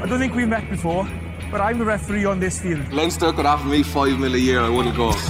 I 0.00 0.06
don't 0.06 0.20
think 0.20 0.32
we've 0.36 0.48
met 0.48 0.70
before, 0.70 1.08
but 1.50 1.60
I'm 1.60 1.76
the 1.76 1.84
referee 1.84 2.24
on 2.24 2.38
this 2.38 2.60
field. 2.60 2.92
Leinster 2.92 3.32
could 3.32 3.46
offer 3.46 3.66
me 3.66 3.82
five 3.82 4.16
mil 4.20 4.32
a 4.32 4.38
year, 4.38 4.60
I 4.60 4.68
wouldn't 4.68 4.94
go. 4.96 5.08
it 5.12 5.14
is 5.14 5.24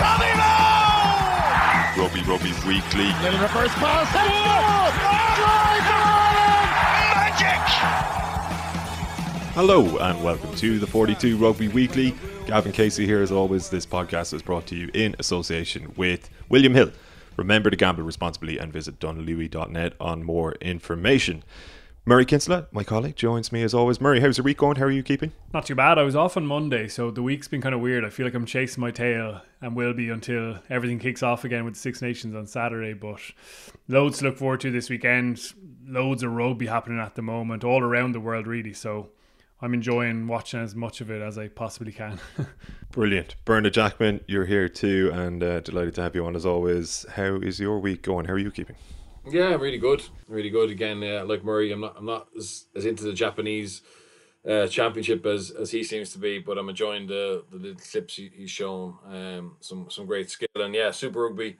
Tommy 0.00 0.32
Moe! 0.40 2.02
Rugby 2.02 2.22
Rugby 2.22 2.52
Weekly. 2.66 3.12
Little 3.22 3.40
reverse 3.40 3.74
pass. 3.74 4.08
Magic! 7.14 7.60
Hello 9.54 9.98
and 9.98 10.24
welcome 10.24 10.54
to 10.56 10.78
the 10.78 10.86
42 10.86 11.36
Rugby 11.36 11.68
Weekly. 11.68 12.14
Gavin 12.46 12.72
Casey 12.72 13.04
here 13.04 13.20
as 13.20 13.30
always. 13.30 13.68
This 13.68 13.84
podcast 13.84 14.32
is 14.32 14.40
brought 14.40 14.64
to 14.68 14.74
you 14.74 14.90
in 14.94 15.14
association 15.18 15.92
with 15.94 16.30
William 16.48 16.72
Hill. 16.72 16.90
Remember 17.36 17.68
to 17.68 17.76
gamble 17.76 18.02
responsibly 18.02 18.56
and 18.56 18.72
visit 18.72 18.98
dunlewy.net 18.98 19.92
on 20.00 20.22
more 20.22 20.52
information. 20.52 21.44
Murray 22.04 22.24
Kinsella, 22.24 22.66
my 22.72 22.82
colleague, 22.82 23.14
joins 23.14 23.52
me 23.52 23.62
as 23.62 23.72
always. 23.72 24.00
Murray, 24.00 24.18
how's 24.18 24.36
your 24.36 24.42
week 24.42 24.56
going? 24.56 24.74
How 24.74 24.86
are 24.86 24.90
you 24.90 25.04
keeping? 25.04 25.30
Not 25.54 25.66
too 25.66 25.76
bad. 25.76 25.98
I 25.98 26.02
was 26.02 26.16
off 26.16 26.36
on 26.36 26.44
Monday, 26.44 26.88
so 26.88 27.12
the 27.12 27.22
week's 27.22 27.46
been 27.46 27.60
kind 27.60 27.76
of 27.76 27.80
weird. 27.80 28.04
I 28.04 28.10
feel 28.10 28.26
like 28.26 28.34
I'm 28.34 28.44
chasing 28.44 28.80
my 28.80 28.90
tail 28.90 29.40
and 29.60 29.76
will 29.76 29.94
be 29.94 30.10
until 30.10 30.58
everything 30.68 30.98
kicks 30.98 31.22
off 31.22 31.44
again 31.44 31.64
with 31.64 31.74
the 31.74 31.80
Six 31.80 32.02
Nations 32.02 32.34
on 32.34 32.48
Saturday. 32.48 32.92
But 32.92 33.20
loads 33.86 34.18
to 34.18 34.24
look 34.24 34.36
forward 34.36 34.58
to 34.62 34.72
this 34.72 34.90
weekend. 34.90 35.52
Loads 35.86 36.24
of 36.24 36.32
rugby 36.32 36.66
happening 36.66 36.98
at 36.98 37.14
the 37.14 37.22
moment, 37.22 37.62
all 37.62 37.80
around 37.80 38.12
the 38.12 38.20
world, 38.20 38.48
really. 38.48 38.72
So 38.72 39.10
I'm 39.60 39.72
enjoying 39.72 40.26
watching 40.26 40.58
as 40.58 40.74
much 40.74 41.00
of 41.00 41.08
it 41.08 41.22
as 41.22 41.38
I 41.38 41.46
possibly 41.46 41.92
can. 41.92 42.18
Brilliant. 42.90 43.36
Bernard 43.44 43.74
Jackman, 43.74 44.22
you're 44.26 44.46
here 44.46 44.68
too, 44.68 45.12
and 45.14 45.40
uh, 45.40 45.60
delighted 45.60 45.94
to 45.94 46.02
have 46.02 46.16
you 46.16 46.26
on 46.26 46.34
as 46.34 46.46
always. 46.46 47.06
How 47.14 47.36
is 47.36 47.60
your 47.60 47.78
week 47.78 48.02
going? 48.02 48.26
How 48.26 48.32
are 48.32 48.38
you 48.38 48.50
keeping? 48.50 48.74
Yeah, 49.24 49.54
really 49.54 49.78
good, 49.78 50.02
really 50.26 50.50
good. 50.50 50.70
Again, 50.70 51.02
uh, 51.02 51.24
like 51.24 51.44
Murray, 51.44 51.70
I'm 51.70 51.80
not, 51.80 51.94
I'm 51.96 52.06
not 52.06 52.28
as, 52.36 52.66
as 52.74 52.84
into 52.84 53.04
the 53.04 53.12
Japanese 53.12 53.82
uh, 54.48 54.66
championship 54.66 55.24
as, 55.26 55.50
as 55.52 55.70
he 55.70 55.84
seems 55.84 56.10
to 56.12 56.18
be, 56.18 56.40
but 56.40 56.58
I'm 56.58 56.68
enjoying 56.68 57.06
the 57.06 57.44
the 57.50 57.56
little 57.56 57.80
clips 57.80 58.16
he, 58.16 58.30
he's 58.34 58.50
shown. 58.50 58.98
Um, 59.06 59.56
some 59.60 59.88
some 59.90 60.06
great 60.06 60.28
skill, 60.28 60.48
and 60.56 60.74
yeah, 60.74 60.90
Super 60.90 61.22
Rugby, 61.22 61.56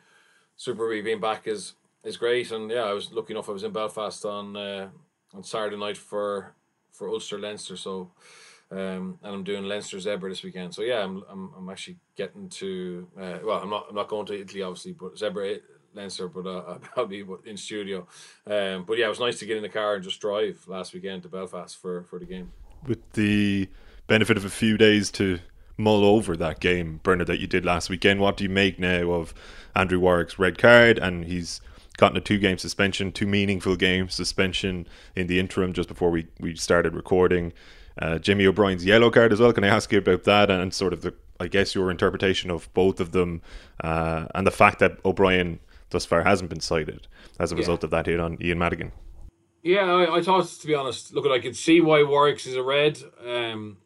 Super 0.57 0.83
Rugby 0.83 1.03
being 1.03 1.21
back 1.21 1.47
is 1.47 1.75
is 2.03 2.17
great. 2.17 2.51
And 2.51 2.69
yeah, 2.69 2.83
I 2.83 2.93
was 2.93 3.13
lucky 3.13 3.33
enough. 3.33 3.49
I 3.49 3.53
was 3.53 3.63
in 3.63 3.73
Belfast 3.73 4.25
on 4.25 4.57
uh, 4.57 4.89
on 5.33 5.45
Saturday 5.45 5.77
night 5.77 5.97
for 5.97 6.57
for 6.91 7.09
Ulster 7.09 7.39
Leinster, 7.39 7.77
so. 7.77 8.11
Um, 8.71 9.19
and 9.23 9.35
I'm 9.35 9.45
doing 9.45 9.65
Leinster 9.65 9.99
Zebre 9.99 10.31
this 10.31 10.43
weekend. 10.43 10.75
So 10.75 10.81
yeah, 10.81 11.05
I'm 11.05 11.23
I'm, 11.29 11.53
I'm 11.59 11.69
actually 11.69 11.99
getting 12.17 12.49
to 12.49 13.07
uh, 13.21 13.39
well, 13.45 13.61
I'm 13.63 13.69
not 13.69 13.85
I'm 13.91 13.95
not 13.95 14.09
going 14.09 14.25
to 14.29 14.41
Italy 14.41 14.63
obviously, 14.63 14.93
but 14.93 15.17
Zebre 15.17 15.61
Leinster, 15.95 16.29
but 16.29 16.47
uh, 16.47 16.79
I'll 16.97 17.07
be 17.07 17.25
in 17.45 17.57
studio. 17.57 18.07
Um, 18.47 18.85
but 18.85 18.99
yeah, 18.99 19.07
it 19.07 19.11
was 19.11 19.21
nice 19.21 19.39
to 19.41 19.47
get 19.47 19.57
in 19.57 19.63
the 19.63 19.69
car 19.69 19.95
and 19.95 20.05
just 20.05 20.21
drive 20.21 20.63
last 20.67 20.95
weekend 20.95 21.23
to 21.23 21.29
Belfast 21.29 21.77
for, 21.77 22.03
for 22.05 22.19
the 22.19 22.27
game. 22.27 22.53
With 22.87 23.13
the 23.13 23.69
benefit 24.07 24.37
of 24.37 24.45
a 24.45 24.51
few 24.51 24.77
days 24.77 25.11
to 25.13 25.39
mull 25.77 26.05
over 26.05 26.37
that 26.37 26.61
game, 26.61 27.01
Bernard, 27.03 27.29
that 27.29 27.41
you 27.41 27.47
did 27.47 27.65
last 27.65 27.91
weekend, 27.91 28.21
what 28.21 28.37
do 28.37 28.45
you 28.45 28.51
make 28.51 28.79
now 28.79 29.13
of 29.13 29.35
Andrew 29.75 30.01
Warwick's 30.01 30.39
red 30.39 30.59
card? 30.59 30.99
And 30.99 31.25
he's 31.25 31.61
gotten 31.97 32.17
a 32.17 32.21
two 32.21 32.39
game 32.39 32.59
suspension, 32.59 33.13
two 33.13 33.27
meaningful 33.27 33.77
game 33.77 34.09
suspension 34.09 34.87
in 35.15 35.27
the 35.27 35.39
interim 35.39 35.73
just 35.73 35.89
before 35.89 36.11
we, 36.11 36.27
we 36.41 36.57
started 36.57 36.95
recording. 36.95 37.53
Uh, 38.01 38.19
Jimmy 38.19 38.47
O'Brien's 38.47 38.85
yellow 38.85 39.11
card 39.11 39.33
as 39.33 39.41
well. 39.41 39.53
Can 39.53 39.65
I 39.65 39.69
ask 39.69 39.93
you 39.93 39.99
about 39.99 40.25
that 40.25 40.51
and, 40.51 40.73
sort 40.73 40.95
of 40.95 41.03
the, 41.03 41.15
I 41.39 41.47
guess, 41.47 41.75
your 41.75 41.91
interpretation 41.91 42.51
of 42.51 42.73
both 42.73 43.01
of 43.01 43.13
them 43.13 43.43
uh, 43.85 44.27
and 44.35 44.47
the 44.47 44.51
fact 44.51 44.79
that 44.79 44.99
O'Brien 45.05 45.61
thus 45.93 46.05
far 46.05 46.25
hasn't 46.25 46.51
been 46.51 46.61
cited 46.61 47.07
as 47.39 47.53
a 47.53 47.57
result 47.57 47.85
of 47.85 47.91
that 47.91 48.07
hit 48.07 48.19
on 48.19 48.37
Ian 48.41 48.59
Madigan. 48.59 48.93
Yeah, 49.63 49.85
I, 49.85 50.17
I, 50.17 50.23
thought 50.23 50.47
to 50.47 50.67
be 50.67 50.75
honest, 50.75 51.15
look, 51.15 51.25
I 51.27 51.39
could 51.39 51.57
see 51.57 51.81
why 51.81 52.03
Warwick's 52.03 52.47
is 52.47 52.57
a 52.57 52.63
red. 52.63 52.99
Um, 53.25 53.77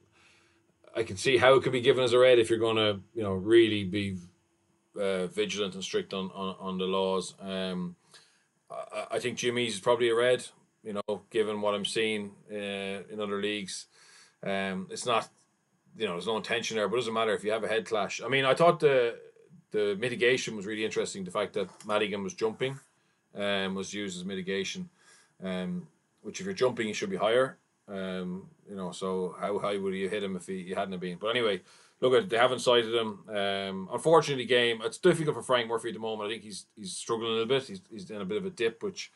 I 0.94 1.02
can 1.02 1.18
see 1.18 1.36
how 1.36 1.54
it 1.54 1.62
could 1.62 1.72
be 1.72 1.82
given 1.82 2.02
as 2.02 2.14
a 2.14 2.18
red 2.18 2.38
if 2.38 2.48
you're 2.48 2.58
going 2.58 2.76
to, 2.76 3.00
you 3.14 3.22
know, 3.22 3.32
really 3.32 3.84
be 3.84 4.16
uh, 4.98 5.26
vigilant 5.26 5.74
and 5.74 5.84
strict 5.84 6.14
on 6.14 6.30
on, 6.34 6.56
on 6.58 6.78
the 6.78 6.86
laws. 6.86 7.34
Um, 7.40 7.96
I, 8.70 9.06
I, 9.12 9.18
think 9.18 9.36
Jimmy's 9.36 9.74
is 9.74 9.80
probably 9.80 10.08
a 10.08 10.14
red. 10.14 10.46
You 10.82 10.94
know, 10.94 11.22
given 11.30 11.60
what 11.60 11.74
I'm 11.74 11.84
seeing 11.84 12.30
uh, 12.50 13.02
in 13.12 13.20
other 13.20 13.40
leagues, 13.40 13.86
um, 14.42 14.86
it's 14.90 15.04
not, 15.04 15.28
you 15.98 16.06
know, 16.06 16.12
there's 16.12 16.28
no 16.28 16.36
intention 16.36 16.76
there, 16.76 16.88
but 16.88 16.94
it 16.94 17.00
doesn't 17.00 17.12
matter 17.12 17.34
if 17.34 17.42
you 17.42 17.50
have 17.50 17.64
a 17.64 17.68
head 17.68 17.86
clash. 17.86 18.22
I 18.24 18.28
mean, 18.28 18.44
I 18.44 18.54
thought 18.54 18.80
the 18.80 19.18
the 19.76 19.94
mitigation 20.00 20.56
was 20.56 20.64
really 20.64 20.86
interesting. 20.86 21.22
The 21.22 21.30
fact 21.30 21.52
that 21.52 21.68
Madigan 21.86 22.22
was 22.22 22.32
jumping 22.32 22.78
um, 23.34 23.74
was 23.74 23.92
used 23.92 24.16
as 24.16 24.24
mitigation, 24.24 24.88
um, 25.42 25.86
which 26.22 26.40
if 26.40 26.46
you're 26.46 26.54
jumping, 26.54 26.88
you 26.88 26.94
should 26.94 27.10
be 27.10 27.16
higher. 27.16 27.58
Um, 27.86 28.48
you 28.66 28.74
know, 28.74 28.90
so 28.92 29.36
how 29.38 29.58
high 29.58 29.76
would 29.76 29.92
you 29.92 30.08
hit 30.08 30.24
him 30.24 30.34
if 30.34 30.46
he, 30.46 30.62
he 30.62 30.70
hadn't 30.70 30.98
been? 30.98 31.18
But 31.18 31.28
anyway, 31.28 31.60
look 32.00 32.14
at 32.14 32.30
they 32.30 32.38
haven't 32.38 32.60
cited 32.60 32.94
him. 32.94 33.18
Um, 33.28 33.88
unfortunately, 33.92 34.46
game 34.46 34.80
it's 34.82 34.96
difficult 34.96 35.36
for 35.36 35.42
Frank 35.42 35.68
Murphy 35.68 35.88
at 35.88 35.94
the 35.94 36.00
moment. 36.00 36.28
I 36.28 36.32
think 36.32 36.42
he's 36.42 36.64
he's 36.74 36.92
struggling 36.92 37.32
a 37.32 37.32
little 37.32 37.46
bit. 37.46 37.64
He's 37.64 37.82
he's 37.90 38.10
in 38.10 38.22
a 38.22 38.24
bit 38.24 38.38
of 38.38 38.46
a 38.46 38.50
dip, 38.50 38.82
which 38.82 39.12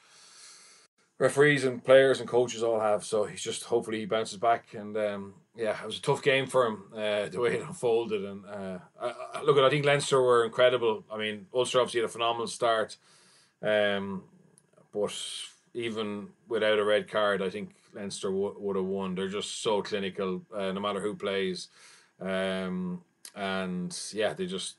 referees 1.19 1.65
and 1.65 1.83
players 1.83 2.21
and 2.21 2.29
coaches 2.29 2.63
all 2.63 2.81
have. 2.81 3.03
So 3.03 3.25
he's 3.25 3.43
just 3.43 3.65
hopefully 3.65 4.01
he 4.01 4.05
bounces 4.05 4.37
back 4.39 4.75
and 4.75 4.95
um, 4.99 5.35
yeah, 5.61 5.79
it 5.83 5.87
was 5.87 5.99
a 5.99 6.03
tough 6.03 6.23
game 6.23 6.47
for 6.47 6.67
him 6.67 6.85
uh, 6.95 7.29
the 7.29 7.39
way 7.39 7.57
it 7.57 7.63
unfolded. 7.67 8.25
And 8.25 8.47
uh, 8.47 8.79
I, 9.01 9.13
I, 9.35 9.43
look, 9.43 9.59
I 9.59 9.69
think 9.69 9.85
Leinster 9.85 10.21
were 10.23 10.47
incredible. 10.47 11.05
I 11.13 11.19
mean, 11.19 11.47
Ulster 11.53 11.81
obviously 11.81 12.01
had 12.01 12.09
a 12.09 12.13
phenomenal 12.13 12.47
start, 12.47 12.97
um, 13.63 14.25
but 14.93 15.15
even 15.75 16.29
without 16.49 16.79
a 16.79 16.85
red 16.85 17.09
card, 17.09 17.43
I 17.43 17.51
think 17.51 17.75
Leinster 17.93 18.29
w- 18.29 18.57
would 18.59 18.77
have 18.77 18.87
won. 18.87 19.15
They're 19.15 19.29
just 19.29 19.63
so 19.63 19.83
clinical, 19.83 20.43
uh, 20.55 20.73
no 20.73 20.81
matter 20.81 21.01
who 21.01 21.15
plays. 21.15 21.69
Um, 22.19 23.03
and 23.37 23.97
yeah, 24.15 24.33
they 24.33 24.47
just 24.47 24.77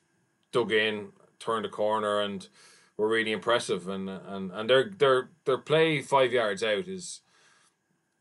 dug 0.52 0.72
in, 0.72 1.09
turned 1.40 1.66
a 1.66 1.70
corner, 1.70 2.22
and 2.22 2.47
were 2.97 3.08
really 3.08 3.31
impressive. 3.31 3.88
And 3.88 4.09
and 4.09 4.52
and 4.52 4.68
their 4.68 4.91
their 4.97 5.30
their 5.46 5.59
play 5.59 6.02
five 6.02 6.34
yards 6.34 6.64
out 6.64 6.88
is 6.88 7.22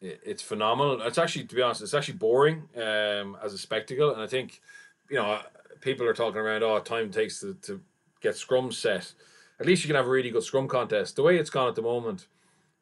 it's 0.00 0.42
phenomenal. 0.42 1.02
It's 1.02 1.18
actually, 1.18 1.44
to 1.44 1.54
be 1.54 1.62
honest, 1.62 1.82
it's 1.82 1.94
actually 1.94 2.14
boring 2.14 2.68
um, 2.76 3.36
as 3.42 3.52
a 3.52 3.58
spectacle. 3.58 4.12
And 4.12 4.22
I 4.22 4.26
think, 4.26 4.60
you 5.10 5.16
know, 5.16 5.40
people 5.80 6.06
are 6.06 6.14
talking 6.14 6.40
around, 6.40 6.62
oh, 6.62 6.78
time 6.80 7.10
takes 7.10 7.40
to, 7.40 7.54
to 7.62 7.80
get 8.20 8.36
scrum 8.36 8.72
set. 8.72 9.12
At 9.58 9.66
least 9.66 9.82
you 9.82 9.88
can 9.88 9.96
have 9.96 10.06
a 10.06 10.10
really 10.10 10.30
good 10.30 10.42
scrum 10.42 10.68
contest. 10.68 11.16
The 11.16 11.22
way 11.22 11.36
it's 11.36 11.50
gone 11.50 11.68
at 11.68 11.74
the 11.74 11.82
moment, 11.82 12.26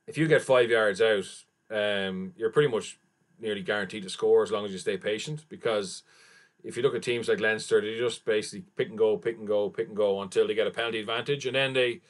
if 0.06 0.17
you 0.17 0.29
get 0.29 0.43
five 0.43 0.71
yards 0.71 1.01
out, 1.01 1.27
um, 1.71 2.33
you're 2.37 2.51
pretty 2.51 2.69
much 2.69 2.99
nearly 3.41 3.62
guaranteed 3.62 4.05
to 4.05 4.11
score 4.11 4.43
as 4.43 4.53
long 4.53 4.65
as 4.65 4.73
you 4.73 4.79
stay 4.79 4.97
patient. 4.97 5.45
Because 5.49 6.03
if 6.62 6.77
you 6.77 6.83
look 6.83 6.95
at 6.95 7.03
teams 7.03 7.29
like 7.29 7.41
Leinster, 7.41 7.81
they 7.81 7.99
just 7.99 8.25
basically 8.25 8.65
pick 8.77 8.89
and 8.89 8.99
go, 8.99 9.17
pick 9.17 9.39
and 9.39 9.47
go, 9.47 9.69
pick 9.71 9.89
and 9.89 9.97
go 9.97 10.23
until 10.23 10.47
they 10.47 10.55
get 10.55 10.67
a 10.69 10.71
penalty 10.71 11.00
advantage. 11.00 11.47
And 11.47 11.56
then 11.56 11.73
they 11.73 12.00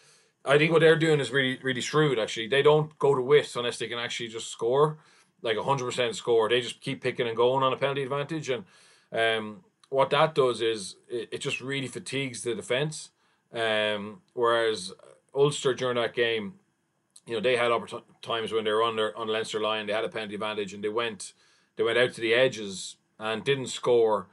I 0.48 0.56
think 0.56 0.72
what 0.72 0.81
they're 0.81 0.97
doing 0.97 1.20
is 1.20 1.31
really 1.31 1.59
really 1.62 1.82
shrewd. 1.82 2.19
Actually, 2.19 2.48
they 2.48 2.62
don't 2.62 2.98
go 2.98 3.14
to 3.14 3.20
wit 3.20 3.54
unless 3.54 3.78
they 3.78 3.86
can 3.86 3.98
actually 3.98 4.28
just 4.28 4.48
score, 4.48 4.98
like 5.42 5.59
hundred 5.59 5.84
percent 5.84 6.16
score. 6.16 6.48
They 6.48 6.60
just 6.60 6.81
keep 6.81 7.03
picking 7.03 7.28
and 7.28 7.36
going 7.36 7.62
on 7.62 7.72
a 7.72 7.76
penalty 7.76 8.03
advantage, 8.03 8.48
and 8.48 8.64
um, 9.12 9.64
what 9.91 10.10
that 10.10 10.34
does 10.34 10.62
is 10.62 10.97
it, 11.09 11.28
it 11.32 11.38
just 11.38 11.60
really 11.60 11.86
fatigues 11.86 12.42
the 12.42 12.54
defense. 12.54 13.10
Um, 13.53 14.22
whereas 14.34 14.92
Ulster 15.34 15.75
during 15.75 15.97
that 15.97 16.14
game, 16.14 16.54
you 17.26 17.34
know, 17.34 17.41
they 17.41 17.56
had 17.56 17.70
times 18.22 18.53
when 18.53 18.65
they 18.65 18.72
were 18.72 18.82
on 18.82 18.97
their 18.97 19.16
on 19.16 19.28
Leinster 19.28 19.60
line, 19.60 19.86
they 19.86 19.92
had 19.92 20.04
a 20.04 20.09
penalty 20.09 20.34
advantage, 20.34 20.72
and 20.72 20.82
they 20.82 20.88
went 20.88 21.34
they 21.76 21.84
went 21.84 21.98
out 21.98 22.15
to 22.15 22.20
the 22.22 22.34
edges 22.34 22.97
and 23.19 23.44
didn't 23.44 23.69
score 23.69 24.28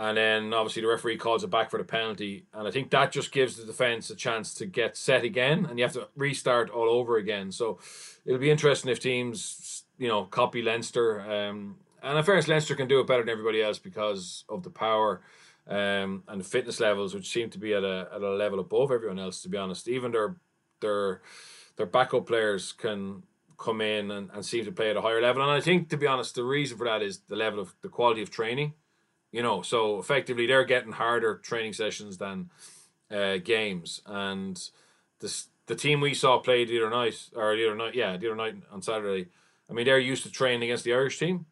and 0.00 0.16
then 0.16 0.54
obviously 0.54 0.80
the 0.80 0.88
referee 0.88 1.18
calls 1.18 1.44
it 1.44 1.50
back 1.50 1.70
for 1.70 1.76
the 1.76 1.84
penalty, 1.84 2.46
and 2.54 2.66
I 2.66 2.70
think 2.70 2.88
that 2.90 3.12
just 3.12 3.32
gives 3.32 3.56
the 3.56 3.66
defense 3.66 4.08
a 4.08 4.14
chance 4.16 4.54
to 4.54 4.64
get 4.64 4.96
set 4.96 5.24
again, 5.24 5.66
and 5.68 5.78
you 5.78 5.84
have 5.84 5.92
to 5.92 6.08
restart 6.16 6.70
all 6.70 6.88
over 6.88 7.18
again. 7.18 7.52
So 7.52 7.78
it'll 8.24 8.40
be 8.40 8.50
interesting 8.50 8.90
if 8.90 8.98
teams, 8.98 9.84
you 9.98 10.08
know, 10.08 10.24
copy 10.24 10.62
Leinster. 10.62 11.20
Um, 11.20 11.76
and 12.02 12.16
in 12.16 12.24
fairness, 12.24 12.48
Leinster 12.48 12.74
can 12.74 12.88
do 12.88 13.00
it 13.00 13.06
better 13.06 13.22
than 13.22 13.28
everybody 13.28 13.62
else 13.62 13.78
because 13.78 14.44
of 14.48 14.62
the 14.62 14.70
power 14.70 15.20
um, 15.68 16.22
and 16.28 16.40
the 16.40 16.44
fitness 16.44 16.80
levels, 16.80 17.14
which 17.14 17.30
seem 17.30 17.50
to 17.50 17.58
be 17.58 17.74
at 17.74 17.84
a 17.84 18.08
at 18.14 18.22
a 18.22 18.30
level 18.30 18.58
above 18.58 18.90
everyone 18.90 19.18
else. 19.18 19.42
To 19.42 19.50
be 19.50 19.58
honest, 19.58 19.86
even 19.86 20.12
their 20.12 20.36
their 20.80 21.20
their 21.76 21.84
backup 21.84 22.26
players 22.26 22.72
can 22.72 23.24
come 23.58 23.82
in 23.82 24.10
and, 24.10 24.30
and 24.32 24.46
seem 24.46 24.64
to 24.64 24.72
play 24.72 24.88
at 24.88 24.96
a 24.96 25.02
higher 25.02 25.20
level. 25.20 25.42
And 25.42 25.50
I 25.50 25.60
think, 25.60 25.90
to 25.90 25.98
be 25.98 26.06
honest, 26.06 26.36
the 26.36 26.44
reason 26.44 26.78
for 26.78 26.84
that 26.84 27.02
is 27.02 27.18
the 27.28 27.36
level 27.36 27.60
of 27.60 27.74
the 27.82 27.90
quality 27.90 28.22
of 28.22 28.30
training. 28.30 28.72
You 29.32 29.42
know, 29.42 29.62
so 29.62 29.98
effectively 29.98 30.46
they're 30.46 30.64
getting 30.64 30.92
harder 30.92 31.36
training 31.36 31.72
sessions 31.72 32.18
than 32.18 32.50
uh, 33.10 33.36
games. 33.38 34.02
And 34.06 34.60
this 35.20 35.48
the 35.66 35.76
team 35.76 36.00
we 36.00 36.14
saw 36.14 36.38
play 36.38 36.64
the 36.64 36.78
other 36.78 36.90
night, 36.90 37.28
or 37.36 37.54
the 37.54 37.66
other 37.66 37.76
night, 37.76 37.94
yeah, 37.94 38.16
the 38.16 38.26
other 38.26 38.36
night 38.36 38.56
on 38.72 38.82
Saturday. 38.82 39.28
I 39.70 39.72
mean, 39.72 39.86
they're 39.86 40.00
used 40.00 40.24
to 40.24 40.32
training 40.32 40.64
against 40.64 40.82
the 40.82 40.92
Irish 40.92 41.18
team, 41.18 41.46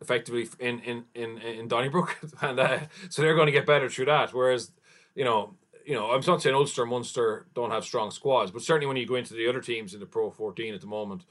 effectively 0.00 0.48
in 0.60 0.78
in 0.80 1.04
in 1.14 1.38
in 1.38 1.68
Donnybrook, 1.68 2.16
and 2.40 2.60
uh, 2.60 2.78
so 3.08 3.22
they're 3.22 3.34
going 3.34 3.46
to 3.46 3.52
get 3.52 3.66
better 3.66 3.88
through 3.88 4.04
that. 4.06 4.32
Whereas, 4.32 4.70
you 5.16 5.24
know, 5.24 5.54
you 5.84 5.94
know, 5.94 6.12
I'm 6.12 6.22
not 6.26 6.40
saying 6.40 6.54
Ulster, 6.54 6.86
Munster 6.86 7.46
don't 7.54 7.72
have 7.72 7.84
strong 7.84 8.10
squads, 8.10 8.50
but 8.50 8.62
certainly 8.62 8.86
when 8.86 8.96
you 8.96 9.06
go 9.06 9.16
into 9.16 9.34
the 9.34 9.48
other 9.48 9.60
teams 9.60 9.92
in 9.92 10.00
the 10.00 10.06
Pro 10.06 10.30
14 10.30 10.72
at 10.72 10.80
the 10.80 10.86
moment, 10.86 11.24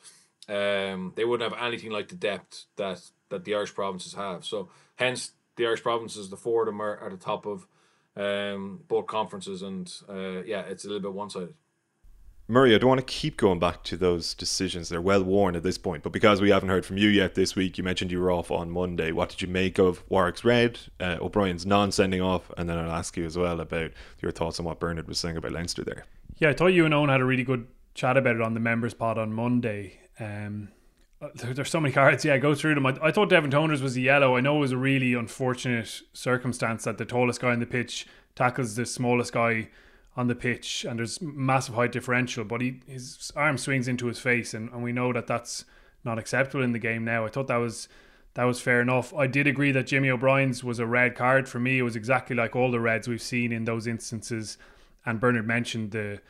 um, 0.50 1.14
they 1.16 1.26
wouldn't 1.26 1.50
have 1.50 1.60
anything 1.62 1.92
like 1.92 2.10
the 2.10 2.16
depth 2.16 2.66
that 2.76 3.02
that 3.30 3.46
the 3.46 3.56
Irish 3.56 3.74
provinces 3.74 4.14
have. 4.14 4.44
So 4.44 4.70
hence 4.96 5.32
the 5.56 5.66
Irish 5.66 5.84
provinces, 5.84 6.30
the 6.30 6.38
four 6.38 6.64
of 6.64 6.68
them 6.68 6.82
are 6.82 7.04
at 7.04 7.12
the 7.12 7.18
top 7.18 7.46
of 7.46 7.68
um, 8.16 8.82
both 8.88 9.08
conferences, 9.08 9.62
and 9.62 9.92
uh, 10.10 10.44
yeah, 10.44 10.62
it's 10.62 10.86
a 10.86 10.88
little 10.88 11.02
bit 11.02 11.14
one 11.14 11.30
sided. 11.30 11.54
Murray, 12.50 12.76
I 12.76 12.78
don't 12.78 12.90
want 12.90 13.00
to 13.00 13.06
keep 13.06 13.38
going 13.38 13.58
back 13.58 13.84
to 13.86 13.96
those 13.96 14.34
decisions. 14.34 14.90
They're 14.90 15.02
well 15.02 15.24
worn 15.24 15.56
at 15.56 15.64
this 15.64 15.78
point. 15.78 16.04
But 16.04 16.12
because 16.12 16.42
we 16.42 16.50
haven't 16.50 16.68
heard 16.68 16.86
from 16.86 16.98
you 16.98 17.08
yet 17.08 17.36
this 17.36 17.56
week, 17.56 17.78
you 17.78 17.86
mentioned 17.86 18.12
you 18.12 18.20
were 18.20 18.32
off 18.32 18.52
on 18.52 18.70
Monday. 18.70 19.14
What 19.14 19.30
did 19.30 19.42
you 19.42 19.48
make 19.48 19.80
of 19.80 20.04
Warwick's 20.10 20.44
red, 20.44 20.78
uh, 21.00 21.18
O'Brien's 21.22 21.66
non 21.66 21.94
sending 21.94 22.22
off? 22.22 22.52
And 22.58 22.70
then 22.70 22.78
I'll 22.78 22.92
ask 22.92 23.16
you 23.16 23.26
as 23.26 23.38
well 23.38 23.62
about 23.62 23.92
your 24.22 24.32
thoughts 24.32 24.60
on 24.60 24.66
what 24.66 24.82
Bernard 24.82 25.08
was 25.08 25.20
saying 25.20 25.38
about 25.38 25.54
Leinster 25.54 25.86
there. 25.86 26.06
Yeah, 26.38 26.50
I 26.50 26.54
thought 26.54 26.68
you 26.68 26.84
and 26.84 26.94
Owen 26.94 27.10
had 27.10 27.22
a 27.22 27.26
really 27.26 27.46
good 27.46 27.66
chat 27.94 28.18
about 28.18 28.36
it 28.36 28.42
on 28.42 28.54
the 28.54 28.60
members 28.60 28.94
pod 28.94 29.18
on 29.18 29.34
Monday. 29.34 30.00
Um, 30.20 30.68
uh, 31.24 31.54
there's 31.54 31.70
so 31.70 31.80
many 31.80 31.94
cards. 31.94 32.26
Yeah, 32.26 32.38
go 32.38 32.54
through 32.56 32.76
them. 32.76 32.86
I, 32.86 32.98
I 33.02 33.12
thought 33.12 33.30
Devin 33.30 33.52
Toners 33.52 33.82
was 33.82 33.96
a 33.96 34.02
yellow. 34.02 34.36
I 34.36 34.42
know 34.42 34.58
it 34.58 34.62
was 34.62 34.72
a 34.72 34.78
really 34.78 35.14
unfortunate 35.14 36.02
circumstance 36.14 36.84
that 36.84 36.98
the 36.98 37.06
tallest 37.06 37.42
guy 37.42 37.52
on 37.52 37.60
the 37.60 37.66
pitch 37.66 38.08
tackles 38.36 38.76
the 38.76 38.86
smallest 38.86 39.34
guy 39.34 39.70
on 40.16 40.28
the 40.28 40.36
pitch, 40.36 40.86
and 40.86 41.00
there's 41.00 41.22
massive 41.22 41.76
height 41.76 41.92
differential. 41.92 42.44
But 42.44 42.62
he 42.62 42.82
his 42.88 43.32
arm 43.36 43.58
swings 43.58 43.88
into 43.88 44.08
his 44.08 44.20
face, 44.20 44.54
and, 44.54 44.70
and 44.72 44.84
we 44.84 44.92
know 44.92 45.14
that 45.14 45.28
that's 45.28 45.66
not 46.04 46.20
acceptable 46.20 46.64
in 46.64 46.74
the 46.74 46.80
game 46.80 47.06
now. 47.06 47.26
I 47.26 47.30
thought 47.30 47.48
that 47.48 47.58
was 47.58 47.88
that 48.36 48.44
was 48.44 48.60
fair 48.60 48.82
enough. 48.82 49.14
I 49.14 49.28
did 49.28 49.48
agree 49.48 49.72
that 49.72 49.88
Jimmy 49.88 50.10
O'Brien's 50.10 50.64
was 50.64 50.80
a 50.80 50.86
red 50.86 51.16
card 51.16 51.48
for 51.48 51.60
me. 51.60 51.80
It 51.80 51.84
was 51.84 51.96
exactly 51.96 52.36
like 52.36 52.56
all 52.56 52.72
the 52.72 52.80
reds 52.80 53.08
we've 53.08 53.22
seen 53.22 53.52
in 53.52 53.66
those 53.66 53.88
instances. 53.88 54.58
And 55.06 55.20
Bernard 55.20 55.48
mentioned 55.48 55.92
the 55.92 56.22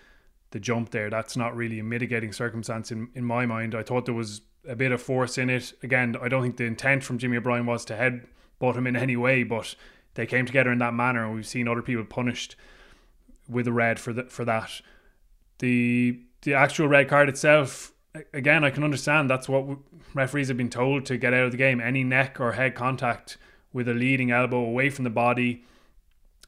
the 0.52 0.60
jump 0.60 0.92
there. 0.92 1.10
That's 1.10 1.36
not 1.36 1.56
really 1.56 1.80
a 1.80 1.84
mitigating 1.84 2.32
circumstance 2.32 2.92
in, 2.92 3.10
in 3.16 3.26
my 3.26 3.46
mind. 3.46 3.74
I 3.74 3.84
thought 3.84 4.06
there 4.06 4.14
was 4.14 4.42
a 4.68 4.76
bit 4.76 4.92
of 4.92 5.02
force 5.02 5.38
in 5.38 5.50
it. 5.50 5.74
Again, 5.84 6.16
I 6.22 6.28
don't 6.28 6.42
think 6.42 6.58
the 6.58 6.66
intent 6.66 7.04
from 7.04 7.18
Jimmy 7.18 7.38
O'Brien 7.38 7.66
was 7.66 7.86
to 7.86 7.94
headbutt 7.96 8.76
him 8.76 8.88
in 8.88 8.96
any 8.96 9.16
way, 9.16 9.44
but 9.44 9.76
they 10.16 10.26
came 10.26 10.46
together 10.46 10.72
in 10.72 10.80
that 10.80 10.94
manner, 10.94 11.26
and 11.26 11.36
we've 11.36 11.48
seen 11.48 11.68
other 11.68 11.82
people 11.82 12.06
punished 12.06 12.56
with 13.50 13.68
a 13.68 13.72
red 13.72 14.00
for 14.00 14.14
the, 14.14 14.24
for 14.26 14.46
that. 14.46 14.82
The 15.60 16.20
the 16.44 16.54
actual 16.54 16.88
red 16.90 17.08
card 17.08 17.30
itself, 17.30 17.94
again, 18.34 18.66
I 18.66 18.70
can 18.70 18.84
understand 18.84 19.30
that's 19.30 19.48
what 19.48 19.78
referees 20.14 20.50
have 20.50 20.58
been 20.58 20.70
told 20.70 21.06
to 21.06 21.18
get 21.18 21.34
out 21.34 21.46
of 21.46 21.52
the 21.52 21.58
game. 21.58 21.80
Any 21.80 22.04
neck 22.04 22.40
or 22.40 22.52
head 22.54 22.76
contact 22.76 23.38
with 23.72 23.88
a 23.88 23.94
leading 23.94 24.30
elbow 24.30 24.60
away 24.60 24.90
from 24.90 25.04
the 25.04 25.10
body, 25.10 25.64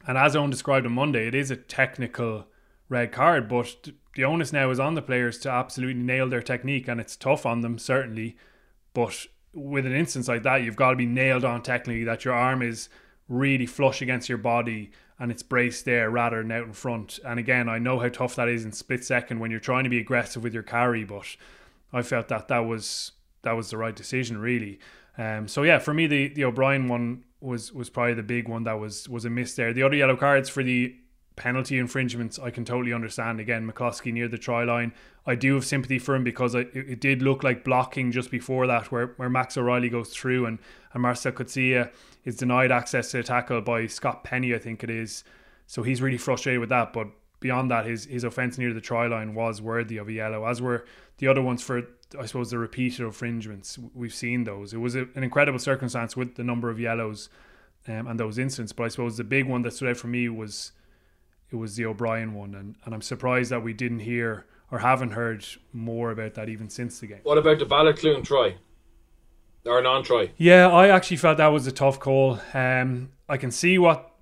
and 0.06 0.18
as 0.18 0.36
Owen 0.36 0.50
described 0.50 0.86
on 0.86 0.92
Monday, 0.92 1.26
it 1.26 1.34
is 1.34 1.50
a 1.50 1.56
technical 1.56 2.46
red 2.88 3.10
card, 3.10 3.48
but 3.48 3.88
the 4.16 4.24
onus 4.24 4.52
now 4.52 4.70
is 4.70 4.80
on 4.80 4.94
the 4.94 5.02
players 5.02 5.38
to 5.38 5.50
absolutely 5.50 6.02
nail 6.02 6.28
their 6.28 6.42
technique, 6.42 6.88
and 6.88 7.00
it's 7.00 7.16
tough 7.16 7.46
on 7.46 7.60
them 7.60 7.78
certainly. 7.78 8.36
But 8.92 9.26
with 9.52 9.86
an 9.86 9.94
instance 9.94 10.26
like 10.26 10.42
that, 10.42 10.62
you've 10.62 10.76
got 10.76 10.90
to 10.90 10.96
be 10.96 11.06
nailed 11.06 11.44
on 11.44 11.62
technically 11.62 12.04
that 12.04 12.24
your 12.24 12.34
arm 12.34 12.62
is 12.62 12.88
really 13.28 13.66
flush 13.66 14.02
against 14.02 14.28
your 14.28 14.38
body 14.38 14.90
and 15.18 15.30
it's 15.30 15.42
braced 15.42 15.84
there 15.84 16.10
rather 16.10 16.42
than 16.42 16.52
out 16.52 16.66
in 16.66 16.72
front. 16.72 17.18
And 17.24 17.38
again, 17.38 17.68
I 17.68 17.78
know 17.78 17.98
how 17.98 18.08
tough 18.08 18.36
that 18.36 18.48
is 18.48 18.64
in 18.64 18.72
split 18.72 19.04
second 19.04 19.38
when 19.38 19.50
you're 19.50 19.60
trying 19.60 19.84
to 19.84 19.90
be 19.90 19.98
aggressive 19.98 20.42
with 20.42 20.54
your 20.54 20.62
carry, 20.62 21.04
but 21.04 21.36
I 21.92 22.02
felt 22.02 22.28
that 22.28 22.48
that 22.48 22.60
was 22.60 23.12
that 23.42 23.52
was 23.52 23.70
the 23.70 23.76
right 23.76 23.96
decision 23.96 24.38
really. 24.38 24.78
Um, 25.16 25.48
so 25.48 25.62
yeah, 25.62 25.78
for 25.78 25.94
me 25.94 26.06
the 26.06 26.28
the 26.28 26.44
O'Brien 26.44 26.88
one 26.88 27.24
was 27.40 27.72
was 27.72 27.88
probably 27.88 28.14
the 28.14 28.22
big 28.22 28.48
one 28.48 28.64
that 28.64 28.78
was 28.78 29.08
was 29.08 29.24
a 29.24 29.30
miss 29.30 29.54
there. 29.54 29.72
The 29.72 29.82
other 29.82 29.96
yellow 29.96 30.16
cards 30.16 30.48
for 30.48 30.62
the 30.62 30.94
penalty 31.36 31.78
infringements, 31.78 32.38
I 32.38 32.50
can 32.50 32.64
totally 32.64 32.92
understand. 32.92 33.40
Again, 33.40 33.70
McCloskey 33.70 34.12
near 34.12 34.26
the 34.26 34.38
try 34.38 34.64
line. 34.64 34.92
I 35.26 35.34
do 35.34 35.54
have 35.54 35.66
sympathy 35.66 35.98
for 35.98 36.14
him 36.14 36.24
because 36.24 36.54
it, 36.54 36.70
it 36.74 37.00
did 37.00 37.20
look 37.20 37.44
like 37.44 37.62
blocking 37.62 38.10
just 38.10 38.30
before 38.30 38.66
that, 38.66 38.90
where, 38.90 39.08
where 39.18 39.28
Max 39.28 39.56
O'Reilly 39.56 39.90
goes 39.90 40.08
through 40.08 40.46
and, 40.46 40.58
and 40.92 41.02
Marcel 41.02 41.32
Coetzee 41.32 41.90
is 42.24 42.36
denied 42.36 42.72
access 42.72 43.10
to 43.10 43.18
a 43.18 43.22
tackle 43.22 43.60
by 43.60 43.86
Scott 43.86 44.24
Penny, 44.24 44.54
I 44.54 44.58
think 44.58 44.82
it 44.82 44.90
is. 44.90 45.24
So 45.66 45.82
he's 45.82 46.00
really 46.00 46.18
frustrated 46.18 46.60
with 46.60 46.70
that. 46.70 46.92
But 46.92 47.08
beyond 47.40 47.70
that, 47.70 47.84
his, 47.84 48.06
his 48.06 48.24
offence 48.24 48.56
near 48.56 48.72
the 48.72 48.80
try 48.80 49.06
line 49.06 49.34
was 49.34 49.60
worthy 49.60 49.98
of 49.98 50.08
a 50.08 50.12
yellow, 50.12 50.46
as 50.46 50.62
were 50.62 50.86
the 51.18 51.28
other 51.28 51.42
ones 51.42 51.62
for, 51.62 51.82
I 52.18 52.24
suppose, 52.24 52.50
the 52.50 52.58
repeated 52.58 53.04
infringements. 53.04 53.78
We've 53.94 54.14
seen 54.14 54.44
those. 54.44 54.72
It 54.72 54.78
was 54.78 54.96
a, 54.96 55.02
an 55.14 55.22
incredible 55.22 55.58
circumstance 55.58 56.16
with 56.16 56.36
the 56.36 56.44
number 56.44 56.70
of 56.70 56.80
yellows 56.80 57.28
um, 57.88 58.06
and 58.06 58.18
those 58.18 58.38
incidents. 58.38 58.72
But 58.72 58.84
I 58.84 58.88
suppose 58.88 59.16
the 59.18 59.24
big 59.24 59.46
one 59.46 59.62
that 59.62 59.72
stood 59.74 59.90
out 59.90 59.96
for 59.98 60.06
me 60.06 60.28
was 60.28 60.72
it 61.50 61.56
was 61.56 61.76
the 61.76 61.86
O'Brien 61.86 62.34
one, 62.34 62.54
and, 62.54 62.76
and 62.84 62.94
I'm 62.94 63.02
surprised 63.02 63.50
that 63.50 63.62
we 63.62 63.72
didn't 63.72 64.00
hear 64.00 64.46
or 64.70 64.80
haven't 64.80 65.10
heard 65.10 65.44
more 65.72 66.10
about 66.10 66.34
that 66.34 66.48
even 66.48 66.68
since 66.68 66.98
the 66.98 67.06
game. 67.06 67.20
What 67.22 67.38
about 67.38 67.58
the 67.58 67.66
Baloucoune 67.66 68.24
try? 68.24 68.56
Or 69.64 69.82
non-try? 69.82 70.30
Yeah, 70.36 70.68
I 70.68 70.88
actually 70.88 71.16
felt 71.16 71.38
that 71.38 71.48
was 71.48 71.66
a 71.66 71.72
tough 71.72 71.98
call. 71.98 72.40
Um, 72.54 73.10
I 73.28 73.36
can 73.36 73.50
see 73.50 73.78
what 73.78 74.12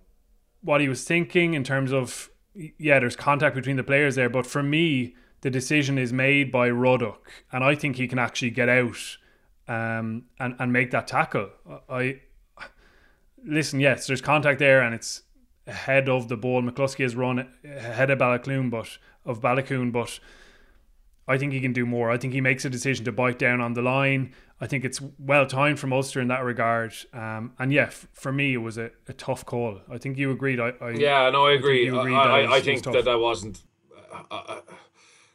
what 0.62 0.80
he 0.80 0.88
was 0.88 1.04
thinking 1.04 1.52
in 1.52 1.62
terms 1.62 1.92
of 1.92 2.30
yeah, 2.54 2.98
there's 2.98 3.16
contact 3.16 3.54
between 3.54 3.76
the 3.76 3.84
players 3.84 4.14
there, 4.14 4.30
but 4.30 4.46
for 4.46 4.62
me, 4.62 5.14
the 5.42 5.50
decision 5.50 5.98
is 5.98 6.12
made 6.12 6.50
by 6.50 6.70
Ruddock, 6.70 7.30
and 7.52 7.62
I 7.62 7.74
think 7.74 7.96
he 7.96 8.08
can 8.08 8.18
actually 8.18 8.50
get 8.50 8.68
out 8.68 9.18
um, 9.68 10.24
and 10.38 10.54
and 10.58 10.72
make 10.72 10.90
that 10.92 11.06
tackle. 11.06 11.50
I 11.88 12.20
listen, 13.44 13.80
yes, 13.80 14.06
there's 14.06 14.22
contact 14.22 14.58
there, 14.58 14.80
and 14.80 14.94
it's 14.94 15.22
ahead 15.66 16.08
of 16.08 16.28
the 16.28 16.36
ball. 16.36 16.62
McCloskey 16.62 17.02
has 17.02 17.16
run 17.16 17.48
ahead 17.64 18.10
of 18.10 18.18
Baloucoune, 18.18 18.70
but 18.70 18.98
of 19.24 19.40
Baloucoune, 19.40 19.92
but 19.92 20.18
I 21.26 21.38
think 21.38 21.52
he 21.52 21.60
can 21.60 21.72
do 21.72 21.86
more. 21.86 22.10
I 22.10 22.18
think 22.18 22.34
he 22.34 22.40
makes 22.40 22.64
a 22.64 22.70
decision 22.70 23.04
to 23.06 23.12
bite 23.12 23.38
down 23.38 23.60
on 23.60 23.72
the 23.72 23.82
line. 23.82 24.34
I 24.60 24.66
think 24.66 24.84
it's 24.84 25.00
well 25.18 25.46
timed 25.46 25.80
from 25.80 25.92
Ulster 25.92 26.20
in 26.20 26.28
that 26.28 26.44
regard. 26.44 26.94
Um, 27.12 27.54
and 27.58 27.72
yeah, 27.72 27.84
f- 27.84 28.08
for 28.12 28.32
me, 28.32 28.54
it 28.54 28.58
was 28.58 28.78
a, 28.78 28.90
a, 29.08 29.12
tough 29.12 29.44
call. 29.44 29.80
I 29.90 29.98
think 29.98 30.16
you 30.16 30.30
agreed. 30.30 30.60
I, 30.60 30.72
I 30.80 30.90
yeah, 30.90 31.28
no, 31.30 31.46
I 31.46 31.52
agree. 31.52 31.90
I, 31.90 31.96
I, 31.96 32.40
I, 32.40 32.56
I 32.56 32.60
think 32.60 32.84
that 32.84 33.04
that 33.04 33.18
wasn't 33.18 33.62
uh, 34.12 34.22
uh, 34.30 34.42
uh, 34.48 34.60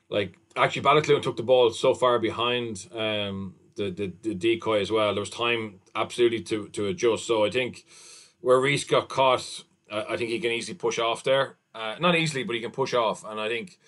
like 0.09 0.37
actually 0.55 0.83
Baloucoune 0.83 1.21
took 1.21 1.37
the 1.37 1.43
ball 1.43 1.71
so 1.71 1.93
far 1.93 2.17
behind 2.19 2.87
um, 2.93 3.55
the, 3.75 3.89
the 3.91 4.13
the 4.21 4.35
decoy 4.35 4.79
as 4.79 4.91
well. 4.91 5.13
There 5.13 5.21
was 5.21 5.29
time 5.29 5.79
absolutely 5.95 6.41
to 6.43 6.69
to 6.69 6.87
adjust. 6.87 7.27
So 7.27 7.43
I 7.45 7.49
think 7.49 7.85
where 8.41 8.59
Rhys 8.59 8.83
got 8.83 9.09
caught 9.09 9.63
I, 9.91 10.17
think 10.17 10.29
he 10.29 10.39
can 10.39 10.51
easily 10.51 10.75
push 10.75 10.99
off 10.99 11.23
there. 11.23 11.57
Uh, 11.73 11.95
not 11.99 12.15
easily, 12.15 12.43
but 12.43 12.55
he 12.55 12.61
can 12.61 12.71
push 12.71 12.93
off, 12.93 13.23
and 13.23 13.39
I 13.39 13.47
think, 13.47 13.79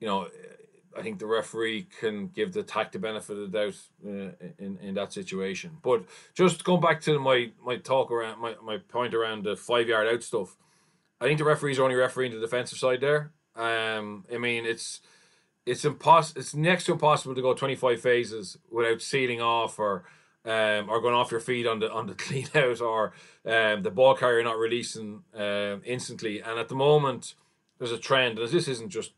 you 0.00 0.06
know, 0.06 0.28
I 0.96 1.02
think 1.02 1.18
the 1.18 1.26
referee 1.26 1.86
can 2.00 2.28
give 2.28 2.52
the 2.52 2.62
tack 2.62 2.92
the 2.92 2.98
benefit 2.98 3.38
of 3.38 3.50
the 3.50 3.58
doubt 3.58 3.74
uh, 4.06 4.48
in 4.58 4.78
in 4.82 4.94
that 4.94 5.12
situation. 5.12 5.78
But 5.82 6.04
just 6.34 6.64
going 6.64 6.80
back 6.80 7.00
to 7.02 7.18
my 7.18 7.50
my 7.64 7.76
talk 7.76 8.10
around 8.10 8.40
my, 8.40 8.54
my 8.62 8.78
point 8.78 9.14
around 9.14 9.44
the 9.44 9.56
five 9.56 9.88
yard 9.88 10.08
out 10.08 10.22
stuff, 10.22 10.56
I 11.20 11.24
think 11.24 11.38
the 11.38 11.44
referees 11.44 11.78
are 11.78 11.84
only 11.84 11.96
refereeing 11.96 12.32
the 12.32 12.40
defensive 12.40 12.78
side 12.78 13.00
there. 13.00 13.32
Um, 13.56 14.24
I 14.32 14.38
mean 14.38 14.66
it's 14.66 15.00
it's 15.64 15.84
impossible. 15.84 16.40
It's 16.40 16.54
next 16.54 16.84
to 16.84 16.92
impossible 16.92 17.34
to 17.34 17.42
go 17.42 17.54
twenty 17.54 17.76
five 17.76 18.00
phases 18.00 18.58
without 18.70 19.00
sealing 19.00 19.40
off 19.40 19.78
or 19.78 20.04
um, 20.44 20.88
or 20.90 21.00
going 21.00 21.14
off 21.14 21.30
your 21.30 21.40
feet 21.40 21.66
on 21.66 21.78
the 21.78 21.90
on 21.92 22.06
the 22.06 22.14
clean 22.26 22.48
out 22.54 22.80
or 22.80 23.12
um, 23.46 23.82
the 23.82 23.90
ball 23.90 24.14
carrier 24.14 24.42
not 24.42 24.58
releasing 24.58 25.22
um, 25.34 25.82
instantly. 25.84 26.40
And 26.40 26.58
at 26.58 26.68
the 26.68 26.74
moment, 26.74 27.34
there's 27.78 27.92
a 27.92 27.98
trend, 27.98 28.38
and 28.38 28.48
this 28.48 28.68
isn't 28.68 28.90
just 28.90 29.12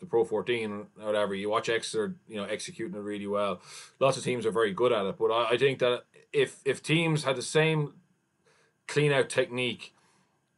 the 0.00 0.06
Pro 0.06 0.24
14 0.24 0.86
or 1.00 1.06
whatever. 1.06 1.34
You 1.34 1.50
watch 1.50 1.68
Exeter, 1.68 2.14
you 2.28 2.36
know, 2.36 2.44
executing 2.44 2.96
it 2.96 3.00
really 3.02 3.26
well. 3.26 3.60
Lots 4.00 4.16
of 4.16 4.24
teams 4.24 4.46
are 4.46 4.50
very 4.50 4.72
good 4.72 4.92
at 4.92 5.06
it, 5.06 5.16
but 5.18 5.30
I, 5.30 5.50
I 5.50 5.58
think 5.58 5.78
that 5.78 6.04
if 6.32 6.60
if 6.64 6.82
teams 6.82 7.24
had 7.24 7.36
the 7.36 7.42
same 7.42 7.94
clean 8.86 9.12
out 9.12 9.30
technique 9.30 9.94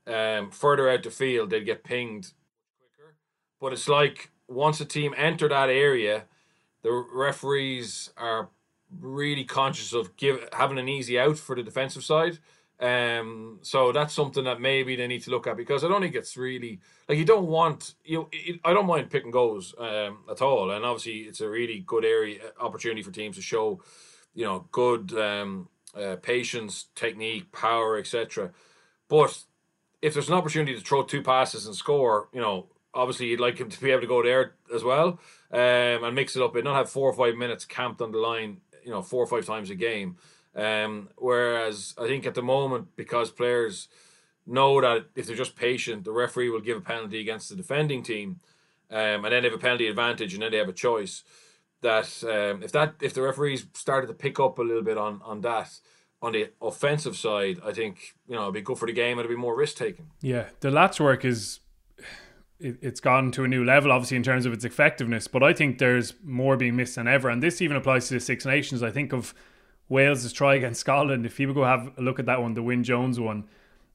um, 0.07 0.51
further 0.51 0.91
out 0.91 1.03
the 1.03 1.11
field, 1.11 1.51
they'd 1.51 1.65
get 1.65 1.85
pinged 1.85 2.33
quicker. 2.79 3.15
But 3.61 3.73
it's 3.73 3.89
like 3.89 4.31
once 4.49 4.81
a 4.81 4.85
team 4.85 5.15
enter 5.17 5.49
that 5.49 5.69
area, 5.69 6.25
the 6.83 6.93
referees 7.13 8.11
are 8.17 8.49
really 9.01 9.45
conscious 9.45 9.93
of 9.93 10.17
give 10.17 10.49
having 10.53 10.79
an 10.79 10.89
easy 10.89 11.19
out 11.19 11.39
for 11.39 11.57
the 11.57 11.63
defensive 11.63 12.05
side. 12.05 12.39
Um, 12.79 13.61
so 13.63 13.91
that's 13.91 14.13
something 14.13 14.45
that 14.45 14.61
maybe 14.61 14.97
they 14.97 15.07
need 15.07 15.23
to 15.23 15.31
look 15.31 15.47
at 15.47 15.57
because 15.57 15.83
I 15.83 15.89
don't 15.89 16.03
think 16.03 16.15
it's 16.15 16.37
really 16.37 16.81
like 17.09 17.17
you 17.17 17.25
don't 17.25 17.47
want 17.47 17.95
you. 18.05 18.29
It, 18.33 18.61
I 18.65 18.75
don't 18.75 18.87
mind 18.87 19.11
picking 19.11 19.31
goals 19.31 19.75
um, 19.79 20.19
at 20.31 20.43
all, 20.43 20.71
and 20.71 20.85
obviously 20.85 21.21
it's 21.21 21.41
a 21.41 21.49
really 21.49 21.81
good 21.81 22.05
area 22.05 22.41
opportunity 22.61 23.03
for 23.03 23.11
teams 23.11 23.37
to 23.37 23.43
show, 23.43 23.81
you 24.35 24.45
know, 24.45 24.67
good 24.73 25.15
um, 25.15 25.69
uh, 25.95 26.17
patience, 26.17 26.87
technique, 26.95 27.51
power, 27.51 27.97
etc. 27.97 28.51
But 29.09 29.43
if 30.03 30.13
there's 30.13 30.29
an 30.29 30.35
opportunity 30.35 30.75
to 30.75 30.85
throw 30.85 31.03
two 31.03 31.23
passes 31.23 31.67
and 31.67 31.75
score, 31.75 32.29
you 32.33 32.41
know, 32.41 32.67
obviously 32.93 33.27
you'd 33.27 33.41
like 33.41 33.59
him 33.59 33.69
to 33.69 33.81
be 33.81 33.91
able 33.91 34.01
to 34.01 34.07
go 34.07 34.23
there 34.23 34.55
as 34.75 34.83
well 34.83 35.19
um, 35.53 36.05
and 36.05 36.15
mix 36.15 36.37
it 36.37 36.43
up 36.43 36.55
and 36.55 36.65
not 36.65 36.77
have 36.77 36.91
four 36.91 37.09
or 37.09 37.13
five 37.13 37.37
minutes 37.37 37.65
camped 37.65 38.01
on 38.01 38.11
the 38.11 38.19
line 38.19 38.59
you 38.87 38.93
know 38.93 39.03
four 39.03 39.23
or 39.23 39.27
five 39.27 39.45
times 39.45 39.69
a 39.69 39.75
game. 39.75 40.17
Um, 40.55 41.11
whereas 41.17 41.95
I 41.99 42.07
think 42.07 42.25
at 42.25 42.35
the 42.35 42.43
moment, 42.43 42.97
because 42.97 43.31
players 43.31 43.89
know 44.47 44.81
that 44.81 45.07
if 45.15 45.27
they're 45.27 45.37
just 45.37 45.57
patient, 45.57 46.05
the 46.05 46.13
referee 46.13 46.49
will 46.49 46.63
give 46.63 46.79
a 46.79 46.81
penalty 46.81 47.21
against 47.21 47.51
the 47.51 47.57
defending 47.57 48.03
team, 48.03 48.41
um, 48.91 49.25
and 49.25 49.25
then 49.25 49.43
they 49.43 49.49
have 49.51 49.59
a 49.59 49.67
penalty 49.69 49.89
advantage, 49.89 50.33
and 50.33 50.43
then 50.43 50.53
they 50.53 50.59
have 50.59 50.69
a 50.69 50.73
choice. 50.89 51.25
that 51.83 52.09
um, 52.25 52.63
if 52.63 52.73
that 52.73 52.95
if 53.03 53.13
the 53.13 53.21
referees 53.23 53.67
started 53.75 54.07
to 54.07 54.15
pick 54.15 54.41
up 54.41 54.59
a 54.59 54.63
little 54.63 54.83
bit 54.91 54.97
on 54.97 55.21
on 55.25 55.41
that 55.43 55.71
on 56.23 56.33
the 56.33 56.49
offensive 56.63 57.17
side, 57.17 57.61
I 57.63 57.73
think 57.73 58.15
you 58.27 58.35
know 58.35 58.43
it'd 58.45 58.55
be 58.55 58.63
good 58.63 58.79
for 58.79 58.87
the 58.87 58.95
game. 58.95 59.19
It'd 59.19 59.29
be 59.29 59.37
more 59.37 59.57
risk 59.57 59.77
taking. 59.77 60.07
Yeah, 60.23 60.47
the 60.61 60.71
latch 60.71 61.01
work 61.01 61.25
is 61.25 61.61
it, 62.61 62.79
it's 62.81 63.01
gone 63.01 63.31
to 63.33 63.45
a 63.45 63.49
new 63.49 63.65
level, 63.65 63.93
obviously 63.93 64.17
in 64.17 64.23
terms 64.23 64.47
of 64.47 64.53
its 64.53 64.65
effectiveness. 64.65 65.27
But 65.29 65.43
I 65.43 65.53
think 65.53 65.79
there's 65.79 66.15
more 66.25 66.57
being 66.57 66.77
missed 66.77 66.97
than 66.97 67.09
ever, 67.09 67.29
and 67.29 67.43
this 67.43 67.61
even 67.61 67.77
applies 67.77 68.09
to 68.09 68.15
the 68.15 68.21
Six 68.21 68.45
Nations. 68.45 68.83
I 68.83 68.91
think 68.91 69.13
of 69.13 69.35
Wales' 69.89 70.33
try 70.33 70.55
against 70.55 70.81
Scotland. 70.81 71.27
If 71.27 71.37
people 71.37 71.55
go 71.55 71.65
have 71.65 71.93
a 71.97 72.03
look 72.03 72.19
at 72.19 72.27
that 72.27 72.41
one, 72.43 72.55
the 72.55 72.63
Wyn 72.63 72.83
Jones 72.83 73.21
one, 73.21 73.45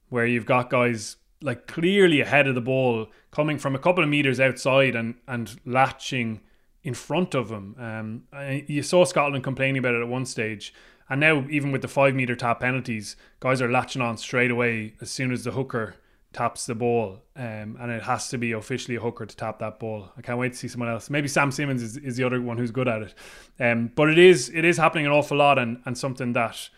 where 0.08 0.26
you've 0.26 0.46
got 0.46 0.70
guys 0.70 1.16
like 1.40 1.66
clearly 1.66 2.20
ahead 2.20 2.46
of 2.46 2.54
the 2.54 2.60
ball, 2.60 3.08
coming 3.30 3.58
from 3.58 3.74
a 3.74 3.78
couple 3.78 4.02
of 4.02 4.10
meters 4.10 4.40
outside 4.40 4.94
and 4.94 5.16
and 5.26 5.58
latching 5.64 6.40
in 6.84 6.94
front 6.94 7.34
of 7.34 7.50
him. 7.50 7.76
Um, 7.78 8.64
you 8.66 8.82
saw 8.82 9.04
Scotland 9.04 9.44
complaining 9.44 9.78
about 9.78 9.94
it 9.94 10.02
at 10.02 10.08
one 10.08 10.26
stage. 10.26 10.74
And 11.08 11.20
now, 11.20 11.46
even 11.50 11.72
with 11.72 11.82
the 11.82 11.88
five 11.88 12.14
meter 12.14 12.34
tap 12.34 12.60
penalties, 12.60 13.16
guys 13.40 13.60
are 13.60 13.70
latching 13.70 14.02
on 14.02 14.16
straight 14.16 14.50
away 14.50 14.94
as 15.00 15.10
soon 15.10 15.30
as 15.30 15.44
the 15.44 15.50
hooker 15.50 15.96
taps 16.32 16.66
the 16.66 16.74
ball, 16.74 17.20
um, 17.36 17.76
and 17.80 17.90
it 17.90 18.02
has 18.02 18.28
to 18.28 18.38
be 18.38 18.52
officially 18.52 18.96
a 18.96 19.00
hooker 19.00 19.26
to 19.26 19.36
tap 19.36 19.58
that 19.58 19.78
ball. 19.78 20.10
I 20.16 20.22
can't 20.22 20.38
wait 20.38 20.52
to 20.52 20.58
see 20.58 20.68
someone 20.68 20.88
else. 20.88 21.10
Maybe 21.10 21.28
Sam 21.28 21.50
Simmonds 21.50 21.82
is, 21.82 21.96
is 21.96 22.16
the 22.16 22.24
other 22.24 22.40
one 22.40 22.58
who's 22.58 22.70
good 22.70 22.88
at 22.88 23.02
it. 23.02 23.14
Um, 23.60 23.90
but 23.94 24.08
it 24.08 24.18
is 24.18 24.50
it 24.54 24.64
is 24.64 24.76
happening 24.76 25.06
an 25.06 25.12
awful 25.12 25.36
lot, 25.36 25.58
and 25.58 25.80
and 25.84 25.96
something 25.96 26.32
that 26.32 26.68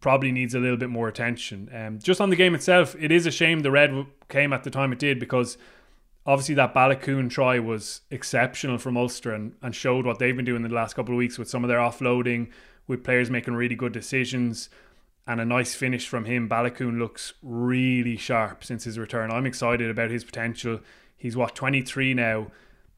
probably 0.00 0.32
needs 0.32 0.54
a 0.54 0.58
little 0.58 0.76
bit 0.76 0.90
more 0.90 1.08
attention. 1.08 1.70
Um, 1.74 1.98
just 1.98 2.20
on 2.20 2.30
the 2.30 2.36
game 2.36 2.54
itself, 2.54 2.94
it 2.98 3.10
is 3.10 3.26
a 3.26 3.30
shame 3.30 3.60
the 3.60 3.70
red 3.70 4.06
came 4.28 4.52
at 4.52 4.64
the 4.64 4.70
time 4.70 4.92
it 4.92 4.98
did 4.98 5.18
because 5.18 5.56
obviously 6.26 6.54
that 6.56 6.74
Baloucoune 6.74 7.30
try 7.30 7.58
was 7.58 8.02
exceptional 8.10 8.76
from 8.76 8.98
Ulster 8.98 9.32
and, 9.32 9.54
and 9.62 9.74
showed 9.74 10.04
what 10.04 10.18
they've 10.18 10.36
been 10.36 10.44
doing 10.44 10.62
in 10.62 10.68
the 10.68 10.76
last 10.76 10.94
couple 10.94 11.14
of 11.14 11.18
weeks 11.18 11.38
with 11.38 11.48
some 11.48 11.64
of 11.64 11.68
their 11.68 11.78
offloading, 11.78 12.50
with 12.86 13.02
players 13.02 13.30
making 13.30 13.54
really 13.54 13.74
good 13.74 13.92
decisions 13.92 14.68
and 15.28 15.42
a 15.42 15.44
nice 15.44 15.74
finish 15.74 16.08
from 16.08 16.24
him. 16.24 16.48
Baloucoune 16.48 16.98
looks 16.98 17.34
really 17.42 18.16
sharp 18.16 18.64
since 18.64 18.84
his 18.84 18.98
return. 18.98 19.30
I'm 19.30 19.44
excited 19.44 19.90
about 19.90 20.10
his 20.10 20.24
potential. 20.24 20.80
He's 21.18 21.36
what 21.36 21.54
23 21.54 22.14
now, 22.14 22.50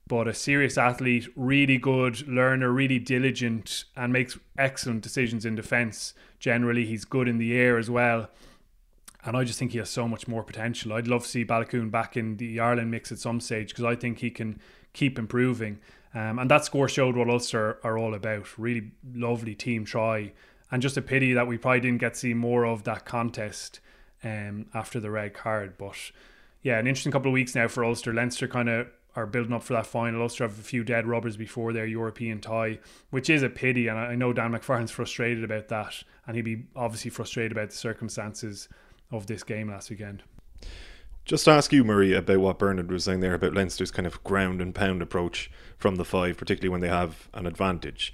but 0.06 0.28
a 0.28 0.32
serious 0.32 0.78
athlete, 0.78 1.28
really 1.34 1.76
good 1.76 2.28
learner, 2.28 2.70
really 2.70 3.00
diligent, 3.00 3.84
and 3.96 4.12
makes 4.12 4.38
excellent 4.56 5.02
decisions 5.02 5.44
in 5.44 5.56
defence. 5.56 6.14
Generally, 6.38 6.86
he's 6.86 7.04
good 7.04 7.26
in 7.26 7.38
the 7.38 7.58
air 7.58 7.76
as 7.76 7.90
well. 7.90 8.30
And 9.24 9.36
I 9.36 9.42
just 9.42 9.58
think 9.58 9.72
he 9.72 9.78
has 9.78 9.90
so 9.90 10.06
much 10.06 10.28
more 10.28 10.44
potential. 10.44 10.92
I'd 10.92 11.08
love 11.08 11.24
to 11.24 11.28
see 11.28 11.44
Baloucoune 11.44 11.90
back 11.90 12.16
in 12.16 12.36
the 12.36 12.60
Ireland 12.60 12.92
mix 12.92 13.10
at 13.10 13.18
some 13.18 13.40
stage 13.40 13.70
because 13.70 13.84
I 13.84 13.96
think 13.96 14.20
he 14.20 14.30
can 14.30 14.60
keep 14.92 15.18
improving. 15.18 15.80
Um, 16.14 16.38
and 16.38 16.50
that 16.50 16.64
score 16.64 16.88
showed 16.88 17.16
what 17.16 17.28
Ulster 17.28 17.78
are 17.82 17.98
all 17.98 18.14
about. 18.14 18.56
Really 18.56 18.92
lovely 19.12 19.56
team 19.56 19.84
try 19.84 20.32
and 20.70 20.82
just 20.82 20.96
a 20.96 21.02
pity 21.02 21.32
that 21.32 21.46
we 21.46 21.58
probably 21.58 21.80
didn't 21.80 22.00
get 22.00 22.14
to 22.14 22.20
see 22.20 22.34
more 22.34 22.64
of 22.64 22.84
that 22.84 23.04
contest 23.04 23.80
um, 24.22 24.66
after 24.74 25.00
the 25.00 25.10
red 25.10 25.34
card. 25.34 25.76
But 25.78 26.12
yeah, 26.62 26.78
an 26.78 26.86
interesting 26.86 27.12
couple 27.12 27.30
of 27.30 27.34
weeks 27.34 27.54
now 27.54 27.68
for 27.68 27.84
Ulster. 27.84 28.12
Leinster 28.12 28.48
kind 28.48 28.68
of 28.68 28.88
are 29.16 29.26
building 29.26 29.52
up 29.52 29.62
for 29.62 29.72
that 29.72 29.86
final. 29.86 30.22
Ulster 30.22 30.44
have 30.44 30.58
a 30.58 30.62
few 30.62 30.84
dead 30.84 31.06
rubbers 31.06 31.36
before 31.36 31.72
their 31.72 31.86
European 31.86 32.40
tie, 32.40 32.78
which 33.10 33.28
is 33.28 33.42
a 33.42 33.48
pity. 33.48 33.88
And 33.88 33.98
I 33.98 34.14
know 34.14 34.32
Dan 34.32 34.52
McFarland's 34.52 34.90
frustrated 34.90 35.42
about 35.42 35.68
that, 35.68 36.04
and 36.26 36.36
he'd 36.36 36.42
be 36.42 36.64
obviously 36.76 37.10
frustrated 37.10 37.52
about 37.52 37.70
the 37.70 37.76
circumstances 37.76 38.68
of 39.10 39.26
this 39.26 39.42
game 39.42 39.70
last 39.70 39.90
weekend. 39.90 40.22
Just 41.24 41.48
ask 41.48 41.72
you, 41.72 41.84
Murray, 41.84 42.14
about 42.14 42.38
what 42.38 42.58
Bernard 42.58 42.90
was 42.90 43.04
saying 43.04 43.20
there 43.20 43.34
about 43.34 43.54
Leinster's 43.54 43.90
kind 43.90 44.06
of 44.06 44.22
ground 44.24 44.60
and 44.60 44.74
pound 44.74 45.02
approach 45.02 45.50
from 45.76 45.96
the 45.96 46.04
five, 46.04 46.36
particularly 46.36 46.70
when 46.70 46.80
they 46.80 46.88
have 46.88 47.28
an 47.34 47.46
advantage. 47.46 48.12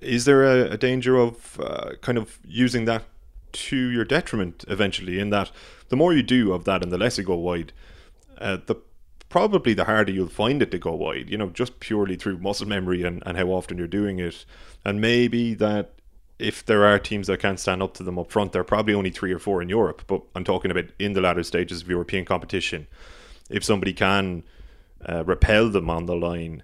Is 0.00 0.24
there 0.24 0.44
a, 0.44 0.72
a 0.72 0.76
danger 0.76 1.16
of 1.16 1.60
uh, 1.60 1.96
kind 2.00 2.18
of 2.18 2.38
using 2.44 2.86
that 2.86 3.04
to 3.52 3.76
your 3.76 4.04
detriment 4.04 4.64
eventually? 4.68 5.18
In 5.18 5.30
that 5.30 5.50
the 5.88 5.96
more 5.96 6.12
you 6.12 6.22
do 6.22 6.52
of 6.52 6.64
that 6.64 6.82
and 6.82 6.90
the 6.90 6.98
less 6.98 7.18
you 7.18 7.24
go 7.24 7.36
wide, 7.36 7.72
uh, 8.38 8.58
the 8.66 8.76
probably 9.28 9.74
the 9.74 9.84
harder 9.84 10.12
you'll 10.12 10.28
find 10.28 10.62
it 10.62 10.70
to 10.70 10.78
go 10.78 10.94
wide. 10.94 11.28
You 11.28 11.36
know, 11.36 11.50
just 11.50 11.80
purely 11.80 12.16
through 12.16 12.38
muscle 12.38 12.68
memory 12.68 13.02
and, 13.02 13.22
and 13.26 13.36
how 13.36 13.48
often 13.48 13.78
you're 13.78 13.86
doing 13.86 14.18
it, 14.20 14.44
and 14.84 15.00
maybe 15.00 15.54
that 15.54 15.90
if 16.38 16.64
there 16.64 16.84
are 16.84 16.98
teams 16.98 17.26
that 17.26 17.40
can't 17.40 17.60
stand 17.60 17.82
up 17.82 17.94
to 17.94 18.02
them 18.02 18.18
up 18.18 18.30
front, 18.30 18.52
there 18.52 18.60
are 18.60 18.64
probably 18.64 18.94
only 18.94 19.10
three 19.10 19.32
or 19.32 19.38
four 19.38 19.62
in 19.62 19.68
Europe. 19.68 20.02
But 20.06 20.22
I'm 20.34 20.44
talking 20.44 20.70
about 20.70 20.86
in 20.98 21.12
the 21.12 21.20
latter 21.20 21.42
stages 21.42 21.82
of 21.82 21.88
European 21.88 22.24
competition. 22.24 22.86
If 23.50 23.62
somebody 23.62 23.92
can 23.92 24.42
uh, 25.06 25.24
repel 25.24 25.68
them 25.68 25.90
on 25.90 26.06
the 26.06 26.16
line, 26.16 26.62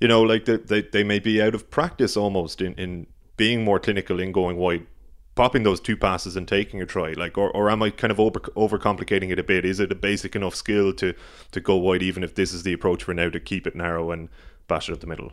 you 0.00 0.08
know, 0.08 0.22
like 0.22 0.46
they, 0.46 0.56
they, 0.56 0.82
they 0.82 1.04
may 1.04 1.18
be 1.18 1.40
out 1.40 1.54
of 1.54 1.70
practice 1.70 2.16
almost 2.16 2.60
in, 2.60 2.74
in 2.74 3.06
being 3.36 3.64
more 3.64 3.78
clinical 3.78 4.18
in 4.18 4.32
going 4.32 4.56
wide, 4.56 4.86
popping 5.34 5.62
those 5.62 5.80
two 5.80 5.96
passes 5.96 6.36
and 6.36 6.48
taking 6.48 6.80
a 6.80 6.86
try. 6.86 7.12
Like, 7.12 7.38
or, 7.38 7.50
or 7.50 7.70
am 7.70 7.82
I 7.82 7.90
kind 7.90 8.10
of 8.10 8.18
over 8.18 8.40
overcomplicating 8.40 9.30
it 9.30 9.38
a 9.38 9.44
bit? 9.44 9.64
Is 9.64 9.78
it 9.78 9.92
a 9.92 9.94
basic 9.94 10.34
enough 10.34 10.54
skill 10.54 10.92
to 10.94 11.14
to 11.52 11.60
go 11.60 11.76
wide, 11.76 12.02
even 12.02 12.24
if 12.24 12.34
this 12.34 12.52
is 12.52 12.62
the 12.62 12.72
approach 12.72 13.04
for 13.04 13.14
now 13.14 13.28
to 13.28 13.38
keep 13.40 13.66
it 13.66 13.76
narrow 13.76 14.10
and 14.10 14.28
bash 14.68 14.88
it 14.88 14.92
up 14.92 15.00
the 15.00 15.06
middle? 15.06 15.32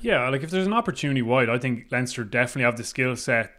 Yeah, 0.00 0.28
like 0.30 0.42
if 0.42 0.50
there's 0.50 0.66
an 0.66 0.72
opportunity 0.72 1.20
wide, 1.20 1.50
I 1.50 1.58
think 1.58 1.86
Leinster 1.90 2.24
definitely 2.24 2.62
have 2.62 2.76
the 2.76 2.84
skill 2.84 3.16
set 3.16 3.52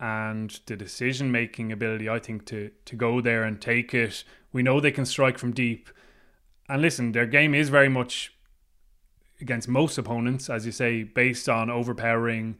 and 0.00 0.58
the 0.66 0.76
decision 0.76 1.30
making 1.30 1.72
ability. 1.72 2.08
I 2.08 2.18
think 2.18 2.46
to 2.46 2.70
to 2.86 2.96
go 2.96 3.20
there 3.20 3.44
and 3.44 3.60
take 3.60 3.92
it. 3.92 4.24
We 4.52 4.62
know 4.62 4.80
they 4.80 4.92
can 4.92 5.04
strike 5.04 5.38
from 5.38 5.52
deep. 5.52 5.90
And 6.70 6.82
listen, 6.82 7.12
their 7.12 7.26
game 7.26 7.54
is 7.54 7.68
very 7.68 7.88
much 7.88 8.34
against 9.40 9.68
most 9.68 9.98
opponents, 9.98 10.50
as 10.50 10.66
you 10.66 10.72
say, 10.72 11.02
based 11.02 11.48
on 11.48 11.70
overpowering, 11.70 12.56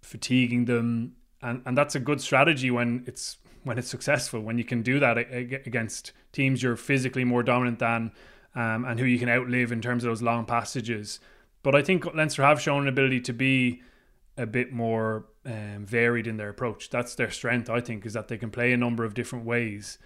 fatiguing 0.00 0.66
them, 0.66 1.16
and 1.40 1.62
and 1.66 1.76
that's 1.76 1.94
a 1.94 2.00
good 2.00 2.20
strategy 2.20 2.70
when 2.70 3.04
it's 3.06 3.38
when 3.64 3.78
it's 3.78 3.88
successful. 3.88 4.40
When 4.40 4.58
you 4.58 4.64
can 4.64 4.82
do 4.82 4.98
that 5.00 5.18
against 5.18 6.12
teams 6.32 6.62
you're 6.62 6.76
physically 6.76 7.24
more 7.24 7.42
dominant 7.42 7.78
than, 7.78 8.12
um, 8.54 8.84
and 8.84 8.98
who 8.98 9.06
you 9.06 9.18
can 9.18 9.28
outlive 9.28 9.70
in 9.70 9.80
terms 9.80 10.04
of 10.04 10.10
those 10.10 10.22
long 10.22 10.46
passages. 10.46 11.20
But 11.62 11.74
I 11.74 11.82
think 11.82 12.04
Leinster 12.14 12.42
have 12.42 12.60
shown 12.60 12.82
an 12.82 12.88
ability 12.88 13.20
to 13.20 13.32
be 13.32 13.82
a 14.36 14.46
bit 14.46 14.72
more 14.72 15.26
um, 15.44 15.84
varied 15.84 16.26
in 16.26 16.36
their 16.38 16.48
approach. 16.48 16.90
That's 16.90 17.14
their 17.14 17.30
strength, 17.30 17.68
I 17.70 17.80
think, 17.80 18.06
is 18.06 18.14
that 18.14 18.28
they 18.28 18.38
can 18.38 18.50
play 18.50 18.72
a 18.72 18.76
number 18.76 19.04
of 19.04 19.14
different 19.14 19.44
ways, 19.44 19.98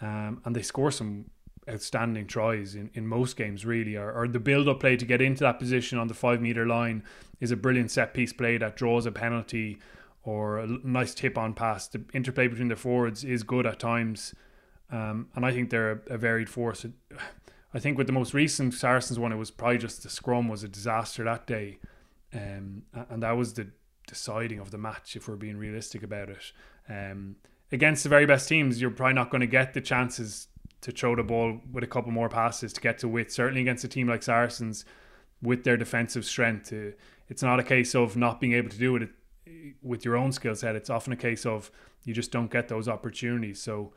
um, 0.00 0.40
and 0.44 0.54
they 0.54 0.62
score 0.62 0.90
some 0.90 1.30
outstanding 1.70 2.26
tries 2.26 2.74
in, 2.74 2.90
in 2.94 3.06
most 3.06 3.36
games, 3.36 3.64
really, 3.64 3.96
or, 3.96 4.10
or 4.12 4.28
the 4.28 4.40
build 4.40 4.68
up 4.68 4.80
play 4.80 4.96
to 4.96 5.04
get 5.04 5.20
into 5.20 5.44
that 5.44 5.58
position 5.58 5.98
on 5.98 6.08
the 6.08 6.14
five 6.14 6.40
metre 6.40 6.66
line 6.66 7.02
is 7.40 7.50
a 7.50 7.56
brilliant 7.56 7.90
set 7.90 8.12
piece 8.14 8.32
play 8.32 8.58
that 8.58 8.76
draws 8.76 9.06
a 9.06 9.12
penalty 9.12 9.78
or 10.22 10.58
a 10.58 10.66
nice 10.66 11.14
tip 11.14 11.38
on 11.38 11.54
pass. 11.54 11.88
The 11.88 12.02
interplay 12.12 12.48
between 12.48 12.68
the 12.68 12.76
forwards 12.76 13.24
is 13.24 13.42
good 13.42 13.66
at 13.66 13.78
times, 13.78 14.34
um, 14.90 15.28
and 15.34 15.46
I 15.46 15.52
think 15.52 15.70
they're 15.70 15.92
a, 15.92 16.14
a 16.14 16.18
varied 16.18 16.48
force. 16.48 16.84
I 17.72 17.78
think 17.78 17.96
with 17.96 18.08
the 18.08 18.12
most 18.12 18.34
recent 18.34 18.74
Saracens 18.74 19.16
one, 19.16 19.30
it 19.30 19.36
was 19.36 19.52
probably 19.52 19.78
just 19.78 20.02
the 20.02 20.10
scrum 20.10 20.48
was 20.48 20.64
a 20.64 20.68
disaster 20.68 21.22
that 21.22 21.46
day, 21.46 21.78
um, 22.34 22.82
and 23.08 23.22
that 23.22 23.36
was 23.36 23.54
the 23.54 23.68
deciding 24.08 24.58
of 24.58 24.72
the 24.72 24.78
match. 24.78 25.14
If 25.14 25.28
we're 25.28 25.36
being 25.36 25.56
realistic 25.56 26.02
about 26.02 26.30
it, 26.30 26.52
um, 26.88 27.36
against 27.70 28.02
the 28.02 28.08
very 28.08 28.26
best 28.26 28.48
teams, 28.48 28.80
you're 28.80 28.90
probably 28.90 29.14
not 29.14 29.30
going 29.30 29.40
to 29.40 29.46
get 29.46 29.72
the 29.72 29.80
chances 29.80 30.48
to 30.80 30.92
throw 30.92 31.14
the 31.14 31.22
ball 31.22 31.60
with 31.70 31.84
a 31.84 31.86
couple 31.86 32.10
more 32.10 32.28
passes 32.28 32.72
to 32.72 32.80
get 32.80 32.98
to 32.98 33.08
width. 33.08 33.32
Certainly 33.32 33.62
against 33.62 33.84
a 33.84 33.88
team 33.88 34.08
like 34.08 34.22
Saracens, 34.22 34.84
with 35.42 35.64
their 35.64 35.76
defensive 35.76 36.24
strength, 36.24 36.72
uh, 36.72 36.96
it's 37.28 37.42
not 37.42 37.60
a 37.60 37.62
case 37.62 37.94
of 37.94 38.16
not 38.16 38.40
being 38.40 38.52
able 38.52 38.68
to 38.68 38.78
do 38.78 38.96
it 38.96 39.08
with 39.82 40.04
your 40.04 40.16
own 40.16 40.32
skill 40.32 40.54
set. 40.54 40.76
It's 40.76 40.90
often 40.90 41.12
a 41.12 41.16
case 41.16 41.46
of 41.46 41.70
you 42.04 42.14
just 42.14 42.32
don't 42.32 42.50
get 42.50 42.68
those 42.68 42.88
opportunities. 42.88 43.60
So, 43.60 43.92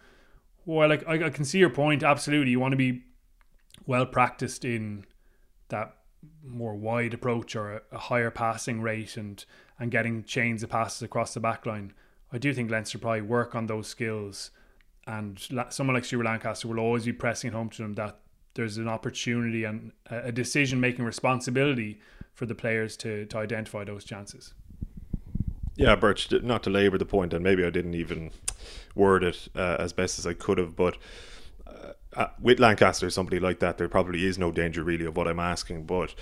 well, 0.66 0.90
like 0.90 1.08
I, 1.08 1.26
I 1.26 1.30
can 1.30 1.46
see 1.46 1.60
your 1.60 1.70
point. 1.70 2.04
Absolutely, 2.04 2.52
you 2.52 2.60
want 2.60 2.74
to 2.74 2.78
be 2.78 3.04
well 3.86 4.06
practiced 4.06 4.64
in 4.64 5.06
that 5.70 5.98
more 6.46 6.76
wide 6.76 7.14
approach 7.14 7.56
or 7.56 7.74
a, 7.74 7.82
a 7.92 7.98
higher 7.98 8.32
passing 8.32 8.82
rate 8.82 9.18
and 9.18 9.44
and 9.80 9.92
getting 9.92 10.24
chains 10.24 10.64
of 10.64 10.70
passes 10.70 11.02
across 11.02 11.34
the 11.34 11.40
back 11.40 11.66
line. 11.66 11.94
I 12.32 12.38
do 12.38 12.54
think 12.54 12.72
Leinster 12.72 13.00
probably 13.00 13.22
work 13.22 13.56
on 13.56 13.68
those 13.68 13.88
skills 13.88 14.52
and 15.08 15.40
someone 15.70 15.96
like 15.96 16.06
Stuart 16.06 16.24
Lancaster 16.24 16.68
will 16.68 16.80
always 16.80 17.06
be 17.06 17.14
pressing 17.14 17.52
home 17.52 17.70
to 17.70 17.82
them 17.82 17.94
that 17.94 18.20
there's 18.54 18.78
an 18.78 18.88
opportunity 18.88 19.64
and 19.64 19.92
a 20.10 20.32
decision 20.32 20.80
making 20.80 21.06
responsibility 21.06 22.00
for 22.34 22.46
the 22.46 22.56
players 22.56 22.96
to, 22.98 23.26
to 23.26 23.38
identify 23.38 23.84
those 23.84 24.04
chances. 24.04 24.54
Yeah, 25.76 25.96
Birch, 25.96 26.32
not 26.32 26.62
to 26.64 26.70
labour 26.70 27.00
the 27.00 27.06
point, 27.06 27.34
and 27.34 27.44
maybe 27.44 27.66
I 27.66 27.72
didn't 27.72 27.96
even 27.96 28.32
word 28.94 29.24
it 29.24 29.48
uh, 29.56 29.78
as 29.80 29.92
best 29.92 30.20
as 30.20 30.28
I 30.28 30.34
could 30.34 30.60
have, 30.60 30.76
but 30.76 30.98
uh, 31.66 31.94
uh 32.16 32.28
with 32.40 32.60
Lancaster, 32.60 33.10
somebody 33.10 33.40
like 33.40 33.60
that, 33.60 33.80
there 33.80 33.90
probably 33.90 34.26
is 34.26 34.38
no 34.38 34.52
danger 34.52 34.84
really 34.84 35.06
of 35.06 35.18
what 35.18 35.28
I'm 35.28 35.40
asking. 35.40 35.86
But 35.86 36.14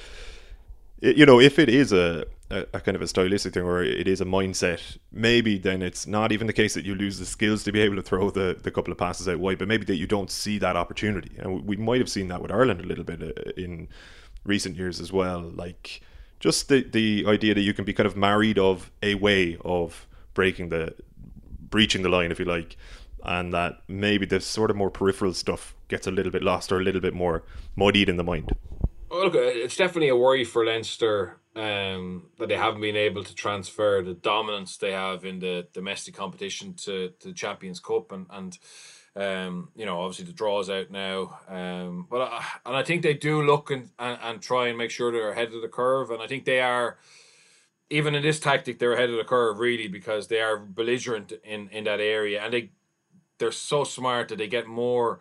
you 1.01 1.25
know, 1.25 1.39
if 1.39 1.57
it 1.57 1.67
is 1.67 1.91
a, 1.91 2.25
a, 2.49 2.65
a, 2.73 2.79
kind 2.79 2.95
of 2.95 3.01
a 3.01 3.07
stylistic 3.07 3.53
thing 3.53 3.63
or 3.63 3.83
it 3.83 4.07
is 4.07 4.21
a 4.21 4.25
mindset, 4.25 4.97
maybe 5.11 5.57
then 5.57 5.81
it's 5.81 6.05
not 6.05 6.31
even 6.31 6.47
the 6.47 6.53
case 6.53 6.75
that 6.75 6.85
you 6.85 6.93
lose 6.93 7.17
the 7.17 7.25
skills 7.25 7.63
to 7.63 7.71
be 7.71 7.81
able 7.81 7.95
to 7.95 8.01
throw 8.01 8.29
the, 8.29 8.57
the 8.61 8.71
couple 8.71 8.91
of 8.91 8.97
passes 8.97 9.27
out 9.27 9.39
wide, 9.39 9.57
but 9.57 9.67
maybe 9.67 9.85
that 9.85 9.95
you 9.95 10.05
don't 10.05 10.29
see 10.29 10.59
that 10.59 10.75
opportunity. 10.75 11.31
And 11.39 11.65
we 11.65 11.75
might 11.75 11.99
have 11.99 12.09
seen 12.09 12.27
that 12.27 12.41
with 12.41 12.51
Ireland 12.51 12.81
a 12.81 12.85
little 12.85 13.03
bit 13.03 13.21
uh, 13.21 13.51
in 13.57 13.87
recent 14.43 14.77
years 14.77 14.99
as 14.99 15.11
well. 15.11 15.41
Like 15.41 16.01
just 16.39 16.69
the 16.69 16.83
the 16.83 17.25
idea 17.27 17.53
that 17.53 17.61
you 17.61 17.73
can 17.73 17.85
be 17.85 17.93
kind 17.93 18.07
of 18.07 18.15
married 18.15 18.59
of 18.59 18.91
a 19.01 19.15
way 19.15 19.57
of 19.65 20.07
breaking 20.33 20.69
the 20.69 20.93
breaching 21.59 22.03
the 22.03 22.09
line, 22.09 22.31
if 22.31 22.39
you 22.39 22.45
like, 22.45 22.77
and 23.23 23.53
that 23.53 23.81
maybe 23.87 24.25
the 24.25 24.39
sort 24.39 24.69
of 24.69 24.75
more 24.75 24.91
peripheral 24.91 25.33
stuff 25.33 25.73
gets 25.87 26.05
a 26.05 26.11
little 26.11 26.31
bit 26.31 26.43
lost 26.43 26.71
or 26.71 26.79
a 26.79 26.83
little 26.83 27.01
bit 27.01 27.13
more 27.13 27.43
muddied 27.75 28.09
in 28.09 28.17
the 28.17 28.23
mind. 28.23 28.51
Well, 29.11 29.25
look, 29.25 29.35
it's 29.35 29.75
definitely 29.75 30.07
a 30.07 30.15
worry 30.15 30.45
for 30.45 30.65
Leinster 30.65 31.35
um, 31.53 32.27
that 32.39 32.47
they 32.47 32.55
haven't 32.55 32.79
been 32.79 32.95
able 32.95 33.25
to 33.25 33.35
transfer 33.35 34.01
the 34.01 34.13
dominance 34.13 34.77
they 34.77 34.93
have 34.93 35.25
in 35.25 35.39
the 35.39 35.67
domestic 35.73 36.15
competition 36.15 36.75
to, 36.85 37.09
to 37.19 37.27
the 37.27 37.33
Champions 37.33 37.81
Cup 37.81 38.13
and 38.13 38.25
and 38.29 38.57
um, 39.17 39.69
you 39.75 39.85
know 39.85 39.99
obviously 39.99 40.23
the 40.23 40.31
draws 40.31 40.69
out 40.69 40.89
now 40.91 41.37
um, 41.49 42.07
but 42.09 42.21
I, 42.21 42.45
and 42.65 42.77
I 42.77 42.83
think 42.83 43.01
they 43.01 43.13
do 43.13 43.41
look 43.41 43.69
and, 43.69 43.89
and, 43.99 44.17
and 44.21 44.41
try 44.41 44.69
and 44.69 44.77
make 44.77 44.91
sure 44.91 45.11
they're 45.11 45.33
ahead 45.33 45.53
of 45.53 45.61
the 45.61 45.67
curve 45.67 46.11
and 46.11 46.21
I 46.21 46.27
think 46.27 46.45
they 46.45 46.61
are 46.61 46.97
even 47.89 48.15
in 48.15 48.23
this 48.23 48.39
tactic 48.39 48.79
they're 48.79 48.93
ahead 48.93 49.09
of 49.09 49.17
the 49.17 49.25
curve 49.25 49.59
really 49.59 49.89
because 49.89 50.29
they 50.29 50.39
are 50.39 50.57
belligerent 50.57 51.33
in 51.43 51.67
in 51.67 51.83
that 51.83 51.99
area 51.99 52.41
and 52.41 52.53
they 52.53 52.69
they're 53.39 53.51
so 53.51 53.83
smart 53.83 54.29
that 54.29 54.37
they 54.37 54.47
get 54.47 54.67
more 54.67 55.19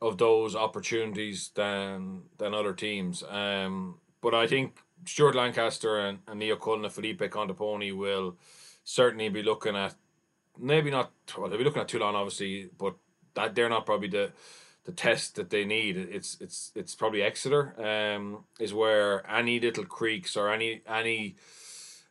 of 0.00 0.18
those 0.18 0.54
opportunities 0.54 1.50
than 1.54 2.22
than 2.38 2.54
other 2.54 2.72
teams 2.72 3.22
um, 3.24 3.96
but 4.20 4.34
I 4.34 4.46
think 4.46 4.78
Stuart 5.04 5.34
Lancaster 5.34 5.98
and, 5.98 6.18
and 6.26 6.40
Leo 6.40 6.56
Cullen 6.56 6.84
and 6.84 6.92
Felipe 6.92 7.20
Contepomi 7.20 7.96
will 7.96 8.36
certainly 8.84 9.28
be 9.28 9.42
looking 9.42 9.76
at 9.76 9.94
maybe 10.58 10.90
not 10.90 11.12
well 11.36 11.48
they'll 11.48 11.58
be 11.58 11.64
looking 11.64 11.82
at 11.82 11.88
Toulon 11.88 12.14
obviously, 12.14 12.70
but 12.78 12.94
that 13.34 13.54
they're 13.54 13.68
not 13.68 13.86
probably 13.86 14.08
the 14.08 14.32
the 14.84 14.92
test 14.92 15.36
that 15.36 15.50
they 15.50 15.64
need. 15.64 15.96
It's 15.96 16.36
it's 16.40 16.72
it's 16.74 16.94
probably 16.94 17.22
Exeter 17.22 17.74
um 17.78 18.44
is 18.58 18.74
where 18.74 19.28
any 19.30 19.60
little 19.60 19.84
creeks 19.84 20.36
or 20.36 20.50
any 20.50 20.82
any 20.86 21.36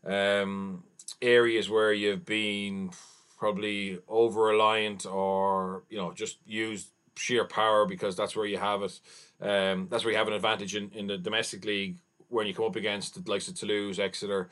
um 0.05 0.83
areas 1.21 1.69
where 1.69 1.91
you've 1.91 2.25
been 2.25 2.91
probably 3.37 3.99
over 4.07 4.43
reliant 4.43 5.05
or 5.05 5.83
you 5.89 5.97
know 5.97 6.11
just 6.13 6.37
use 6.45 6.91
sheer 7.17 7.45
power 7.45 7.85
because 7.85 8.15
that's 8.15 8.35
where 8.35 8.45
you 8.45 8.57
have 8.57 8.83
it. 8.83 8.99
Um, 9.41 9.87
that's 9.89 10.03
where 10.03 10.11
you 10.11 10.17
have 10.17 10.27
an 10.27 10.33
advantage 10.33 10.75
in, 10.75 10.91
in 10.93 11.07
the 11.07 11.17
domestic 11.17 11.65
league 11.65 11.97
when 12.29 12.47
you 12.47 12.53
come 12.53 12.65
up 12.65 12.75
against 12.75 13.23
the 13.23 13.31
likes 13.31 13.47
of 13.47 13.55
Toulouse, 13.55 13.99
Exeter, 13.99 14.49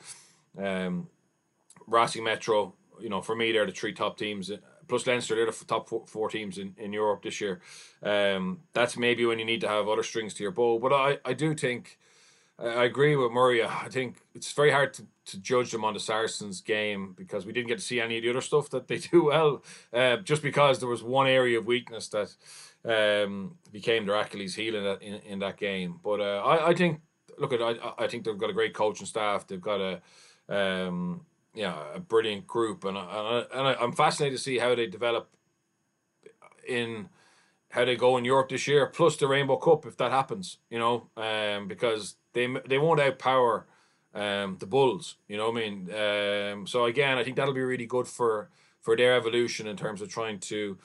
um, 0.58 1.08
Racing 1.86 2.24
Metro. 2.24 2.74
You 3.00 3.08
know, 3.08 3.20
for 3.20 3.36
me, 3.36 3.52
they're 3.52 3.66
the 3.66 3.72
three 3.72 3.92
top 3.92 4.16
teams. 4.16 4.50
Plus 4.88 5.06
Leinster, 5.06 5.34
they're 5.34 5.46
the 5.46 5.64
top 5.66 5.88
four, 5.88 6.04
four 6.06 6.30
teams 6.30 6.58
in, 6.58 6.74
in 6.78 6.92
Europe 6.92 7.22
this 7.22 7.40
year. 7.40 7.60
Um, 8.02 8.60
that's 8.72 8.96
maybe 8.96 9.26
when 9.26 9.38
you 9.38 9.44
need 9.44 9.60
to 9.62 9.68
have 9.68 9.88
other 9.88 10.04
strings 10.04 10.32
to 10.34 10.42
your 10.42 10.52
bow. 10.52 10.78
But 10.78 10.92
I, 10.92 11.18
I 11.24 11.32
do 11.32 11.54
think, 11.54 11.98
I 12.58 12.84
agree 12.84 13.16
with 13.16 13.32
Murray. 13.32 13.64
I 13.64 13.88
think 13.90 14.18
it's 14.34 14.52
very 14.52 14.70
hard 14.70 14.94
to, 14.94 15.06
to 15.26 15.38
judge 15.38 15.72
them 15.72 15.84
on 15.84 15.94
the 15.94 16.00
Saracens 16.00 16.60
game 16.60 17.14
because 17.16 17.44
we 17.44 17.52
didn't 17.52 17.68
get 17.68 17.78
to 17.78 17.84
see 17.84 18.00
any 18.00 18.16
of 18.16 18.22
the 18.22 18.30
other 18.30 18.40
stuff 18.40 18.70
that 18.70 18.88
they 18.88 18.98
do 19.12 19.24
well. 19.24 19.62
Uh, 19.92 20.16
just 20.18 20.42
because 20.42 20.78
there 20.78 20.88
was 20.88 21.02
one 21.02 21.26
area 21.26 21.58
of 21.58 21.66
weakness 21.66 22.08
that 22.08 22.34
um, 22.84 23.56
became 23.72 24.06
their 24.06 24.16
Achilles 24.16 24.54
heel 24.54 24.76
in 24.76 24.84
that 24.84 25.02
in, 25.02 25.14
in 25.14 25.38
that 25.40 25.56
game. 25.56 26.00
But 26.02 26.20
uh, 26.20 26.42
I, 26.44 26.68
I 26.68 26.74
think 26.74 27.00
look 27.38 27.52
at 27.52 27.60
I, 27.60 27.74
I 27.98 28.06
think 28.06 28.24
they've 28.24 28.38
got 28.38 28.50
a 28.50 28.54
great 28.54 28.74
coaching 28.74 29.06
staff. 29.06 29.46
They've 29.46 29.60
got 29.60 29.80
a 29.80 30.00
um, 30.48 31.26
yeah 31.54 31.76
a 31.94 32.00
brilliant 32.00 32.46
group, 32.46 32.84
and 32.84 32.96
I, 32.96 33.44
and 33.52 33.68
I, 33.68 33.82
am 33.82 33.92
fascinated 33.92 34.38
to 34.38 34.42
see 34.42 34.58
how 34.58 34.74
they 34.74 34.86
develop 34.86 35.28
in 36.68 37.08
how 37.70 37.84
they 37.84 37.96
go 37.96 38.16
in 38.16 38.24
Europe 38.24 38.48
this 38.48 38.68
year. 38.68 38.86
Plus 38.86 39.16
the 39.16 39.26
Rainbow 39.26 39.56
Cup 39.56 39.86
if 39.86 39.96
that 39.96 40.12
happens, 40.12 40.58
you 40.70 40.78
know, 40.78 41.08
um, 41.16 41.66
because 41.66 42.16
they 42.32 42.46
they 42.68 42.78
won't 42.78 43.00
outpower 43.00 43.64
um, 44.16 44.56
the 44.58 44.66
Bulls. 44.66 45.16
You 45.28 45.36
know 45.36 45.50
what 45.50 45.62
I 45.62 45.68
mean? 45.68 45.90
Um, 45.94 46.66
so 46.66 46.86
again, 46.86 47.18
I 47.18 47.24
think 47.24 47.36
that'll 47.36 47.54
be 47.54 47.60
really 47.60 47.86
good 47.86 48.08
for 48.08 48.48
for 48.80 48.96
their 48.96 49.14
evolution 49.16 49.66
in 49.66 49.76
terms 49.76 50.00
of 50.00 50.08
trying 50.08 50.38
to 50.38 50.78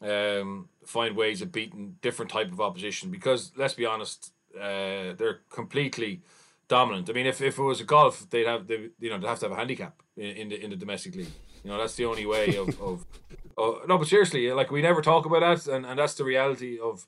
um, 0.00 0.68
find 0.86 1.16
ways 1.16 1.42
of 1.42 1.52
beating 1.52 1.96
different 2.00 2.30
type 2.30 2.50
of 2.52 2.60
opposition. 2.60 3.10
Because 3.10 3.52
let's 3.56 3.74
be 3.74 3.84
honest, 3.84 4.32
uh, 4.56 5.12
they're 5.18 5.40
completely 5.50 6.22
dominant. 6.68 7.10
I 7.10 7.12
mean, 7.12 7.26
if, 7.26 7.40
if 7.42 7.58
it 7.58 7.62
was 7.62 7.80
a 7.80 7.84
golf, 7.84 8.28
they'd 8.30 8.46
have 8.46 8.66
they, 8.66 8.88
you 8.98 9.10
know 9.10 9.18
they'd 9.18 9.28
have 9.28 9.40
to 9.40 9.46
have 9.46 9.52
a 9.52 9.56
handicap 9.56 10.02
in, 10.16 10.30
in 10.36 10.48
the 10.48 10.64
in 10.64 10.70
the 10.70 10.76
domestic 10.76 11.14
league. 11.14 11.32
You 11.62 11.70
know, 11.70 11.78
that's 11.78 11.96
the 11.96 12.06
only 12.06 12.26
way 12.26 12.56
of 12.62 12.80
of. 12.80 13.04
no, 13.58 13.98
but 13.98 14.06
seriously, 14.06 14.50
like 14.52 14.70
we 14.70 14.80
never 14.80 15.02
talk 15.02 15.26
about 15.26 15.40
that, 15.40 15.72
and, 15.72 15.84
and 15.84 15.98
that's 15.98 16.14
the 16.14 16.24
reality 16.24 16.78
of 16.78 17.06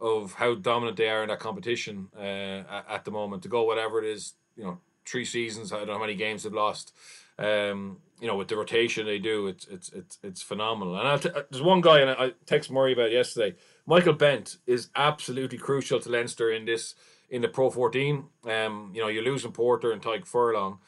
of 0.00 0.34
how 0.34 0.54
dominant 0.54 0.96
they 0.96 1.08
are 1.08 1.22
in 1.22 1.28
that 1.28 1.40
competition 1.40 2.08
uh, 2.16 2.62
at, 2.76 2.84
at 2.88 3.04
the 3.04 3.10
moment. 3.10 3.42
To 3.42 3.48
go 3.48 3.64
whatever 3.64 4.02
it 4.02 4.08
is, 4.08 4.34
you 4.56 4.64
know, 4.64 4.78
three 5.08 5.24
seasons. 5.24 5.72
I 5.72 5.78
don't 5.78 5.88
know 5.88 5.94
how 5.94 6.00
many 6.00 6.14
games 6.14 6.42
they've 6.42 6.52
lost. 6.52 6.94
Um, 7.38 7.98
you 8.20 8.26
know, 8.26 8.36
with 8.36 8.48
the 8.48 8.56
rotation 8.56 9.06
they 9.06 9.18
do, 9.18 9.46
it's 9.46 9.66
it's 9.68 9.92
it's 9.92 10.18
it's 10.22 10.42
phenomenal. 10.42 10.96
And 10.96 11.22
t- 11.22 11.30
there's 11.50 11.62
one 11.62 11.80
guy, 11.80 12.00
and 12.00 12.10
I, 12.10 12.14
I 12.14 12.32
text 12.46 12.70
Murray 12.70 12.92
about 12.92 13.12
yesterday. 13.12 13.56
Michael 13.86 14.14
Bent 14.14 14.56
is 14.66 14.88
absolutely 14.96 15.58
crucial 15.58 16.00
to 16.00 16.10
Leinster 16.10 16.50
in 16.50 16.64
this 16.64 16.94
in 17.30 17.42
the 17.42 17.48
Pro 17.48 17.70
14. 17.70 18.24
Um, 18.44 18.90
you 18.94 19.00
know, 19.00 19.08
you're 19.08 19.22
losing 19.22 19.52
Porter 19.52 19.92
and 19.92 20.02
Tadhg 20.02 20.26
Furlong 20.26 20.78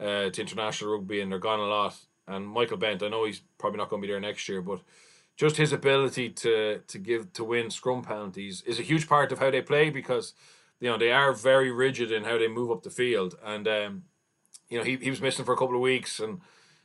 uh, 0.00 0.30
to 0.30 0.40
international 0.40 0.92
rugby, 0.92 1.20
and 1.20 1.30
they're 1.30 1.38
gone 1.38 1.60
a 1.60 1.66
lot. 1.66 1.96
And 2.26 2.46
Michael 2.46 2.76
Bent, 2.76 3.02
I 3.02 3.08
know 3.08 3.24
he's 3.24 3.42
probably 3.58 3.78
not 3.78 3.88
going 3.88 4.02
to 4.02 4.06
be 4.06 4.12
there 4.12 4.20
next 4.20 4.48
year, 4.48 4.62
but 4.62 4.80
just 5.36 5.56
his 5.56 5.72
ability 5.72 6.30
to 6.30 6.80
to 6.86 6.98
give 6.98 7.32
to 7.32 7.44
win 7.44 7.70
scrum 7.70 8.02
penalties 8.02 8.62
is 8.66 8.78
a 8.78 8.82
huge 8.82 9.08
part 9.08 9.32
of 9.32 9.38
how 9.38 9.50
they 9.50 9.62
play 9.62 9.90
because 9.90 10.34
you 10.80 10.90
know 10.90 10.98
they 10.98 11.12
are 11.12 11.32
very 11.32 11.70
rigid 11.70 12.10
in 12.10 12.24
how 12.24 12.38
they 12.38 12.48
move 12.48 12.70
up 12.70 12.82
the 12.82 12.90
field. 12.90 13.36
And 13.44 13.68
um, 13.68 14.02
you 14.68 14.78
know, 14.78 14.84
he, 14.84 14.96
he 14.96 15.10
was 15.10 15.20
missing 15.20 15.44
for 15.44 15.52
a 15.52 15.56
couple 15.56 15.74
of 15.74 15.80
weeks 15.80 16.20
and 16.20 16.40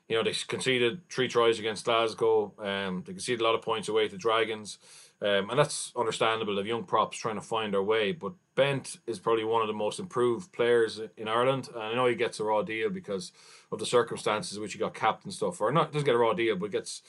you 0.08 0.16
know, 0.16 0.24
they 0.24 0.34
conceded 0.48 1.10
three 1.10 1.28
tries 1.28 1.58
against 1.58 1.86
Glasgow. 1.86 2.54
Um, 2.60 3.04
they 3.06 3.14
conceded 3.14 3.42
a 3.42 3.44
lot 3.44 3.56
of 3.56 3.62
points 3.62 3.88
away 3.88 4.08
to 4.08 4.18
Dragons. 4.18 4.78
Um, 5.22 5.50
and 5.50 5.58
that's 5.58 5.92
understandable 5.96 6.60
of 6.60 6.68
young 6.68 6.84
props 6.84 7.18
trying 7.18 7.36
to 7.36 7.42
find 7.42 7.74
their 7.74 7.82
way. 7.82 8.12
But 8.12 8.34
Bent 8.54 8.98
is 9.08 9.18
probably 9.18 9.46
one 9.46 9.62
of 9.62 9.68
the 9.68 9.74
most 9.74 10.00
improved 10.00 10.52
players 10.52 11.02
in 11.18 11.28
Ireland. 11.28 11.70
And 11.74 11.82
I 11.82 11.96
know 11.96 12.06
he 12.06 12.16
gets 12.16 12.40
a 12.40 12.44
raw 12.44 12.62
deal 12.62 12.90
because 12.90 13.32
of 13.72 13.80
the 13.80 13.86
circumstances 13.86 14.58
in 14.58 14.62
which 14.62 14.74
he 14.74 14.80
got 14.80 14.94
capped 14.94 15.24
and 15.24 15.34
stuff. 15.34 15.60
Or 15.60 15.72
not 15.72 15.92
doesn't 15.92 16.06
get 16.06 16.16
a 16.16 16.20
raw 16.20 16.34
deal, 16.34 16.56
but 16.56 16.72
gets, 16.72 17.02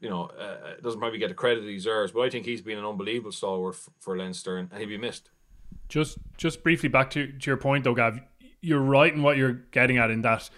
you 0.00 0.10
know, 0.10 0.24
uh, 0.24 0.80
doesn't 0.82 1.00
probably 1.00 1.18
get 1.18 1.28
the 1.28 1.34
credit 1.34 1.64
he 1.64 1.74
deserves. 1.74 2.12
But 2.12 2.22
I 2.22 2.30
think 2.30 2.44
he's 2.44 2.60
been 2.60 2.78
an 2.78 2.84
unbelievable 2.84 3.32
stalwart 3.32 3.76
for, 3.76 3.92
for 4.00 4.18
Leinster 4.18 4.58
and, 4.58 4.68
and 4.70 4.80
he'd 4.80 4.86
be 4.86 4.98
missed. 4.98 5.30
Just 5.88 6.18
just 6.36 6.62
briefly 6.62 6.88
back 6.88 7.10
to, 7.10 7.26
to 7.26 7.50
your 7.50 7.56
point 7.56 7.84
though, 7.84 7.94
Gav. 7.94 8.20
You're 8.60 8.80
right 8.80 9.12
in 9.12 9.22
what 9.22 9.36
you're 9.36 9.52
getting 9.52 9.98
at 9.98 10.10
in 10.10 10.22
that 10.22 10.48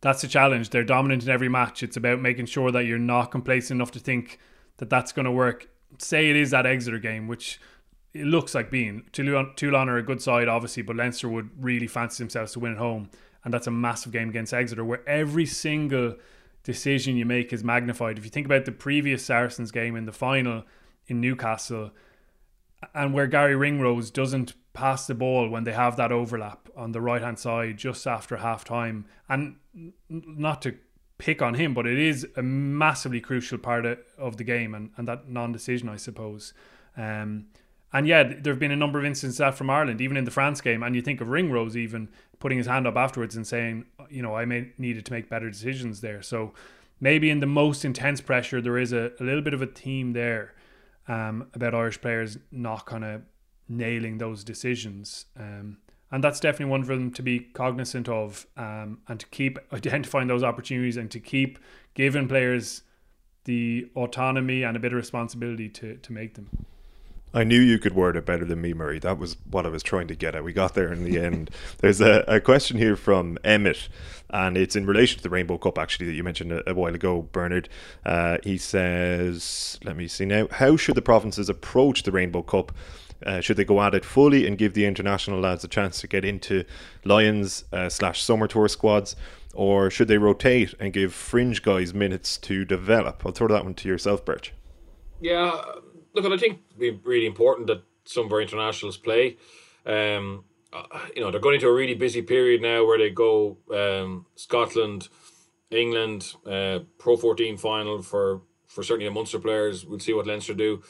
that's 0.00 0.20
the 0.20 0.28
challenge. 0.28 0.68
They're 0.68 0.84
dominant 0.84 1.22
in 1.22 1.30
every 1.30 1.48
match. 1.48 1.82
It's 1.82 1.96
about 1.96 2.20
making 2.20 2.46
sure 2.46 2.70
that 2.70 2.84
you're 2.84 2.98
not 2.98 3.30
complacent 3.30 3.78
enough 3.78 3.90
to 3.92 3.98
think 3.98 4.38
that 4.76 4.90
that's 4.90 5.12
going 5.12 5.24
to 5.24 5.30
work 5.30 5.68
say 5.98 6.30
it 6.30 6.36
is 6.36 6.50
that 6.50 6.66
Exeter 6.66 6.98
game, 6.98 7.28
which 7.28 7.60
it 8.12 8.26
looks 8.26 8.54
like 8.54 8.70
being. 8.70 9.04
Toulon, 9.12 9.52
Toulon 9.56 9.88
are 9.88 9.96
a 9.96 10.02
good 10.02 10.22
side, 10.22 10.48
obviously, 10.48 10.82
but 10.82 10.96
Leinster 10.96 11.28
would 11.28 11.50
really 11.58 11.86
fancy 11.86 12.22
themselves 12.22 12.52
to 12.52 12.60
win 12.60 12.72
at 12.72 12.78
home. 12.78 13.10
And 13.44 13.52
that's 13.52 13.66
a 13.66 13.72
massive 13.72 14.12
game 14.12 14.30
against 14.30 14.54
Exeter 14.54 14.84
where 14.84 15.06
every 15.08 15.46
single 15.46 16.16
decision 16.62 17.16
you 17.16 17.26
make 17.26 17.52
is 17.52 17.62
magnified. 17.62 18.18
If 18.18 18.24
you 18.24 18.30
think 18.30 18.46
about 18.46 18.64
the 18.64 18.72
previous 18.72 19.24
Saracens 19.24 19.70
game 19.70 19.96
in 19.96 20.06
the 20.06 20.12
final 20.12 20.64
in 21.06 21.20
Newcastle, 21.20 21.90
and 22.94 23.12
where 23.12 23.26
Garry 23.26 23.56
Ringrose 23.56 24.10
doesn't 24.10 24.54
pass 24.74 25.06
the 25.06 25.14
ball 25.14 25.48
when 25.48 25.64
they 25.64 25.72
have 25.72 25.96
that 25.96 26.12
overlap 26.12 26.68
on 26.76 26.92
the 26.92 27.00
right 27.00 27.22
hand 27.22 27.38
side 27.38 27.78
just 27.78 28.06
after 28.06 28.36
half 28.36 28.64
time, 28.64 29.06
and 29.28 29.56
not 30.08 30.60
to 30.62 30.76
pick 31.16 31.40
on 31.40 31.54
him, 31.54 31.72
but 31.72 31.86
it 31.86 31.98
is 31.98 32.26
a 32.36 32.42
massively 32.42 33.20
crucial 33.20 33.56
part 33.56 33.86
of, 34.18 34.36
the 34.36 34.44
game 34.44 34.74
and, 34.74 34.90
and 34.96 35.08
that 35.08 35.28
non 35.28 35.52
decision, 35.52 35.88
I 35.88 35.96
suppose. 35.96 36.52
Um, 36.96 37.46
and 37.92 38.08
yeah, 38.08 38.24
there 38.24 38.52
have 38.52 38.58
been 38.58 38.72
a 38.72 38.76
number 38.76 38.98
of 38.98 39.04
instances 39.04 39.38
that 39.38 39.54
from 39.54 39.70
Ireland, 39.70 40.00
even 40.00 40.16
in 40.16 40.24
the 40.24 40.32
France 40.32 40.60
game. 40.60 40.82
And 40.82 40.96
you 40.96 41.00
think 41.00 41.20
of 41.20 41.28
Ringrose 41.28 41.76
even 41.76 42.08
putting 42.40 42.58
his 42.58 42.66
hand 42.66 42.88
up 42.88 42.96
afterwards 42.96 43.36
and 43.36 43.46
saying, 43.46 43.86
you 44.10 44.20
know, 44.20 44.34
I 44.34 44.44
may, 44.44 44.72
needed 44.76 45.06
to 45.06 45.12
make 45.12 45.30
better 45.30 45.48
decisions 45.48 46.00
there. 46.00 46.20
So 46.20 46.52
maybe 47.00 47.30
in 47.30 47.38
the 47.38 47.46
most 47.46 47.84
intense 47.84 48.20
pressure, 48.20 48.60
there 48.60 48.78
is 48.78 48.92
a, 48.92 49.12
a 49.20 49.22
little 49.22 49.42
bit 49.42 49.54
of 49.54 49.62
a 49.62 49.66
theme 49.66 50.12
there 50.12 50.54
um, 51.06 51.48
about 51.54 51.74
Irish 51.74 52.00
players 52.00 52.36
not 52.50 52.84
kind 52.84 53.04
of 53.04 53.22
nailing 53.68 54.18
those 54.18 54.44
decisions. 54.44 55.26
Um, 55.38 55.78
and 56.10 56.22
that's 56.22 56.38
definitely 56.38 56.70
one 56.70 56.84
for 56.84 56.94
them 56.94 57.10
to 57.12 57.22
be 57.22 57.40
cognizant 57.40 58.08
of 58.08 58.46
um, 58.56 58.98
and 59.08 59.18
to 59.18 59.26
keep 59.26 59.58
identifying 59.72 60.28
those 60.28 60.42
opportunities 60.42 60.96
and 60.96 61.10
to 61.10 61.20
keep 61.20 61.58
giving 61.94 62.28
players 62.28 62.82
the 63.44 63.90
autonomy 63.94 64.62
and 64.62 64.76
a 64.76 64.80
bit 64.80 64.92
of 64.92 64.96
responsibility 64.96 65.68
to, 65.68 65.96
to 65.96 66.12
make 66.12 66.34
them. 66.34 66.48
I 67.34 67.42
knew 67.42 67.58
you 67.58 67.80
could 67.80 67.94
word 67.94 68.16
it 68.16 68.24
better 68.24 68.44
than 68.44 68.60
me, 68.60 68.72
Murray. 68.74 69.00
That 69.00 69.18
was 69.18 69.36
what 69.50 69.66
I 69.66 69.68
was 69.68 69.82
trying 69.82 70.06
to 70.06 70.14
get 70.14 70.36
at. 70.36 70.44
We 70.44 70.52
got 70.52 70.74
there 70.74 70.92
in 70.92 71.02
the 71.02 71.18
end. 71.24 71.50
There's 71.78 72.00
a, 72.00 72.24
a, 72.28 72.40
question 72.40 72.78
here 72.78 72.94
from 72.94 73.38
Emmett, 73.42 73.88
and 74.30 74.56
it's 74.56 74.76
in 74.76 74.86
relation 74.86 75.16
to 75.16 75.22
the 75.24 75.30
Rainbow 75.30 75.58
Cup, 75.58 75.76
actually, 75.76 76.06
that 76.06 76.12
you 76.12 76.22
mentioned 76.22 76.52
a, 76.52 76.70
a 76.70 76.74
while 76.74 76.94
ago, 76.94 77.22
Bernard. 77.32 77.68
Uh, 78.06 78.38
he 78.44 78.56
says, 78.56 79.80
let 79.82 79.96
me 79.96 80.06
see 80.06 80.24
now, 80.24 80.46
how 80.52 80.76
should 80.76 80.94
the 80.94 81.02
provinces 81.02 81.48
approach 81.48 82.04
the 82.04 82.12
Rainbow 82.12 82.42
Cup? 82.42 82.70
Uh, 83.24 83.40
should 83.40 83.56
they 83.56 83.64
go 83.64 83.80
at 83.80 83.94
it 83.94 84.04
fully 84.04 84.46
and 84.46 84.58
give 84.58 84.74
the 84.74 84.84
international 84.84 85.40
lads 85.40 85.64
a 85.64 85.68
chance 85.68 86.00
to 86.00 86.06
get 86.06 86.24
into 86.24 86.64
Lions 87.04 87.64
uh, 87.72 87.88
slash 87.88 88.22
summer 88.22 88.46
tour 88.46 88.68
squads, 88.68 89.16
or 89.54 89.90
should 89.90 90.08
they 90.08 90.18
rotate 90.18 90.74
and 90.78 90.92
give 90.92 91.14
fringe 91.14 91.62
guys 91.62 91.94
minutes 91.94 92.36
to 92.38 92.64
develop? 92.64 93.22
I'll 93.24 93.32
throw 93.32 93.48
that 93.48 93.64
one 93.64 93.74
to 93.74 93.88
yourself, 93.88 94.24
Birch. 94.24 94.52
Yeah, 95.20 95.62
look, 96.12 96.24
I 96.24 96.36
think 96.36 96.60
it'd 96.70 96.78
be 96.78 97.00
really 97.08 97.26
important 97.26 97.66
that 97.68 97.82
some 98.04 98.26
of 98.26 98.32
our 98.32 98.40
internationals 98.40 98.96
play. 98.96 99.36
Um, 99.86 100.44
uh, 100.72 100.82
you 101.14 101.22
know, 101.22 101.30
they're 101.30 101.40
going 101.40 101.54
into 101.54 101.68
a 101.68 101.72
really 101.72 101.94
busy 101.94 102.22
period 102.22 102.60
now 102.60 102.84
where 102.84 102.98
they 102.98 103.10
go 103.10 103.58
um, 103.72 104.26
Scotland, 104.34 105.08
England, 105.70 106.34
uh, 106.46 106.80
Pro 106.98 107.16
14 107.16 107.56
final 107.56 108.02
for, 108.02 108.42
for 108.66 108.82
certainly 108.82 109.06
the 109.06 109.14
Munster 109.14 109.38
players. 109.38 109.86
We'll 109.86 110.00
see 110.00 110.12
what 110.12 110.26
Leinster 110.26 110.54
do. 110.54 110.82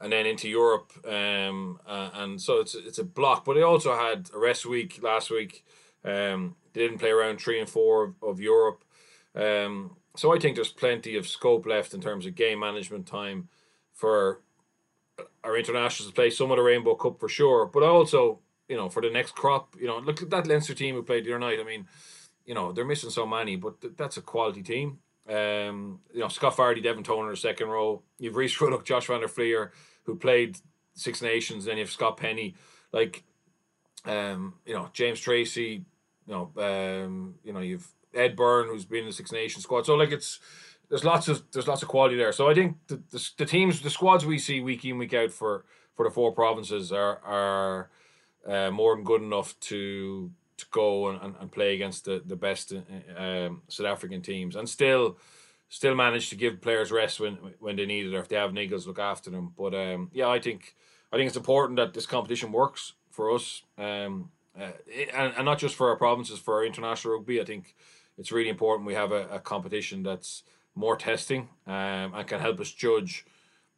And 0.00 0.12
then 0.12 0.26
into 0.26 0.48
Europe. 0.48 0.92
Um, 1.06 1.78
uh, 1.86 2.10
and 2.14 2.40
so 2.40 2.60
it's, 2.60 2.74
it's 2.74 2.98
a 2.98 3.04
block. 3.04 3.44
But 3.44 3.54
they 3.54 3.62
also 3.62 3.94
had 3.94 4.30
a 4.34 4.38
rest 4.38 4.64
week 4.64 5.00
last 5.02 5.30
week. 5.30 5.64
Um, 6.04 6.56
they 6.72 6.80
didn't 6.80 6.98
play 6.98 7.10
around 7.10 7.38
three 7.38 7.60
and 7.60 7.68
four 7.68 8.04
of, 8.04 8.14
of 8.22 8.40
Europe. 8.40 8.82
Um, 9.34 9.96
so 10.16 10.34
I 10.34 10.38
think 10.38 10.56
there's 10.56 10.72
plenty 10.72 11.16
of 11.16 11.28
scope 11.28 11.66
left 11.66 11.94
in 11.94 12.00
terms 12.00 12.26
of 12.26 12.34
game 12.34 12.60
management 12.60 13.06
time 13.06 13.48
for 13.92 14.40
our 15.44 15.56
internationals 15.56 16.10
to 16.10 16.14
play 16.14 16.30
some 16.30 16.50
of 16.50 16.56
the 16.56 16.62
Rainbow 16.62 16.94
Cup 16.94 17.20
for 17.20 17.28
sure. 17.28 17.66
But 17.66 17.82
also, 17.82 18.40
you 18.68 18.76
know, 18.76 18.88
for 18.88 19.02
the 19.02 19.10
next 19.10 19.34
crop, 19.34 19.76
you 19.78 19.86
know, 19.86 19.98
look 19.98 20.22
at 20.22 20.30
that 20.30 20.46
Leinster 20.46 20.74
team 20.74 20.94
who 20.94 21.02
played 21.02 21.24
the 21.24 21.32
other 21.32 21.38
night. 21.38 21.60
I 21.60 21.64
mean, 21.64 21.86
you 22.46 22.54
know, 22.54 22.72
they're 22.72 22.84
missing 22.84 23.10
so 23.10 23.26
many, 23.26 23.56
but 23.56 23.80
th- 23.80 23.94
that's 23.96 24.16
a 24.16 24.22
quality 24.22 24.62
team. 24.62 24.98
Um, 25.28 26.00
you 26.12 26.20
know, 26.20 26.28
Scott 26.28 26.56
Fardy, 26.56 26.82
Devin 26.82 27.04
Toner, 27.04 27.36
second 27.36 27.68
row. 27.68 28.02
You've 28.18 28.36
Rhys 28.36 28.56
Ruddock, 28.60 28.84
Josh 28.84 29.06
van 29.06 29.20
der 29.20 29.28
Flier, 29.28 29.72
who 30.10 30.16
played 30.16 30.58
Six 30.94 31.22
Nations. 31.22 31.64
Then 31.64 31.76
you 31.76 31.84
have 31.84 31.90
Scott 31.90 32.16
Penny, 32.16 32.56
like, 32.92 33.22
um, 34.04 34.54
you 34.66 34.74
know, 34.74 34.88
James 34.92 35.20
Tracy. 35.20 35.84
You 36.26 36.34
know, 36.34 36.50
um, 36.62 37.34
you 37.44 37.52
know, 37.52 37.60
you've 37.60 37.88
Ed 38.14 38.36
Byrne, 38.36 38.68
who's 38.68 38.84
been 38.84 39.00
in 39.00 39.06
the 39.06 39.12
Six 39.12 39.32
Nations 39.32 39.64
squad. 39.64 39.86
So 39.86 39.94
like, 39.94 40.10
it's 40.10 40.40
there's 40.88 41.04
lots 41.04 41.28
of 41.28 41.42
there's 41.52 41.68
lots 41.68 41.82
of 41.82 41.88
quality 41.88 42.16
there. 42.16 42.32
So 42.32 42.50
I 42.50 42.54
think 42.54 42.76
the, 42.88 43.00
the, 43.10 43.30
the 43.38 43.46
teams, 43.46 43.80
the 43.80 43.90
squads 43.90 44.26
we 44.26 44.38
see 44.38 44.60
week 44.60 44.84
in 44.84 44.98
week 44.98 45.14
out 45.14 45.30
for 45.30 45.64
for 45.94 46.04
the 46.04 46.10
four 46.10 46.32
provinces 46.32 46.92
are 46.92 47.20
are 47.24 47.90
uh, 48.46 48.70
more 48.70 48.96
than 48.96 49.04
good 49.04 49.22
enough 49.22 49.58
to 49.60 50.30
to 50.56 50.66
go 50.70 51.08
and, 51.08 51.22
and, 51.22 51.34
and 51.40 51.52
play 51.52 51.74
against 51.74 52.04
the 52.04 52.22
the 52.26 52.36
best 52.36 52.72
uh, 52.72 53.22
um, 53.22 53.62
South 53.68 53.86
African 53.86 54.20
teams 54.20 54.56
and 54.56 54.68
still 54.68 55.16
still 55.70 55.94
manage 55.94 56.28
to 56.28 56.36
give 56.36 56.60
players 56.60 56.92
rest 56.92 57.20
when 57.20 57.38
when 57.60 57.76
they 57.76 57.86
need 57.86 58.04
it 58.04 58.14
or 58.14 58.20
if 58.20 58.28
they 58.28 58.36
have 58.36 58.50
niggles 58.50 58.86
look 58.86 58.98
after 58.98 59.30
them. 59.30 59.54
But 59.56 59.74
um, 59.74 60.10
yeah, 60.12 60.28
I 60.28 60.38
think 60.38 60.74
I 61.10 61.16
think 61.16 61.28
it's 61.28 61.36
important 61.36 61.78
that 61.78 61.94
this 61.94 62.06
competition 62.06 62.52
works 62.52 62.92
for 63.10 63.34
us. 63.34 63.62
Um, 63.78 64.30
uh, 64.60 64.72
and, 65.14 65.32
and 65.36 65.44
not 65.44 65.58
just 65.58 65.76
for 65.76 65.88
our 65.88 65.96
provinces, 65.96 66.38
for 66.38 66.54
our 66.54 66.66
international 66.66 67.14
rugby. 67.14 67.40
I 67.40 67.44
think 67.44 67.74
it's 68.18 68.32
really 68.32 68.50
important 68.50 68.86
we 68.86 68.94
have 68.94 69.12
a, 69.12 69.28
a 69.28 69.38
competition 69.38 70.02
that's 70.02 70.42
more 70.74 70.96
testing 70.96 71.48
um, 71.66 72.14
and 72.14 72.26
can 72.26 72.40
help 72.40 72.60
us 72.60 72.72
judge, 72.72 73.24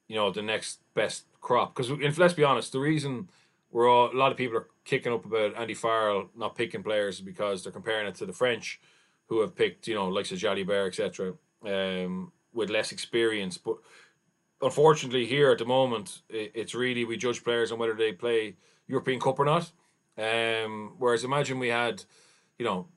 you 0.09 0.16
know, 0.16 0.31
the 0.31 0.42
next 0.42 0.81
best 0.94 1.24
crop. 1.40 1.74
Because 1.74 1.90
let's 2.18 2.35
be 2.35 2.42
honest, 2.42 2.72
the 2.72 2.81
reason 2.81 3.28
we're 3.70 3.88
all 3.88 4.11
a 4.11 4.16
lot 4.16 4.33
of 4.33 4.38
people 4.38 4.57
are 4.57 4.68
kicking 4.85 5.12
up 5.12 5.26
about 5.26 5.57
Andy 5.57 5.74
Farrell 5.74 6.31
not 6.35 6.57
picking 6.57 6.83
players 6.83 7.20
because 7.20 7.62
they're 7.62 7.72
comparing 7.72 8.09
it 8.09 8.14
to 8.16 8.26
the 8.26 8.33
French, 8.33 8.81
who 9.26 9.40
have 9.42 9.55
picked, 9.55 9.87
you 9.88 9.94
know, 9.94 10.09
like 10.09 10.24
Jalibert, 10.24 10.88
etc., 10.88 11.35
um, 11.66 12.33
with 12.53 12.70
less 12.70 12.92
experience. 12.92 13.59
But 13.59 13.77
unfortunately, 14.61 15.27
here 15.27 15.51
at 15.51 15.59
the 15.59 15.64
moment, 15.64 16.22
it's 16.29 16.75
really 16.75 17.05
we 17.05 17.16
judge 17.16 17.42
players 17.44 17.72
on 17.72 17.79
whether 17.79 17.94
they 17.94 18.12
play 18.12 18.57
European 18.87 19.20
Cup 19.20 19.38
or 19.38 19.44
not. 19.44 19.70
Um, 20.16 20.94
whereas 20.98 21.25
imagine 21.25 21.59
we 21.59 21.68
had, 21.68 22.05
you 22.59 22.64
know, 22.64 22.88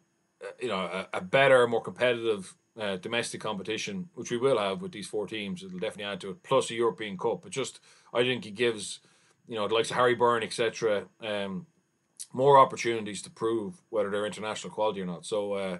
uh, 0.43 0.51
you 0.60 0.67
know, 0.67 0.80
a, 0.80 1.08
a 1.13 1.21
better, 1.21 1.65
more 1.67 1.82
competitive 1.82 2.54
uh, 2.80 2.97
domestic 2.97 3.39
competition, 3.39 4.10
which 4.15 4.32
we 4.32 4.38
will 4.38 4.58
have 4.58 4.82
with 4.82 4.91
these 4.91 5.08
four 5.08 5.28
teams. 5.28 5.63
It'll 5.63 5.80
definitely 5.80 6.12
add 6.12 6.21
to 6.21 6.32
it, 6.32 6.43
plus 6.43 6.69
a 6.69 6.73
European 6.73 7.17
Cup. 7.17 7.41
But 7.43 7.51
just, 7.51 7.80
I 8.13 8.23
think 8.23 8.45
it 8.45 8.51
gives, 8.51 8.99
you 9.47 9.56
know, 9.56 9.67
the 9.67 9.73
likes 9.73 9.91
of 9.91 9.95
Harry 9.95 10.15
Byrne, 10.15 10.43
etc., 10.43 11.06
um, 11.21 11.67
more 12.34 12.58
opportunities 12.58 13.21
to 13.21 13.30
prove 13.30 13.82
whether 13.89 14.10
they're 14.10 14.25
international 14.25 14.73
quality 14.73 15.01
or 15.01 15.06
not. 15.06 15.25
So 15.25 15.54
uh, 15.54 15.78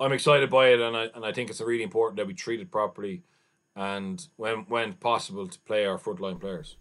I'm 0.00 0.12
excited 0.12 0.50
by 0.50 0.68
it, 0.68 0.80
and 0.80 0.96
I 0.96 1.08
and 1.14 1.24
I 1.24 1.32
think 1.32 1.50
it's 1.50 1.60
really 1.60 1.82
important 1.82 2.16
that 2.18 2.26
we 2.26 2.34
treat 2.34 2.60
it 2.60 2.70
properly, 2.70 3.22
and 3.76 4.26
when 4.36 4.66
when 4.68 4.94
possible 4.94 5.46
to 5.46 5.58
play 5.60 5.86
our 5.86 5.98
frontline 5.98 6.40
players. 6.40 6.76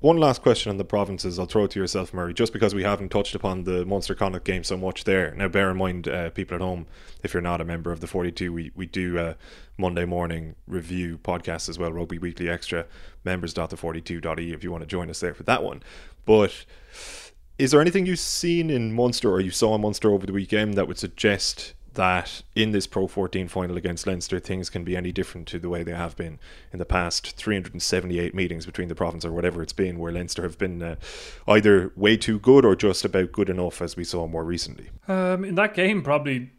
One 0.00 0.18
last 0.18 0.42
question 0.42 0.68
on 0.68 0.76
the 0.76 0.84
provinces. 0.84 1.38
I'll 1.38 1.46
throw 1.46 1.64
it 1.64 1.70
to 1.70 1.80
yourself, 1.80 2.12
Murray, 2.12 2.34
just 2.34 2.52
because 2.52 2.74
we 2.74 2.82
haven't 2.82 3.08
touched 3.08 3.34
upon 3.34 3.64
the 3.64 3.86
Munster 3.86 4.14
Connacht 4.14 4.44
game 4.44 4.62
so 4.62 4.76
much 4.76 5.04
there. 5.04 5.34
Now, 5.34 5.48
bear 5.48 5.70
in 5.70 5.78
mind, 5.78 6.06
uh, 6.06 6.28
people 6.28 6.54
at 6.54 6.60
home, 6.60 6.86
if 7.22 7.32
you're 7.32 7.40
not 7.40 7.62
a 7.62 7.64
member 7.64 7.90
of 7.90 8.00
the 8.00 8.06
42, 8.06 8.52
we, 8.52 8.72
we 8.74 8.84
do 8.84 9.18
a 9.18 9.36
Monday 9.78 10.04
morning 10.04 10.54
review 10.66 11.16
podcast 11.16 11.70
as 11.70 11.78
well, 11.78 11.92
Rugby 11.92 12.18
Weekly 12.18 12.46
Extra, 12.46 12.84
members.the42.e 13.24 14.52
if 14.52 14.62
you 14.62 14.70
want 14.70 14.82
to 14.82 14.86
join 14.86 15.08
us 15.08 15.20
there 15.20 15.32
for 15.32 15.44
that 15.44 15.62
one. 15.62 15.82
But 16.26 16.66
is 17.60 17.72
there 17.72 17.80
anything 17.80 18.06
you've 18.06 18.18
seen 18.18 18.70
in 18.70 18.94
Munster 18.94 19.30
or 19.30 19.38
you 19.38 19.50
saw 19.50 19.74
in 19.74 19.82
Munster 19.82 20.10
over 20.10 20.24
the 20.24 20.32
weekend 20.32 20.74
that 20.74 20.88
would 20.88 20.96
suggest 20.96 21.74
that 21.92 22.42
in 22.54 22.72
this 22.72 22.86
Pro 22.86 23.06
14 23.06 23.48
final 23.48 23.76
against 23.76 24.06
Leinster, 24.06 24.40
things 24.40 24.70
can 24.70 24.82
be 24.82 24.96
any 24.96 25.12
different 25.12 25.46
to 25.48 25.58
the 25.58 25.68
way 25.68 25.82
they 25.82 25.92
have 25.92 26.16
been 26.16 26.38
in 26.72 26.78
the 26.78 26.86
past 26.86 27.36
378 27.36 28.34
meetings 28.34 28.64
between 28.64 28.88
the 28.88 28.94
province 28.94 29.26
or 29.26 29.32
whatever 29.32 29.60
it's 29.60 29.74
been, 29.74 29.98
where 29.98 30.10
Leinster 30.10 30.42
have 30.42 30.56
been 30.56 30.82
uh, 30.82 30.96
either 31.46 31.92
way 31.96 32.16
too 32.16 32.38
good 32.38 32.64
or 32.64 32.74
just 32.74 33.04
about 33.04 33.30
good 33.30 33.50
enough, 33.50 33.82
as 33.82 33.94
we 33.94 34.04
saw 34.04 34.26
more 34.26 34.44
recently. 34.44 34.88
Um, 35.06 35.44
in 35.44 35.54
that 35.56 35.74
game, 35.74 36.02
probably. 36.02 36.52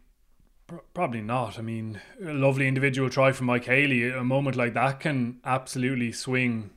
Probably 0.94 1.20
not. 1.20 1.58
I 1.58 1.62
mean, 1.62 2.00
a 2.24 2.32
lovely 2.32 2.66
individual 2.66 3.10
try 3.10 3.32
from 3.32 3.46
Mike 3.46 3.66
Haley. 3.66 4.08
A 4.08 4.24
moment 4.24 4.56
like 4.56 4.72
that 4.72 5.00
can 5.00 5.38
absolutely 5.44 6.12
swing 6.12 6.70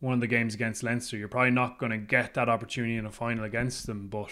one 0.00 0.14
of 0.14 0.20
the 0.20 0.26
games 0.26 0.54
against 0.54 0.82
Leinster. 0.82 1.16
You're 1.16 1.28
probably 1.28 1.50
not 1.50 1.78
going 1.78 1.90
to 1.90 1.98
get 1.98 2.34
that 2.34 2.48
opportunity 2.48 2.96
in 2.96 3.06
a 3.06 3.10
final 3.10 3.44
against 3.44 3.86
them, 3.86 4.08
but 4.08 4.30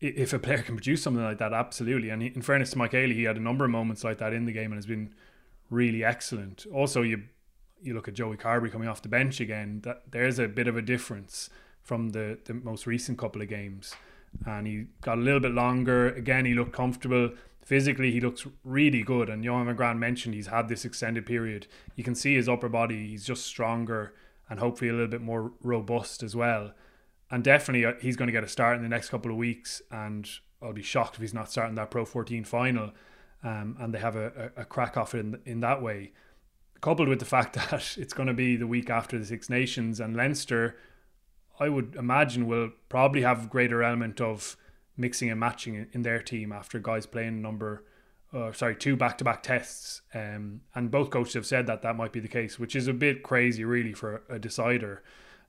if 0.00 0.32
a 0.32 0.38
player 0.38 0.62
can 0.62 0.76
produce 0.76 1.02
something 1.02 1.22
like 1.22 1.38
that, 1.38 1.52
absolutely. 1.52 2.10
And 2.10 2.22
in 2.22 2.42
fairness 2.42 2.70
to 2.70 2.78
Mike 2.78 2.92
Haley, 2.92 3.14
he 3.14 3.24
had 3.24 3.36
a 3.36 3.40
number 3.40 3.64
of 3.64 3.70
moments 3.70 4.04
like 4.04 4.18
that 4.18 4.32
in 4.32 4.44
the 4.44 4.52
game 4.52 4.66
and 4.66 4.76
has 4.76 4.86
been 4.86 5.12
really 5.70 6.04
excellent. 6.04 6.66
Also, 6.72 7.02
you 7.02 7.24
you 7.80 7.94
look 7.94 8.08
at 8.08 8.14
Joey 8.14 8.36
Carbery 8.36 8.72
coming 8.72 8.88
off 8.88 9.02
the 9.02 9.08
bench 9.08 9.40
again. 9.40 9.80
That 9.82 10.02
there's 10.10 10.38
a 10.38 10.48
bit 10.48 10.68
of 10.68 10.76
a 10.76 10.82
difference 10.82 11.50
from 11.82 12.10
the 12.10 12.38
the 12.44 12.54
most 12.54 12.86
recent 12.86 13.18
couple 13.18 13.42
of 13.42 13.48
games, 13.48 13.94
and 14.46 14.66
he 14.66 14.86
got 15.00 15.18
a 15.18 15.20
little 15.20 15.40
bit 15.40 15.52
longer. 15.52 16.08
Again, 16.08 16.44
he 16.44 16.54
looked 16.54 16.72
comfortable. 16.72 17.30
Physically, 17.64 18.10
he 18.10 18.20
looks 18.20 18.46
really 18.64 19.02
good. 19.02 19.28
And 19.28 19.44
Johan 19.44 19.74
Graan 19.76 19.98
mentioned 19.98 20.34
he's 20.34 20.46
had 20.46 20.68
this 20.68 20.84
extended 20.84 21.26
period. 21.26 21.66
You 21.96 22.04
can 22.04 22.14
see 22.14 22.34
his 22.36 22.48
upper 22.48 22.68
body; 22.68 23.08
he's 23.08 23.24
just 23.24 23.44
stronger 23.44 24.14
and 24.50 24.60
hopefully 24.60 24.90
a 24.90 24.92
little 24.92 25.08
bit 25.08 25.22
more 25.22 25.52
robust 25.62 26.22
as 26.22 26.34
well 26.34 26.72
and 27.30 27.44
definitely 27.44 27.84
uh, 27.84 27.92
he's 28.00 28.16
going 28.16 28.28
to 28.28 28.32
get 28.32 28.44
a 28.44 28.48
start 28.48 28.76
in 28.76 28.82
the 28.82 28.88
next 28.88 29.10
couple 29.10 29.30
of 29.30 29.36
weeks. 29.36 29.82
And 29.90 30.28
I'll 30.62 30.72
be 30.72 30.82
shocked 30.82 31.16
if 31.16 31.20
he's 31.20 31.34
not 31.34 31.50
starting 31.50 31.74
that 31.76 31.90
Pro 31.90 32.04
14 32.04 32.44
final. 32.44 32.92
Um, 33.44 33.76
and 33.78 33.94
they 33.94 33.98
have 33.98 34.16
a, 34.16 34.50
a, 34.56 34.62
a 34.62 34.64
crack 34.64 34.96
off 34.96 35.14
in, 35.14 35.40
in 35.44 35.60
that 35.60 35.82
way. 35.82 36.12
Coupled 36.80 37.08
with 37.08 37.18
the 37.18 37.24
fact 37.24 37.52
that 37.70 37.96
it's 37.98 38.14
going 38.14 38.28
to 38.28 38.34
be 38.34 38.56
the 38.56 38.66
week 38.66 38.90
after 38.90 39.18
the 39.18 39.24
Six 39.24 39.50
Nations 39.50 40.00
and 40.00 40.16
Leinster, 40.16 40.76
I 41.60 41.68
would 41.68 41.96
imagine 41.96 42.46
will 42.46 42.70
probably 42.88 43.22
have 43.22 43.50
greater 43.50 43.82
element 43.82 44.20
of 44.20 44.56
mixing 44.96 45.30
and 45.30 45.38
matching 45.38 45.86
in 45.92 46.02
their 46.02 46.20
team 46.20 46.52
after 46.52 46.78
guys 46.78 47.06
playing 47.06 47.42
number, 47.42 47.84
uh, 48.32 48.52
sorry, 48.52 48.76
two 48.76 48.96
back-to-back 48.96 49.42
tests. 49.42 50.02
Um, 50.14 50.60
and 50.74 50.90
both 50.90 51.10
coaches 51.10 51.34
have 51.34 51.46
said 51.46 51.66
that 51.66 51.82
that 51.82 51.96
might 51.96 52.12
be 52.12 52.20
the 52.20 52.28
case, 52.28 52.58
which 52.58 52.76
is 52.76 52.88
a 52.88 52.92
bit 52.92 53.22
crazy, 53.22 53.64
really, 53.64 53.92
for 53.92 54.22
a 54.28 54.38
decider. 54.38 55.02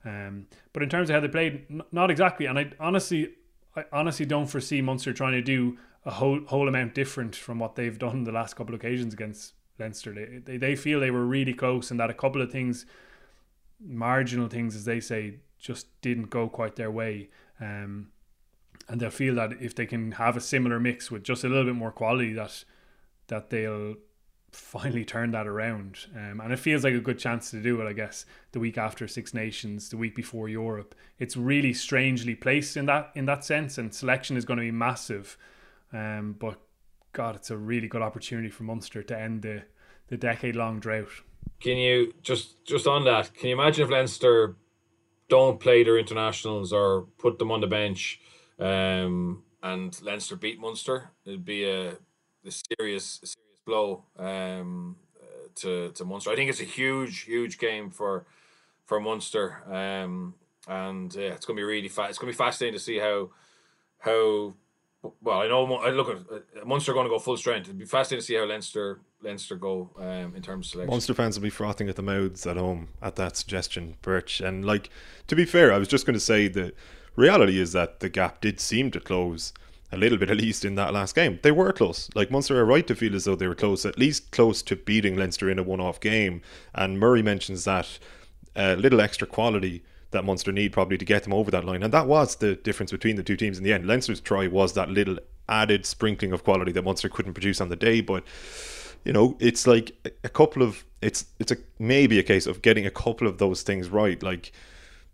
Um, 0.04 0.46
but 0.72 0.82
in 0.82 0.88
terms 0.88 1.10
of 1.10 1.14
how 1.14 1.20
they 1.20 1.28
played, 1.28 1.66
n- 1.70 1.82
not 1.92 2.10
exactly. 2.10 2.46
And 2.46 2.58
I 2.58 2.72
honestly, 2.80 3.34
I 3.76 3.84
honestly 3.92 4.24
don't 4.24 4.46
foresee 4.46 4.80
Munster 4.80 5.12
trying 5.12 5.32
to 5.32 5.42
do 5.42 5.76
a 6.06 6.10
whole 6.10 6.40
whole 6.46 6.68
amount 6.68 6.94
different 6.94 7.36
from 7.36 7.58
what 7.58 7.74
they've 7.74 7.98
done 8.06 8.24
the 8.24 8.32
last 8.32 8.56
couple 8.56 8.74
of 8.74 8.80
occasions 8.80 9.12
against 9.12 9.52
Leinster. 9.78 10.14
They, 10.14 10.38
they 10.38 10.56
they 10.56 10.76
feel 10.76 11.00
they 11.00 11.10
were 11.10 11.26
really 11.26 11.52
close, 11.52 11.90
and 11.90 12.00
that 12.00 12.08
a 12.08 12.14
couple 12.14 12.40
of 12.40 12.50
things, 12.50 12.86
marginal 13.78 14.48
things 14.48 14.74
as 14.74 14.86
they 14.86 15.00
say, 15.00 15.40
just 15.58 15.88
didn't 16.00 16.30
go 16.30 16.48
quite 16.48 16.76
their 16.76 16.90
way. 16.90 17.28
Um, 17.60 18.08
and 18.88 19.00
they'll 19.00 19.10
feel 19.10 19.34
that 19.36 19.52
if 19.60 19.74
they 19.74 19.86
can 19.86 20.12
have 20.12 20.36
a 20.36 20.40
similar 20.40 20.80
mix 20.80 21.10
with 21.10 21.22
just 21.22 21.44
a 21.44 21.48
little 21.48 21.64
bit 21.64 21.76
more 21.76 21.92
quality, 21.92 22.32
that 22.32 22.64
that 23.30 23.50
they'll 23.50 23.94
finally 24.52 25.04
turn 25.04 25.30
that 25.30 25.46
around. 25.46 26.06
Um, 26.14 26.40
and 26.40 26.52
it 26.52 26.58
feels 26.58 26.84
like 26.84 26.94
a 26.94 27.00
good 27.00 27.18
chance 27.18 27.50
to 27.52 27.62
do 27.62 27.80
it, 27.80 27.88
I 27.88 27.92
guess, 27.92 28.26
the 28.52 28.60
week 28.60 28.76
after 28.76 29.06
Six 29.08 29.32
Nations, 29.32 29.88
the 29.88 29.96
week 29.96 30.14
before 30.14 30.48
Europe. 30.48 30.94
It's 31.18 31.36
really 31.36 31.72
strangely 31.72 32.34
placed 32.34 32.76
in 32.76 32.86
that 32.86 33.12
in 33.14 33.26
that 33.26 33.44
sense, 33.44 33.78
and 33.78 33.94
selection 33.94 34.36
is 34.36 34.44
going 34.44 34.58
to 34.58 34.64
be 34.64 34.70
massive. 34.70 35.38
Um, 35.92 36.36
but 36.38 36.60
God, 37.12 37.36
it's 37.36 37.50
a 37.50 37.56
really 37.56 37.88
good 37.88 38.02
opportunity 38.02 38.50
for 38.50 38.64
Munster 38.64 39.02
to 39.02 39.18
end 39.18 39.42
the, 39.42 39.62
the 40.08 40.16
decade 40.16 40.56
long 40.56 40.80
drought. 40.80 41.08
Can 41.60 41.76
you 41.76 42.12
just 42.22 42.64
just 42.64 42.86
on 42.86 43.04
that? 43.04 43.34
Can 43.34 43.48
you 43.48 43.54
imagine 43.54 43.84
if 43.84 43.90
Leinster 43.90 44.56
don't 45.28 45.60
play 45.60 45.84
their 45.84 45.98
internationals 45.98 46.72
or 46.72 47.06
put 47.18 47.38
them 47.38 47.52
on 47.52 47.60
the 47.60 47.66
bench, 47.66 48.20
um, 48.58 49.44
and 49.62 50.00
Leinster 50.02 50.36
beat 50.36 50.58
Munster, 50.58 51.10
it'd 51.24 51.44
be 51.44 51.64
a, 51.64 51.96
a 52.46 52.50
serious, 52.50 53.20
a 53.22 53.26
serious 53.26 53.60
blow 53.66 54.04
um, 54.18 54.96
to 55.56 55.90
to 55.92 56.04
Munster. 56.04 56.30
I 56.30 56.36
think 56.36 56.50
it's 56.50 56.60
a 56.60 56.64
huge, 56.64 57.20
huge 57.20 57.58
game 57.58 57.90
for 57.90 58.26
for 58.84 59.00
Munster, 59.00 59.62
um, 59.72 60.34
and 60.68 61.14
yeah, 61.14 61.32
it's 61.34 61.46
going 61.46 61.56
to 61.56 61.60
be 61.60 61.64
really 61.64 61.88
fast. 61.88 62.10
It's 62.10 62.18
to 62.18 62.26
be 62.26 62.32
fascinating 62.32 62.78
to 62.78 62.84
see 62.84 62.98
how 62.98 63.30
how 63.98 64.54
well, 65.22 65.40
I 65.40 65.48
know. 65.48 65.74
I 65.76 65.90
look 65.90 66.08
at 66.08 66.16
uh, 66.30 66.66
Munster 66.66 66.92
going 66.92 67.06
to 67.06 67.10
go 67.10 67.18
full 67.18 67.36
strength. 67.36 67.66
It'd 67.66 67.78
be 67.78 67.86
fascinating 67.86 68.20
to 68.20 68.26
see 68.26 68.34
how 68.34 68.44
Leinster 68.44 69.00
Leinster 69.22 69.56
go 69.56 69.90
um, 69.98 70.34
in 70.34 70.42
terms 70.42 70.66
of 70.66 70.70
selection. 70.72 70.90
Munster 70.90 71.14
fans 71.14 71.38
will 71.38 71.42
be 71.42 71.50
frothing 71.50 71.88
at 71.88 71.96
the 71.96 72.02
mouths 72.02 72.46
at 72.46 72.56
home 72.56 72.88
at 73.00 73.16
that 73.16 73.36
suggestion, 73.36 73.96
Birch. 74.02 74.40
And 74.40 74.64
like 74.64 74.90
to 75.28 75.36
be 75.36 75.44
fair, 75.44 75.72
I 75.72 75.78
was 75.78 75.88
just 75.88 76.04
going 76.04 76.14
to 76.14 76.20
say 76.20 76.48
the 76.48 76.72
reality 77.16 77.58
is 77.58 77.72
that 77.72 78.00
the 78.00 78.08
gap 78.08 78.40
did 78.40 78.60
seem 78.60 78.90
to 78.90 79.00
close 79.00 79.52
a 79.92 79.96
little 79.96 80.18
bit, 80.18 80.30
at 80.30 80.36
least 80.36 80.64
in 80.64 80.76
that 80.76 80.92
last 80.92 81.14
game. 81.14 81.38
They 81.42 81.50
were 81.50 81.72
close. 81.72 82.08
Like 82.14 82.30
Munster 82.30 82.58
are 82.60 82.64
right 82.64 82.86
to 82.86 82.94
feel 82.94 83.14
as 83.14 83.24
though 83.24 83.36
they 83.36 83.48
were 83.48 83.54
close, 83.54 83.84
at 83.84 83.98
least 83.98 84.30
close 84.30 84.62
to 84.62 84.76
beating 84.76 85.16
Leinster 85.16 85.50
in 85.50 85.58
a 85.58 85.62
one-off 85.62 86.00
game. 86.00 86.42
And 86.74 86.98
Murray 86.98 87.22
mentions 87.22 87.64
that 87.64 87.98
a 88.56 88.72
uh, 88.72 88.74
little 88.74 89.00
extra 89.00 89.26
quality 89.26 89.82
that 90.10 90.24
Munster 90.24 90.52
need 90.52 90.72
probably 90.72 90.98
to 90.98 91.04
get 91.04 91.22
them 91.22 91.32
over 91.32 91.50
that 91.50 91.64
line. 91.64 91.82
And 91.82 91.92
that 91.92 92.06
was 92.06 92.36
the 92.36 92.56
difference 92.56 92.90
between 92.90 93.16
the 93.16 93.22
two 93.22 93.36
teams 93.36 93.58
in 93.58 93.64
the 93.64 93.72
end. 93.72 93.86
Leinster's 93.86 94.20
try 94.20 94.46
was 94.46 94.74
that 94.74 94.90
little 94.90 95.18
added 95.48 95.86
sprinkling 95.86 96.32
of 96.32 96.44
quality 96.44 96.72
that 96.72 96.82
Munster 96.82 97.08
couldn't 97.08 97.34
produce 97.34 97.60
on 97.60 97.68
the 97.68 97.76
day, 97.76 98.00
but 98.00 98.24
you 99.04 99.12
know, 99.12 99.36
it's 99.40 99.66
like 99.66 99.92
a 100.24 100.28
couple 100.28 100.62
of 100.62 100.84
it's 101.00 101.26
it's 101.38 101.52
a 101.52 101.56
maybe 101.78 102.18
a 102.18 102.22
case 102.22 102.46
of 102.46 102.60
getting 102.62 102.86
a 102.86 102.90
couple 102.90 103.26
of 103.26 103.38
those 103.38 103.62
things 103.62 103.88
right, 103.88 104.22
like 104.22 104.52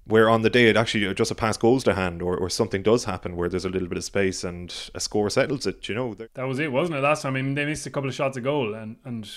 where 0.07 0.29
on 0.29 0.42
the 0.42 0.51
day 0.51 0.69
it 0.69 0.77
actually 0.77 1.12
just 1.14 1.31
a 1.31 1.35
pass 1.35 1.57
goes 1.57 1.83
to 1.85 1.95
hand 1.95 2.23
or, 2.23 2.37
or 2.37 2.49
something 2.49 2.83
does 2.83 3.05
happen 3.05 3.37
where 3.37 3.49
there's 3.49 3.64
a 3.64 3.69
little 3.69 3.88
bit 3.88 3.99
of 3.99 4.05
space 4.05 4.45
and 4.45 4.90
a 4.95 5.01
score 5.01 5.29
settles 5.29 5.66
it, 5.66 5.88
you 5.88 5.95
know. 5.95 6.14
That 6.14 6.45
was 6.45 6.59
it, 6.59 6.71
wasn't 6.73 6.99
it? 6.99 7.03
Last 7.03 7.23
time 7.23 7.37
I 7.37 7.42
mean 7.42 7.55
they 7.55 7.64
missed 7.64 7.87
a 7.87 7.90
couple 7.90 8.09
of 8.09 8.14
shots 8.14 8.37
of 8.37 8.45
goal 8.45 8.75
and 8.75 8.97
and 9.05 9.29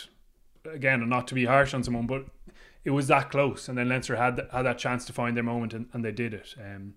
again 0.72 1.08
not 1.10 1.28
to 1.28 1.36
be 1.36 1.46
harsh 1.46 1.74
on 1.74 1.84
someone, 1.84 2.08
but 2.08 2.26
it 2.86 2.92
was 2.92 3.08
that 3.08 3.30
close, 3.30 3.68
and 3.68 3.78
then 3.78 3.90
Leinster 3.90 4.16
had 4.16 4.48
had 4.52 4.64
that 4.64 4.78
chance 4.78 5.06
to 5.06 5.14
find 5.14 5.36
their 5.36 5.44
moment, 5.44 5.74
and, 5.74 5.88
and 5.94 6.04
they 6.04 6.12
did 6.12 6.34
it. 6.34 6.56
Um, 6.60 6.96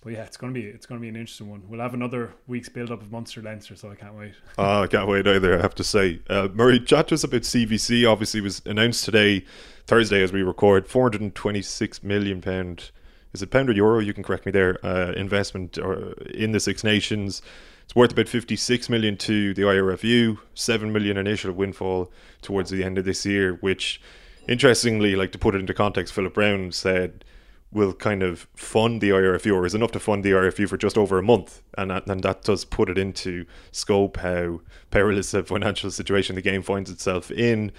but 0.00 0.12
yeah, 0.12 0.22
it's 0.22 0.36
gonna 0.36 0.52
be 0.52 0.62
it's 0.62 0.86
gonna 0.86 1.00
be 1.00 1.08
an 1.08 1.16
interesting 1.16 1.50
one. 1.50 1.62
We'll 1.68 1.80
have 1.80 1.94
another 1.94 2.34
week's 2.46 2.68
build 2.68 2.90
up 2.90 3.02
of 3.02 3.10
Munster 3.10 3.42
Leinster, 3.42 3.74
so 3.76 3.90
I 3.90 3.94
can't 3.94 4.14
wait. 4.14 4.34
Oh, 4.56 4.82
I 4.84 4.86
can't 4.86 5.08
wait 5.08 5.26
either. 5.26 5.58
I 5.58 5.62
have 5.62 5.74
to 5.76 5.84
say, 5.84 6.20
uh, 6.30 6.48
Murray, 6.54 6.80
chat 6.80 7.08
to 7.08 7.14
us 7.14 7.24
about 7.24 7.42
CVC. 7.42 8.10
Obviously, 8.10 8.40
was 8.40 8.62
announced 8.64 9.04
today, 9.04 9.44
Thursday, 9.86 10.22
as 10.22 10.32
we 10.32 10.42
record, 10.42 10.86
four 10.86 11.04
hundred 11.04 11.22
and 11.22 11.34
twenty 11.34 11.62
six 11.62 12.02
million 12.02 12.40
pound. 12.40 12.90
Is 13.32 13.42
it 13.42 13.50
pound 13.50 13.68
or 13.68 13.72
euro? 13.72 13.98
You 13.98 14.14
can 14.14 14.22
correct 14.22 14.46
me 14.46 14.52
there. 14.52 14.78
Uh, 14.84 15.12
investment 15.12 15.78
or 15.78 16.12
in 16.32 16.52
the 16.52 16.60
Six 16.60 16.82
Nations. 16.82 17.42
It's 17.84 17.96
worth 17.96 18.12
about 18.12 18.28
56 18.28 18.90
million 18.90 19.16
to 19.16 19.54
the 19.54 19.62
IRFU, 19.62 20.38
7 20.52 20.92
million 20.92 21.16
initial 21.16 21.54
windfall 21.54 22.12
towards 22.42 22.68
the 22.68 22.84
end 22.84 22.98
of 22.98 23.06
this 23.06 23.24
year, 23.24 23.54
which 23.62 23.98
interestingly, 24.46 25.16
like 25.16 25.32
to 25.32 25.38
put 25.38 25.54
it 25.54 25.60
into 25.60 25.72
context, 25.72 26.12
Philip 26.12 26.34
Browne 26.34 26.70
said 26.70 27.24
will 27.70 27.92
kind 27.92 28.22
of 28.22 28.48
fund 28.54 29.00
the 29.00 29.10
IRFU 29.10 29.54
or 29.54 29.66
is 29.66 29.74
enough 29.74 29.92
to 29.92 30.00
fund 30.00 30.24
the 30.24 30.30
IRFU 30.30 30.68
for 30.68 30.76
just 30.76 30.96
over 30.96 31.18
a 31.18 31.22
month. 31.22 31.62
And 31.76 31.90
that, 31.90 32.06
and 32.06 32.22
that 32.22 32.42
does 32.42 32.64
put 32.64 32.88
it 32.88 32.96
into 32.96 33.44
scope 33.72 34.18
how 34.18 34.60
perilous 34.90 35.34
a 35.34 35.42
financial 35.42 35.90
situation 35.90 36.34
the 36.34 36.42
game 36.42 36.62
finds 36.62 36.90
itself 36.90 37.30
in. 37.30 37.72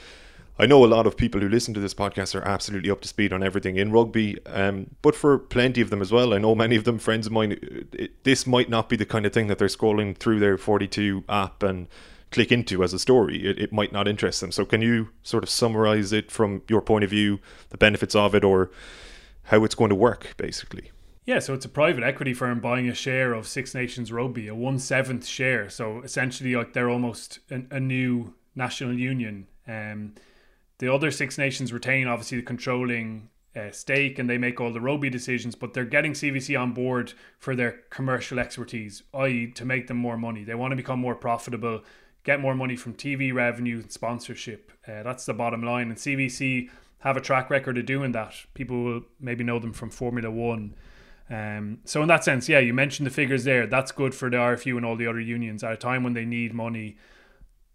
I 0.61 0.65
know 0.65 0.83
a 0.83 0.87
lot 0.87 1.07
of 1.07 1.15
people 1.15 1.39
who 1.39 1.47
listen 1.47 1.73
to 1.73 1.79
this 1.79 1.93
podcast 1.93 2.35
are 2.35 2.45
absolutely 2.45 2.91
up 2.91 2.99
to 3.01 3.07
speed 3.07 3.31
on 3.31 3.41
everything 3.41 3.77
in 3.77 3.93
rugby, 3.93 4.45
um, 4.45 4.87
but 5.01 5.15
for 5.15 5.39
plenty 5.39 5.79
of 5.79 5.89
them 5.89 6.01
as 6.01 6.11
well, 6.11 6.33
I 6.33 6.37
know 6.37 6.53
many 6.53 6.75
of 6.75 6.83
them, 6.83 6.99
friends 6.99 7.25
of 7.25 7.31
mine, 7.31 7.57
it, 7.93 8.25
this 8.25 8.45
might 8.45 8.69
not 8.69 8.89
be 8.89 8.97
the 8.97 9.05
kind 9.05 9.25
of 9.25 9.31
thing 9.31 9.47
that 9.47 9.57
they're 9.57 9.69
scrolling 9.69 10.17
through 10.17 10.39
their 10.39 10.57
42 10.57 11.23
app 11.29 11.63
and 11.63 11.87
click 12.31 12.51
into 12.51 12.83
as 12.83 12.93
a 12.93 12.99
story. 12.99 13.45
It, 13.45 13.57
it 13.57 13.73
might 13.73 13.93
not 13.93 14.05
interest 14.05 14.41
them. 14.41 14.51
So, 14.51 14.65
can 14.65 14.81
you 14.81 15.09
sort 15.23 15.43
of 15.43 15.49
summarize 15.49 16.11
it 16.11 16.29
from 16.29 16.61
your 16.67 16.81
point 16.81 17.05
of 17.05 17.09
view, 17.09 17.39
the 17.69 17.77
benefits 17.77 18.13
of 18.13 18.35
it, 18.35 18.43
or 18.43 18.69
how 19.49 19.63
it's 19.63 19.75
going 19.75 19.89
to 19.89 19.95
work, 19.95 20.33
basically? 20.37 20.91
Yeah, 21.25 21.39
so 21.39 21.53
it's 21.53 21.65
a 21.65 21.69
private 21.69 22.03
equity 22.03 22.33
firm 22.33 22.59
buying 22.59 22.89
a 22.89 22.93
share 22.93 23.33
of 23.33 23.47
Six 23.47 23.75
Nations 23.75 24.11
Rugby, 24.11 24.47
a 24.47 24.55
one 24.55 24.79
seventh 24.79 25.25
share. 25.25 25.69
So 25.69 26.01
essentially, 26.01 26.55
like 26.55 26.73
they're 26.73 26.89
almost 26.89 27.39
a, 27.51 27.61
a 27.69 27.79
new 27.79 28.33
national 28.55 28.93
union. 28.93 29.47
Um, 29.67 30.15
the 30.79 30.91
other 30.91 31.11
Six 31.11 31.37
Nations 31.37 31.71
retain 31.71 32.07
obviously 32.07 32.39
the 32.39 32.45
controlling 32.45 33.29
uh, 33.55 33.71
stake 33.71 34.17
and 34.17 34.29
they 34.29 34.37
make 34.37 34.59
all 34.59 34.73
the 34.73 34.81
rugby 34.81 35.09
decisions, 35.09 35.53
but 35.55 35.73
they're 35.73 35.85
getting 35.85 36.13
CVC 36.13 36.59
on 36.59 36.73
board 36.73 37.13
for 37.37 37.55
their 37.55 37.81
commercial 37.89 38.39
expertise, 38.39 39.03
i.e., 39.13 39.51
to 39.51 39.65
make 39.65 39.87
them 39.87 39.97
more 39.97 40.17
money. 40.17 40.43
They 40.43 40.55
want 40.55 40.71
to 40.71 40.77
become 40.77 40.99
more 40.99 41.15
profitable 41.15 41.81
get 42.23 42.39
more 42.39 42.55
money 42.55 42.75
from 42.75 42.93
TV 42.93 43.33
revenue 43.33 43.79
and 43.79 43.91
sponsorship. 43.91 44.71
Uh, 44.87 45.03
that's 45.03 45.25
the 45.25 45.33
bottom 45.33 45.63
line. 45.63 45.89
And 45.89 45.97
CVC 45.97 46.69
have 46.99 47.17
a 47.17 47.21
track 47.21 47.49
record 47.49 47.77
of 47.77 47.85
doing 47.85 48.11
that. 48.11 48.33
People 48.53 48.83
will 48.83 49.01
maybe 49.19 49.43
know 49.43 49.59
them 49.59 49.73
from 49.73 49.89
Formula 49.89 50.29
One. 50.29 50.75
Um, 51.29 51.79
so 51.85 52.01
in 52.01 52.07
that 52.07 52.23
sense, 52.23 52.49
yeah, 52.49 52.59
you 52.59 52.73
mentioned 52.73 53.05
the 53.05 53.11
figures 53.11 53.43
there. 53.43 53.67
That's 53.67 53.91
good 53.91 54.15
for 54.15 54.29
the 54.29 54.37
RFU 54.37 54.77
and 54.77 54.85
all 54.85 54.95
the 54.95 55.07
other 55.07 55.19
unions 55.19 55.63
at 55.63 55.71
a 55.71 55.77
time 55.77 56.03
when 56.03 56.13
they 56.13 56.25
need 56.25 56.53
money. 56.53 56.97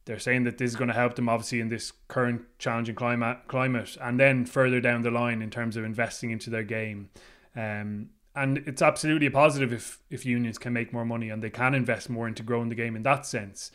They're 0.07 0.19
saying 0.19 0.45
that 0.45 0.59
this 0.59 0.71
is 0.71 0.77
going 0.77 0.89
to 0.89 0.95
help 0.95 1.15
them, 1.15 1.29
obviously, 1.29 1.61
in 1.61 1.69
this 1.69 1.93
current 2.09 2.43
challenging 2.59 2.95
climate. 2.95 3.39
Climate, 3.49 3.97
and 4.01 4.21
then 4.21 4.45
further 4.45 4.81
down 4.81 5.03
the 5.03 5.11
line 5.11 5.41
in 5.41 5.51
terms 5.51 5.77
of 5.77 5.85
investing 5.85 6.31
into 6.31 6.51
their 6.51 6.63
game. 6.63 7.09
Um, 7.57 8.11
and 8.37 8.59
it's 8.59 8.83
absolutely 8.83 9.29
a 9.29 9.31
positive 9.31 9.73
if 9.73 10.01
if 10.11 10.27
unions 10.27 10.59
can 10.59 10.73
make 10.73 10.93
more 10.93 11.05
money 11.05 11.31
and 11.31 11.43
they 11.43 11.51
can 11.51 11.73
invest 11.73 12.11
more 12.11 12.27
into 12.27 12.43
growing 12.43 12.69
the 12.69 12.75
game 12.75 12.97
in 12.97 13.05
that 13.05 13.25
sense. 13.25 13.71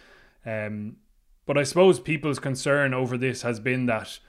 Um, 0.46 0.98
but 1.46 1.58
I 1.58 1.64
suppose 1.64 2.00
people's 2.00 2.40
concern 2.40 2.94
over 2.94 3.18
this 3.18 3.42
has 3.42 3.60
been 3.60 3.86
that 3.88 4.20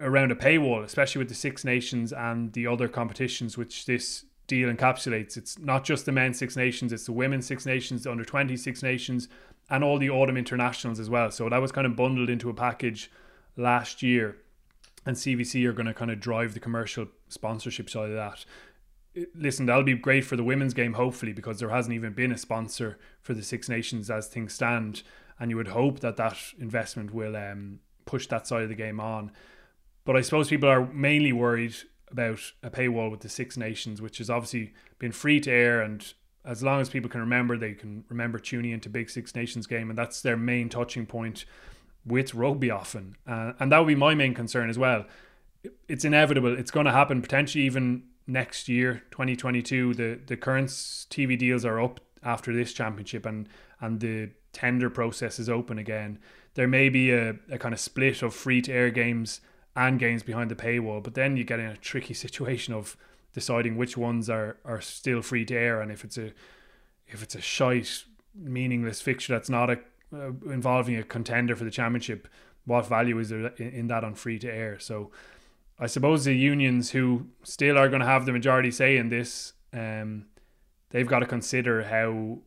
around 0.00 0.32
a 0.32 0.36
paywall, 0.36 0.82
especially 0.84 1.18
with 1.18 1.28
the 1.28 1.34
Six 1.34 1.64
Nations 1.64 2.12
and 2.12 2.52
the 2.52 2.66
other 2.66 2.88
competitions 2.88 3.58
which 3.58 3.86
this 3.86 4.24
deal 4.46 4.72
encapsulates. 4.72 5.36
It's 5.36 5.58
not 5.58 5.84
just 5.84 6.06
the 6.06 6.12
men's 6.12 6.38
Six 6.38 6.56
Nations, 6.56 6.92
it's 6.92 7.06
the 7.06 7.12
women's 7.12 7.46
Six 7.46 7.66
Nations, 7.66 8.04
the 8.04 8.10
under 8.10 8.24
20 8.24 8.56
Six 8.56 8.82
Nations, 8.82 9.28
and 9.70 9.82
all 9.82 9.98
the 9.98 10.10
autumn 10.10 10.36
internationals 10.36 11.00
as 11.00 11.08
well. 11.08 11.30
So 11.30 11.48
that 11.48 11.58
was 11.58 11.72
kind 11.72 11.86
of 11.86 11.96
bundled 11.96 12.30
into 12.30 12.50
a 12.50 12.54
package 12.54 13.10
last 13.56 14.02
year. 14.02 14.36
And 15.06 15.16
CVC 15.16 15.64
are 15.66 15.72
going 15.72 15.86
to 15.86 15.94
kind 15.94 16.10
of 16.10 16.20
drive 16.20 16.54
the 16.54 16.60
commercial 16.60 17.08
sponsorship 17.28 17.90
side 17.90 18.10
of 18.10 18.16
that 18.16 18.44
listen, 19.36 19.66
that'll 19.66 19.84
be 19.84 19.94
great 19.94 20.24
for 20.24 20.34
the 20.34 20.42
women's 20.42 20.74
game, 20.74 20.94
hopefully, 20.94 21.32
because 21.32 21.60
there 21.60 21.68
hasn't 21.68 21.94
even 21.94 22.12
been 22.12 22.32
a 22.32 22.36
sponsor 22.36 22.98
for 23.20 23.32
the 23.32 23.44
Six 23.44 23.68
Nations 23.68 24.10
as 24.10 24.26
things 24.26 24.52
stand 24.52 25.04
and 25.38 25.50
you 25.50 25.56
would 25.56 25.68
hope 25.68 26.00
that 26.00 26.16
that 26.16 26.36
investment 26.58 27.12
will 27.12 27.36
um, 27.36 27.80
push 28.06 28.26
that 28.28 28.46
side 28.46 28.62
of 28.62 28.68
the 28.68 28.74
game 28.74 29.00
on. 29.00 29.30
But 30.04 30.16
I 30.16 30.20
suppose 30.20 30.48
people 30.48 30.68
are 30.68 30.86
mainly 30.86 31.32
worried 31.32 31.74
about 32.10 32.40
a 32.62 32.70
paywall 32.70 33.10
with 33.10 33.20
the 33.20 33.28
Six 33.28 33.56
Nations, 33.56 34.00
which 34.00 34.18
has 34.18 34.30
obviously 34.30 34.72
been 34.98 35.12
free 35.12 35.40
to 35.40 35.50
air, 35.50 35.80
and 35.80 36.12
as 36.44 36.62
long 36.62 36.80
as 36.80 36.90
people 36.90 37.10
can 37.10 37.20
remember, 37.20 37.56
they 37.56 37.72
can 37.72 38.04
remember 38.08 38.38
tuning 38.38 38.70
into 38.70 38.88
Big 38.88 39.10
Six 39.10 39.34
Nations 39.34 39.66
game, 39.66 39.88
and 39.90 39.98
that's 39.98 40.20
their 40.20 40.36
main 40.36 40.68
touching 40.68 41.06
point 41.06 41.44
with 42.06 42.34
rugby 42.34 42.70
often, 42.70 43.16
uh, 43.26 43.52
and 43.58 43.72
that 43.72 43.78
would 43.78 43.88
be 43.88 43.94
my 43.94 44.14
main 44.14 44.34
concern 44.34 44.68
as 44.68 44.78
well. 44.78 45.06
It's 45.88 46.04
inevitable; 46.04 46.56
it's 46.56 46.70
going 46.70 46.86
to 46.86 46.92
happen 46.92 47.22
potentially 47.22 47.64
even 47.64 48.04
next 48.26 48.68
year, 48.68 49.02
2022. 49.10 49.94
The 49.94 50.20
the 50.26 50.36
current 50.36 50.68
TV 50.68 51.38
deals 51.38 51.64
are 51.64 51.80
up 51.80 52.00
after 52.22 52.52
this 52.52 52.74
championship, 52.74 53.24
and 53.24 53.48
and 53.80 54.00
the 54.00 54.30
tender 54.54 54.88
process 54.88 55.38
is 55.38 55.50
open 55.50 55.78
again, 55.78 56.18
there 56.54 56.68
may 56.68 56.88
be 56.88 57.10
a, 57.10 57.34
a 57.50 57.58
kind 57.58 57.74
of 57.74 57.80
split 57.80 58.22
of 58.22 58.32
free 58.32 58.62
to 58.62 58.72
air 58.72 58.90
games 58.90 59.40
and 59.76 59.98
games 59.98 60.22
behind 60.22 60.50
the 60.50 60.54
paywall. 60.54 61.02
But 61.02 61.14
then 61.14 61.36
you 61.36 61.44
get 61.44 61.60
in 61.60 61.66
a 61.66 61.76
tricky 61.76 62.14
situation 62.24 62.74
of 62.74 62.96
deciding 63.34 63.76
which 63.76 63.96
ones 63.96 64.30
are, 64.30 64.56
are 64.64 64.80
still 64.80 65.20
free 65.20 65.44
to 65.44 65.54
air 65.54 65.82
and 65.82 65.92
if 65.92 66.04
it's 66.04 66.16
a 66.16 66.32
if 67.06 67.22
it's 67.22 67.34
a 67.34 67.40
shite 67.40 68.04
meaningless 68.34 69.02
fixture 69.02 69.34
that's 69.34 69.50
not 69.50 69.68
a 69.68 69.78
uh, 70.14 70.30
involving 70.46 70.96
a 70.96 71.02
contender 71.02 71.54
for 71.54 71.64
the 71.64 71.70
championship 71.70 72.28
what 72.64 72.86
value 72.86 73.18
is 73.18 73.28
there 73.28 73.48
in, 73.58 73.70
in 73.70 73.86
that 73.88 74.04
on 74.04 74.14
free 74.14 74.38
to 74.38 74.50
air 74.50 74.78
so 74.78 75.10
i 75.80 75.86
suppose 75.86 76.24
the 76.24 76.34
unions 76.34 76.92
who 76.92 77.26
still 77.42 77.76
are 77.76 77.88
going 77.88 78.00
to 78.00 78.06
have 78.06 78.24
the 78.24 78.32
majority 78.32 78.70
say 78.70 78.96
in 78.96 79.08
this 79.08 79.52
um, 79.72 80.26
they've 80.90 81.08
got 81.08 81.18
to 81.18 81.26
consider 81.26 81.82
how 81.82 82.38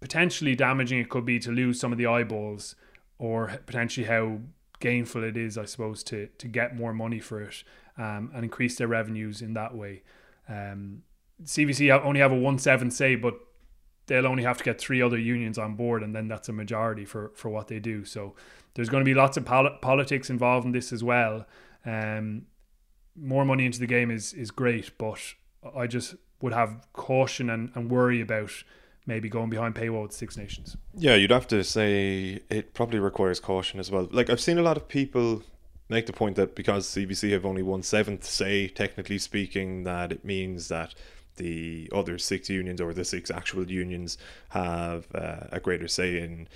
potentially 0.00 0.56
damaging 0.56 0.98
it 0.98 1.08
could 1.08 1.24
be 1.24 1.38
to 1.38 1.52
lose 1.52 1.78
some 1.78 1.92
of 1.92 1.98
the 1.98 2.06
eyeballs 2.06 2.74
or 3.18 3.60
potentially 3.66 4.06
how 4.06 4.40
gainful 4.80 5.24
it 5.24 5.36
is, 5.36 5.56
I 5.58 5.64
suppose, 5.64 6.02
to 6.04 6.28
to 6.38 6.48
get 6.48 6.76
more 6.76 6.92
money 6.92 7.20
for 7.20 7.42
it 7.42 7.64
um, 7.96 8.30
and 8.34 8.44
increase 8.44 8.76
their 8.76 8.88
revenues 8.88 9.42
in 9.42 9.54
that 9.54 9.74
way. 9.74 10.02
Um, 10.48 11.02
CVC 11.42 11.90
only 12.04 12.20
have 12.20 12.32
a 12.32 12.36
one 12.36 12.58
seven 12.58 12.90
say, 12.90 13.14
but 13.16 13.34
they'll 14.06 14.26
only 14.26 14.42
have 14.42 14.58
to 14.58 14.64
get 14.64 14.78
three 14.80 15.00
other 15.00 15.18
unions 15.18 15.58
on 15.58 15.74
board, 15.74 16.02
and 16.02 16.14
then 16.14 16.28
that's 16.28 16.48
a 16.48 16.52
majority 16.52 17.04
for 17.04 17.32
for 17.34 17.48
what 17.48 17.68
they 17.68 17.78
do. 17.78 18.04
So 18.04 18.34
there's 18.74 18.88
going 18.88 19.02
to 19.02 19.08
be 19.08 19.14
lots 19.14 19.36
of 19.36 19.44
pol- 19.44 19.78
politics 19.80 20.30
involved 20.30 20.66
in 20.66 20.72
this 20.72 20.92
as 20.92 21.02
well. 21.02 21.46
Um, 21.86 22.46
more 23.16 23.44
money 23.44 23.66
into 23.66 23.78
the 23.78 23.86
game 23.86 24.10
is 24.10 24.32
is 24.32 24.50
great, 24.50 24.96
but 24.98 25.20
I 25.76 25.86
just 25.86 26.14
would 26.40 26.52
have 26.52 26.86
caution 26.92 27.48
and, 27.48 27.70
and 27.74 27.90
worry 27.90 28.20
about 28.20 28.52
maybe 29.06 29.28
going 29.28 29.50
behind 29.50 29.74
paywall 29.74 30.02
with 30.02 30.12
Six 30.12 30.36
Nations. 30.36 30.76
Yeah, 30.94 31.14
you'd 31.14 31.30
have 31.30 31.48
to 31.48 31.62
say 31.62 32.40
it 32.50 32.74
probably 32.74 32.98
requires 32.98 33.40
caution 33.40 33.80
as 33.80 33.90
well. 33.90 34.08
Like 34.10 34.30
I've 34.30 34.40
seen 34.40 34.58
a 34.58 34.62
lot 34.62 34.76
of 34.76 34.88
people 34.88 35.42
make 35.88 36.06
the 36.06 36.12
point 36.12 36.36
that 36.36 36.54
because 36.54 36.86
CVC 36.86 37.32
have 37.32 37.44
only 37.44 37.62
one 37.62 37.82
seventh 37.82 38.24
say, 38.24 38.68
technically 38.68 39.18
speaking, 39.18 39.84
that 39.84 40.12
it 40.12 40.24
means 40.24 40.68
that 40.68 40.94
the 41.36 41.90
other 41.92 42.16
six 42.16 42.48
unions 42.48 42.80
or 42.80 42.94
the 42.94 43.04
six 43.04 43.30
actual 43.30 43.70
unions 43.70 44.16
have 44.50 45.06
uh, 45.14 45.48
a 45.50 45.60
greater 45.60 45.88
say 45.88 46.20
in 46.20 46.48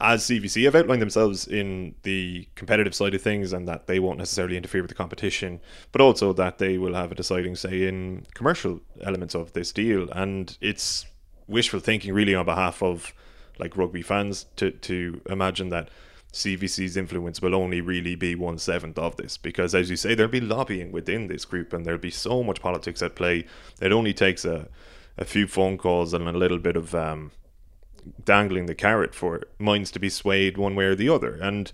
as 0.00 0.24
CVC 0.24 0.64
have 0.64 0.74
outlined 0.74 1.02
themselves 1.02 1.46
in 1.46 1.94
the 2.02 2.46
competitive 2.54 2.94
side 2.94 3.14
of 3.14 3.22
things 3.22 3.52
and 3.52 3.66
that 3.68 3.86
they 3.86 3.98
won't 3.98 4.18
necessarily 4.18 4.56
interfere 4.56 4.82
with 4.82 4.90
the 4.90 4.94
competition, 4.94 5.60
but 5.92 6.00
also 6.00 6.32
that 6.32 6.58
they 6.58 6.78
will 6.78 6.94
have 6.94 7.12
a 7.12 7.14
deciding 7.14 7.56
say 7.56 7.86
in 7.86 8.26
commercial 8.34 8.80
elements 9.02 9.34
of 9.34 9.52
this 9.52 9.72
deal. 9.72 10.08
And 10.10 10.56
it's 10.60 11.06
wishful 11.50 11.80
thinking, 11.80 12.14
really, 12.14 12.34
on 12.34 12.44
behalf 12.44 12.82
of 12.82 13.12
like 13.58 13.76
rugby 13.76 14.02
fans 14.02 14.46
to, 14.56 14.70
to 14.70 15.20
imagine 15.28 15.68
that 15.68 15.90
CVC's 16.32 16.96
influence 16.96 17.42
will 17.42 17.54
only 17.54 17.80
really 17.80 18.14
be 18.14 18.34
one 18.34 18.58
seventh 18.58 18.98
of 18.98 19.16
this 19.16 19.36
because, 19.36 19.74
as 19.74 19.90
you 19.90 19.96
say, 19.96 20.14
there'll 20.14 20.30
be 20.30 20.40
lobbying 20.40 20.92
within 20.92 21.26
this 21.26 21.44
group 21.44 21.72
and 21.72 21.84
there'll 21.84 22.00
be 22.00 22.10
so 22.10 22.42
much 22.42 22.62
politics 22.62 23.02
at 23.02 23.16
play. 23.16 23.44
It 23.80 23.92
only 23.92 24.14
takes 24.14 24.44
a, 24.44 24.68
a 25.18 25.24
few 25.24 25.46
phone 25.46 25.76
calls 25.76 26.14
and 26.14 26.28
a 26.28 26.32
little 26.32 26.58
bit 26.58 26.76
of 26.76 26.94
um, 26.94 27.32
dangling 28.24 28.66
the 28.66 28.74
carrot 28.74 29.14
for 29.14 29.42
minds 29.58 29.90
to 29.90 29.98
be 29.98 30.08
swayed 30.08 30.56
one 30.56 30.76
way 30.76 30.84
or 30.84 30.94
the 30.94 31.08
other. 31.08 31.34
And 31.34 31.70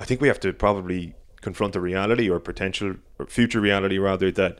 I 0.00 0.04
think 0.04 0.20
we 0.20 0.28
have 0.28 0.40
to 0.40 0.52
probably 0.52 1.14
confront 1.42 1.74
the 1.74 1.80
reality 1.80 2.30
or 2.30 2.40
potential 2.40 2.96
or 3.18 3.26
future 3.26 3.60
reality 3.60 3.98
rather 3.98 4.30
that 4.32 4.58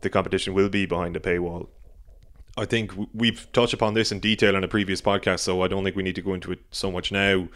the 0.00 0.10
competition 0.10 0.54
will 0.54 0.68
be 0.68 0.86
behind 0.86 1.16
a 1.16 1.20
paywall. 1.20 1.68
I 2.56 2.64
think 2.64 2.92
we've 3.12 3.50
touched 3.52 3.74
upon 3.74 3.94
this 3.94 4.10
in 4.10 4.20
detail 4.20 4.56
in 4.56 4.64
a 4.64 4.68
previous 4.68 5.02
podcast, 5.02 5.40
so 5.40 5.62
I 5.62 5.68
don't 5.68 5.84
think 5.84 5.96
we 5.96 6.02
need 6.02 6.14
to 6.14 6.22
go 6.22 6.34
into 6.34 6.52
it 6.52 6.60
so 6.70 6.90
much 6.90 7.12
now. 7.12 7.48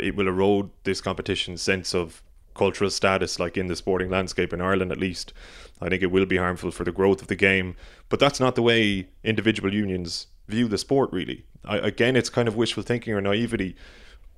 It 0.00 0.14
will 0.14 0.28
erode 0.28 0.70
this 0.84 1.00
competition's 1.00 1.62
sense 1.62 1.94
of 1.94 2.22
cultural 2.54 2.90
status, 2.90 3.38
like 3.38 3.56
in 3.56 3.66
the 3.66 3.76
sporting 3.76 4.10
landscape 4.10 4.52
in 4.52 4.60
Ireland 4.60 4.92
at 4.92 4.98
least. 4.98 5.32
I 5.80 5.88
think 5.88 6.02
it 6.02 6.10
will 6.10 6.26
be 6.26 6.36
harmful 6.36 6.70
for 6.70 6.84
the 6.84 6.92
growth 6.92 7.22
of 7.22 7.28
the 7.28 7.34
game, 7.34 7.76
but 8.08 8.20
that's 8.20 8.40
not 8.40 8.54
the 8.54 8.62
way 8.62 9.08
individual 9.24 9.72
unions 9.72 10.26
view 10.48 10.68
the 10.68 10.78
sport, 10.78 11.10
really. 11.12 11.44
I, 11.64 11.78
again, 11.78 12.14
it's 12.14 12.28
kind 12.28 12.46
of 12.46 12.54
wishful 12.54 12.82
thinking 12.82 13.14
or 13.14 13.20
naivety. 13.20 13.74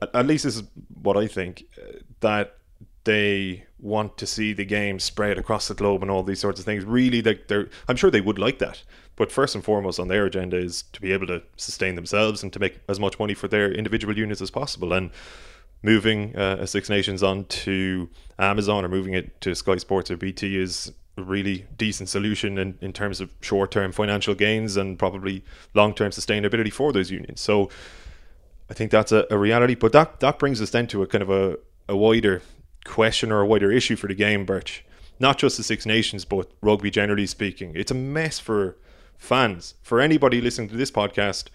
At, 0.00 0.14
at 0.14 0.26
least 0.26 0.44
this 0.44 0.56
is 0.56 0.62
what 1.02 1.16
I 1.16 1.26
think 1.26 1.64
uh, 1.76 1.98
that 2.20 2.56
they 3.04 3.64
want 3.78 4.16
to 4.16 4.26
see 4.26 4.52
the 4.52 4.64
game 4.64 4.98
spread 4.98 5.38
across 5.38 5.68
the 5.68 5.74
globe 5.74 6.02
and 6.02 6.10
all 6.10 6.22
these 6.22 6.40
sorts 6.40 6.58
of 6.58 6.64
things. 6.64 6.84
Really, 6.84 7.20
they, 7.20 7.40
they're 7.48 7.68
I'm 7.88 7.96
sure 7.96 8.10
they 8.10 8.20
would 8.20 8.38
like 8.38 8.58
that, 8.58 8.82
but 9.16 9.30
first 9.30 9.54
and 9.54 9.62
foremost 9.62 10.00
on 10.00 10.08
their 10.08 10.26
agenda 10.26 10.56
is 10.56 10.82
to 10.92 11.00
be 11.00 11.12
able 11.12 11.26
to 11.28 11.42
sustain 11.56 11.94
themselves 11.94 12.42
and 12.42 12.52
to 12.52 12.58
make 12.58 12.80
as 12.88 12.98
much 12.98 13.18
money 13.18 13.34
for 13.34 13.48
their 13.48 13.70
individual 13.70 14.16
units 14.16 14.40
as 14.40 14.50
possible. 14.50 14.92
And 14.92 15.10
moving 15.82 16.34
uh, 16.34 16.64
Six 16.64 16.88
Nations 16.88 17.22
onto 17.22 18.08
Amazon 18.38 18.84
or 18.84 18.88
moving 18.88 19.12
it 19.12 19.40
to 19.42 19.54
Sky 19.54 19.76
Sports 19.76 20.10
or 20.10 20.16
BT 20.16 20.58
is 20.58 20.90
a 21.16 21.22
really 21.22 21.66
decent 21.76 22.08
solution 22.08 22.58
in, 22.58 22.76
in 22.80 22.92
terms 22.92 23.20
of 23.20 23.30
short 23.40 23.70
term 23.70 23.92
financial 23.92 24.34
gains 24.34 24.76
and 24.76 24.98
probably 24.98 25.44
long 25.74 25.94
term 25.94 26.10
sustainability 26.10 26.72
for 26.72 26.92
those 26.92 27.10
unions. 27.10 27.40
So 27.40 27.68
I 28.70 28.74
think 28.74 28.90
that's 28.90 29.12
a, 29.12 29.26
a, 29.30 29.38
reality. 29.38 29.74
But 29.74 29.92
that, 29.92 30.20
that 30.20 30.38
brings 30.38 30.60
us 30.60 30.70
then 30.70 30.86
to 30.88 31.02
a 31.02 31.06
kind 31.06 31.22
of 31.22 31.30
a, 31.30 31.58
a 31.88 31.96
wider 31.96 32.42
question 32.84 33.32
or 33.32 33.40
a 33.40 33.46
wider 33.46 33.70
issue 33.72 33.96
for 33.96 34.06
the 34.06 34.14
game, 34.14 34.44
Birch. 34.44 34.84
Not 35.18 35.38
just 35.38 35.56
the 35.56 35.62
Six 35.62 35.86
Nations, 35.86 36.24
but 36.24 36.50
rugby 36.60 36.90
generally 36.90 37.26
speaking. 37.26 37.72
It's 37.74 37.90
a 37.90 37.94
mess 37.94 38.38
for 38.38 38.76
fans, 39.16 39.74
for 39.82 40.00
anybody 40.00 40.40
listening 40.40 40.68
to 40.70 40.76
this 40.76 40.90
podcast 40.90 41.48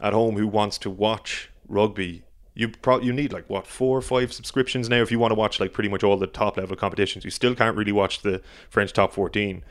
at 0.00 0.12
home 0.12 0.36
who 0.36 0.46
wants 0.46 0.78
to 0.78 0.90
watch 0.90 1.50
rugby 1.68 2.24
you 2.54 2.68
pro- 2.68 3.00
you 3.00 3.12
need 3.12 3.32
like 3.32 3.48
what 3.48 3.66
four 3.66 3.96
or 3.96 4.02
five 4.02 4.32
subscriptions 4.32 4.88
now 4.88 5.00
if 5.00 5.10
you 5.10 5.18
want 5.18 5.30
to 5.30 5.34
watch 5.34 5.58
like 5.58 5.72
pretty 5.72 5.88
much 5.88 6.04
all 6.04 6.16
the 6.16 6.26
top 6.26 6.56
level 6.56 6.76
competitions. 6.76 7.24
You 7.24 7.30
still 7.30 7.54
can't 7.54 7.76
really 7.76 7.92
watch 7.92 8.22
the 8.22 8.42
French 8.68 8.92
top 8.92 9.12
fourteen. 9.12 9.64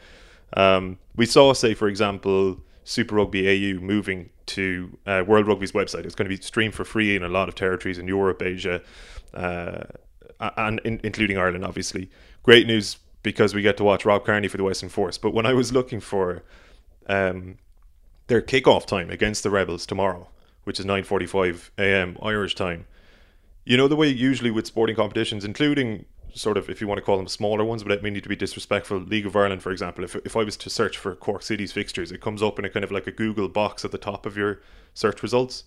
Um, 0.58 0.98
we 1.16 1.26
saw, 1.26 1.54
say, 1.54 1.74
for 1.74 1.88
example, 1.88 2.60
Super 2.84 3.16
Rugby 3.16 3.48
AU 3.48 3.80
moving 3.80 4.32
to 4.48 4.98
uh, 5.06 5.24
World 5.26 5.48
Rugby's 5.48 5.72
website. 5.72 6.06
It's 6.06 6.16
going 6.16 6.30
to 6.30 6.36
be 6.36 6.42
streamed 6.42 6.74
for 6.74 6.84
free 6.84 7.16
in 7.16 7.24
a 7.24 7.30
lot 7.30 7.48
of 7.48 7.56
territories 7.56 7.98
in 7.98 8.08
Europe, 8.08 8.42
Asia, 8.42 8.82
uh, 9.34 9.84
and 10.58 10.80
in, 10.84 11.00
including 11.04 11.38
Ireland, 11.38 11.66
obviously. 11.66 12.10
Great 12.44 12.68
news 12.68 12.98
because 13.24 13.54
we 13.54 13.62
get 13.62 13.78
to 13.78 13.84
watch 13.84 14.04
Rob 14.06 14.26
Kearney 14.26 14.48
for 14.48 14.58
the 14.58 14.64
Western 14.64 14.90
Force. 14.90 15.18
But 15.18 15.34
when 15.34 15.46
I 15.46 15.54
was 15.54 15.72
looking 15.72 16.00
for 16.00 16.44
um, 17.08 17.58
their 18.28 18.42
kickoff 18.42 18.86
time 18.86 19.10
against 19.10 19.44
the 19.44 19.50
Rebels 19.50 19.86
tomorrow, 19.86 20.30
which 20.64 20.80
is 20.80 20.86
9:45 20.86 21.70
a.m. 21.78 22.18
Irish 22.22 22.56
time. 22.56 22.86
You 23.66 23.78
know 23.78 23.88
the 23.88 23.96
way 23.96 24.08
usually 24.08 24.52
with 24.52 24.66
sporting 24.66 24.96
competitions, 24.96 25.46
including 25.46 26.06
sort 26.34 26.58
of 26.58 26.70
if 26.70 26.80
you 26.80 26.88
want 26.88 26.98
to 26.98 27.04
call 27.04 27.18
them 27.18 27.28
smaller 27.28 27.64
ones, 27.64 27.84
but 27.84 27.98
I 27.98 28.02
mean 28.02 28.14
need 28.14 28.24
to 28.24 28.30
be 28.30 28.36
disrespectful. 28.36 29.00
League 29.00 29.26
of 29.26 29.36
Ireland, 29.36 29.62
for 29.62 29.72
example, 29.72 30.04
if 30.04 30.16
if 30.16 30.36
I 30.36 30.44
was 30.44 30.58
to 30.58 30.70
search 30.70 30.98
for 30.98 31.16
Cork 31.16 31.44
City's 31.44 31.72
fixtures, 31.72 32.12
it 32.12 32.22
comes 32.22 32.42
up 32.42 32.58
in 32.58 32.66
a 32.66 32.70
kind 32.70 32.84
of 32.84 32.92
like 32.92 33.08
a 33.08 33.12
Google 33.12 33.50
box 33.50 33.84
at 33.86 33.92
the 33.92 33.98
top 33.98 34.26
of 34.26 34.38
your 34.38 34.62
search 34.94 35.22
results. 35.22 35.66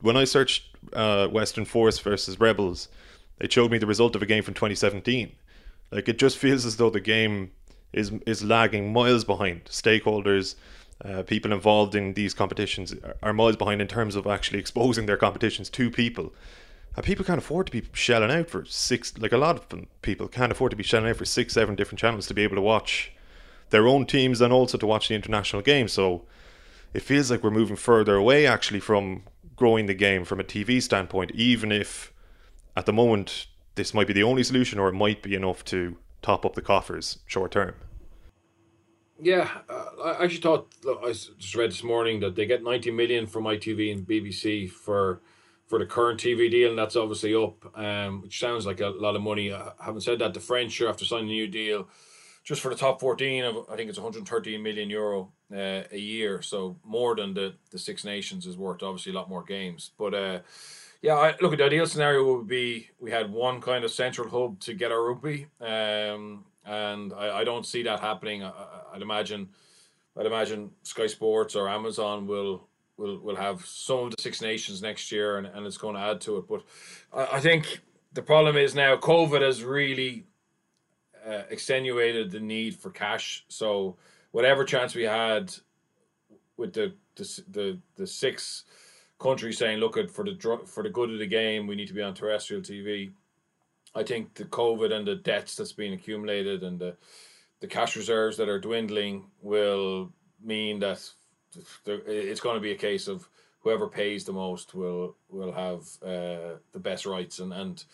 When 0.00 0.16
I 0.16 0.24
searched 0.24 0.76
uh, 0.92 1.28
Western 1.28 1.64
Force 1.64 1.98
versus 2.00 2.40
Rebels, 2.40 2.88
it 3.42 3.52
showed 3.52 3.70
me 3.70 3.76
the 3.78 3.86
result 3.86 4.16
of 4.16 4.22
a 4.22 4.26
game 4.26 4.42
from 4.42 4.54
2017. 4.54 5.32
Like 5.90 6.08
it 6.08 6.18
just 6.18 6.38
feels 6.38 6.64
as 6.64 6.76
though 6.76 6.90
the 6.90 7.00
game 7.00 7.52
is 7.92 8.10
is 8.26 8.42
lagging 8.42 8.90
miles 8.92 9.24
behind 9.24 9.66
stakeholders 9.66 10.54
uh, 11.04 11.22
people 11.22 11.52
involved 11.52 11.94
in 11.94 12.14
these 12.14 12.32
competitions 12.32 12.94
are 13.22 13.32
miles 13.32 13.56
behind 13.56 13.80
in 13.80 13.88
terms 13.88 14.14
of 14.14 14.26
actually 14.26 14.58
exposing 14.58 15.06
their 15.06 15.16
competitions 15.16 15.68
to 15.70 15.90
people. 15.90 16.32
And 16.94 17.04
people 17.04 17.24
can't 17.24 17.38
afford 17.38 17.66
to 17.66 17.72
be 17.72 17.82
shelling 17.92 18.30
out 18.30 18.50
for 18.50 18.64
six, 18.66 19.16
like 19.18 19.32
a 19.32 19.38
lot 19.38 19.56
of 19.56 19.68
them, 19.70 19.88
people 20.02 20.28
can't 20.28 20.52
afford 20.52 20.70
to 20.70 20.76
be 20.76 20.82
shelling 20.82 21.10
out 21.10 21.16
for 21.16 21.24
six, 21.24 21.54
seven 21.54 21.74
different 21.74 21.98
channels 21.98 22.26
to 22.28 22.34
be 22.34 22.42
able 22.42 22.56
to 22.56 22.62
watch 22.62 23.12
their 23.70 23.88
own 23.88 24.06
teams 24.06 24.40
and 24.40 24.52
also 24.52 24.78
to 24.78 24.86
watch 24.86 25.08
the 25.08 25.14
international 25.14 25.62
game. 25.62 25.88
So 25.88 26.22
it 26.94 27.02
feels 27.02 27.30
like 27.30 27.42
we're 27.42 27.50
moving 27.50 27.76
further 27.76 28.14
away 28.14 28.46
actually 28.46 28.80
from 28.80 29.22
growing 29.56 29.86
the 29.86 29.94
game 29.94 30.24
from 30.24 30.38
a 30.38 30.44
TV 30.44 30.80
standpoint, 30.80 31.32
even 31.32 31.72
if 31.72 32.11
at 32.76 32.86
the 32.86 32.92
moment 32.92 33.46
this 33.74 33.94
might 33.94 34.06
be 34.06 34.12
the 34.12 34.22
only 34.22 34.42
solution 34.42 34.78
or 34.78 34.88
it 34.88 34.94
might 34.94 35.22
be 35.22 35.34
enough 35.34 35.64
to 35.64 35.96
top 36.20 36.44
up 36.44 36.54
the 36.54 36.62
coffers 36.62 37.18
short 37.26 37.52
term. 37.52 37.74
Yeah, 39.20 39.48
uh, 39.68 39.84
I 40.04 40.24
actually 40.24 40.40
thought 40.40 40.74
I 41.04 41.12
just 41.12 41.54
read 41.54 41.70
this 41.70 41.84
morning 41.84 42.20
that 42.20 42.34
they 42.34 42.44
get 42.44 42.64
ninety 42.64 42.90
million 42.90 43.26
from 43.26 43.44
ITV 43.44 43.92
and 43.92 44.06
BBC 44.06 44.68
for 44.68 45.20
for 45.68 45.78
the 45.78 45.86
current 45.86 46.20
TV 46.20 46.50
deal, 46.50 46.70
and 46.70 46.78
that's 46.78 46.96
obviously 46.96 47.34
up, 47.34 47.78
um, 47.78 48.22
which 48.22 48.40
sounds 48.40 48.66
like 48.66 48.80
a 48.80 48.88
lot 48.88 49.14
of 49.14 49.22
money. 49.22 49.52
Uh, 49.52 49.70
having 49.80 50.00
said 50.00 50.18
that, 50.18 50.34
the 50.34 50.40
French 50.40 50.80
are 50.80 50.88
after 50.88 51.04
signing 51.04 51.30
a 51.30 51.32
new 51.32 51.46
deal, 51.46 51.88
just 52.42 52.60
for 52.60 52.68
the 52.68 52.74
top 52.74 53.00
fourteen 53.00 53.44
of 53.44 53.64
I 53.70 53.76
think 53.76 53.88
it's 53.88 53.98
one 53.98 54.12
hundred 54.12 54.26
thirteen 54.26 54.60
million 54.60 54.90
euro 54.90 55.32
uh, 55.52 55.82
a 55.92 55.98
year, 55.98 56.42
so 56.42 56.80
more 56.84 57.14
than 57.14 57.32
the 57.32 57.54
the 57.70 57.78
Six 57.78 58.04
Nations 58.04 58.44
is 58.44 58.56
worth. 58.56 58.82
Obviously, 58.82 59.12
a 59.12 59.14
lot 59.14 59.28
more 59.28 59.44
games, 59.44 59.92
but. 59.96 60.14
Uh, 60.14 60.40
yeah, 61.02 61.16
I, 61.16 61.34
look, 61.40 61.56
the 61.56 61.64
ideal 61.64 61.86
scenario 61.86 62.36
would 62.36 62.46
be 62.46 62.88
we 63.00 63.10
had 63.10 63.30
one 63.30 63.60
kind 63.60 63.84
of 63.84 63.90
central 63.90 64.28
hub 64.28 64.60
to 64.60 64.72
get 64.72 64.92
our 64.92 65.02
rugby, 65.02 65.48
um, 65.60 66.44
and 66.64 67.12
I, 67.12 67.40
I 67.40 67.44
don't 67.44 67.66
see 67.66 67.82
that 67.82 67.98
happening. 67.98 68.44
I, 68.44 68.52
I'd 68.94 69.02
imagine, 69.02 69.48
I'd 70.16 70.26
imagine 70.26 70.70
Sky 70.84 71.08
Sports 71.08 71.56
or 71.56 71.68
Amazon 71.68 72.28
will 72.28 72.68
will 72.96 73.18
will 73.18 73.34
have 73.34 73.66
some 73.66 73.98
of 73.98 74.10
the 74.12 74.22
Six 74.22 74.40
Nations 74.40 74.80
next 74.80 75.10
year, 75.10 75.38
and, 75.38 75.46
and 75.48 75.66
it's 75.66 75.76
going 75.76 75.96
to 75.96 76.00
add 76.00 76.20
to 76.22 76.36
it. 76.38 76.44
But 76.48 76.62
I, 77.12 77.36
I 77.36 77.40
think 77.40 77.80
the 78.12 78.22
problem 78.22 78.56
is 78.56 78.72
now 78.72 78.96
COVID 78.96 79.42
has 79.42 79.64
really 79.64 80.24
uh, 81.26 81.42
extenuated 81.50 82.30
the 82.30 82.40
need 82.40 82.76
for 82.76 82.90
cash. 82.90 83.44
So 83.48 83.96
whatever 84.30 84.64
chance 84.64 84.94
we 84.94 85.02
had 85.02 85.52
with 86.56 86.74
the 86.74 86.94
the 87.16 87.42
the, 87.50 87.78
the 87.96 88.06
six 88.06 88.64
countries 89.22 89.58
saying, 89.58 89.78
look 89.78 89.96
at 89.96 90.10
for 90.10 90.24
the 90.24 90.60
for 90.66 90.82
the 90.82 90.90
good 90.90 91.10
of 91.10 91.18
the 91.18 91.26
game, 91.26 91.66
we 91.66 91.76
need 91.76 91.88
to 91.88 91.94
be 91.94 92.02
on 92.02 92.14
terrestrial 92.14 92.62
TV. 92.62 93.12
I 93.94 94.02
think 94.02 94.34
the 94.34 94.44
COVID 94.44 94.92
and 94.92 95.06
the 95.06 95.16
debts 95.16 95.54
that's 95.54 95.72
been 95.72 95.92
accumulated 95.92 96.62
and 96.62 96.78
the 96.78 96.96
the 97.60 97.68
cash 97.68 97.96
reserves 97.96 98.36
that 98.38 98.48
are 98.48 98.58
dwindling 98.58 99.24
will 99.40 100.12
mean 100.42 100.80
that 100.80 101.08
it's 101.86 102.40
going 102.40 102.56
to 102.56 102.60
be 102.60 102.72
a 102.72 102.76
case 102.76 103.06
of 103.06 103.28
whoever 103.60 103.86
pays 103.86 104.24
the 104.24 104.32
most 104.32 104.74
will 104.74 105.16
will 105.28 105.52
have 105.52 105.80
uh, 106.02 106.56
the 106.72 106.80
best 106.80 107.06
rights 107.06 107.38
and 107.38 107.52
and 107.52 107.84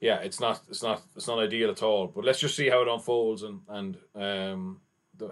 yeah 0.00 0.18
it's 0.18 0.38
not 0.38 0.60
it's 0.68 0.82
not 0.82 1.02
it's 1.16 1.26
not 1.26 1.40
ideal 1.40 1.70
at 1.70 1.82
all 1.82 2.06
but 2.06 2.24
let's 2.24 2.38
just 2.38 2.54
see 2.54 2.68
how 2.68 2.82
it 2.82 2.88
unfolds 2.88 3.42
and 3.42 3.60
and 3.68 3.96
um 4.14 4.80
the, 5.16 5.30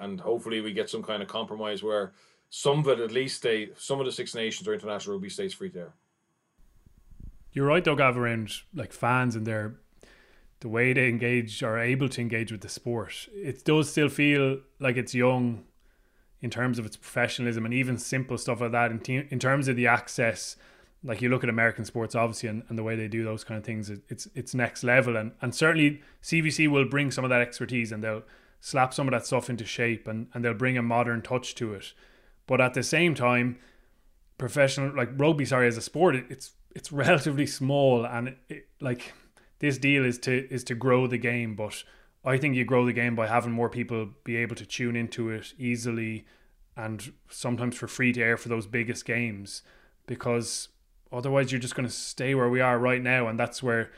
and 0.00 0.20
hopefully 0.20 0.60
we 0.60 0.72
get 0.72 0.90
some 0.90 1.02
kind 1.02 1.22
of 1.22 1.28
compromise 1.28 1.82
where 1.82 2.12
some 2.50 2.78
of 2.80 2.88
it 2.88 3.00
at 3.00 3.12
least 3.12 3.42
they 3.42 3.68
some 3.76 4.00
of 4.00 4.06
the 4.06 4.12
six 4.12 4.34
nations 4.34 4.66
or 4.66 4.74
international 4.74 5.16
rugby 5.16 5.28
stays 5.28 5.54
free 5.54 5.68
there 5.68 5.92
you're 7.52 7.66
right, 7.66 7.82
Doug, 7.82 8.00
around 8.00 8.52
like 8.74 8.92
fans 8.92 9.34
and 9.34 9.46
their 9.46 9.76
the 10.60 10.68
way 10.68 10.92
they 10.92 11.08
engage 11.08 11.62
are 11.62 11.78
able 11.78 12.08
to 12.08 12.20
engage 12.20 12.50
with 12.50 12.60
the 12.60 12.68
sport, 12.68 13.28
it 13.32 13.64
does 13.64 13.90
still 13.90 14.08
feel 14.08 14.58
like 14.80 14.96
it's 14.96 15.14
young 15.14 15.64
in 16.40 16.50
terms 16.50 16.78
of 16.78 16.86
its 16.86 16.96
professionalism 16.96 17.64
and 17.64 17.72
even 17.72 17.96
simple 17.96 18.38
stuff 18.38 18.60
like 18.60 18.72
that. 18.72 18.90
In, 18.90 19.00
te- 19.00 19.26
in 19.30 19.38
terms 19.38 19.68
of 19.68 19.76
the 19.76 19.86
access, 19.86 20.56
like 21.02 21.22
you 21.22 21.28
look 21.28 21.44
at 21.44 21.50
American 21.50 21.84
sports, 21.84 22.14
obviously, 22.14 22.48
and, 22.48 22.64
and 22.68 22.76
the 22.76 22.82
way 22.82 22.96
they 22.96 23.08
do 23.08 23.24
those 23.24 23.44
kind 23.44 23.58
of 23.58 23.64
things, 23.64 23.88
it, 23.90 24.02
it's 24.08 24.28
it's 24.34 24.54
next 24.54 24.84
level. 24.84 25.16
And 25.16 25.32
and 25.40 25.54
certainly 25.54 26.02
CVC 26.22 26.68
will 26.68 26.88
bring 26.88 27.10
some 27.10 27.24
of 27.24 27.30
that 27.30 27.40
expertise 27.40 27.92
and 27.92 28.02
they'll 28.02 28.22
slap 28.60 28.92
some 28.92 29.06
of 29.06 29.12
that 29.12 29.24
stuff 29.26 29.48
into 29.48 29.64
shape 29.64 30.06
and, 30.06 30.26
and 30.34 30.44
they'll 30.44 30.54
bring 30.54 30.76
a 30.76 30.82
modern 30.82 31.22
touch 31.22 31.54
to 31.56 31.74
it. 31.74 31.92
But 32.48 32.60
at 32.60 32.74
the 32.74 32.82
same 32.82 33.14
time, 33.14 33.58
professional 34.38 34.96
like 34.96 35.10
rugby, 35.16 35.44
sorry, 35.44 35.68
as 35.68 35.76
a 35.76 35.82
sport, 35.82 36.16
it, 36.16 36.24
it's 36.28 36.54
it's 36.74 36.90
relatively 37.04 37.46
small 37.46 38.04
and 38.04 38.28
it, 38.28 38.38
it, 38.48 38.68
like 38.80 39.12
this 39.60 39.78
deal 39.78 40.04
is 40.04 40.18
to 40.20 40.52
is 40.52 40.64
to 40.64 40.74
grow 40.74 41.06
the 41.06 41.18
game, 41.18 41.54
but 41.54 41.84
I 42.24 42.36
think 42.38 42.56
you 42.56 42.64
grow 42.64 42.84
the 42.84 42.92
game 42.92 43.14
by 43.14 43.28
having 43.28 43.52
more 43.52 43.70
people 43.70 44.08
be 44.24 44.36
able 44.36 44.56
to 44.56 44.66
tune 44.66 44.96
into 44.96 45.30
it 45.30 45.54
easily 45.56 46.26
and 46.76 47.12
sometimes 47.28 47.76
for 47.76 47.88
free 47.88 48.12
to 48.12 48.22
air 48.22 48.36
for 48.36 48.48
those 48.48 48.66
biggest 48.66 49.04
games 49.04 49.62
because 50.06 50.68
otherwise 51.12 51.50
you're 51.50 51.60
just 51.60 51.74
going 51.74 51.88
to 51.88 51.94
stay 51.94 52.34
where 52.34 52.48
we 52.48 52.60
are 52.60 52.78
right 52.78 53.02
now. 53.02 53.28
And 53.28 53.38
that's 53.38 53.62
where 53.62 53.90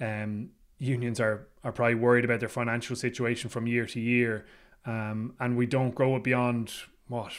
um, 0.00 0.50
unions 0.78 1.20
are 1.20 1.48
are 1.64 1.72
probably 1.72 1.94
worried 1.96 2.24
about 2.24 2.40
their 2.40 2.48
financial 2.48 2.94
situation 2.94 3.50
from 3.50 3.66
year 3.66 3.86
to 3.86 4.00
year. 4.00 4.46
Um, 4.84 5.34
and 5.40 5.56
we 5.56 5.66
don't 5.66 5.94
grow 5.94 6.14
it 6.16 6.22
beyond 6.22 6.72
what 7.08 7.32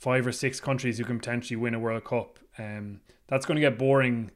five 0.00 0.26
or 0.26 0.32
six 0.32 0.58
countries 0.58 0.98
who 0.98 1.04
can 1.04 1.18
potentially 1.18 1.56
win 1.56 1.74
a 1.74 1.78
World 1.78 2.04
Cup 2.04 2.38
um, 2.58 3.00
that's 3.28 3.46
going 3.46 3.56
to 3.56 3.60
get 3.60 3.78
boring 3.78 4.32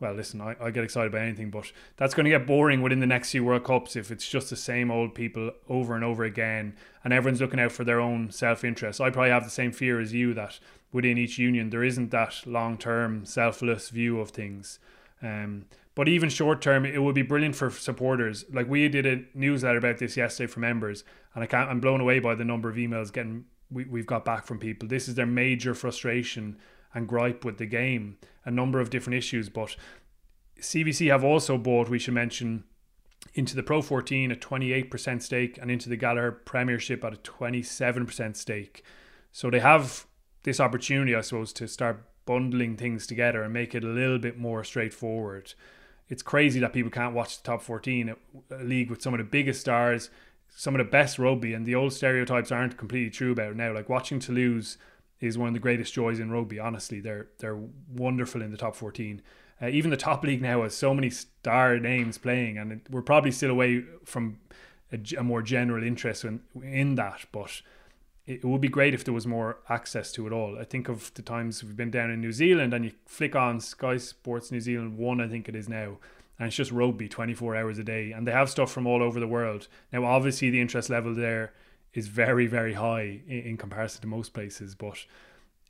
well, 0.00 0.12
listen, 0.12 0.40
I, 0.40 0.56
I 0.60 0.70
get 0.70 0.84
excited 0.84 1.12
by 1.12 1.20
anything, 1.20 1.50
but 1.50 1.72
that's 1.96 2.14
going 2.14 2.24
to 2.24 2.30
get 2.30 2.46
boring 2.46 2.82
within 2.82 3.00
the 3.00 3.06
next 3.06 3.30
few 3.30 3.44
World 3.44 3.64
Cups 3.64 3.96
if 3.96 4.10
it's 4.10 4.28
just 4.28 4.50
the 4.50 4.56
same 4.56 4.90
old 4.90 5.14
people 5.14 5.52
over 5.68 5.94
and 5.94 6.04
over 6.04 6.24
again 6.24 6.76
and 7.02 7.12
everyone's 7.12 7.40
looking 7.40 7.60
out 7.60 7.72
for 7.72 7.84
their 7.84 8.00
own 8.00 8.30
self 8.30 8.64
interest. 8.64 9.00
I 9.00 9.10
probably 9.10 9.30
have 9.30 9.44
the 9.44 9.50
same 9.50 9.72
fear 9.72 10.00
as 10.00 10.12
you 10.12 10.34
that 10.34 10.58
within 10.92 11.16
each 11.16 11.38
union 11.38 11.70
there 11.70 11.84
isn't 11.84 12.10
that 12.10 12.42
long 12.44 12.76
term, 12.76 13.24
selfless 13.24 13.88
view 13.88 14.20
of 14.20 14.30
things. 14.30 14.78
Um, 15.22 15.66
but 15.94 16.08
even 16.08 16.28
short 16.28 16.60
term, 16.60 16.84
it 16.84 17.02
would 17.02 17.14
be 17.14 17.22
brilliant 17.22 17.54
for 17.54 17.70
supporters. 17.70 18.44
Like 18.52 18.68
we 18.68 18.88
did 18.88 19.06
a 19.06 19.22
newsletter 19.32 19.78
about 19.78 19.98
this 19.98 20.16
yesterday 20.16 20.52
for 20.52 20.58
members, 20.60 21.04
and 21.34 21.44
I 21.44 21.46
can't. 21.46 21.70
I'm 21.70 21.80
blown 21.80 22.00
away 22.00 22.18
by 22.18 22.34
the 22.34 22.44
number 22.44 22.68
of 22.68 22.76
emails 22.76 23.12
getting 23.12 23.44
we, 23.74 23.84
we've 23.84 24.06
got 24.06 24.24
back 24.24 24.46
from 24.46 24.58
people. 24.58 24.88
This 24.88 25.08
is 25.08 25.16
their 25.16 25.26
major 25.26 25.74
frustration 25.74 26.56
and 26.94 27.08
gripe 27.08 27.44
with 27.44 27.58
the 27.58 27.66
game, 27.66 28.18
a 28.44 28.50
number 28.50 28.80
of 28.80 28.90
different 28.90 29.18
issues. 29.18 29.48
But 29.48 29.76
CVC 30.60 31.10
have 31.10 31.24
also 31.24 31.58
bought, 31.58 31.88
we 31.88 31.98
should 31.98 32.14
mention, 32.14 32.64
into 33.34 33.56
the 33.56 33.62
Pro 33.62 33.82
14 33.82 34.30
a 34.30 34.36
28% 34.36 35.22
stake 35.22 35.58
and 35.60 35.70
into 35.70 35.88
the 35.88 35.96
Gallagher 35.96 36.32
Premiership 36.32 37.04
at 37.04 37.14
a 37.14 37.16
27% 37.16 38.36
stake. 38.36 38.84
So 39.32 39.50
they 39.50 39.60
have 39.60 40.06
this 40.44 40.60
opportunity, 40.60 41.14
I 41.14 41.22
suppose, 41.22 41.52
to 41.54 41.66
start 41.66 42.04
bundling 42.26 42.76
things 42.76 43.06
together 43.06 43.42
and 43.42 43.52
make 43.52 43.74
it 43.74 43.84
a 43.84 43.88
little 43.88 44.18
bit 44.18 44.38
more 44.38 44.62
straightforward. 44.62 45.54
It's 46.08 46.22
crazy 46.22 46.60
that 46.60 46.72
people 46.72 46.90
can't 46.90 47.14
watch 47.14 47.38
the 47.38 47.42
top 47.42 47.62
14, 47.62 48.14
a 48.50 48.62
league 48.62 48.90
with 48.90 49.02
some 49.02 49.14
of 49.14 49.18
the 49.18 49.24
biggest 49.24 49.60
stars, 49.60 50.10
some 50.54 50.74
of 50.74 50.78
the 50.78 50.90
best 50.90 51.18
rugby, 51.18 51.52
and 51.52 51.66
the 51.66 51.74
old 51.74 51.92
stereotypes 51.92 52.52
aren't 52.52 52.76
completely 52.76 53.10
true 53.10 53.32
about 53.32 53.52
it 53.52 53.56
now. 53.56 53.72
Like 53.72 53.88
watching 53.88 54.20
Toulouse 54.20 54.78
is 55.20 55.36
one 55.36 55.48
of 55.48 55.54
the 55.54 55.60
greatest 55.60 55.92
joys 55.92 56.20
in 56.20 56.30
rugby. 56.30 56.58
Honestly, 56.58 57.00
they're 57.00 57.28
they're 57.38 57.58
wonderful 57.92 58.42
in 58.42 58.50
the 58.50 58.56
top 58.56 58.76
14. 58.76 59.20
Uh, 59.62 59.68
even 59.68 59.90
the 59.90 59.96
top 59.96 60.24
league 60.24 60.42
now 60.42 60.62
has 60.62 60.74
so 60.74 60.92
many 60.94 61.10
star 61.10 61.78
names 61.78 62.18
playing, 62.18 62.58
and 62.58 62.72
it, 62.72 62.80
we're 62.90 63.02
probably 63.02 63.30
still 63.30 63.50
away 63.50 63.84
from 64.04 64.38
a, 64.92 64.98
a 65.18 65.22
more 65.22 65.42
general 65.42 65.82
interest 65.82 66.24
in, 66.24 66.40
in 66.62 66.94
that. 66.96 67.26
But 67.32 67.62
it, 68.26 68.44
would 68.44 68.60
be 68.60 68.68
great 68.68 68.94
if 68.94 69.04
there 69.04 69.14
was 69.14 69.26
more 69.26 69.58
access 69.68 70.12
to 70.12 70.26
it 70.26 70.32
all. 70.32 70.58
I 70.58 70.64
think 70.64 70.88
of 70.88 71.12
the 71.14 71.22
times 71.22 71.62
we've 71.62 71.76
been 71.76 71.90
down 71.90 72.10
in 72.10 72.20
New 72.20 72.32
Zealand, 72.32 72.74
and 72.74 72.84
you 72.84 72.92
flick 73.06 73.36
on 73.36 73.60
Sky 73.60 73.96
Sports 73.96 74.50
New 74.50 74.60
Zealand 74.60 74.98
One, 74.98 75.20
I 75.20 75.28
think 75.28 75.48
it 75.48 75.56
is 75.56 75.68
now, 75.68 75.98
and 76.38 76.48
it's 76.48 76.56
just 76.56 76.72
rugby 76.72 77.08
24 77.08 77.56
hours 77.56 77.78
a 77.78 77.84
day, 77.84 78.12
and 78.12 78.26
they 78.26 78.32
have 78.32 78.50
stuff 78.50 78.72
from 78.72 78.86
all 78.86 79.02
over 79.02 79.20
the 79.20 79.28
world. 79.28 79.68
Now, 79.92 80.04
obviously, 80.04 80.50
the 80.50 80.60
interest 80.60 80.90
level 80.90 81.14
there 81.14 81.52
is 81.92 82.08
very, 82.08 82.46
very 82.46 82.74
high 82.74 83.20
in, 83.28 83.40
in 83.40 83.56
comparison 83.56 84.00
to 84.02 84.06
most 84.06 84.32
places, 84.34 84.74
but 84.74 85.06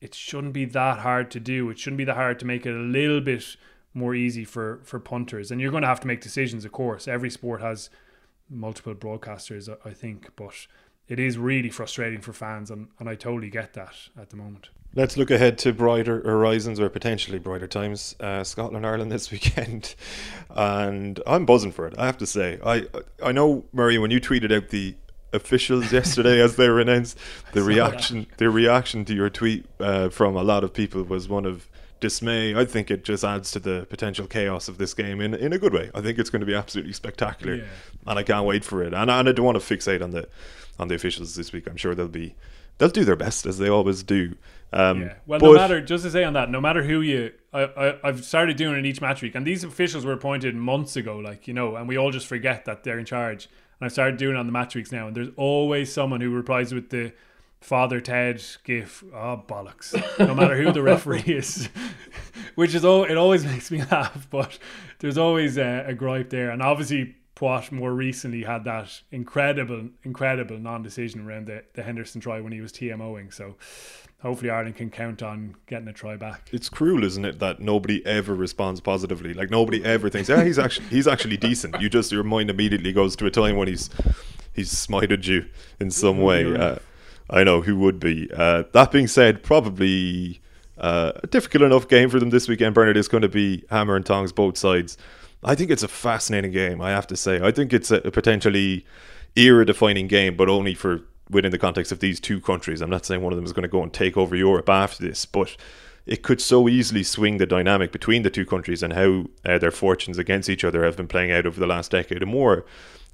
it 0.01 0.15
shouldn't 0.15 0.53
be 0.53 0.65
that 0.65 1.01
hard 1.01 1.31
to 1.33 1.41
do. 1.41 1.71
It 1.71 1.79
shouldn't 1.79 1.99
be 1.99 2.05
that 2.05 2.17
hard 2.17 2.39
to 2.41 2.47
make 2.47 2.67
it 2.67 2.75
a 2.75 2.79
little 2.79 3.21
bit 3.21 3.57
more 3.93 4.15
easy 4.15 4.45
for 4.45 4.81
for 4.83 4.99
punters. 4.99 5.51
And 5.51 5.61
you're 5.61 5.71
going 5.71 5.83
to 5.83 5.89
have 5.89 6.01
to 6.01 6.07
make 6.07 6.21
decisions, 6.21 6.65
of 6.65 6.73
course. 6.73 7.07
Every 7.07 7.31
sport 7.31 7.61
has 7.61 7.91
multiple 8.51 8.95
broadcasters, 8.95 9.75
I 9.85 9.91
think, 9.91 10.31
but 10.37 10.67
it 11.09 11.19
is 11.19 11.39
really 11.39 11.71
frustrating 11.71 12.21
for 12.21 12.33
fans, 12.33 12.71
and, 12.71 12.89
and 12.99 13.09
I 13.09 13.15
totally 13.15 13.51
get 13.51 13.75
that 13.75 13.95
at 14.19 14.31
the 14.31 14.37
moment. 14.37 14.71
Let's 14.97 15.17
look 15.17 15.31
ahead 15.31 15.59
to 15.59 15.73
brighter 15.73 16.21
horizons 16.21 16.79
or 16.79 16.89
potentially 16.89 17.41
brighter 17.41 17.67
times. 17.67 18.15
Uh, 18.21 18.45
Scotland 18.45 18.87
Ireland 18.87 19.11
this 19.11 19.31
weekend, 19.33 19.95
and 20.51 21.21
I'm 21.27 21.47
buzzing 21.47 21.73
for 21.73 21.87
it. 21.87 21.95
I 21.99 22.07
have 22.07 22.19
to 22.19 22.27
say, 22.27 22.59
I 22.65 22.87
I 23.23 23.33
know 23.33 23.65
Murray 23.73 23.99
when 23.99 24.11
you 24.11 24.21
tweeted 24.21 24.55
out 24.55 24.69
the 24.69 24.95
officials 25.33 25.93
yesterday 25.93 26.41
as 26.41 26.57
they 26.57 26.69
were 26.69 26.81
announced, 26.81 27.19
the 27.53 27.63
reaction 27.73 28.27
that. 28.31 28.39
the 28.39 28.51
reaction 28.51 29.05
to 29.07 29.15
your 29.15 29.31
tweet 29.31 29.67
uh, 29.81 30.09
from 30.11 30.37
a 30.37 30.43
lot 30.43 30.63
of 30.63 30.73
people 30.73 31.03
was 31.03 31.29
one 31.29 31.45
of 31.45 31.69
dismay. 32.01 32.55
I 32.55 32.65
think 32.65 32.91
it 32.91 33.03
just 33.03 33.25
adds 33.25 33.51
to 33.53 33.59
the 33.59 33.87
potential 33.91 34.27
chaos 34.27 34.69
of 34.69 34.79
this 34.79 34.95
game 34.95 35.21
in 35.21 35.35
in 35.35 35.53
a 35.53 35.59
good 35.59 35.73
way. 35.73 35.91
I 35.95 36.01
think 36.01 36.19
it's 36.19 36.31
going 36.31 36.41
to 36.41 36.47
be 36.47 36.55
absolutely 36.55 36.93
spectacular, 36.93 37.57
yeah. 37.57 37.65
and 38.07 38.19
I 38.19 38.23
can't 38.23 38.47
wait 38.47 38.65
for 38.65 38.83
it. 38.83 38.95
And, 38.95 39.11
and 39.11 39.29
I 39.29 39.33
don't 39.33 39.45
want 39.45 39.61
to 39.61 39.77
fixate 39.77 40.03
on 40.03 40.13
the 40.13 40.29
on 40.79 40.87
the 40.87 40.95
officials 40.95 41.35
this 41.35 41.53
week. 41.53 41.67
I'm 41.67 41.77
sure 41.77 41.95
they'll 41.95 42.09
be 42.09 42.37
they'll 42.79 42.89
do 42.89 43.05
their 43.05 43.17
best 43.17 43.47
as 43.47 43.59
they 43.59 43.69
always 43.69 44.03
do. 44.03 44.37
Um, 44.75 45.03
yeah. 45.03 45.15
Well, 45.25 45.41
no 45.41 45.55
matter 45.55 45.81
just 45.81 46.03
to 46.03 46.11
say 46.11 46.25
on 46.25 46.33
that, 46.33 46.51
no 46.51 46.61
matter 46.61 46.83
who 46.83 47.01
you, 47.01 47.33
I, 47.53 47.95
I 48.03 48.07
have 48.09 48.25
started 48.25 48.57
doing 48.57 48.77
it 48.77 48.85
each 48.85 49.01
match 49.01 49.23
week, 49.23 49.37
and 49.37 49.47
these 49.47 49.63
officials 49.63 50.05
were 50.05 50.13
appointed 50.13 50.57
months 50.57 50.97
ago, 50.97 51.17
like 51.19 51.47
you 51.47 51.55
know, 51.55 51.77
and 51.77 51.89
we 51.89 51.97
all 51.97 52.11
just 52.11 52.27
forget 52.27 52.65
that 52.65 52.83
they're 52.83 52.99
in 52.99 53.05
charge. 53.05 53.49
And 53.79 53.87
I've 53.87 53.93
started 53.93 54.17
doing 54.17 54.35
it 54.35 54.39
on 54.39 54.47
the 54.47 54.53
match 54.53 54.75
weeks 54.75 54.91
now, 54.91 55.07
and 55.07 55.17
there's 55.17 55.29
always 55.37 55.93
someone 55.93 56.21
who 56.21 56.31
replies 56.31 56.75
with 56.75 56.91
the 56.91 57.13
Father 57.61 58.01
Ted 58.01 58.43
gif. 58.65 59.05
Oh 59.15 59.45
bollocks! 59.47 59.95
No 60.19 60.35
matter 60.35 60.61
who 60.61 60.73
the 60.73 60.83
referee 60.93 61.23
is, 61.27 61.69
which 62.57 62.75
is 62.75 62.85
all 62.85 63.05
it 63.05 63.17
always 63.17 63.45
makes 63.53 63.71
me 63.71 63.85
laugh. 63.93 64.27
But 64.29 64.59
there's 64.99 65.19
always 65.19 65.57
a, 65.57 65.85
a 65.87 65.95
gripe 65.95 66.31
there, 66.31 66.51
and 66.51 66.61
obviously 66.61 67.15
Poite 67.37 67.73
more 67.73 67.93
recently 67.93 68.45
had 68.45 68.65
that 68.65 69.03
incredible, 69.11 69.89
incredible 70.05 70.59
non-decision 70.59 71.27
around 71.27 71.47
the, 71.47 71.65
the 71.75 71.83
Henderson 71.83 72.21
try 72.21 72.41
when 72.41 72.53
he 72.53 72.61
was 72.61 72.73
TMOing. 72.73 73.35
So 73.35 73.57
hopefully 74.23 74.51
Ireland 74.51 74.77
can 74.77 74.91
count 74.91 75.23
on 75.23 75.57
getting 75.67 75.89
a 75.89 75.93
try 75.93 76.17
back. 76.17 76.49
It's 76.53 76.69
cruel, 76.69 77.03
isn't 77.03 77.25
it, 77.25 77.41
that 77.41 77.61
nobody 77.61 78.05
ever 78.07 78.35
responds 78.35 78.81
positively? 78.81 79.35
Like 79.35 79.51
nobody 79.51 79.85
ever 79.85 80.09
thinks, 80.09 80.29
yeah, 80.29 80.45
he's 80.45 80.59
actually 80.59 80.87
he's 80.89 81.09
actually 81.09 81.37
decent. 81.37 81.81
You 81.81 81.89
just 81.89 82.13
your 82.13 82.23
mind 82.23 82.51
immediately 82.51 82.93
goes 82.93 83.17
to 83.17 83.27
a 83.27 83.31
time 83.31 83.57
when 83.57 83.69
he's 83.69 83.91
he's 84.53 84.73
smited 84.73 85.27
you 85.27 85.47
in 85.81 85.91
some 85.91 86.21
way. 86.21 86.57
Uh, 86.57 86.77
I 87.31 87.43
know 87.43 87.63
who 87.63 87.77
would 87.79 87.99
be. 87.99 88.31
Uh, 88.35 88.65
that 88.73 88.93
being 88.93 89.09
said, 89.09 89.43
probably 89.43 90.41
uh, 90.79 91.13
a 91.23 91.27
difficult 91.27 91.63
enough 91.65 91.89
game 91.89 92.11
for 92.11 92.21
them 92.21 92.31
this 92.31 92.49
weekend. 92.49 92.75
Bernard 92.75 92.97
is 92.97 93.09
going 93.09 93.23
to 93.23 93.29
be 93.29 93.65
hammer 93.71 93.97
and 93.97 94.07
tongs 94.07 94.33
both 94.33 94.57
sides. 94.57 94.97
I 95.45 95.55
think 95.55 95.71
it's 95.71 95.83
a 95.83 95.89
fascinating 95.89 96.53
game. 96.53 96.81
I 96.81 96.91
have 96.91 97.07
to 97.09 97.17
say, 97.17 97.41
I 97.43 97.51
think 97.51 97.73
it's 97.73 97.91
a, 97.91 98.01
potentially 98.01 98.87
era-defining 99.37 100.09
game, 100.09 100.37
but 100.37 100.49
only 100.49 100.75
for 100.75 101.03
within 101.31 101.51
the 101.51 101.59
context 101.59 101.93
of 101.93 102.01
these 102.01 102.21
two 102.21 102.41
countries. 102.41 102.81
I'm 102.81 102.91
not 102.91 103.05
saying 103.05 103.23
one 103.23 103.33
of 103.33 103.37
them 103.37 103.45
is 103.45 103.53
going 103.53 103.63
to 103.63 103.69
go 103.69 103.83
and 103.83 103.93
take 103.93 104.17
over 104.17 104.37
Europe 104.37 104.69
after 104.69 105.07
this, 105.07 105.27
but 105.27 105.57
it 106.07 106.23
could 106.23 106.41
so 106.41 106.69
easily 106.69 107.03
swing 107.03 107.39
the 107.39 107.47
dynamic 107.47 107.93
between 107.93 108.23
the 108.23 108.31
two 108.31 108.45
countries 108.45 108.83
and 108.83 108.93
how 108.93 109.25
uh, 109.45 109.59
their 109.59 109.71
fortunes 109.71 110.19
against 110.19 110.51
each 110.51 110.65
other 110.65 110.85
have 110.85 110.97
been 110.97 111.09
playing 111.09 111.33
out 111.33 111.47
over 111.47 111.59
the 111.59 111.67
last 111.67 111.91
decade 111.91 112.23
or 112.23 112.27
more. 112.27 112.65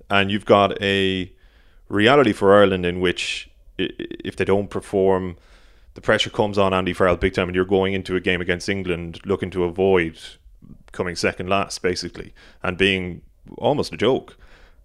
And 0.09 0.31
you've 0.31 0.45
got 0.45 0.81
a 0.83 1.33
reality 1.89 2.33
for 2.33 2.55
Ireland 2.55 2.85
in 2.85 3.01
which 3.01 3.49
if 3.79 4.37
they 4.37 4.45
don't 4.45 4.71
perform, 4.71 5.37
the 5.95 6.01
pressure 6.01 6.31
comes 6.31 6.59
on 6.59 6.75
Andy 6.75 6.93
Farrell 6.93 7.17
big 7.17 7.35
time, 7.35 7.49
and 7.49 7.55
you're 7.55 7.65
going 7.65 7.95
into 7.95 8.17
a 8.17 8.21
game 8.21 8.41
against 8.41 8.69
England 8.69 9.21
looking 9.25 9.51
to 9.51 9.65
avoid 9.65 10.19
coming 10.93 11.17
second 11.17 11.49
last, 11.49 11.83
basically, 11.83 12.35
and 12.63 12.77
being 12.77 13.23
almost 13.59 13.93
a 13.93 13.97
joke. 13.97 14.37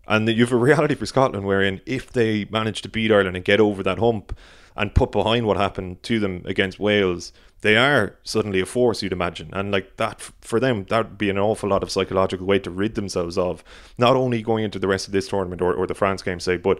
And 0.07 0.27
you 0.27 0.43
have 0.43 0.51
a 0.51 0.57
reality 0.57 0.95
for 0.95 1.05
Scotland 1.05 1.45
wherein 1.45 1.81
if 1.85 2.11
they 2.11 2.45
manage 2.45 2.81
to 2.83 2.89
beat 2.89 3.11
Ireland 3.11 3.35
and 3.35 3.45
get 3.45 3.59
over 3.59 3.81
that 3.83 3.99
hump 3.99 4.37
and 4.75 4.93
put 4.93 5.11
behind 5.11 5.47
what 5.47 5.57
happened 5.57 6.03
to 6.03 6.19
them 6.19 6.43
against 6.45 6.79
Wales, 6.79 7.33
they 7.61 7.77
are 7.77 8.15
suddenly 8.23 8.59
a 8.59 8.65
force, 8.65 9.01
you'd 9.01 9.13
imagine. 9.13 9.49
And 9.53 9.71
like 9.71 9.97
that, 9.97 10.21
for 10.41 10.59
them, 10.59 10.85
that 10.89 11.09
would 11.09 11.17
be 11.17 11.29
an 11.29 11.39
awful 11.39 11.69
lot 11.69 11.81
of 11.81 11.89
psychological 11.89 12.45
weight 12.45 12.63
to 12.65 12.69
rid 12.69 12.95
themselves 12.95 13.37
of, 13.37 13.63
not 13.97 14.15
only 14.15 14.41
going 14.41 14.63
into 14.63 14.77
the 14.77 14.87
rest 14.87 15.07
of 15.07 15.13
this 15.13 15.27
tournament 15.27 15.61
or, 15.61 15.73
or 15.73 15.87
the 15.87 15.95
France 15.95 16.21
game, 16.21 16.39
say, 16.39 16.57
but 16.57 16.79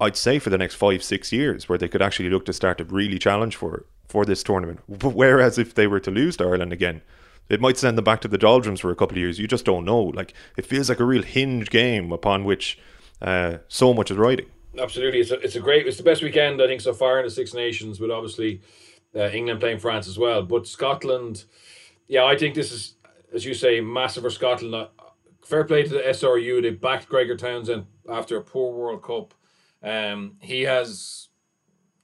I'd 0.00 0.16
say 0.16 0.38
for 0.38 0.50
the 0.50 0.58
next 0.58 0.74
five, 0.74 1.02
six 1.02 1.32
years, 1.32 1.68
where 1.68 1.78
they 1.78 1.88
could 1.88 2.02
actually 2.02 2.30
look 2.30 2.44
to 2.46 2.52
start 2.52 2.78
to 2.78 2.84
really 2.84 3.18
challenge 3.18 3.56
for 3.56 3.86
for 4.08 4.24
this 4.24 4.42
tournament. 4.42 4.80
Whereas 4.86 5.58
if 5.58 5.74
they 5.74 5.86
were 5.86 6.00
to 6.00 6.10
lose 6.10 6.36
to 6.36 6.44
Ireland 6.44 6.72
again, 6.72 7.02
It 7.48 7.60
might 7.60 7.76
send 7.76 7.96
them 7.96 8.04
back 8.04 8.20
to 8.22 8.28
the 8.28 8.38
doldrums 8.38 8.80
for 8.80 8.90
a 8.90 8.96
couple 8.96 9.14
of 9.14 9.18
years. 9.18 9.38
You 9.38 9.46
just 9.46 9.64
don't 9.64 9.84
know. 9.84 10.00
Like 10.00 10.34
it 10.56 10.66
feels 10.66 10.88
like 10.88 11.00
a 11.00 11.04
real 11.04 11.22
hinge 11.22 11.70
game 11.70 12.12
upon 12.12 12.44
which 12.44 12.78
uh, 13.22 13.58
so 13.68 13.94
much 13.94 14.10
is 14.10 14.16
riding. 14.16 14.46
Absolutely, 14.78 15.20
it's 15.20 15.30
a, 15.30 15.40
it's 15.40 15.56
a 15.56 15.60
great, 15.60 15.86
it's 15.86 15.96
the 15.96 16.02
best 16.02 16.22
weekend 16.22 16.60
I 16.60 16.66
think 16.66 16.82
so 16.82 16.92
far 16.92 17.18
in 17.18 17.24
the 17.24 17.30
Six 17.30 17.54
Nations, 17.54 17.98
with 17.98 18.10
obviously 18.10 18.60
uh, 19.14 19.30
England 19.30 19.60
playing 19.60 19.78
France 19.78 20.06
as 20.06 20.18
well. 20.18 20.42
But 20.42 20.66
Scotland, 20.66 21.44
yeah, 22.06 22.24
I 22.24 22.36
think 22.36 22.54
this 22.54 22.72
is, 22.72 22.96
as 23.32 23.44
you 23.44 23.54
say, 23.54 23.80
massive 23.80 24.22
for 24.22 24.30
Scotland. 24.30 24.74
Uh, 24.74 24.88
fair 25.42 25.64
play 25.64 25.84
to 25.84 25.88
the 25.88 26.00
SRU; 26.00 26.60
they 26.60 26.70
backed 26.70 27.08
Gregor 27.08 27.36
Townsend 27.36 27.86
after 28.10 28.36
a 28.36 28.42
poor 28.42 28.74
World 28.74 29.02
Cup. 29.02 29.32
Um, 29.82 30.36
he 30.40 30.62
has 30.62 31.28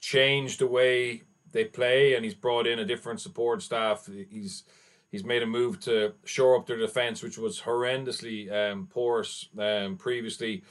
changed 0.01 0.61
the 0.61 0.66
way 0.66 1.24
they 1.53 1.64
play, 1.66 2.14
and 2.14 2.24
he's 2.24 2.34
brought 2.34 2.66
in 2.66 2.78
a 2.78 2.86
different 2.86 3.20
support 3.20 3.62
staff. 3.62 4.09
He's 4.30 4.64
he's 5.12 5.24
made 5.24 5.42
a 5.42 5.46
move 5.46 5.78
to 5.80 6.14
shore 6.24 6.56
up 6.56 6.66
their 6.66 6.78
defense, 6.78 7.22
which 7.22 7.38
was 7.38 7.60
horrendously 7.60 8.50
um, 8.50 8.88
porous 8.90 9.48
um, 9.58 9.96
previously. 9.96 10.64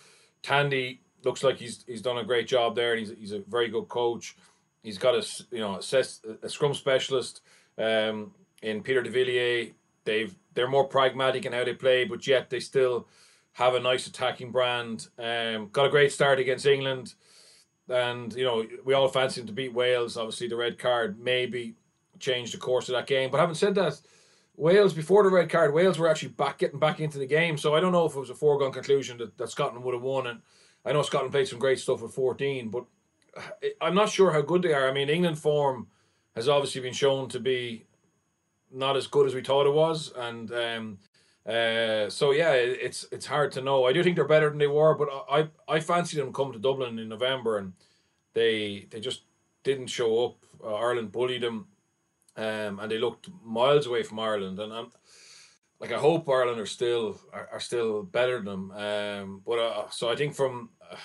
Tandy 0.44 1.00
looks 1.24 1.44
like 1.44 1.58
he's 1.58 1.86
he's 1.88 2.02
done 2.02 2.18
a 2.18 2.24
great 2.26 2.48
job 2.48 2.76
there, 2.76 2.92
and 2.92 3.00
he's 3.00 3.18
he's 3.18 3.32
a 3.32 3.40
very 3.48 3.70
good 3.70 3.88
coach. 3.88 4.36
He's 4.84 4.98
got 4.98 5.16
a 5.16 5.26
you 5.52 5.60
know 5.60 5.78
assess, 5.78 6.20
a 6.42 6.50
scrum 6.50 6.74
specialist 6.74 7.42
um, 7.78 8.32
in 8.62 8.84
Pieter 8.84 9.04
de 9.04 9.10
Villiers. 9.10 9.70
They've 10.04 10.36
they're 10.56 10.68
more 10.68 10.88
pragmatic 10.88 11.46
in 11.46 11.54
how 11.54 11.64
they 11.64 11.74
play, 11.74 12.04
but 12.04 12.26
yet 12.28 12.50
they 12.50 12.60
still 12.60 13.08
have 13.54 13.76
a 13.76 13.80
nice 13.80 14.08
attacking 14.08 14.52
brand. 14.52 15.08
Um, 15.20 15.70
got 15.72 15.86
a 15.86 15.90
great 15.90 16.12
start 16.12 16.40
against 16.40 16.66
England, 16.66 17.14
and 17.88 18.34
you 18.34 18.44
know 18.44 18.66
we 18.84 18.96
all 18.96 19.08
fancy 19.08 19.42
them 19.42 19.48
to 19.48 19.54
beat 19.54 19.74
Wales. 19.74 20.18
Obviously, 20.18 20.48
the 20.48 20.56
red 20.56 20.80
card 20.80 21.20
maybe 21.20 21.76
changed 22.20 22.54
the 22.56 22.58
course 22.58 22.90
of 22.90 22.94
that 22.94 23.08
game. 23.08 23.30
But 23.30 23.40
having 23.40 23.56
said 23.56 23.76
that, 23.76 24.02
Wales 24.62 24.94
before 24.94 25.24
the 25.24 25.30
red 25.32 25.50
card, 25.50 25.74
Wales 25.74 25.98
were 25.98 26.08
actually 26.08 26.30
back 26.30 26.60
getting 26.60 26.78
back 26.78 27.00
into 27.00 27.18
the 27.18 27.26
game. 27.26 27.58
So 27.58 27.74
I 27.74 27.80
don't 27.80 27.92
know 27.92 28.06
if 28.06 28.16
it 28.16 28.20
was 28.20 28.30
a 28.30 28.36
foregone 28.36 28.72
conclusion 28.72 29.18
that, 29.18 29.36
that 29.40 29.50
Scotland 29.50 29.84
would 29.84 29.96
have 29.96 30.04
won. 30.04 30.28
And 30.28 30.42
I 30.86 30.94
know 30.94 31.02
Scotland 31.02 31.32
played 31.32 31.48
some 31.48 31.58
great 31.58 31.80
stuff 31.80 32.00
with 32.00 32.14
14, 32.14 32.70
but 32.70 32.86
I'm 33.82 33.96
not 33.96 34.10
sure 34.10 34.32
how 34.32 34.42
good 34.42 34.62
they 34.62 34.74
are. 34.74 34.88
I 34.88 34.94
mean, 34.94 35.10
England 35.10 35.40
form 35.40 35.88
has 36.36 36.48
obviously 36.48 36.80
been 36.80 36.94
shown 36.94 37.28
to 37.30 37.40
be 37.40 37.86
not 38.72 38.96
as 38.96 39.08
good 39.08 39.26
as 39.26 39.34
we 39.34 39.42
thought 39.42 39.66
it 39.66 39.74
was, 39.74 40.14
and 40.16 40.54
um, 40.54 40.98
uh, 41.46 42.08
so 42.10 42.32
yeah, 42.32 42.52
it's 42.54 43.06
it's 43.12 43.26
hard 43.26 43.52
to 43.54 43.62
know. 43.62 43.86
I 43.86 43.94
do 43.94 44.04
think 44.04 44.16
they're 44.16 44.26
better 44.26 44.50
than 44.50 44.60
they 44.60 44.68
were, 44.68 44.96
but 44.96 45.10
I 45.30 45.50
I 45.68 45.80
fancy 45.80 46.18
them 46.18 46.32
coming 46.32 46.54
to 46.54 46.60
Dublin 46.60 47.00
in 47.00 47.10
November, 47.10 47.58
and 47.58 47.74
they 48.34 48.88
they 48.92 49.00
just 49.00 49.24
didn't 49.64 49.88
show 49.88 50.26
up. 50.26 50.36
Uh, 50.64 50.76
Ireland 50.76 51.12
bullied 51.12 51.42
them, 51.42 51.68
um, 52.38 52.80
and 52.80 52.92
they 52.92 52.98
looked 52.98 53.30
miles 53.44 53.88
away 53.88 54.04
from 54.04 54.20
Ireland, 54.20 54.60
and 54.60 54.72
I'm 54.72 54.92
like 55.80 55.92
I 55.92 55.98
hope 55.98 56.30
Ireland 56.30 56.60
are 56.60 56.66
still 56.66 57.20
are, 57.34 57.50
are 57.54 57.60
still 57.60 58.04
better 58.04 58.38
than 58.38 58.46
them. 58.46 58.72
Um, 58.72 59.42
but 59.46 59.60
uh, 59.60 59.90
so 59.90 60.10
I 60.10 60.16
think 60.16 60.36
from 60.36 60.70
uh, 60.90 60.96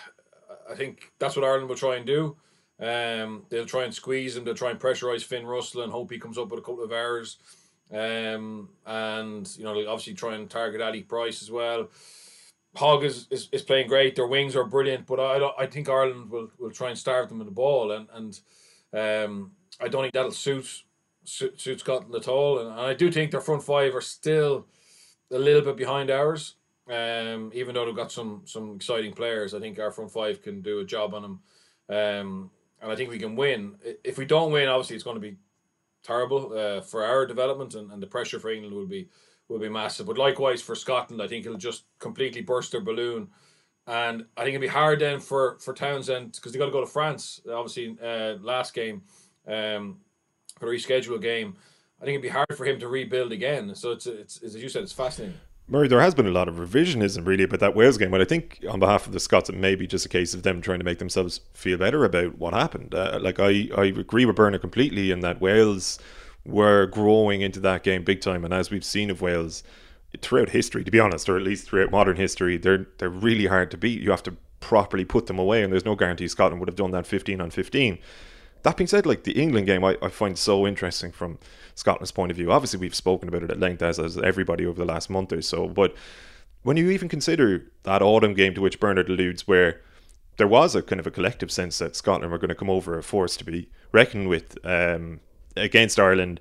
I 0.70 0.74
think 0.74 1.12
that's 1.18 1.37
what 1.37 1.45
Ireland 1.45 1.68
will 1.68 1.77
try 1.77 1.97
and 1.97 2.07
do. 2.07 2.37
Um, 2.79 3.45
they'll 3.49 3.64
try 3.64 3.85
and 3.85 3.95
squeeze 3.95 4.37
him. 4.37 4.45
They'll 4.45 4.55
try 4.55 4.70
and 4.70 4.79
pressurize 4.79 5.24
Finn 5.24 5.47
Russell 5.47 5.83
and 5.83 5.91
hope 5.91 6.11
he 6.11 6.18
comes 6.18 6.37
up 6.37 6.51
with 6.51 6.61
a 6.61 6.62
couple 6.62 6.85
of 6.85 6.93
errors. 6.93 7.39
Um, 7.91 8.68
and 8.85 9.49
you 9.57 9.64
know, 9.64 9.74
they'll 9.74 9.89
obviously 9.89 10.14
try 10.14 10.35
and 10.35 10.51
target 10.51 10.83
Ali 10.83 11.03
Price 11.03 11.43
as 11.43 11.51
well. 11.51 11.89
Hogg 12.74 13.05
is, 13.05 13.27
is, 13.31 13.49
is 13.53 13.62
playing 13.62 13.89
great. 13.89 14.16
Their 14.16 14.27
wings 14.27 14.55
are 14.55 14.64
brilliant, 14.64 15.07
but 15.07 15.18
I 15.18 15.64
I 15.64 15.66
think 15.66 15.89
Ireland 15.89 16.31
will, 16.31 16.51
will 16.59 16.70
try 16.70 16.91
and 16.91 16.99
starve 16.99 17.29
them 17.29 17.39
with 17.39 17.49
the 17.49 17.55
ball, 17.55 17.93
and 17.93 18.09
and 18.12 18.41
um, 18.93 19.53
I 19.81 19.89
don't 19.89 20.03
think 20.03 20.12
that'll 20.12 20.33
suit 20.33 20.83
suit, 21.29 21.61
suit 21.61 21.81
Scotland 21.81 22.14
at 22.14 22.29
all. 22.29 22.59
And, 22.59 22.70
and 22.70 22.81
I 22.81 22.95
do 22.95 23.11
think 23.11 23.31
their 23.31 23.41
front 23.41 23.62
five 23.62 23.95
are 23.95 24.01
still 24.01 24.66
a 25.31 25.39
little 25.39 25.62
bit 25.62 25.77
behind 25.77 26.11
ours. 26.11 26.57
Um, 26.89 27.51
even 27.53 27.74
though 27.74 27.85
they've 27.85 27.97
got 27.97 28.12
some 28.12 28.43
some 28.45 28.77
exciting 28.77 29.12
players, 29.12 29.55
I 29.55 29.61
think 29.61 29.79
our 29.79 29.91
front 29.91 30.12
five 30.12 30.41
can 30.41 30.62
do 30.62 30.79
a 30.79 30.85
job 30.85 31.14
on 31.14 31.22
them. 31.22 31.41
Um, 31.89 32.51
and 32.81 32.93
I 32.93 32.97
think 32.97 33.11
we 33.11 33.18
can 33.18 33.35
win. 33.37 33.74
If 34.05 34.18
we 34.18 34.24
don't 34.24 34.53
win, 34.53 34.68
obviously 34.68 34.95
it's 34.95 35.05
going 35.05 35.16
to 35.16 35.20
be 35.20 35.37
terrible 36.05 36.57
uh, 36.57 36.81
for 36.81 37.05
our 37.05 37.27
development, 37.27 37.74
and, 37.74 37.91
and 37.91 38.01
the 38.01 38.07
pressure 38.07 38.39
for 38.39 38.51
England 38.51 38.74
will 38.74 38.87
be 38.87 39.09
will 39.49 39.59
be 39.59 39.68
massive. 39.68 40.07
But 40.07 40.18
likewise 40.18 40.62
for 40.62 40.74
Scotland, 40.74 41.20
I 41.20 41.29
think 41.29 41.45
it'll 41.45 41.59
just 41.59 41.85
completely 41.99 42.43
burst 42.43 42.72
their 42.72 42.81
balloon, 42.81 43.29
and 43.87 44.24
I 44.37 44.45
think 44.45 44.55
it'll 44.55 44.62
be 44.62 44.68
hard 44.68 45.01
then 45.01 45.18
for 45.18 45.59
for 45.59 45.74
Townsend 45.74 46.33
because 46.33 46.53
they 46.53 46.59
got 46.59 46.66
to 46.66 46.72
go 46.72 46.81
to 46.81 46.87
France. 46.87 47.41
Obviously, 47.51 47.97
uh, 48.01 48.35
last 48.41 48.74
game 48.74 49.03
um, 49.49 49.99
for 50.59 50.72
a 50.72 51.18
game. 51.18 51.57
I 52.00 52.04
think 52.04 52.14
it'd 52.14 52.22
be 52.22 52.28
hard 52.28 52.57
for 52.57 52.64
him 52.66 52.78
to 52.80 52.88
rebuild 52.88 53.32
again. 53.32 53.74
So 53.74 53.92
it's, 53.92 54.07
it's, 54.07 54.36
it's 54.42 54.54
as 54.54 54.62
you 54.62 54.68
said, 54.68 54.82
it's 54.82 54.92
fascinating. 54.92 55.38
Murray, 55.68 55.88
there 55.88 56.00
has 56.00 56.14
been 56.14 56.26
a 56.26 56.30
lot 56.30 56.48
of 56.48 56.57
revisionism 56.57 57.26
really 57.26 57.42
about 57.42 57.59
that 57.61 57.74
Wales 57.74 57.98
game, 57.98 58.12
but 58.12 58.20
I 58.20 58.24
think 58.24 58.64
on 58.70 58.78
behalf 58.78 59.07
of 59.07 59.12
the 59.12 59.18
Scots, 59.18 59.48
it 59.48 59.57
may 59.57 59.74
be 59.74 59.86
just 59.86 60.07
a 60.07 60.09
case 60.09 60.32
of 60.32 60.44
them 60.44 60.61
trying 60.61 60.78
to 60.78 60.84
make 60.84 60.98
themselves 60.98 61.40
feel 61.54 61.76
better 61.76 62.04
about 62.04 62.38
what 62.38 62.54
happened. 62.54 62.94
Uh, 62.94 63.18
like 63.20 63.40
I, 63.40 63.68
I 63.76 63.86
agree 63.86 64.24
with 64.24 64.36
Bernard 64.36 64.61
completely 64.61 65.11
in 65.11 65.20
that 65.20 65.40
Wales 65.40 65.98
were 66.44 66.86
growing 66.86 67.40
into 67.40 67.59
that 67.61 67.82
game 67.82 68.04
big 68.04 68.20
time, 68.20 68.44
and 68.44 68.54
as 68.54 68.70
we've 68.70 68.84
seen 68.84 69.11
of 69.11 69.20
Wales 69.20 69.64
throughout 70.22 70.50
history, 70.50 70.84
to 70.84 70.90
be 70.90 71.00
honest, 71.00 71.28
or 71.28 71.36
at 71.36 71.42
least 71.42 71.68
throughout 71.68 71.90
modern 71.90 72.16
history, 72.16 72.57
they're 72.57 72.86
they're 72.98 73.09
really 73.09 73.46
hard 73.46 73.72
to 73.72 73.76
beat. 73.76 74.00
You 74.00 74.12
have 74.12 74.22
to 74.24 74.36
properly 74.61 75.04
put 75.04 75.26
them 75.26 75.38
away, 75.38 75.64
and 75.64 75.72
there's 75.72 75.84
no 75.84 75.96
guarantee 75.96 76.28
Scotland 76.28 76.61
would 76.61 76.68
have 76.68 76.76
done 76.76 76.92
that 76.92 77.09
15 77.09 77.40
on 77.40 77.50
15. 77.50 77.98
That 78.67 78.77
being 78.77 78.89
said, 78.89 79.07
like 79.07 79.23
the 79.23 79.41
England 79.41 79.69
game, 79.69 79.85
I, 79.85 79.97
I 80.03 80.09
find 80.09 80.37
so 80.37 80.67
interesting 80.67 81.12
from 81.12 81.39
Scotland's 81.77 82.11
point 82.11 82.33
of 82.33 82.37
view. 82.37 82.51
Obviously, 82.51 82.81
we've 82.81 82.97
spoken 82.97 83.29
about 83.29 83.45
it 83.45 83.51
at 83.53 83.61
length 83.61 83.81
as, 83.81 84.01
as 84.01 84.19
everybody 84.19 84.67
over 84.67 84.77
the 84.77 84.85
last 84.85 85.09
month 85.09 85.33
or 85.33 85.41
so. 85.41 85.69
But 85.69 85.95
when 86.64 86.77
you 86.77 86.91
even 86.91 87.09
consider 87.09 87.71
that 87.85 88.03
autumn 88.03 88.35
game 88.35 88.55
to 88.55 88.61
which 88.61 88.81
Bernard 88.81 89.09
alludes, 89.09 89.47
where 89.47 89.83
there 90.37 90.49
was 90.49 90.75
a 90.75 90.83
kind 90.83 90.99
of 90.99 91.07
a 91.07 91.12
collective 91.12 91.53
sense 91.53 91.79
that 91.79 91.95
Scotland 91.95 92.33
were 92.33 92.39
going 92.39 92.49
to 92.49 92.57
come 92.57 92.69
over 92.69 92.99
a 92.99 93.05
force 93.05 93.37
to 93.37 93.45
be 93.45 93.69
reckoned 93.93 94.29
with 94.29 94.59
um, 94.64 95.21
against 95.55 96.01
Ireland. 96.01 96.41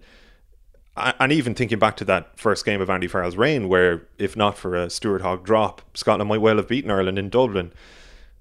And 0.98 1.32
even 1.32 1.54
thinking 1.54 1.78
back 1.78 1.96
to 1.98 2.06
that 2.06 2.40
first 2.40 2.66
game 2.66 2.82
of 2.82 2.90
Andy 2.90 3.06
Farrell's 3.08 3.38
reign, 3.38 3.70
where 3.70 4.08
if 4.18 4.36
not 4.36 4.58
for 4.58 4.76
a 4.76 4.90
Stuart 4.90 5.22
Hogg 5.22 5.46
drop, 5.46 5.84
Scotland 5.94 6.30
might 6.30 6.42
well 6.42 6.56
have 6.58 6.70
beaten 6.70 6.90
Ireland 6.90 7.20
in 7.20 7.30
Dublin. 7.30 7.72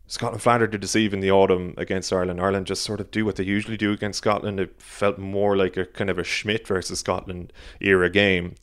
Scotland 0.06 0.42
flattered 0.42 0.72
to 0.72 0.78
deceive 0.78 1.14
in 1.14 1.20
the 1.20 1.30
autumn 1.30 1.74
against 1.76 2.12
Ireland. 2.12 2.40
Ireland 2.40 2.66
just 2.66 2.82
sort 2.82 3.00
of 3.00 3.10
do 3.10 3.24
what 3.24 3.36
they 3.36 3.44
usually 3.44 3.76
do 3.76 3.92
against 3.92 4.18
Scotland. 4.18 4.60
It 4.60 4.80
felt 4.80 5.18
more 5.18 5.56
like 5.56 5.76
a 5.76 5.86
kind 5.86 6.10
of 6.10 6.18
a 6.18 6.24
Schmidt 6.24 6.66
versus 6.66 7.00
Scotland 7.00 7.52
era 7.80 8.10
game. 8.10 8.54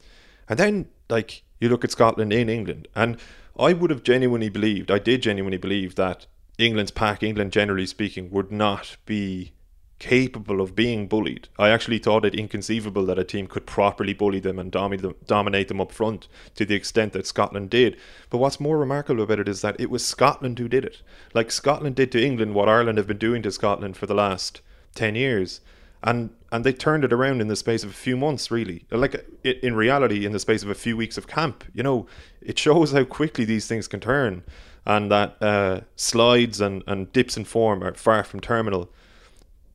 And 0.47 0.59
then, 0.59 0.89
like, 1.09 1.43
you 1.59 1.69
look 1.69 1.83
at 1.83 1.91
Scotland 1.91 2.31
in 2.31 2.49
England, 2.49 2.87
and 2.95 3.17
I 3.57 3.73
would 3.73 3.89
have 3.89 4.03
genuinely 4.03 4.49
believed, 4.49 4.91
I 4.91 4.99
did 4.99 5.23
genuinely 5.23 5.57
believe 5.57 5.95
that 5.95 6.27
England's 6.57 6.91
pack, 6.91 7.23
England 7.23 7.51
generally 7.51 7.85
speaking, 7.87 8.29
would 8.29 8.51
not 8.51 8.97
be 9.05 9.53
capable 10.01 10.61
of 10.61 10.75
being 10.75 11.05
bullied. 11.05 11.47
I 11.59 11.69
actually 11.69 11.99
thought 11.99 12.25
it 12.25 12.33
inconceivable 12.33 13.05
that 13.05 13.19
a 13.19 13.23
team 13.23 13.45
could 13.45 13.67
properly 13.67 14.13
bully 14.13 14.39
them 14.39 14.57
and 14.57 14.71
dominate 14.71 15.67
them, 15.67 15.79
up 15.79 15.91
front 15.91 16.27
to 16.55 16.65
the 16.65 16.73
extent 16.73 17.13
that 17.13 17.27
Scotland 17.27 17.69
did. 17.69 17.97
But 18.31 18.39
what's 18.39 18.59
more 18.59 18.79
remarkable 18.79 19.21
about 19.21 19.39
it 19.39 19.47
is 19.47 19.61
that 19.61 19.79
it 19.79 19.91
was 19.91 20.03
Scotland 20.03 20.57
who 20.57 20.67
did 20.67 20.83
it. 20.83 21.03
Like 21.35 21.51
Scotland 21.51 21.97
did 21.97 22.11
to 22.13 22.25
England 22.25 22.55
what 22.55 22.67
Ireland 22.67 22.97
have 22.97 23.05
been 23.05 23.19
doing 23.19 23.43
to 23.43 23.51
Scotland 23.51 23.95
for 23.95 24.07
the 24.07 24.15
last 24.15 24.61
10 24.95 25.13
years. 25.13 25.61
And 26.01 26.31
and 26.51 26.63
they 26.63 26.73
turned 26.73 27.03
it 27.03 27.13
around 27.13 27.39
in 27.39 27.47
the 27.47 27.55
space 27.55 27.83
of 27.83 27.91
a 27.91 27.93
few 27.93 28.17
months, 28.17 28.49
really. 28.49 28.85
Like 28.89 29.23
in 29.43 29.75
reality, 29.75 30.25
in 30.25 30.31
the 30.31 30.39
space 30.39 30.63
of 30.63 30.69
a 30.71 30.73
few 30.73 30.97
weeks 30.97 31.15
of 31.15 31.27
camp. 31.27 31.63
You 31.75 31.83
know, 31.83 32.07
it 32.41 32.57
shows 32.57 32.91
how 32.91 33.03
quickly 33.03 33.45
these 33.45 33.67
things 33.67 33.87
can 33.87 33.99
turn, 33.99 34.41
and 34.83 35.11
that 35.11 35.37
uh, 35.41 35.81
slides 35.95 36.59
and, 36.59 36.83
and 36.87 37.13
dips 37.13 37.37
in 37.37 37.45
form 37.45 37.83
are 37.83 37.93
far 37.93 38.23
from 38.23 38.39
terminal 38.39 38.89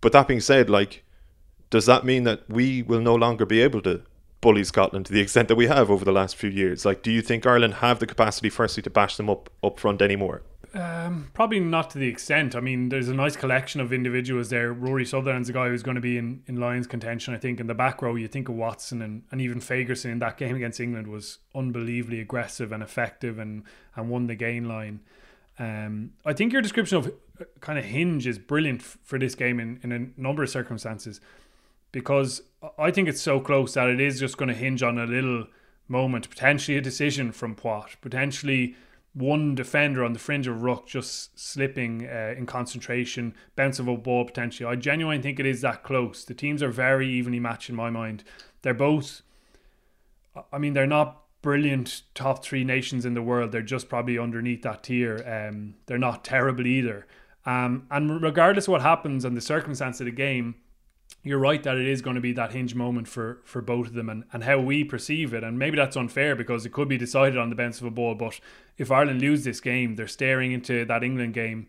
but 0.07 0.13
that 0.13 0.29
being 0.29 0.39
said, 0.39 0.71
like, 0.71 1.03
does 1.69 1.87
that 1.87 2.05
mean 2.05 2.23
that 2.23 2.49
we 2.49 2.81
will 2.81 3.01
no 3.01 3.17
longer 3.17 3.45
be 3.45 3.61
able 3.61 3.83
to 3.83 4.03
bully 4.41 4.63
Scotland 4.63 5.05
to 5.07 5.13
the 5.13 5.19
extent 5.21 5.49
that 5.49 5.57
we 5.57 5.67
have 5.67 5.91
over 5.91 6.05
the 6.05 6.13
last 6.13 6.37
few 6.37 6.49
years? 6.49 6.85
Like, 6.85 7.03
do 7.03 7.11
you 7.11 7.21
think 7.21 7.45
Ireland 7.45 7.75
have 7.75 7.99
the 7.99 8.07
capacity, 8.07 8.49
firstly, 8.49 8.85
to 8.85 8.91
bash 8.91 9.17
them 9.17 9.29
up 9.29 9.51
up 9.65 9.81
front 9.81 10.01
anymore? 10.01 10.43
Um, 10.75 11.33
probably 11.35 11.59
not 11.59 11.91
to 11.91 11.99
the 11.99 12.07
extent. 12.07 12.55
I 12.55 12.61
mean, 12.61 12.89
there's 12.89 13.09
a 13.09 13.15
nice 13.15 13.35
collection 13.35 13.81
of 13.81 13.93
individuals 13.93 14.49
there. 14.49 14.73
Rory 14.73 15.05
Sutherland's 15.05 15.49
a 15.49 15.53
guy 15.53 15.71
who's 15.71 15.83
going 15.83 15.97
to 15.97 16.01
be 16.01 16.17
in, 16.17 16.45
in 16.47 16.55
Lions 16.55 16.87
contention, 16.87 17.35
I 17.35 17.39
think. 17.39 17.59
In 17.59 17.67
the 17.67 17.75
back 17.75 18.01
row, 18.01 18.15
you 18.15 18.29
think 18.29 18.49
of 18.49 18.55
Watson 18.55 19.03
and, 19.03 19.25
and 19.33 19.41
even 19.41 19.59
Fagerson 19.59 20.13
in 20.13 20.21
that 20.21 20.37
game 20.37 20.55
against 20.55 20.79
England 20.79 21.09
was 21.09 21.39
unbelievably 21.53 22.21
aggressive 22.21 22.71
and 22.71 22.81
effective 22.81 23.41
and, 23.41 23.65
and 23.97 24.09
won 24.09 24.29
the 24.29 24.37
gain 24.37 24.69
line. 24.69 25.01
Um, 25.59 26.13
I 26.25 26.33
think 26.33 26.53
your 26.53 26.63
description 26.63 26.99
of 26.99 27.13
kind 27.61 27.78
of 27.78 27.84
hinge 27.84 28.26
is 28.26 28.39
brilliant 28.39 28.82
for 28.82 29.18
this 29.18 29.34
game 29.34 29.61
in, 29.61 29.80
in 29.82 29.93
a 29.93 30.20
number 30.20 30.43
of 30.43 30.51
circumstances 30.51 31.20
because 31.93 32.43
I 32.78 32.91
think 32.91 33.09
it's 33.09 33.20
so 33.20 33.41
close 33.41 33.74
that 33.74 33.89
it 33.89 34.01
is 34.01 34.20
just 34.20 34.37
going 34.37 34.49
to 34.49 34.55
hinge 34.55 34.82
on 34.82 34.99
a 34.99 35.07
little 35.07 35.47
moment, 35.89 36.28
potentially 36.28 36.76
a 36.76 36.80
decision 36.80 37.32
from 37.32 37.55
Poite, 37.55 38.01
potentially 38.01 38.76
one 39.14 39.55
defender 39.55 40.05
on 40.05 40.12
the 40.12 40.18
fringe 40.18 40.47
of 40.47 40.62
ruck 40.62 40.87
just 40.87 41.39
slipping 41.39 42.07
uh, 42.07 42.34
in 42.37 42.45
concentration, 42.45 43.34
bounce 43.55 43.78
of 43.78 43.89
a 43.89 43.97
ball 43.97 44.24
potentially. 44.26 44.68
I 44.68 44.76
genuinely 44.76 45.22
think 45.22 45.41
it 45.41 45.47
is 45.47 45.62
that 45.62 45.84
close. 45.84 46.24
The 46.24 46.34
teams 46.34 46.62
are 46.62 46.70
very 46.70 47.09
evenly 47.09 47.41
matched 47.41 47.70
in 47.70 47.76
my 47.76 47.89
mind. 47.89 48.24
They're 48.62 48.74
both 48.74 49.22
I 50.53 50.59
mean, 50.59 50.74
they're 50.74 50.87
not 50.87 51.22
brilliant 51.43 52.03
top 52.14 52.45
three 52.45 52.64
nations 52.64 53.05
in 53.05 53.14
the 53.14 53.22
world. 53.22 53.53
They're 53.53 53.62
just 53.62 53.89
probably 53.89 54.18
underneath 54.18 54.62
that 54.62 54.82
tier. 54.82 55.22
Um, 55.26 55.74
they're 55.87 55.99
not 55.99 56.24
terrible 56.24 56.66
either. 56.66 57.07
Um, 57.47 57.87
and 57.91 58.21
regardless 58.23 58.67
of 58.67 58.73
what 58.73 58.83
happens 58.83 59.25
and 59.25 59.37
the 59.37 59.41
circumstance 59.41 60.01
of 60.01 60.07
the 60.07 60.13
game, 60.13 60.57
you're 61.23 61.39
right 61.39 61.63
that 61.63 61.77
it 61.77 61.87
is 61.87 62.03
going 62.03 62.17
to 62.17 62.21
be 62.21 62.33
that 62.33 62.53
hinge 62.53 62.75
moment 62.75 63.09
for 63.09 63.41
for 63.45 63.63
both 63.63 63.89
of 63.89 63.95
them 63.95 64.09
and, 64.09 64.25
and 64.33 64.45
how 64.45 64.59
we 64.59 64.85
perceive 64.85 65.33
it. 65.33 65.45
And 65.45 65.59
maybe 65.59 65.77
that's 65.77 65.97
unfair 65.97 66.37
because 66.37 66.67
it 66.67 66.73
could 66.73 66.89
be 66.89 66.99
decided 66.99 67.39
on 67.39 67.51
the 67.51 67.57
bounce 67.57 67.81
of 67.81 67.87
a 67.87 67.91
ball. 67.91 68.15
But 68.15 68.41
if 68.77 68.91
Ireland 68.91 69.21
lose 69.21 69.45
this 69.45 69.61
game, 69.61 69.95
they're 69.95 70.09
staring 70.09 70.53
into 70.53 70.85
that 70.85 71.05
England 71.05 71.35
game, 71.35 71.69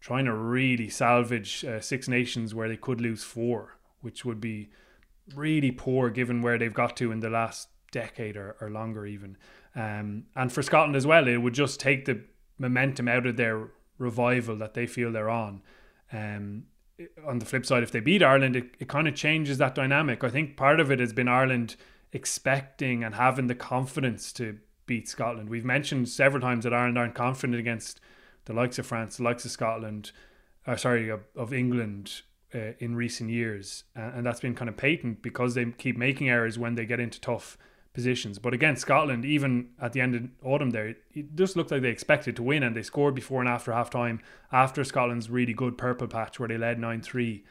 trying 0.00 0.24
to 0.26 0.34
really 0.34 0.88
salvage 0.88 1.64
uh, 1.64 1.80
Six 1.80 2.08
Nations 2.08 2.54
where 2.54 2.68
they 2.68 2.76
could 2.76 3.00
lose 3.00 3.24
four, 3.24 3.76
which 4.00 4.24
would 4.24 4.40
be 4.40 4.70
really 5.34 5.72
poor 5.72 6.08
given 6.10 6.40
where 6.40 6.58
they've 6.58 6.72
got 6.72 6.96
to 6.96 7.10
in 7.10 7.20
the 7.20 7.30
last 7.30 7.68
decade 7.90 8.36
or, 8.36 8.56
or 8.60 8.70
longer 8.70 9.06
even. 9.06 9.36
Um, 9.74 10.24
and 10.34 10.52
for 10.52 10.62
Scotland 10.62 10.96
as 10.96 11.06
well, 11.06 11.26
it 11.28 11.38
would 11.38 11.54
just 11.54 11.80
take 11.80 12.04
the 12.04 12.22
momentum 12.58 13.08
out 13.08 13.26
of 13.26 13.36
their 13.36 13.68
revival 13.98 14.56
that 14.56 14.74
they 14.74 14.86
feel 14.86 15.12
they're 15.12 15.30
on. 15.30 15.62
Um, 16.12 16.64
on 17.26 17.38
the 17.38 17.44
flip 17.44 17.66
side, 17.66 17.82
if 17.82 17.90
they 17.90 18.00
beat 18.00 18.22
Ireland, 18.22 18.56
it, 18.56 18.74
it 18.78 18.88
kind 18.88 19.06
of 19.06 19.14
changes 19.14 19.58
that 19.58 19.74
dynamic. 19.74 20.24
I 20.24 20.30
think 20.30 20.56
part 20.56 20.80
of 20.80 20.90
it 20.90 20.98
has 20.98 21.12
been 21.12 21.28
Ireland 21.28 21.76
expecting 22.12 23.04
and 23.04 23.14
having 23.14 23.48
the 23.48 23.54
confidence 23.54 24.32
to 24.34 24.58
beat 24.86 25.08
Scotland. 25.08 25.50
We've 25.50 25.64
mentioned 25.64 26.08
several 26.08 26.40
times 26.40 26.64
that 26.64 26.72
Ireland 26.72 26.98
aren't 26.98 27.14
confident 27.14 27.58
against 27.58 28.00
the 28.46 28.52
likes 28.52 28.78
of 28.78 28.86
France, 28.86 29.16
the 29.16 29.24
likes 29.24 29.44
of 29.44 29.50
Scotland, 29.50 30.12
uh, 30.66 30.76
sorry, 30.76 31.08
of, 31.08 31.20
of 31.34 31.52
England 31.52 32.22
uh, 32.54 32.72
in 32.78 32.94
recent 32.94 33.30
years. 33.30 33.84
And 33.94 34.24
that's 34.24 34.40
been 34.40 34.54
kind 34.54 34.68
of 34.68 34.76
patent 34.76 35.20
because 35.20 35.54
they 35.54 35.66
keep 35.66 35.96
making 35.96 36.28
errors 36.28 36.58
when 36.58 36.76
they 36.76 36.86
get 36.86 37.00
into 37.00 37.20
tough 37.20 37.58
positions. 37.96 38.38
But 38.38 38.52
against 38.52 38.82
Scotland, 38.82 39.24
even 39.24 39.70
at 39.80 39.94
the 39.94 40.00
end 40.02 40.14
of 40.14 40.28
autumn 40.44 40.70
there, 40.70 40.94
it 41.14 41.34
just 41.34 41.56
looked 41.56 41.70
like 41.70 41.82
they 41.82 41.88
expected 41.88 42.36
to 42.36 42.42
win 42.42 42.62
and 42.62 42.76
they 42.76 42.82
scored 42.82 43.14
before 43.14 43.40
and 43.40 43.48
after 43.48 43.72
halftime. 43.72 44.20
after 44.52 44.84
Scotland's 44.84 45.30
really 45.30 45.54
good 45.54 45.78
purple 45.78 46.06
patch 46.06 46.38
where 46.38 46.48
they 46.48 46.58
led 46.58 46.78
9 46.78 47.00
3. 47.00 47.42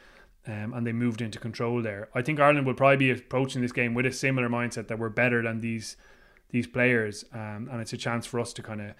Um, 0.48 0.72
and 0.74 0.86
they 0.86 0.92
moved 0.92 1.20
into 1.20 1.40
control 1.40 1.82
there. 1.82 2.08
I 2.14 2.22
think 2.22 2.38
Ireland 2.38 2.68
will 2.68 2.74
probably 2.74 2.98
be 2.98 3.10
approaching 3.10 3.62
this 3.62 3.72
game 3.72 3.94
with 3.94 4.06
a 4.06 4.12
similar 4.12 4.48
mindset 4.48 4.86
that 4.86 4.96
we're 4.96 5.08
better 5.08 5.42
than 5.42 5.60
these 5.60 5.96
these 6.50 6.68
players, 6.68 7.24
um, 7.32 7.68
and 7.72 7.80
it's 7.80 7.92
a 7.92 7.96
chance 7.96 8.24
for 8.24 8.38
us 8.38 8.52
to 8.52 8.62
kind 8.62 8.80
of 8.80 8.94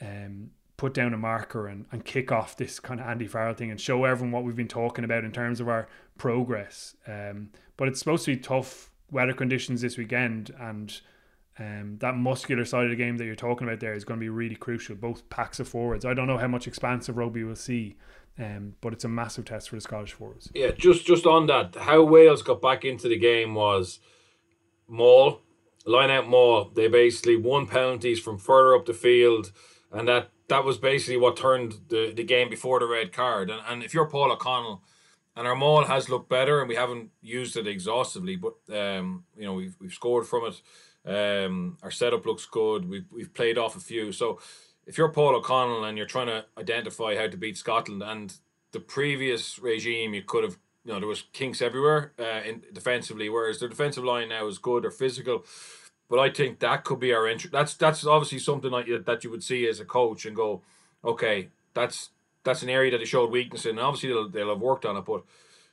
um, 0.00 0.50
put 0.76 0.94
down 0.94 1.12
a 1.12 1.18
marker 1.18 1.66
and, 1.66 1.86
and 1.90 2.04
kick 2.04 2.30
off 2.30 2.56
this 2.56 2.78
kind 2.78 3.00
of 3.00 3.06
Andy 3.06 3.26
Farrell 3.26 3.54
thing 3.54 3.72
and 3.72 3.80
show 3.80 4.04
everyone 4.04 4.30
what 4.30 4.44
we've 4.44 4.54
been 4.54 4.68
talking 4.68 5.04
about 5.04 5.24
in 5.24 5.32
terms 5.32 5.60
of 5.60 5.68
our 5.68 5.88
progress. 6.18 6.94
Um, 7.08 7.50
but 7.76 7.88
it's 7.88 7.98
supposed 7.98 8.24
to 8.26 8.36
be 8.36 8.40
tough 8.40 8.91
weather 9.12 9.34
conditions 9.34 9.82
this 9.82 9.96
weekend 9.96 10.52
and 10.58 11.00
um, 11.58 11.98
that 12.00 12.16
muscular 12.16 12.64
side 12.64 12.84
of 12.84 12.90
the 12.90 12.96
game 12.96 13.18
that 13.18 13.26
you're 13.26 13.34
talking 13.34 13.66
about 13.66 13.80
there 13.80 13.92
is 13.92 14.04
going 14.04 14.18
to 14.18 14.24
be 14.24 14.30
really 14.30 14.56
crucial. 14.56 14.96
Both 14.96 15.28
packs 15.28 15.60
of 15.60 15.68
forwards. 15.68 16.04
I 16.04 16.14
don't 16.14 16.26
know 16.26 16.38
how 16.38 16.48
much 16.48 16.66
expansive 16.66 17.16
rugby 17.16 17.44
we'll 17.44 17.56
see, 17.56 17.96
um, 18.38 18.74
but 18.80 18.94
it's 18.94 19.04
a 19.04 19.08
massive 19.08 19.44
test 19.44 19.68
for 19.68 19.76
the 19.76 19.82
Scottish 19.82 20.12
forwards. 20.12 20.50
Yeah, 20.54 20.70
just 20.70 21.04
just 21.04 21.26
on 21.26 21.46
that, 21.48 21.76
how 21.76 22.02
Wales 22.04 22.42
got 22.42 22.62
back 22.62 22.86
into 22.86 23.06
the 23.06 23.18
game 23.18 23.54
was 23.54 24.00
maul, 24.88 25.42
line 25.84 26.10
out 26.10 26.26
maul. 26.26 26.70
They 26.74 26.88
basically 26.88 27.36
won 27.36 27.66
penalties 27.66 28.18
from 28.18 28.38
further 28.38 28.74
up 28.74 28.86
the 28.86 28.94
field, 28.94 29.52
and 29.92 30.08
that 30.08 30.30
that 30.48 30.64
was 30.64 30.78
basically 30.78 31.18
what 31.18 31.36
turned 31.36 31.74
the, 31.88 32.12
the 32.16 32.24
game 32.24 32.48
before 32.48 32.80
the 32.80 32.86
red 32.86 33.12
card. 33.12 33.50
And 33.50 33.60
and 33.68 33.82
if 33.82 33.92
you're 33.92 34.08
Paul 34.08 34.32
O'Connell 34.32 34.82
and 35.36 35.46
our 35.46 35.54
maul 35.54 35.84
has 35.84 36.08
looked 36.08 36.28
better, 36.28 36.60
and 36.60 36.68
we 36.68 36.74
haven't 36.74 37.10
used 37.20 37.56
it 37.56 37.66
exhaustively, 37.66 38.36
but 38.36 38.54
um, 38.72 39.24
you 39.36 39.44
know 39.44 39.54
we've 39.54 39.76
we've 39.80 39.94
scored 39.94 40.26
from 40.26 40.44
it. 40.46 40.62
Um, 41.04 41.78
our 41.82 41.90
setup 41.90 42.26
looks 42.26 42.46
good. 42.46 42.88
We've 42.88 43.06
we've 43.10 43.32
played 43.32 43.58
off 43.58 43.76
a 43.76 43.80
few. 43.80 44.12
So 44.12 44.40
if 44.86 44.98
you're 44.98 45.08
Paul 45.08 45.36
O'Connell 45.36 45.84
and 45.84 45.96
you're 45.96 46.06
trying 46.06 46.26
to 46.26 46.44
identify 46.58 47.16
how 47.16 47.28
to 47.28 47.36
beat 47.36 47.56
Scotland, 47.56 48.02
and 48.02 48.34
the 48.72 48.80
previous 48.80 49.58
regime, 49.58 50.14
you 50.14 50.22
could 50.22 50.44
have 50.44 50.58
you 50.84 50.92
know 50.92 50.98
there 50.98 51.08
was 51.08 51.24
kinks 51.32 51.62
everywhere 51.62 52.12
uh, 52.18 52.42
in 52.46 52.62
defensively, 52.72 53.28
whereas 53.28 53.60
their 53.60 53.68
defensive 53.68 54.04
line 54.04 54.28
now 54.28 54.46
is 54.46 54.58
good 54.58 54.84
or 54.84 54.90
physical. 54.90 55.44
But 56.10 56.18
I 56.18 56.28
think 56.28 56.58
that 56.58 56.84
could 56.84 57.00
be 57.00 57.14
our 57.14 57.26
entry. 57.26 57.48
That's 57.50 57.74
that's 57.74 58.04
obviously 58.04 58.38
something 58.38 58.70
like 58.70 58.86
that 59.06 59.24
you 59.24 59.30
would 59.30 59.42
see 59.42 59.66
as 59.66 59.80
a 59.80 59.84
coach 59.86 60.26
and 60.26 60.36
go, 60.36 60.62
okay, 61.02 61.48
that's 61.74 62.10
that's 62.44 62.62
an 62.62 62.68
area 62.68 62.90
that 62.90 62.98
they 62.98 63.04
showed 63.04 63.30
weakness 63.30 63.64
in. 63.64 63.72
And 63.72 63.80
obviously, 63.80 64.08
they'll, 64.10 64.28
they'll 64.28 64.50
have 64.50 64.60
worked 64.60 64.84
on 64.84 64.96
it, 64.96 65.04
but 65.04 65.22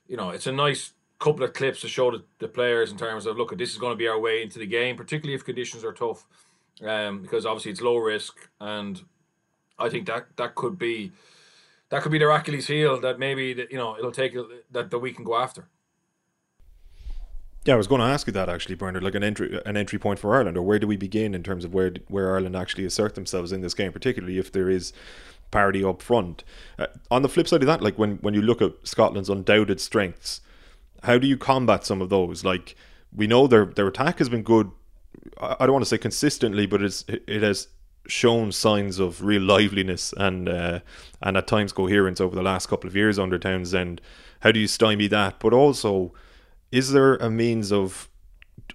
you 0.08 0.18
know, 0.18 0.30
it's 0.32 0.48
a 0.48 0.52
nice 0.52 0.94
couple 1.20 1.44
of 1.44 1.54
clips 1.54 1.82
to 1.82 1.88
show 1.88 2.12
the, 2.12 2.24
the 2.40 2.48
players 2.48 2.92
in 2.92 2.98
terms 2.98 3.26
of 3.26 3.38
look, 3.38 3.56
this 3.58 3.72
is 3.72 3.78
going 3.78 3.92
to 3.92 3.98
be 3.98 4.08
our 4.08 4.20
way 4.20 4.42
into 4.42 4.58
the 4.58 4.66
game, 4.66 4.96
particularly 4.96 5.36
if 5.36 5.46
conditions 5.46 5.84
are 5.84 5.94
tough, 5.94 6.26
um, 6.82 7.22
because 7.22 7.46
obviously 7.46 7.72
it's 7.72 7.82
low 7.82 7.98
risk, 7.98 8.50
and 8.60 9.02
I 9.78 9.90
think 9.90 10.08
that 10.08 10.28
that 10.38 10.56
could 10.56 10.80
be 10.80 11.12
that 11.90 12.02
could 12.04 12.12
be 12.12 12.20
their 12.20 12.32
Achilles 12.32 12.68
heel 12.68 13.00
that 13.02 13.20
maybe 13.20 13.68
you 13.70 13.78
know 13.78 13.98
it'll 13.98 14.12
take 14.12 14.36
that 14.72 14.90
that 14.90 15.00
we 15.00 15.12
can 15.12 15.24
go 15.24 15.36
after. 15.36 15.68
Yeah, 17.66 17.74
I 17.74 17.78
was 17.78 17.88
going 17.88 18.00
to 18.00 18.08
ask 18.08 18.26
you 18.26 18.34
that 18.34 18.48
actually, 18.48 18.76
Bernard. 18.76 19.04
Like 19.04 19.16
an 19.16 19.24
entry, 19.24 19.62
an 19.66 19.76
entry 19.76 20.00
point 20.00 20.18
for 20.18 20.34
Ireland, 20.34 20.56
or 20.56 20.62
where 20.62 20.80
do 20.80 20.88
we 20.88 20.96
begin 20.96 21.36
in 21.36 21.44
terms 21.44 21.66
of 21.66 21.74
where 21.74 21.92
where 22.08 22.34
Ireland 22.34 22.56
actually 22.56 22.86
assert 22.86 23.16
themselves 23.16 23.52
in 23.52 23.62
this 23.62 23.74
game, 23.74 23.92
particularly 23.92 24.38
if 24.38 24.52
there 24.52 24.70
is 24.70 24.94
parity 25.52 25.84
up 25.84 26.02
front. 26.02 26.44
Uh, 26.78 26.88
on 27.10 27.22
the 27.22 27.30
flip 27.30 27.48
side 27.48 27.62
of 27.62 27.68
that, 27.68 27.82
like 27.82 27.98
when 27.98 28.18
when 28.18 28.34
you 28.34 28.42
look 28.42 28.62
at 28.62 28.74
Scotland's 28.84 29.30
undoubted 29.30 29.80
strengths, 29.80 30.42
how 31.04 31.18
do 31.18 31.28
you 31.28 31.38
combat 31.38 31.86
some 31.86 32.02
of 32.02 32.10
those? 32.10 32.44
Like 32.44 32.76
we 33.16 33.28
know 33.28 33.48
their 33.48 33.66
their 33.66 33.88
attack 33.88 34.20
has 34.20 34.30
been 34.30 34.44
good. 34.44 34.72
I 35.40 35.66
don't 35.66 35.74
want 35.74 35.84
to 35.84 35.90
say 35.90 35.98
consistently, 35.98 36.66
but 36.66 36.82
it's 36.82 37.06
it 37.08 37.42
has 37.42 37.68
shown 38.08 38.52
signs 38.52 39.00
of 39.00 39.24
real 39.24 39.42
liveliness 39.42 40.14
and 40.18 40.50
uh, 40.50 40.80
and 41.22 41.38
at 41.38 41.48
times 41.48 41.72
coherence 41.72 42.22
over 42.22 42.36
the 42.36 42.44
last 42.44 42.68
couple 42.68 42.88
of 42.88 42.96
years 42.96 43.20
under 43.20 43.38
Townsend. 43.38 44.02
How 44.42 44.52
do 44.52 44.60
you 44.60 44.68
stymie 44.68 45.08
that? 45.08 45.40
But 45.40 45.54
also, 45.54 46.14
is 46.72 46.92
there 46.92 47.16
a 47.16 47.30
means 47.30 47.72
of 47.72 48.10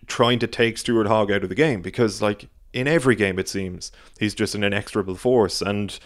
trying 0.07 0.39
to 0.41 0.47
take 0.47 0.79
Stuart 0.79 1.07
Hogg 1.07 1.31
out 1.31 1.43
of 1.43 1.49
the 1.49 1.55
game? 1.55 1.83
Because 1.83 2.21
like 2.21 2.49
in 2.73 2.89
every 2.89 3.15
game, 3.15 3.39
it 3.39 3.49
seems 3.49 3.93
he's 4.19 4.35
just 4.35 4.55
an 4.55 4.65
inexorable 4.65 5.17
force 5.17 5.63
and 5.63 5.99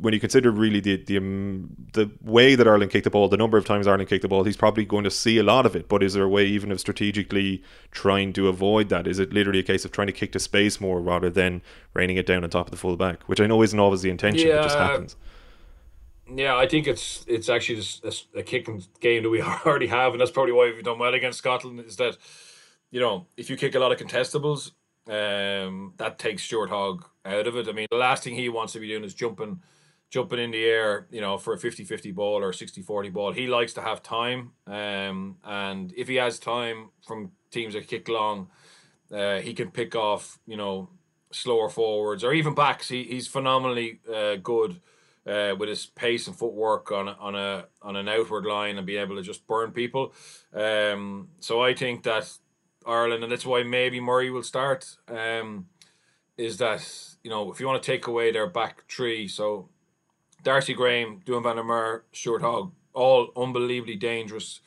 when 0.00 0.14
you 0.14 0.20
consider 0.20 0.50
really 0.50 0.80
the 0.80 0.96
the 0.96 1.16
um, 1.16 1.76
the 1.92 2.10
way 2.22 2.54
that 2.54 2.66
Ireland 2.66 2.90
kicked 2.90 3.04
the 3.04 3.10
ball, 3.10 3.28
the 3.28 3.36
number 3.36 3.58
of 3.58 3.64
times 3.64 3.86
Ireland 3.86 4.08
kicked 4.08 4.22
the 4.22 4.28
ball, 4.28 4.44
he's 4.44 4.56
probably 4.56 4.84
going 4.84 5.04
to 5.04 5.10
see 5.10 5.38
a 5.38 5.42
lot 5.42 5.66
of 5.66 5.74
it. 5.74 5.88
But 5.88 6.02
is 6.02 6.14
there 6.14 6.24
a 6.24 6.28
way 6.28 6.46
even 6.46 6.70
of 6.70 6.80
strategically 6.80 7.62
trying 7.90 8.32
to 8.34 8.48
avoid 8.48 8.88
that? 8.90 9.06
Is 9.06 9.18
it 9.18 9.32
literally 9.32 9.60
a 9.60 9.64
case 9.64 9.84
of 9.84 9.92
trying 9.92 10.06
to 10.06 10.12
kick 10.12 10.32
to 10.32 10.38
space 10.38 10.80
more 10.80 11.00
rather 11.00 11.30
than 11.30 11.62
raining 11.94 12.16
it 12.16 12.26
down 12.26 12.44
on 12.44 12.50
top 12.50 12.66
of 12.66 12.70
the 12.70 12.76
full 12.76 12.96
back, 12.96 13.22
which 13.24 13.40
I 13.40 13.46
know 13.46 13.62
isn't 13.62 13.78
always 13.78 14.02
the 14.02 14.10
intention, 14.10 14.48
yeah, 14.48 14.60
it 14.60 14.62
just 14.64 14.78
happens. 14.78 15.16
Yeah, 16.32 16.56
I 16.56 16.68
think 16.68 16.86
it's 16.86 17.24
it's 17.26 17.48
actually 17.48 17.76
just 17.76 18.04
a, 18.04 18.40
a 18.40 18.42
kicking 18.42 18.82
game 19.00 19.22
that 19.22 19.30
we 19.30 19.42
already 19.66 19.86
have, 19.86 20.12
and 20.12 20.20
that's 20.20 20.30
probably 20.30 20.52
why 20.52 20.72
we've 20.74 20.84
done 20.84 20.98
well 20.98 21.14
against 21.14 21.38
Scotland. 21.38 21.80
Is 21.80 21.96
that 21.96 22.16
you 22.90 23.00
know 23.00 23.26
if 23.36 23.48
you 23.50 23.56
kick 23.56 23.74
a 23.74 23.78
lot 23.78 23.92
of 23.92 23.98
contestables, 23.98 24.72
um, 25.08 25.94
that 25.96 26.18
takes 26.18 26.42
Stuart 26.42 26.70
Hogg 26.70 27.06
out 27.24 27.46
of 27.46 27.56
it. 27.56 27.68
I 27.68 27.72
mean, 27.72 27.86
the 27.90 27.96
last 27.96 28.24
thing 28.24 28.34
he 28.34 28.48
wants 28.48 28.74
to 28.74 28.80
be 28.80 28.88
doing 28.88 29.04
is 29.04 29.14
jumping 29.14 29.62
jumping 30.10 30.38
in 30.38 30.50
the 30.50 30.64
air, 30.64 31.06
you 31.10 31.20
know, 31.20 31.36
for 31.38 31.52
a 31.54 31.58
50-50 31.58 32.14
ball 32.14 32.42
or 32.42 32.52
60-40 32.52 33.12
ball. 33.12 33.32
He 33.32 33.46
likes 33.46 33.74
to 33.74 33.82
have 33.82 34.02
time. 34.02 34.52
Um, 34.66 35.36
and 35.44 35.92
if 35.96 36.08
he 36.08 36.16
has 36.16 36.38
time 36.38 36.90
from 37.06 37.32
teams 37.50 37.74
that 37.74 37.88
kick 37.88 38.08
long, 38.08 38.48
uh, 39.12 39.38
he 39.38 39.54
can 39.54 39.70
pick 39.70 39.94
off, 39.94 40.38
you 40.46 40.56
know, 40.56 40.88
slower 41.30 41.68
forwards 41.68 42.24
or 42.24 42.32
even 42.32 42.54
backs. 42.54 42.88
He, 42.88 43.04
he's 43.04 43.26
phenomenally 43.26 44.00
uh, 44.12 44.36
good 44.36 44.80
uh, 45.26 45.54
with 45.58 45.68
his 45.68 45.86
pace 45.86 46.26
and 46.26 46.36
footwork 46.36 46.90
on 46.90 47.08
on 47.08 47.34
a 47.34 47.66
on 47.82 47.96
an 47.96 48.08
outward 48.08 48.46
line 48.46 48.78
and 48.78 48.86
be 48.86 48.96
able 48.96 49.16
to 49.16 49.22
just 49.22 49.46
burn 49.46 49.72
people. 49.72 50.14
Um, 50.54 51.28
so 51.40 51.62
I 51.62 51.74
think 51.74 52.02
that 52.04 52.32
Ireland, 52.86 53.22
and 53.22 53.30
that's 53.30 53.44
why 53.46 53.62
maybe 53.62 54.00
Murray 54.00 54.30
will 54.30 54.42
start. 54.42 54.96
Um, 55.06 55.66
is 56.36 56.56
that 56.58 56.88
you 57.22 57.30
know 57.30 57.52
if 57.52 57.60
you 57.60 57.66
want 57.66 57.82
to 57.82 57.86
take 57.86 58.06
away 58.06 58.32
their 58.32 58.46
back 58.46 58.84
three, 58.88 59.28
so 59.28 59.68
Darcy 60.42 60.74
Graham, 60.74 61.20
Duhan 61.24 61.42
van 61.42 61.56
der 61.56 61.62
Merwe, 61.62 62.02
Stuart 62.12 62.42
Hogg, 62.42 62.72
all 62.94 63.28
unbelievably 63.36 63.96
dangerous 63.96 64.60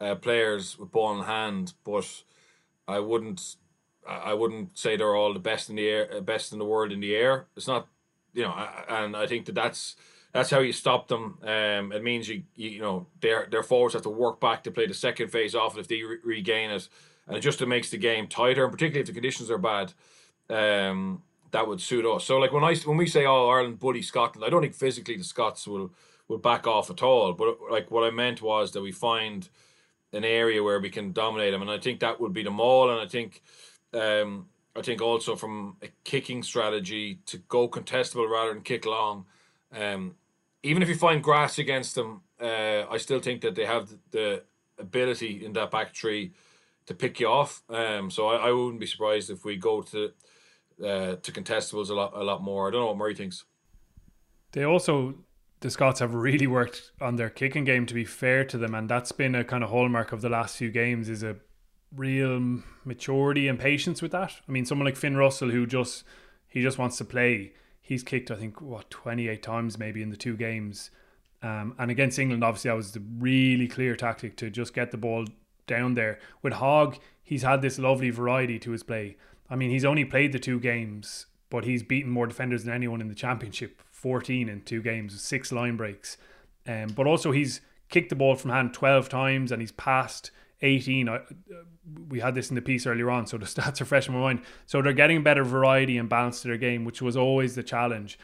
uh, 0.00 0.14
players 0.14 0.78
with 0.78 0.90
ball 0.90 1.18
in 1.18 1.24
hand, 1.24 1.74
but 1.84 2.22
I 2.88 2.98
wouldn't 2.98 3.56
I 4.06 4.34
wouldn't 4.34 4.76
say 4.76 4.96
they're 4.96 5.14
all 5.14 5.32
the 5.32 5.38
best 5.38 5.70
in 5.70 5.76
the 5.76 5.88
air, 5.88 6.08
uh, 6.12 6.20
best 6.20 6.52
in 6.52 6.58
the 6.58 6.64
world 6.64 6.92
in 6.92 7.00
the 7.00 7.14
air. 7.14 7.46
It's 7.56 7.68
not, 7.68 7.86
you 8.34 8.42
know, 8.42 8.52
and 8.88 9.16
I 9.16 9.26
think 9.26 9.46
that 9.46 9.54
that's 9.54 9.96
that's 10.32 10.50
how 10.50 10.58
you 10.60 10.72
stop 10.72 11.08
them. 11.08 11.38
Um, 11.42 11.92
it 11.92 12.02
means 12.02 12.28
you 12.28 12.42
you, 12.56 12.70
you 12.70 12.80
know 12.80 13.06
their 13.20 13.46
their 13.50 13.62
forwards 13.62 13.94
have 13.94 14.02
to 14.02 14.10
work 14.10 14.40
back 14.40 14.64
to 14.64 14.70
play 14.70 14.86
the 14.86 14.94
second 14.94 15.28
phase 15.28 15.54
off 15.54 15.78
if 15.78 15.88
they 15.88 16.02
re- 16.02 16.18
regain 16.24 16.70
it, 16.70 16.88
and 17.26 17.36
it 17.36 17.40
just 17.40 17.64
makes 17.64 17.90
the 17.90 17.98
game 17.98 18.26
tighter, 18.26 18.64
and 18.64 18.72
particularly 18.72 19.00
if 19.00 19.06
the 19.06 19.12
conditions 19.12 19.50
are 19.50 19.58
bad. 19.58 19.92
Um, 20.50 21.22
that 21.52 21.66
would 21.68 21.80
suit 21.80 22.04
us. 22.04 22.24
So 22.24 22.38
like 22.38 22.52
when 22.52 22.64
I 22.64 22.74
when 22.84 22.96
we 22.96 23.06
say 23.06 23.24
oh 23.24 23.48
Ireland 23.48 23.78
bully 23.78 24.02
Scotland, 24.02 24.44
I 24.44 24.50
don't 24.50 24.62
think 24.62 24.74
physically 24.74 25.16
the 25.16 25.24
Scots 25.24 25.66
will 25.66 25.92
will 26.28 26.38
back 26.38 26.66
off 26.66 26.90
at 26.90 27.02
all. 27.02 27.32
But 27.32 27.58
like 27.70 27.90
what 27.90 28.04
I 28.04 28.10
meant 28.10 28.42
was 28.42 28.72
that 28.72 28.82
we 28.82 28.92
find 28.92 29.48
an 30.12 30.24
area 30.24 30.62
where 30.62 30.80
we 30.80 30.90
can 30.90 31.12
dominate 31.12 31.52
them, 31.52 31.62
and 31.62 31.70
I 31.70 31.78
think 31.78 32.00
that 32.00 32.20
would 32.20 32.32
be 32.32 32.42
the 32.42 32.50
maul. 32.50 32.90
And 32.90 33.00
I 33.00 33.06
think 33.06 33.42
um, 33.94 34.48
I 34.74 34.82
think 34.82 35.00
also 35.00 35.36
from 35.36 35.76
a 35.82 35.88
kicking 36.04 36.42
strategy 36.42 37.20
to 37.26 37.38
go 37.38 37.68
contestable 37.68 38.28
rather 38.28 38.52
than 38.52 38.62
kick 38.62 38.86
long. 38.86 39.26
Um, 39.72 40.16
even 40.62 40.82
if 40.82 40.88
you 40.88 40.94
find 40.94 41.22
grass 41.22 41.58
against 41.58 41.94
them, 41.94 42.22
uh, 42.40 42.84
I 42.90 42.96
still 42.98 43.20
think 43.20 43.40
that 43.42 43.54
they 43.54 43.66
have 43.66 43.90
the 44.10 44.42
ability 44.78 45.44
in 45.44 45.52
that 45.54 45.70
back 45.70 45.92
tree 45.92 46.32
to 46.86 46.94
pick 46.94 47.20
you 47.20 47.28
off. 47.28 47.62
Um, 47.68 48.10
so 48.10 48.28
I, 48.28 48.48
I 48.48 48.52
wouldn't 48.52 48.80
be 48.80 48.86
surprised 48.86 49.30
if 49.30 49.44
we 49.44 49.56
go 49.56 49.82
to 49.82 50.12
uh, 50.82 51.16
to 51.16 51.32
contestables 51.32 51.90
a 51.90 51.94
lot 51.94 52.12
a 52.14 52.22
lot 52.22 52.42
more. 52.42 52.68
I 52.68 52.70
don't 52.70 52.80
know 52.80 52.86
what 52.88 52.96
Murray 52.96 53.14
thinks. 53.14 53.44
They 54.52 54.64
also 54.64 55.14
the 55.60 55.70
Scots 55.70 56.00
have 56.00 56.14
really 56.14 56.46
worked 56.46 56.90
on 57.00 57.16
their 57.16 57.30
kicking 57.30 57.64
game 57.64 57.86
to 57.86 57.94
be 57.94 58.04
fair 58.04 58.44
to 58.44 58.58
them, 58.58 58.74
and 58.74 58.88
that's 58.88 59.12
been 59.12 59.34
a 59.34 59.44
kind 59.44 59.62
of 59.62 59.70
hallmark 59.70 60.12
of 60.12 60.20
the 60.20 60.28
last 60.28 60.56
few 60.56 60.70
games 60.70 61.08
is 61.08 61.22
a 61.22 61.36
real 61.94 62.62
maturity 62.84 63.48
and 63.48 63.58
patience 63.58 64.02
with 64.02 64.12
that. 64.12 64.32
I 64.48 64.52
mean, 64.52 64.64
someone 64.64 64.86
like 64.86 64.96
Finn 64.96 65.16
Russell 65.16 65.50
who 65.50 65.66
just 65.66 66.04
he 66.48 66.62
just 66.62 66.78
wants 66.78 66.98
to 66.98 67.04
play. 67.04 67.52
He's 67.80 68.02
kicked, 68.02 68.30
I 68.30 68.36
think, 68.36 68.60
what 68.60 68.90
twenty 68.90 69.28
eight 69.28 69.42
times 69.42 69.78
maybe 69.78 70.02
in 70.02 70.10
the 70.10 70.16
two 70.16 70.36
games. 70.36 70.90
Um, 71.42 71.74
and 71.78 71.90
against 71.90 72.18
England, 72.18 72.44
obviously, 72.44 72.68
that 72.68 72.76
was 72.76 72.92
the 72.92 73.02
really 73.18 73.66
clear 73.66 73.96
tactic 73.96 74.36
to 74.36 74.48
just 74.50 74.74
get 74.74 74.92
the 74.92 74.96
ball 74.96 75.26
down 75.66 75.94
there. 75.94 76.20
With 76.40 76.54
Hogg, 76.54 76.98
he's 77.22 77.42
had 77.42 77.62
this 77.62 77.78
lovely 77.78 78.10
variety 78.10 78.58
to 78.60 78.70
his 78.70 78.82
play. 78.82 79.16
I 79.52 79.56
mean, 79.56 79.68
he's 79.68 79.84
only 79.84 80.06
played 80.06 80.32
the 80.32 80.38
two 80.38 80.58
games, 80.58 81.26
but 81.50 81.64
he's 81.64 81.82
beaten 81.82 82.10
more 82.10 82.26
defenders 82.26 82.64
than 82.64 82.72
anyone 82.72 83.02
in 83.02 83.08
the 83.08 83.14
championship 83.14 83.82
14 83.90 84.48
in 84.48 84.62
two 84.62 84.80
games, 84.80 85.20
six 85.20 85.52
line 85.52 85.76
breaks. 85.76 86.16
Um, 86.66 86.88
but 86.96 87.06
also, 87.06 87.32
he's 87.32 87.60
kicked 87.90 88.08
the 88.08 88.16
ball 88.16 88.34
from 88.34 88.50
hand 88.50 88.72
12 88.72 89.10
times 89.10 89.52
and 89.52 89.60
he's 89.60 89.72
passed 89.72 90.30
18. 90.62 91.06
I, 91.06 91.20
we 92.08 92.20
had 92.20 92.34
this 92.34 92.48
in 92.48 92.54
the 92.54 92.62
piece 92.62 92.86
earlier 92.86 93.10
on, 93.10 93.26
so 93.26 93.36
the 93.36 93.44
stats 93.54 93.78
are 93.82 93.84
fresh 93.84 94.08
in 94.08 94.14
my 94.14 94.20
mind. 94.20 94.40
So 94.64 94.80
they're 94.80 94.94
getting 94.94 95.22
better 95.22 95.44
variety 95.44 95.98
and 95.98 96.08
balance 96.08 96.40
to 96.40 96.48
their 96.48 96.56
game, 96.56 96.86
which 96.86 97.02
was 97.02 97.14
always 97.14 97.54
the 97.54 97.62
challenge. 97.62 98.18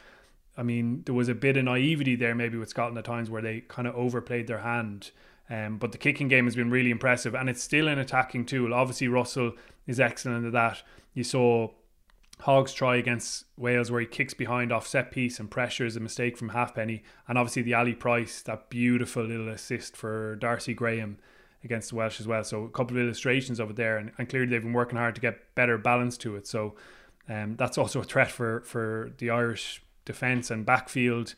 I 0.57 0.63
mean, 0.63 1.03
there 1.05 1.13
was 1.13 1.29
a 1.29 1.35
bit 1.35 1.57
of 1.57 1.63
naivety 1.63 2.15
there, 2.15 2.33
maybe 2.33 2.57
with 2.57 2.69
Scotland 2.69 2.97
at 2.97 3.05
times, 3.05 3.29
where 3.29 3.43
they 3.43 3.61
kind 3.61 3.87
of 3.87 3.93
overplayed 3.95 4.47
their 4.47 4.59
hand. 4.59 5.11
Um, 5.47 5.77
but 5.77 5.91
the 5.91 5.99
kicking 5.99 6.27
game 6.27 6.45
has 6.45 6.55
been 6.55 6.71
really 6.71 6.89
impressive, 6.89 7.35
and 7.35 7.49
it's 7.49 7.61
still 7.61 7.87
an 7.87 7.99
attacking 7.99 8.45
tool. 8.45 8.73
Obviously, 8.73 9.07
Russell 9.07 9.53
is 9.85 9.99
excellent 9.99 10.47
at 10.47 10.53
that. 10.53 10.81
You 11.13 11.23
saw 11.23 11.69
Hogg's 12.41 12.73
try 12.73 12.95
against 12.95 13.45
Wales 13.57 13.91
where 13.91 13.99
he 13.99 14.07
kicks 14.07 14.33
behind 14.33 14.71
off 14.71 14.87
set 14.87 15.11
piece 15.11 15.39
and 15.39 15.51
pressures 15.51 15.95
a 15.95 15.99
mistake 15.99 16.37
from 16.37 16.49
Halfpenny, 16.49 17.03
and 17.27 17.37
obviously 17.37 17.61
the 17.61 17.73
Ali 17.73 17.93
Price 17.93 18.41
that 18.43 18.69
beautiful 18.69 19.23
little 19.23 19.49
assist 19.49 19.97
for 19.97 20.37
Darcy 20.37 20.73
Graham 20.73 21.17
against 21.63 21.89
the 21.89 21.95
Welsh 21.97 22.21
as 22.21 22.27
well. 22.27 22.43
So 22.43 22.63
a 22.63 22.69
couple 22.69 22.95
of 22.95 23.03
illustrations 23.03 23.59
of 23.59 23.71
it 23.71 23.75
there, 23.75 23.97
and, 23.97 24.11
and 24.17 24.29
clearly 24.29 24.47
they've 24.47 24.61
been 24.61 24.73
working 24.73 24.97
hard 24.97 25.15
to 25.15 25.21
get 25.21 25.53
better 25.55 25.77
balance 25.77 26.17
to 26.19 26.37
it. 26.37 26.47
So 26.47 26.75
um, 27.27 27.55
that's 27.57 27.77
also 27.77 27.99
a 27.99 28.03
threat 28.03 28.31
for 28.31 28.61
for 28.61 29.11
the 29.17 29.29
Irish 29.29 29.83
defence 30.05 30.49
and 30.49 30.65
backfield, 30.65 31.35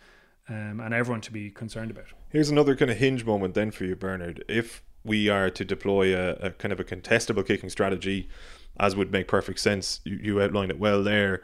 um, 0.48 0.80
and 0.80 0.94
everyone 0.94 1.22
to 1.22 1.32
be 1.32 1.50
concerned 1.50 1.90
about. 1.90 2.06
Here's 2.30 2.50
another 2.50 2.76
kind 2.76 2.92
of 2.92 2.98
hinge 2.98 3.26
moment 3.26 3.56
then 3.56 3.72
for 3.72 3.86
you, 3.86 3.96
Bernard. 3.96 4.46
If 4.48 4.84
we 5.04 5.30
are 5.30 5.50
to 5.50 5.66
deploy 5.66 6.16
a, 6.16 6.34
a 6.36 6.52
kind 6.52 6.72
of 6.72 6.80
a 6.80 6.84
contestable 6.84 7.46
kicking 7.46 7.70
strategy, 7.72 8.30
as 8.80 8.96
would 8.96 9.12
make 9.12 9.28
perfect 9.28 9.60
sense, 9.60 10.00
you, 10.04 10.20
you 10.22 10.42
outlined 10.42 10.72
it 10.72 10.80
well 10.80 11.04
there. 11.04 11.42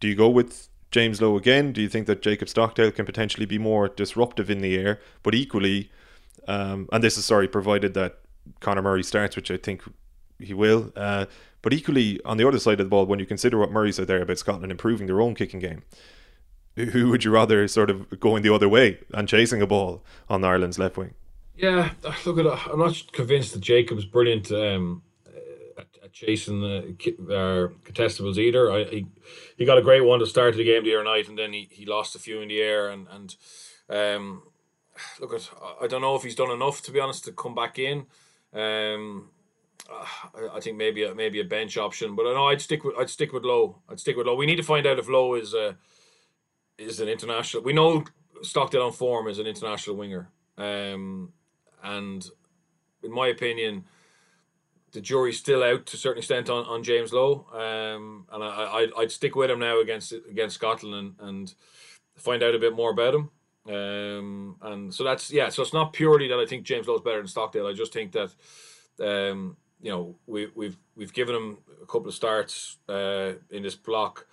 Do 0.00 0.08
you 0.08 0.14
go 0.14 0.28
with 0.28 0.68
James 0.90 1.20
Lowe 1.20 1.36
again? 1.36 1.72
Do 1.72 1.80
you 1.82 1.88
think 1.88 2.06
that 2.06 2.22
Jacob 2.22 2.48
Stockdale 2.48 2.90
can 2.90 3.06
potentially 3.06 3.46
be 3.46 3.58
more 3.58 3.88
disruptive 3.88 4.50
in 4.50 4.60
the 4.60 4.76
air? 4.76 5.00
But 5.22 5.34
equally, 5.34 5.90
um, 6.48 6.88
and 6.92 7.04
this 7.04 7.16
is 7.16 7.24
sorry, 7.24 7.48
provided 7.48 7.94
that 7.94 8.18
Conor 8.60 8.82
Murray 8.82 9.02
starts, 9.02 9.36
which 9.36 9.50
I 9.50 9.56
think 9.56 9.82
he 10.38 10.54
will. 10.54 10.92
Uh, 10.96 11.26
but 11.62 11.72
equally, 11.72 12.20
on 12.24 12.38
the 12.38 12.48
other 12.48 12.58
side 12.58 12.80
of 12.80 12.86
the 12.86 12.90
ball, 12.90 13.06
when 13.06 13.18
you 13.18 13.26
consider 13.26 13.58
what 13.58 13.70
Murray 13.70 13.92
said 13.92 14.06
there 14.06 14.22
about 14.22 14.38
Scotland 14.38 14.72
improving 14.72 15.06
their 15.06 15.20
own 15.20 15.34
kicking 15.34 15.60
game, 15.60 15.82
who 16.76 17.10
would 17.10 17.24
you 17.24 17.30
rather 17.30 17.66
sort 17.68 17.90
of 17.90 18.18
going 18.18 18.42
the 18.42 18.52
other 18.52 18.68
way 18.68 18.98
and 19.12 19.28
chasing 19.28 19.60
a 19.60 19.66
ball 19.66 20.02
on 20.28 20.42
Ireland's 20.44 20.78
left 20.78 20.96
wing? 20.96 21.14
Yeah, 21.56 21.90
look 22.24 22.38
at. 22.38 22.46
I'm 22.72 22.78
not 22.78 23.12
convinced 23.12 23.52
that 23.52 23.60
Jacob's 23.60 24.06
brilliant 24.06 24.50
um, 24.50 25.02
chasing 26.12 26.60
the 26.60 26.96
uh, 27.28 27.68
contestables 27.88 28.38
either. 28.38 28.72
I, 28.72 28.84
he 28.84 29.06
he 29.56 29.64
got 29.64 29.78
a 29.78 29.82
great 29.82 30.02
one 30.02 30.20
to 30.20 30.26
start 30.26 30.56
the 30.56 30.64
game 30.64 30.84
the 30.84 30.94
other 30.94 31.04
night, 31.04 31.28
and 31.28 31.38
then 31.38 31.52
he, 31.52 31.68
he 31.70 31.86
lost 31.86 32.14
a 32.14 32.18
few 32.18 32.40
in 32.40 32.48
the 32.48 32.60
air. 32.60 32.88
And 32.88 33.06
and 33.10 33.36
um, 33.88 34.42
look 35.20 35.34
at. 35.34 35.50
I 35.80 35.86
don't 35.86 36.02
know 36.02 36.16
if 36.16 36.22
he's 36.22 36.34
done 36.34 36.50
enough 36.50 36.82
to 36.82 36.92
be 36.92 37.00
honest 37.00 37.24
to 37.24 37.32
come 37.32 37.54
back 37.54 37.78
in. 37.78 38.06
Um, 38.52 39.30
I, 39.90 40.56
I 40.56 40.60
think 40.60 40.76
maybe 40.76 41.04
a, 41.04 41.14
maybe 41.14 41.40
a 41.40 41.44
bench 41.44 41.76
option, 41.76 42.14
but 42.14 42.26
I 42.26 42.34
know 42.34 42.48
I'd 42.48 42.60
stick 42.60 42.84
with 42.84 42.96
I'd 42.98 43.10
stick 43.10 43.32
with 43.32 43.44
Lowe. 43.44 43.78
I'd 43.88 44.00
stick 44.00 44.16
with 44.16 44.26
Lowe. 44.26 44.34
We 44.36 44.46
need 44.46 44.56
to 44.56 44.62
find 44.62 44.86
out 44.86 44.98
if 44.98 45.08
Lowe 45.08 45.34
is. 45.34 45.54
Uh, 45.54 45.74
is 46.80 47.00
an 47.00 47.08
international. 47.08 47.62
We 47.62 47.72
know 47.72 48.04
Stockdale 48.42 48.82
on 48.82 48.92
form 48.92 49.28
is 49.28 49.38
an 49.38 49.46
international 49.46 49.96
winger, 49.96 50.30
um, 50.56 51.32
and 51.82 52.26
in 53.02 53.12
my 53.12 53.28
opinion, 53.28 53.84
the 54.92 55.00
jury's 55.00 55.38
still 55.38 55.62
out 55.62 55.86
to 55.86 55.96
a 55.96 56.00
certain 56.00 56.18
extent 56.18 56.50
on, 56.50 56.64
on 56.66 56.82
James 56.82 57.12
Lowe, 57.12 57.46
um, 57.52 58.26
and 58.32 58.42
I, 58.42 58.86
I 58.86 58.88
would 58.96 59.12
stick 59.12 59.36
with 59.36 59.50
him 59.50 59.58
now 59.58 59.80
against 59.80 60.12
against 60.12 60.56
Scotland 60.56 60.94
and, 60.94 61.28
and 61.28 61.54
find 62.16 62.42
out 62.42 62.54
a 62.54 62.58
bit 62.58 62.74
more 62.74 62.90
about 62.90 63.14
him. 63.14 63.30
Um, 63.68 64.56
and 64.62 64.94
so 64.94 65.04
that's 65.04 65.30
yeah. 65.30 65.48
So 65.48 65.62
it's 65.62 65.72
not 65.72 65.92
purely 65.92 66.28
that 66.28 66.38
I 66.38 66.46
think 66.46 66.64
James 66.64 66.88
Lowe's 66.88 67.02
better 67.02 67.18
than 67.18 67.28
Stockdale. 67.28 67.66
I 67.66 67.72
just 67.72 67.92
think 67.92 68.12
that 68.12 68.34
um, 69.00 69.56
you 69.80 69.90
know 69.90 70.16
we 70.26 70.48
we've 70.54 70.76
we've 70.96 71.12
given 71.12 71.34
him 71.34 71.58
a 71.82 71.86
couple 71.86 72.08
of 72.08 72.14
starts 72.14 72.78
uh, 72.88 73.32
in 73.50 73.62
this 73.62 73.76
block 73.76 74.26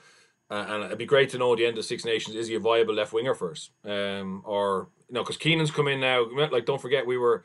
uh, 0.50 0.66
and 0.70 0.84
it'd 0.86 0.98
be 0.98 1.06
great 1.06 1.30
to 1.30 1.38
know 1.38 1.52
at 1.52 1.58
the 1.58 1.66
end 1.66 1.78
of 1.78 1.86
Six 1.86 2.06
Nations 2.06 2.36
is 2.36 2.48
he 2.48 2.56
a 2.56 2.60
viable 2.60 2.94
left 2.94 3.12
winger 3.12 3.36
first, 3.36 3.72
um, 3.84 4.42
or 4.46 4.88
you 5.10 5.14
know, 5.14 5.24
because 5.24 5.38
Keenan's 5.38 5.72
come 5.72 5.88
in 5.90 6.00
now. 6.00 6.26
Like, 6.52 6.66
don't 6.66 6.82
forget 6.82 7.06
we 7.06 7.18
were 7.18 7.44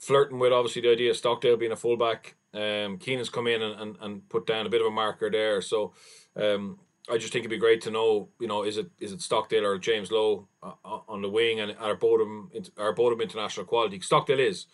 flirting 0.00 0.38
with 0.38 0.52
obviously 0.52 0.82
the 0.82 0.92
idea 0.92 1.10
of 1.10 1.16
Stockdale 1.16 1.56
being 1.56 1.72
a 1.72 1.76
fullback. 1.76 2.36
Um, 2.54 2.98
Keenan's 2.98 3.28
come 3.28 3.46
in 3.46 3.62
and, 3.62 3.80
and, 3.80 3.96
and 4.00 4.28
put 4.28 4.46
down 4.46 4.66
a 4.66 4.70
bit 4.70 4.80
of 4.80 4.86
a 4.86 4.90
marker 4.90 5.30
there. 5.30 5.60
So, 5.60 5.92
um, 6.36 6.78
I 7.10 7.16
just 7.16 7.32
think 7.32 7.42
it'd 7.42 7.50
be 7.50 7.58
great 7.58 7.80
to 7.82 7.90
know, 7.90 8.28
you 8.38 8.48
know, 8.48 8.64
is 8.64 8.76
it 8.76 8.90
is 9.00 9.12
it 9.12 9.22
Stockdale 9.22 9.64
or 9.64 9.78
James 9.78 10.10
Lowe 10.10 10.46
uh, 10.62 10.72
uh 10.84 11.00
on 11.08 11.22
the 11.22 11.30
wing, 11.30 11.60
and 11.60 11.74
are 11.78 11.94
both 11.94 12.20
of 12.20 12.68
are 12.76 12.92
both 12.92 13.20
international 13.20 13.66
quality? 13.66 13.98
Stockdale 14.00 14.40
is 14.40 14.66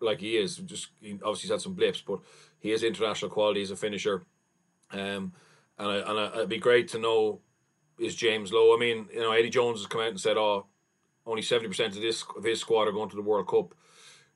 like 0.00 0.20
he 0.20 0.36
is. 0.36 0.56
Just 0.58 0.88
he 1.00 1.12
obviously 1.14 1.42
he's 1.42 1.50
had 1.50 1.60
some 1.60 1.74
blips, 1.74 2.02
but 2.02 2.20
he 2.60 2.72
is 2.72 2.82
international 2.82 3.30
quality 3.30 3.62
as 3.62 3.70
a 3.70 3.76
finisher. 3.76 4.24
Um, 4.90 5.32
and 5.78 5.88
I, 5.88 5.96
and 5.96 6.18
I, 6.18 6.26
it'd 6.34 6.48
be 6.48 6.58
great 6.58 6.88
to 6.88 6.98
know 6.98 7.40
is 7.98 8.14
James 8.14 8.52
Lowe. 8.52 8.74
I 8.74 8.78
mean, 8.78 9.08
you 9.12 9.20
know, 9.20 9.32
Eddie 9.32 9.50
Jones 9.50 9.80
has 9.80 9.86
come 9.86 10.02
out 10.02 10.08
and 10.08 10.20
said, 10.20 10.36
"Oh, 10.36 10.66
only 11.24 11.42
seventy 11.42 11.68
percent 11.68 11.96
of 11.96 12.02
this 12.02 12.24
of 12.36 12.44
his 12.44 12.60
squad 12.60 12.88
are 12.88 12.92
going 12.92 13.08
to 13.10 13.16
the 13.16 13.22
World 13.22 13.48
Cup," 13.48 13.74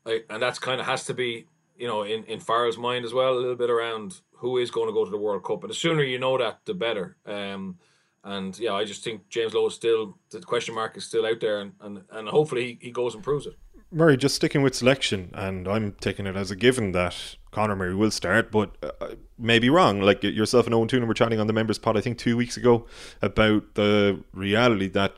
I, 0.06 0.20
and 0.30 0.42
that's 0.42 0.58
kind 0.58 0.80
of 0.80 0.86
has 0.86 1.04
to 1.04 1.14
be, 1.14 1.46
you 1.76 1.86
know, 1.86 2.02
in 2.02 2.24
in 2.24 2.40
Farrell's 2.40 2.78
mind 2.78 3.04
as 3.04 3.12
well, 3.12 3.34
a 3.34 3.40
little 3.40 3.56
bit 3.56 3.70
around 3.70 4.20
who 4.32 4.58
is 4.58 4.70
going 4.70 4.88
to 4.88 4.92
go 4.92 5.04
to 5.04 5.10
the 5.10 5.18
World 5.18 5.44
Cup. 5.44 5.62
And 5.62 5.70
the 5.70 5.74
sooner 5.74 6.02
you 6.02 6.18
know 6.18 6.38
that, 6.38 6.60
the 6.64 6.74
better. 6.74 7.16
Um, 7.26 7.78
and 8.24 8.58
yeah, 8.58 8.72
I 8.74 8.84
just 8.84 9.04
think 9.04 9.28
James 9.28 9.54
Lowe 9.54 9.66
is 9.66 9.74
still 9.74 10.18
the 10.30 10.40
question 10.40 10.74
mark 10.74 10.96
is 10.96 11.04
still 11.04 11.26
out 11.26 11.40
there, 11.40 11.60
and 11.60 11.72
and, 11.80 12.02
and 12.10 12.28
hopefully 12.28 12.78
he, 12.80 12.86
he 12.86 12.90
goes 12.90 13.14
and 13.14 13.22
proves 13.22 13.46
it. 13.46 13.56
Murray, 13.92 14.16
just 14.16 14.34
sticking 14.34 14.62
with 14.62 14.74
selection, 14.74 15.30
and 15.32 15.68
I'm 15.68 15.92
taking 16.00 16.26
it 16.26 16.36
as 16.36 16.50
a 16.50 16.56
given 16.56 16.92
that 16.92 17.36
Conor 17.52 17.76
Murray 17.76 17.94
will 17.94 18.10
start, 18.10 18.50
but 18.50 18.76
uh, 18.82 19.14
maybe 19.38 19.70
wrong. 19.70 20.00
Like 20.00 20.24
yourself 20.24 20.66
and 20.66 20.74
Owen 20.74 20.88
Toonan 20.88 21.06
were 21.06 21.14
chatting 21.14 21.38
on 21.38 21.46
the 21.46 21.52
members 21.52 21.78
pod, 21.78 21.96
I 21.96 22.00
think 22.00 22.18
two 22.18 22.36
weeks 22.36 22.56
ago, 22.56 22.86
about 23.22 23.74
the 23.74 24.22
reality 24.32 24.88
that 24.88 25.14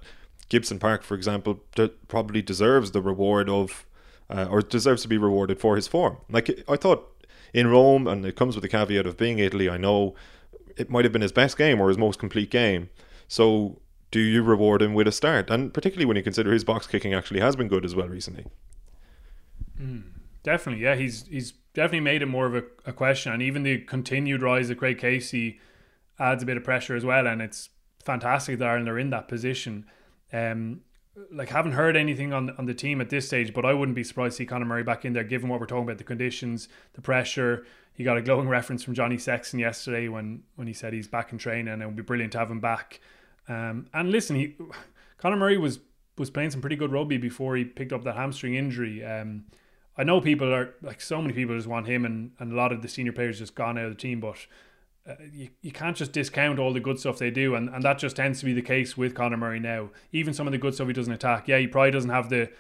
Gibson 0.51 0.79
Park, 0.79 1.03
for 1.03 1.15
example, 1.15 1.61
d- 1.75 1.93
probably 2.09 2.43
deserves 2.43 2.91
the 2.91 3.01
reward 3.01 3.49
of, 3.49 3.87
uh, 4.31 4.47
or 4.51 4.63
deserves 4.63 5.03
to 5.03 5.09
be 5.09 5.19
rewarded 5.19 5.59
for 5.59 5.77
his 5.77 5.89
form. 5.89 6.19
Like 6.31 6.63
I 6.69 6.77
thought 6.77 7.27
in 7.53 7.69
Rome, 7.69 8.07
and 8.07 8.25
it 8.25 8.37
comes 8.37 8.55
with 8.55 8.63
the 8.63 8.69
caveat 8.69 9.07
of 9.07 9.17
being 9.17 9.39
Italy. 9.39 9.69
I 9.69 9.77
know 9.77 10.15
it 10.77 10.91
might 10.91 11.05
have 11.05 11.13
been 11.13 11.23
his 11.23 11.33
best 11.33 11.57
game 11.57 11.81
or 11.81 11.89
his 11.89 11.99
most 11.99 12.19
complete 12.19 12.51
game. 12.51 12.89
So 13.27 13.81
do 14.11 14.21
you 14.21 14.43
reward 14.43 14.83
him 14.83 14.95
with 14.95 15.09
a 15.09 15.13
start? 15.13 15.51
And 15.51 15.73
particularly 15.73 16.07
when 16.07 16.17
you 16.17 16.23
consider 16.23 16.53
his 16.53 16.65
box 16.65 16.87
kicking 16.87 17.15
actually 17.15 17.41
has 17.41 17.57
been 17.57 17.69
good 17.69 17.85
as 17.85 17.95
well 17.95 18.09
recently. 18.09 18.47
Mm, 19.81 20.05
definitely, 20.43 20.83
yeah. 20.83 20.95
He's 20.95 21.27
he's 21.27 21.53
definitely 21.75 22.01
made 22.01 22.23
it 22.23 22.27
more 22.27 22.47
of 22.47 22.55
a, 22.55 22.65
a, 22.87 22.93
question, 22.93 23.33
and 23.33 23.43
even 23.43 23.63
the 23.63 23.79
continued 23.79 24.43
rise 24.43 24.71
of 24.71 24.79
Craig 24.79 24.99
Casey 24.99 25.61
adds 26.19 26.43
a 26.43 26.47
bit 26.47 26.57
of 26.57 26.65
pressure 26.65 26.97
as 26.97 27.05
well. 27.05 27.27
And 27.27 27.41
it's 27.41 27.71
fantastic 28.03 28.59
that 28.59 28.67
Ireland 28.67 28.89
are 28.89 28.99
in 28.99 29.11
that 29.11 29.29
position. 29.29 29.87
Um, 30.33 30.81
like 31.31 31.49
haven't 31.49 31.73
heard 31.73 31.97
anything 31.97 32.33
on 32.33 32.51
on 32.59 32.67
the 32.67 32.75
team 32.75 33.01
at 33.01 33.11
this 33.11 33.27
stage, 33.27 33.53
but 33.53 33.65
I 33.65 33.73
wouldn't 33.73 33.97
be 33.97 34.05
surprised 34.05 34.37
to 34.37 34.43
see 34.43 34.47
Conor 34.47 34.65
Murray 34.65 34.83
back 34.83 35.05
in 35.05 35.13
there, 35.13 35.25
given 35.25 35.49
what 35.49 35.61
we're 35.61 35.67
talking 35.67 35.85
about, 35.85 35.99
the 35.99 36.05
conditions, 36.05 36.69
the 36.95 37.01
pressure. 37.01 37.67
He 37.93 38.05
got 38.05 38.17
a 38.17 38.23
glowing 38.23 38.49
reference 38.49 38.85
from 38.85 38.95
Johnny 38.95 39.19
Sexton 39.19 39.59
yesterday 39.59 40.09
when 40.09 40.43
when 40.57 40.67
he 40.67 40.73
said 40.73 40.93
he's 40.93 41.09
back 41.09 41.33
in 41.33 41.39
training, 41.39 41.69
and 41.69 41.83
it 41.83 41.87
would 41.87 41.97
be 41.97 42.03
brilliant 42.03 42.33
to 42.33 42.39
have 42.39 42.51
him 42.51 42.61
back. 42.61 43.01
Um, 43.49 43.87
and 43.93 44.11
listen, 44.11 44.37
he 44.37 44.57
Conor 45.19 45.37
Murray 45.37 45.59
was 45.59 45.81
was 46.17 46.31
playing 46.31 46.51
some 46.51 46.61
pretty 46.61 46.77
good 46.77 46.93
rugby 46.93 47.17
before 47.17 47.57
he 47.57 47.65
picked 47.65 47.93
up 47.93 48.05
that 48.05 48.17
hamstring 48.17 48.55
injury. 48.55 49.05
Um, 49.05 49.45
I 49.97 50.05
know 50.05 50.21
people 50.21 50.53
are 50.55 50.75
like 50.81 51.01
so 51.01 51.21
many 51.21 51.35
people 51.35 51.57
just 51.57 51.67
want 51.67 51.87
him, 51.87 52.05
and, 52.05 52.33
and 52.39 52.53
a 52.53 52.57
lot 52.57 52.73
of 52.73 52.83
the 52.83 52.89
senior 52.89 53.13
players 53.13 53.39
just 53.39 53.55
gone 53.55 53.77
out 53.77 53.87
of 53.87 53.91
the 53.91 54.01
team. 54.01 54.21
But 54.21 54.47
you, 55.33 55.49
you 55.63 55.73
can't 55.73 55.97
just 55.97 56.13
discount 56.13 56.59
all 56.59 56.73
the 56.73 56.81
good 56.81 56.99
stuff 56.99 57.19
they 57.19 57.31
do, 57.31 57.55
and, 57.55 57.69
and 57.69 57.83
that 57.83 57.99
just 57.99 58.17
tends 58.17 58.41
to 58.41 58.45
be 58.45 58.53
the 58.53 58.63
case 58.63 58.97
with 58.97 59.15
Conor 59.15 59.37
Murray 59.37 59.61
now. 59.61 59.91
Even 60.13 60.35
some 60.35 60.47
of 60.47 60.53
the 60.53 60.59
good 60.59 60.75
stuff 60.75 60.87
he 60.87 60.93
doesn't 60.93 61.13
attack, 61.13 61.49
yeah, 61.49 61.59
he 61.59 61.67
probably 61.67 61.91
doesn't 61.91 62.11
have 62.11 62.29
the 62.29 62.51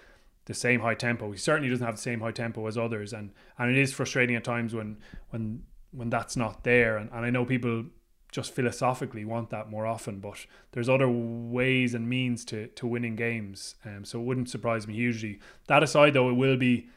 the 0.47 0.55
same 0.55 0.81
high 0.81 0.95
tempo. 0.95 1.31
He 1.31 1.37
certainly 1.37 1.69
doesn't 1.69 1.85
have 1.85 1.97
the 1.97 2.03
same 2.03 2.21
high 2.21 2.33
tempo 2.33 2.67
as 2.67 2.79
others, 2.79 3.13
and 3.13 3.33
and 3.59 3.71
it 3.71 3.77
is 3.77 3.93
frustrating 3.93 4.37
at 4.37 4.45
times 4.45 4.75
when 4.75 4.99
when 5.31 5.63
when 5.91 6.11
that's 6.11 6.37
not 6.37 6.65
there. 6.65 6.97
And, 6.97 7.11
and 7.13 7.25
I 7.25 7.31
know 7.31 7.45
people 7.45 7.85
just 8.31 8.55
philosophically 8.55 9.25
want 9.25 9.51
that 9.51 9.71
more 9.71 9.87
often, 9.87 10.21
but 10.21 10.47
there's 10.73 10.89
other 10.89 11.09
ways 11.09 11.95
and 11.95 12.09
means 12.09 12.45
to 12.47 12.69
to 12.69 12.87
winning 12.87 13.17
games. 13.17 13.75
Um, 13.85 14.05
so 14.05 14.21
it 14.21 14.25
wouldn't 14.25 14.51
surprise 14.51 14.87
me 14.87 14.95
hugely. 14.95 15.39
That 15.67 15.83
aside, 15.83 16.15
though, 16.15 16.31
it 16.31 16.35
will 16.35 16.57
be 16.57 16.89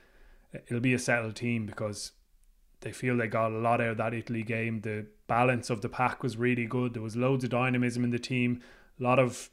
it'll 0.67 0.79
be 0.79 0.93
a 0.93 0.99
settled 0.99 1.35
team 1.35 1.65
because 1.65 2.13
they 2.81 2.91
feel 2.91 3.15
they 3.15 3.27
got 3.27 3.51
a 3.51 3.57
lot 3.57 3.79
out 3.79 3.89
of 3.89 3.97
that 3.97 4.13
Italy 4.13 4.43
game. 4.43 4.81
The 4.81 5.07
balance 5.31 5.69
of 5.69 5.79
the 5.79 5.87
pack 5.87 6.23
was 6.23 6.35
really 6.35 6.65
good. 6.65 6.93
There 6.93 7.01
was 7.01 7.15
loads 7.15 7.45
of 7.45 7.51
dynamism 7.51 8.03
in 8.03 8.09
the 8.09 8.19
team, 8.19 8.61
a 8.99 9.03
lot 9.03 9.17
of 9.17 9.49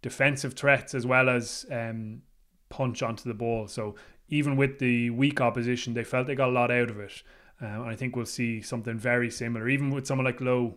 defensive 0.00 0.54
threats 0.54 0.94
as 0.94 1.04
well 1.04 1.28
as 1.28 1.66
um, 1.70 2.22
punch 2.70 3.02
onto 3.02 3.24
the 3.28 3.34
ball. 3.34 3.68
So 3.68 3.96
even 4.30 4.56
with 4.56 4.78
the 4.78 5.10
weak 5.10 5.38
opposition, 5.42 5.92
they 5.92 6.04
felt 6.04 6.26
they 6.26 6.34
got 6.34 6.48
a 6.48 6.52
lot 6.52 6.70
out 6.70 6.88
of 6.88 6.98
it. 6.98 7.22
Um, 7.60 7.82
I 7.82 7.94
think 7.96 8.16
we'll 8.16 8.24
see 8.24 8.62
something 8.62 8.96
very 8.96 9.30
similar, 9.30 9.68
even 9.68 9.90
with 9.90 10.06
someone 10.06 10.24
like 10.24 10.40
Lowe. 10.40 10.76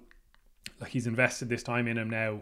Like 0.82 0.91
he's 0.91 1.08
invested 1.08 1.48
this 1.48 1.64
time 1.64 1.88
in 1.88 1.98
him 1.98 2.10
now, 2.10 2.41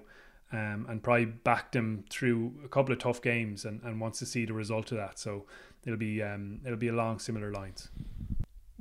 um, 0.51 0.87
and 0.89 1.03
probably 1.03 1.25
backed 1.25 1.75
him 1.75 2.05
through 2.09 2.53
a 2.65 2.67
couple 2.67 2.93
of 2.93 2.99
tough 2.99 3.21
games, 3.21 3.65
and, 3.65 3.79
and 3.83 4.01
wants 4.01 4.17
to 4.19 4.25
see 4.25 4.45
the 4.45 4.53
result 4.53 4.91
of 4.91 4.97
that. 4.97 5.19
So 5.19 5.45
it'll 5.85 5.99
be 5.99 6.23
um, 6.23 6.61
it'll 6.65 6.77
be 6.87 6.87
along 6.87 7.19
similar 7.19 7.51
lines. 7.51 7.89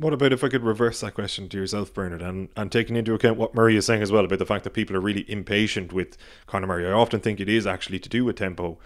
What 0.01 0.15
about 0.15 0.33
if 0.33 0.43
I 0.43 0.49
could 0.49 0.65
reverse 0.65 1.01
that 1.01 1.13
question 1.13 1.51
to 1.51 1.59
yourself, 1.59 1.93
Bernard, 1.93 2.23
and, 2.23 2.49
and 2.57 2.73
taking 2.73 2.97
into 2.97 3.13
account 3.13 3.37
what 3.37 3.55
Murray 3.55 3.77
is 3.77 3.85
saying 3.85 4.01
as 4.01 4.11
well 4.11 4.25
about 4.25 4.39
the 4.39 4.47
fact 4.47 4.65
that 4.65 4.71
people 4.71 4.97
are 4.97 5.01
really 5.01 5.31
impatient 5.31 5.93
with 5.93 6.17
Conor 6.47 6.69
Murray? 6.69 6.87
I 6.87 6.93
often 6.93 7.21
think 7.21 7.39
it 7.39 7.51
is 7.51 7.67
actually 7.67 7.99
to 7.99 8.09
do 8.09 8.25
with 8.25 8.37
tempo, 8.37 8.79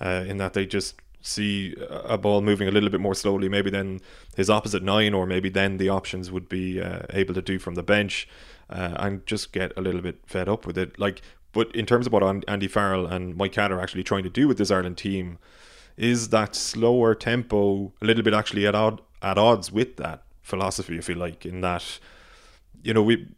uh, 0.00 0.24
in 0.26 0.38
that 0.38 0.54
they 0.54 0.64
just 0.64 0.94
see 1.20 1.76
a 1.90 2.16
ball 2.16 2.40
moving 2.40 2.68
a 2.68 2.70
little 2.70 2.88
bit 2.88 3.02
more 3.02 3.14
slowly, 3.14 3.50
maybe 3.50 3.68
then 3.68 4.00
his 4.34 4.48
opposite 4.48 4.82
nine, 4.82 5.12
or 5.12 5.26
maybe 5.26 5.50
then 5.50 5.76
the 5.76 5.90
options 5.90 6.30
would 6.30 6.48
be 6.48 6.80
uh, 6.80 7.00
able 7.10 7.34
to 7.34 7.42
do 7.42 7.58
from 7.58 7.74
the 7.74 7.82
bench, 7.82 8.26
uh, 8.70 8.94
and 8.96 9.26
just 9.26 9.52
get 9.52 9.76
a 9.76 9.82
little 9.82 10.00
bit 10.00 10.20
fed 10.24 10.48
up 10.48 10.64
with 10.66 10.78
it. 10.78 10.98
Like, 10.98 11.20
but 11.52 11.70
in 11.76 11.84
terms 11.84 12.06
of 12.06 12.14
what 12.14 12.22
Andy 12.48 12.66
Farrell 12.66 13.04
and 13.04 13.36
Mike 13.36 13.52
Catt 13.52 13.72
are 13.72 13.80
actually 13.80 14.04
trying 14.04 14.22
to 14.22 14.30
do 14.30 14.48
with 14.48 14.56
this 14.56 14.70
Ireland 14.70 14.96
team, 14.96 15.36
is 15.98 16.30
that 16.30 16.54
slower 16.54 17.14
tempo 17.14 17.92
a 18.00 18.06
little 18.06 18.22
bit 18.22 18.32
actually 18.32 18.66
at 18.66 18.74
odd 18.74 19.02
at 19.20 19.36
odds 19.36 19.70
with 19.70 19.98
that 19.98 20.22
philosophy? 20.42 20.98
if 20.98 21.08
you 21.08 21.14
like 21.14 21.46
in 21.46 21.60
that. 21.62 21.98
You 22.82 22.94
know, 22.94 23.02
we 23.02 23.28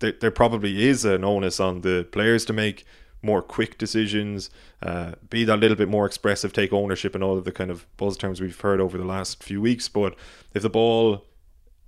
there, 0.00 0.12
there 0.12 0.30
probably 0.30 0.86
is 0.86 1.04
an 1.04 1.24
onus 1.24 1.60
on 1.60 1.80
the 1.80 2.06
players 2.12 2.44
to 2.46 2.52
make 2.52 2.84
more 3.22 3.42
quick 3.42 3.78
decisions, 3.78 4.50
uh, 4.82 5.12
be 5.28 5.44
that 5.44 5.58
little 5.58 5.76
bit 5.76 5.88
more 5.88 6.06
expressive, 6.06 6.52
take 6.52 6.72
ownership, 6.72 7.14
and 7.14 7.22
all 7.22 7.36
of 7.36 7.44
the 7.44 7.52
kind 7.52 7.70
of 7.70 7.86
buzz 7.96 8.16
terms 8.16 8.40
we've 8.40 8.60
heard 8.60 8.80
over 8.80 8.96
the 8.96 9.04
last 9.04 9.42
few 9.42 9.60
weeks. 9.60 9.88
But 9.88 10.14
if 10.54 10.62
the 10.62 10.70
ball, 10.70 11.26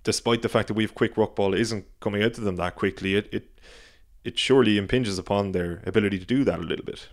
despite 0.04 0.42
the 0.42 0.48
fact 0.48 0.68
that 0.68 0.74
we've 0.74 0.94
quick 0.94 1.16
ruck 1.16 1.34
ball, 1.34 1.54
isn't 1.54 1.86
coming 2.00 2.22
out 2.22 2.34
to 2.34 2.40
them 2.40 2.56
that 2.56 2.76
quickly, 2.76 3.16
it 3.16 3.28
it 3.32 3.48
it 4.24 4.38
surely 4.38 4.78
impinges 4.78 5.18
upon 5.18 5.52
their 5.52 5.82
ability 5.84 6.18
to 6.18 6.24
do 6.24 6.44
that 6.44 6.58
a 6.58 6.62
little 6.62 6.84
bit. 6.84 7.08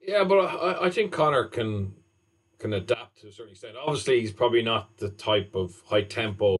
Yeah, 0.00 0.24
but 0.24 0.38
I, 0.38 0.86
I 0.86 0.90
think 0.90 1.12
Conor 1.12 1.44
can 1.44 1.94
can 2.60 2.74
adapt 2.74 3.20
to 3.22 3.28
a 3.28 3.32
certain 3.32 3.52
extent. 3.52 3.74
Obviously, 3.76 4.20
he's 4.20 4.32
probably 4.32 4.62
not 4.62 4.96
the 4.98 5.08
type 5.08 5.54
of 5.54 5.82
high 5.86 6.02
tempo 6.02 6.56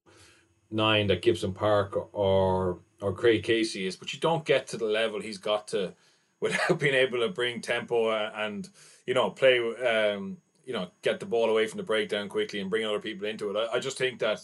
nine 0.70 1.06
that 1.08 1.22
Gibson 1.22 1.52
Park 1.52 1.96
or 2.12 2.80
or 3.00 3.12
Craig 3.12 3.44
Casey 3.44 3.86
is, 3.86 3.96
but 3.96 4.12
you 4.12 4.18
don't 4.18 4.44
get 4.44 4.66
to 4.68 4.76
the 4.76 4.84
level 4.84 5.20
he's 5.20 5.38
got 5.38 5.68
to 5.68 5.94
without 6.40 6.78
being 6.80 6.94
able 6.94 7.20
to 7.20 7.28
bring 7.28 7.60
tempo 7.60 8.10
and 8.10 8.68
you 9.06 9.14
know 9.14 9.30
play 9.30 9.58
um, 9.58 10.38
you 10.64 10.72
know 10.72 10.88
get 11.02 11.20
the 11.20 11.26
ball 11.26 11.50
away 11.50 11.66
from 11.66 11.76
the 11.76 11.84
breakdown 11.84 12.28
quickly 12.28 12.60
and 12.60 12.70
bring 12.70 12.84
other 12.84 13.00
people 13.00 13.26
into 13.26 13.50
it. 13.50 13.56
I, 13.56 13.76
I 13.76 13.78
just 13.78 13.98
think 13.98 14.18
that 14.20 14.40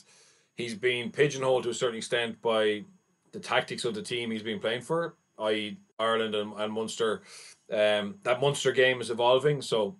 he's 0.56 0.74
been 0.74 1.10
pigeonholed 1.10 1.64
to 1.64 1.70
a 1.70 1.74
certain 1.74 1.98
extent 1.98 2.40
by 2.42 2.84
the 3.32 3.40
tactics 3.40 3.84
of 3.84 3.94
the 3.94 4.02
team 4.02 4.30
he's 4.30 4.42
been 4.42 4.60
playing 4.60 4.82
for, 4.82 5.16
i.e. 5.40 5.78
Ireland 5.98 6.34
and, 6.34 6.52
and 6.54 6.72
Munster. 6.72 7.22
Um, 7.70 8.16
that 8.22 8.40
Munster 8.40 8.72
game 8.72 9.00
is 9.00 9.10
evolving, 9.10 9.60
so 9.60 9.96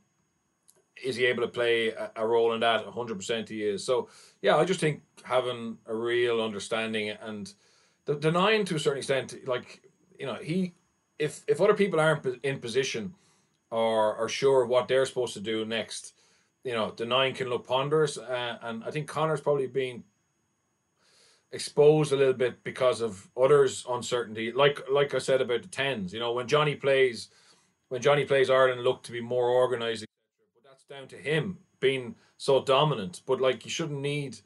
is 1.02 1.16
he 1.16 1.26
able 1.26 1.42
to 1.42 1.48
play 1.48 1.92
a, 2.16 2.26
role 2.26 2.54
in 2.54 2.60
that? 2.60 2.86
100% 2.86 3.48
he 3.48 3.62
is. 3.62 3.84
So, 3.84 4.08
yeah, 4.42 4.56
I 4.56 4.64
just 4.64 4.80
think 4.80 5.02
having 5.22 5.78
a 5.86 5.94
real 5.94 6.40
understanding 6.40 7.10
and 7.10 7.52
the, 8.06 8.14
the 8.14 8.30
nine 8.30 8.64
to 8.66 8.76
a 8.76 8.78
certain 8.78 8.98
extent, 8.98 9.34
like, 9.46 9.82
you 10.18 10.26
know, 10.26 10.36
he 10.36 10.74
if 11.18 11.42
if 11.46 11.60
other 11.60 11.74
people 11.74 12.00
aren't 12.00 12.26
in 12.42 12.58
position 12.58 13.14
or 13.70 14.16
are 14.16 14.28
sure 14.28 14.62
of 14.62 14.68
what 14.68 14.88
they're 14.88 15.06
supposed 15.06 15.34
to 15.34 15.40
do 15.40 15.64
next, 15.64 16.14
you 16.64 16.72
know, 16.72 16.92
the 16.96 17.06
nine 17.06 17.34
can 17.34 17.48
look 17.48 17.66
ponderous. 17.66 18.18
Uh, 18.18 18.58
and 18.62 18.84
I 18.84 18.90
think 18.90 19.08
Conor's 19.08 19.40
probably 19.40 19.66
been 19.66 20.04
exposed 21.52 22.12
a 22.12 22.16
little 22.16 22.34
bit 22.34 22.62
because 22.64 23.00
of 23.00 23.28
others' 23.36 23.84
uncertainty. 23.88 24.52
Like 24.52 24.80
like 24.90 25.14
I 25.14 25.18
said 25.18 25.40
about 25.40 25.62
the 25.62 25.68
tens, 25.68 26.12
you 26.12 26.20
know, 26.20 26.32
when 26.32 26.48
Johnny 26.48 26.74
plays, 26.74 27.28
when 27.88 28.02
Johnny 28.02 28.24
plays, 28.24 28.50
Ireland 28.50 28.82
look 28.82 29.02
to 29.04 29.12
be 29.12 29.20
more 29.20 29.50
organised, 29.50 30.06
down 30.88 31.08
to 31.08 31.16
him 31.16 31.58
being 31.80 32.14
so 32.36 32.62
dominant. 32.62 33.22
But 33.26 33.40
like 33.40 33.64
you 33.64 33.70
shouldn't 33.70 34.00
need 34.00 34.38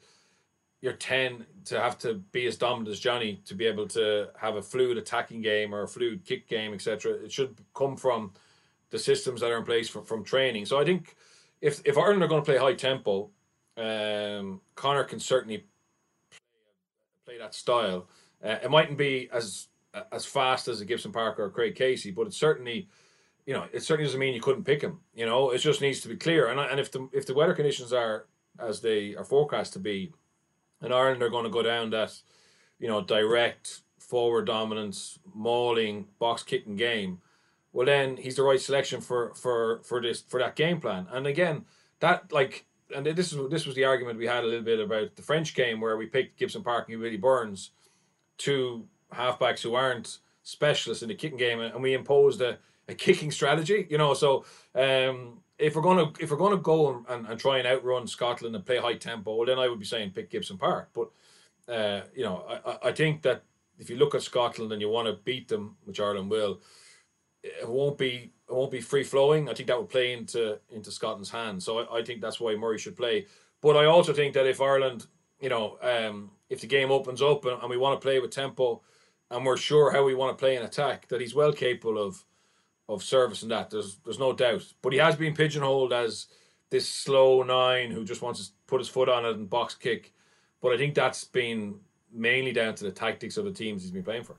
your 0.81 0.93
10 0.93 1.45
to 1.65 1.79
have 1.79 1.97
to 1.99 2.15
be 2.15 2.47
as 2.47 2.57
dominant 2.57 2.89
as 2.89 2.99
Johnny 2.99 3.39
to 3.45 3.53
be 3.53 3.67
able 3.67 3.87
to 3.89 4.29
have 4.39 4.55
a 4.55 4.61
fluid 4.61 4.97
attacking 4.97 5.41
game 5.41 5.75
or 5.75 5.83
a 5.83 5.87
fluid 5.87 6.25
kick 6.25 6.47
game, 6.47 6.73
etc. 6.73 7.13
It 7.13 7.31
should 7.31 7.61
come 7.75 7.95
from 7.95 8.33
the 8.89 8.99
systems 8.99 9.41
that 9.41 9.51
are 9.51 9.57
in 9.57 9.63
place 9.63 9.89
from, 9.89 10.05
from 10.05 10.23
training. 10.23 10.65
So 10.65 10.79
I 10.79 10.85
think 10.85 11.15
if 11.61 11.81
if 11.85 11.97
Ireland 11.97 12.23
are 12.23 12.27
going 12.27 12.41
to 12.41 12.45
play 12.45 12.57
high 12.57 12.73
tempo, 12.73 13.29
um, 13.77 14.61
Conor 14.75 15.03
can 15.03 15.19
certainly 15.19 15.65
play, 17.25 17.37
that 17.37 17.55
style. 17.55 18.07
Uh, 18.43 18.57
it 18.63 18.69
mightn't 18.69 18.97
be 18.97 19.29
as 19.31 19.67
as 20.11 20.25
fast 20.25 20.67
as 20.67 20.81
a 20.81 20.85
Gibson 20.85 21.11
Parker 21.11 21.43
or 21.43 21.49
Craig 21.49 21.75
Casey, 21.75 22.11
but 22.11 22.27
it 22.27 22.33
certainly, 22.33 22.89
you 23.45 23.53
know, 23.53 23.65
it 23.71 23.83
certainly 23.83 24.07
doesn't 24.07 24.19
mean 24.19 24.33
you 24.33 24.41
couldn't 24.41 24.63
pick 24.63 24.81
him. 24.81 24.99
You 25.13 25.25
know, 25.25 25.51
it 25.51 25.59
just 25.59 25.81
needs 25.81 26.01
to 26.01 26.07
be 26.07 26.15
clear. 26.15 26.47
And 26.47 26.59
and 26.59 26.79
if 26.79 26.91
the 26.91 27.07
if 27.11 27.25
the 27.25 27.33
weather 27.33 27.53
conditions 27.53 27.93
are 27.93 28.25
as 28.59 28.81
they 28.81 29.15
are 29.15 29.23
forecast 29.23 29.73
to 29.73 29.79
be, 29.79 30.11
in 30.81 30.91
Ireland 30.91 31.23
are 31.23 31.29
going 31.29 31.45
to 31.45 31.49
go 31.49 31.63
down 31.63 31.89
that, 31.91 32.13
you 32.79 32.87
know, 32.87 33.01
direct 33.01 33.81
forward 33.99 34.45
dominance, 34.45 35.19
mauling, 35.33 36.07
box 36.19 36.43
kicking 36.43 36.75
game, 36.75 37.21
well 37.73 37.85
then 37.85 38.17
he's 38.17 38.35
the 38.35 38.43
right 38.43 38.59
selection 38.59 39.01
for 39.01 39.33
for 39.33 39.81
for 39.83 40.01
this 40.01 40.21
for 40.21 40.39
that 40.39 40.55
game 40.55 40.79
plan. 40.79 41.07
And 41.11 41.27
again, 41.27 41.65
that 41.99 42.31
like 42.31 42.65
and 42.95 43.05
this 43.05 43.31
is 43.31 43.49
this 43.49 43.65
was 43.65 43.75
the 43.75 43.85
argument 43.85 44.19
we 44.19 44.27
had 44.27 44.43
a 44.43 44.47
little 44.47 44.63
bit 44.63 44.79
about 44.79 45.15
the 45.15 45.21
French 45.21 45.55
game 45.55 45.79
where 45.79 45.97
we 45.97 46.05
picked 46.05 46.37
Gibson 46.37 46.63
Park 46.63 46.89
and 46.89 46.99
Willie 46.99 47.17
Burns, 47.17 47.71
two 48.37 48.87
halfbacks 49.13 49.61
who 49.61 49.75
aren't 49.75 50.19
specialists 50.43 51.03
in 51.03 51.09
the 51.09 51.15
kicking 51.15 51.37
game, 51.37 51.59
and 51.59 51.81
we 51.81 51.93
imposed 51.93 52.41
a, 52.41 52.57
a 52.87 52.93
kicking 52.93 53.31
strategy. 53.31 53.87
You 53.89 53.97
know, 53.97 54.13
so 54.13 54.45
um, 54.75 55.39
if 55.57 55.75
we're 55.75 55.81
gonna 55.81 56.11
if 56.19 56.31
we're 56.31 56.37
gonna 56.37 56.57
go 56.57 57.03
and, 57.07 57.27
and, 57.27 57.39
try 57.39 57.59
and 57.59 57.67
outrun 57.67 58.07
Scotland 58.07 58.55
and 58.55 58.65
play 58.65 58.77
high 58.77 58.95
tempo, 58.95 59.35
well, 59.35 59.45
then 59.45 59.59
I 59.59 59.67
would 59.67 59.79
be 59.79 59.85
saying 59.85 60.11
pick 60.11 60.29
Gibson 60.29 60.57
Park. 60.57 60.89
But 60.93 61.09
uh, 61.71 62.01
you 62.15 62.23
know, 62.23 62.45
I, 62.65 62.89
I 62.89 62.91
think 62.91 63.21
that 63.23 63.43
if 63.77 63.89
you 63.89 63.97
look 63.97 64.15
at 64.15 64.23
Scotland 64.23 64.71
and 64.71 64.81
you 64.81 64.89
want 64.89 65.07
to 65.07 65.21
beat 65.23 65.47
them, 65.47 65.77
which 65.85 65.99
Ireland 65.99 66.29
will, 66.29 66.61
it 67.43 67.67
won't 67.67 67.97
be 67.97 68.31
it 68.49 68.53
won't 68.53 68.71
be 68.71 68.81
free 68.81 69.03
flowing. 69.03 69.49
I 69.49 69.53
think 69.53 69.67
that 69.67 69.79
would 69.79 69.89
play 69.89 70.13
into 70.13 70.59
into 70.69 70.91
Scotland's 70.91 71.31
hands. 71.31 71.65
So 71.65 71.79
I, 71.79 71.99
I 71.99 72.03
think 72.03 72.21
that's 72.21 72.39
why 72.39 72.55
Murray 72.55 72.77
should 72.77 72.97
play. 72.97 73.27
But 73.61 73.77
I 73.77 73.85
also 73.85 74.13
think 74.13 74.33
that 74.33 74.47
if 74.47 74.59
Ireland, 74.59 75.05
you 75.39 75.49
know, 75.49 75.77
um, 75.81 76.31
if 76.49 76.61
the 76.61 76.67
game 76.67 76.91
opens 76.91 77.21
up 77.21 77.45
and, 77.45 77.61
and 77.61 77.69
we 77.69 77.77
want 77.77 77.99
to 77.99 78.03
play 78.03 78.19
with 78.19 78.31
tempo, 78.31 78.81
and 79.29 79.45
we're 79.45 79.57
sure 79.57 79.91
how 79.91 80.03
we 80.03 80.15
want 80.15 80.35
to 80.35 80.41
play 80.41 80.55
an 80.55 80.63
attack, 80.63 81.07
that 81.07 81.21
he's 81.21 81.35
well 81.35 81.53
capable 81.53 81.97
of 81.97 82.25
of 82.91 83.03
service 83.03 83.41
and 83.41 83.51
that. 83.51 83.69
There's 83.69 83.97
there's 84.03 84.19
no 84.19 84.33
doubt. 84.33 84.63
But 84.81 84.93
he 84.93 84.99
has 84.99 85.15
been 85.15 85.33
pigeonholed 85.33 85.93
as 85.93 86.27
this 86.69 86.87
slow 86.87 87.43
nine 87.43 87.91
who 87.91 88.03
just 88.03 88.21
wants 88.21 88.47
to 88.47 88.53
put 88.67 88.79
his 88.79 88.89
foot 88.89 89.09
on 89.09 89.25
it 89.25 89.35
and 89.35 89.49
box 89.49 89.75
kick. 89.75 90.13
But 90.61 90.73
I 90.73 90.77
think 90.77 90.95
that's 90.95 91.23
been 91.23 91.79
mainly 92.11 92.51
down 92.51 92.75
to 92.75 92.83
the 92.83 92.91
tactics 92.91 93.37
of 93.37 93.45
the 93.45 93.51
teams 93.51 93.81
he's 93.81 93.91
been 93.91 94.03
playing 94.03 94.23
for. 94.23 94.35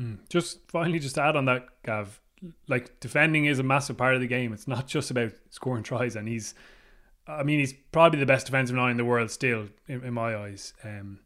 Mm. 0.00 0.18
Just 0.28 0.60
finally, 0.70 0.98
just 0.98 1.18
add 1.18 1.36
on 1.36 1.44
that, 1.46 1.66
Gav. 1.84 2.20
Like 2.66 2.98
defending 2.98 3.44
is 3.44 3.58
a 3.58 3.62
massive 3.62 3.96
part 3.96 4.14
of 4.14 4.20
the 4.20 4.26
game. 4.26 4.52
It's 4.52 4.66
not 4.66 4.86
just 4.86 5.10
about 5.10 5.32
scoring 5.50 5.84
tries, 5.84 6.16
and 6.16 6.26
he's, 6.26 6.54
I 7.26 7.42
mean, 7.44 7.60
he's 7.60 7.74
probably 7.92 8.18
the 8.18 8.26
best 8.26 8.46
defensive 8.46 8.74
nine 8.74 8.92
in 8.92 8.96
the 8.96 9.04
world 9.04 9.30
still, 9.30 9.68
in, 9.86 10.02
in 10.02 10.14
my 10.14 10.36
eyes. 10.36 10.74
Um, 10.82 11.20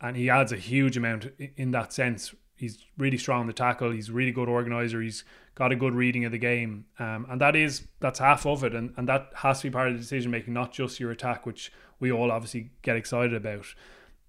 and 0.00 0.16
he 0.16 0.30
adds 0.30 0.52
a 0.52 0.56
huge 0.56 0.96
amount 0.96 1.30
in 1.56 1.70
that 1.72 1.92
sense. 1.92 2.34
He's 2.62 2.78
really 2.96 3.18
strong 3.18 3.40
in 3.40 3.46
the 3.48 3.52
tackle. 3.52 3.90
He's 3.90 4.08
a 4.08 4.12
really 4.12 4.30
good 4.30 4.48
organizer. 4.48 5.02
He's 5.02 5.24
got 5.56 5.72
a 5.72 5.76
good 5.76 5.94
reading 5.94 6.24
of 6.24 6.30
the 6.30 6.38
game, 6.38 6.84
um, 6.98 7.26
and 7.28 7.40
that 7.40 7.56
is 7.56 7.88
that's 7.98 8.20
half 8.20 8.46
of 8.46 8.62
it, 8.62 8.72
and, 8.74 8.94
and 8.96 9.08
that 9.08 9.32
has 9.34 9.60
to 9.60 9.66
be 9.68 9.72
part 9.72 9.88
of 9.88 9.94
the 9.94 10.00
decision 10.00 10.30
making, 10.30 10.54
not 10.54 10.72
just 10.72 11.00
your 11.00 11.10
attack, 11.10 11.44
which 11.44 11.72
we 11.98 12.12
all 12.12 12.30
obviously 12.30 12.70
get 12.82 12.96
excited 12.96 13.34
about. 13.34 13.66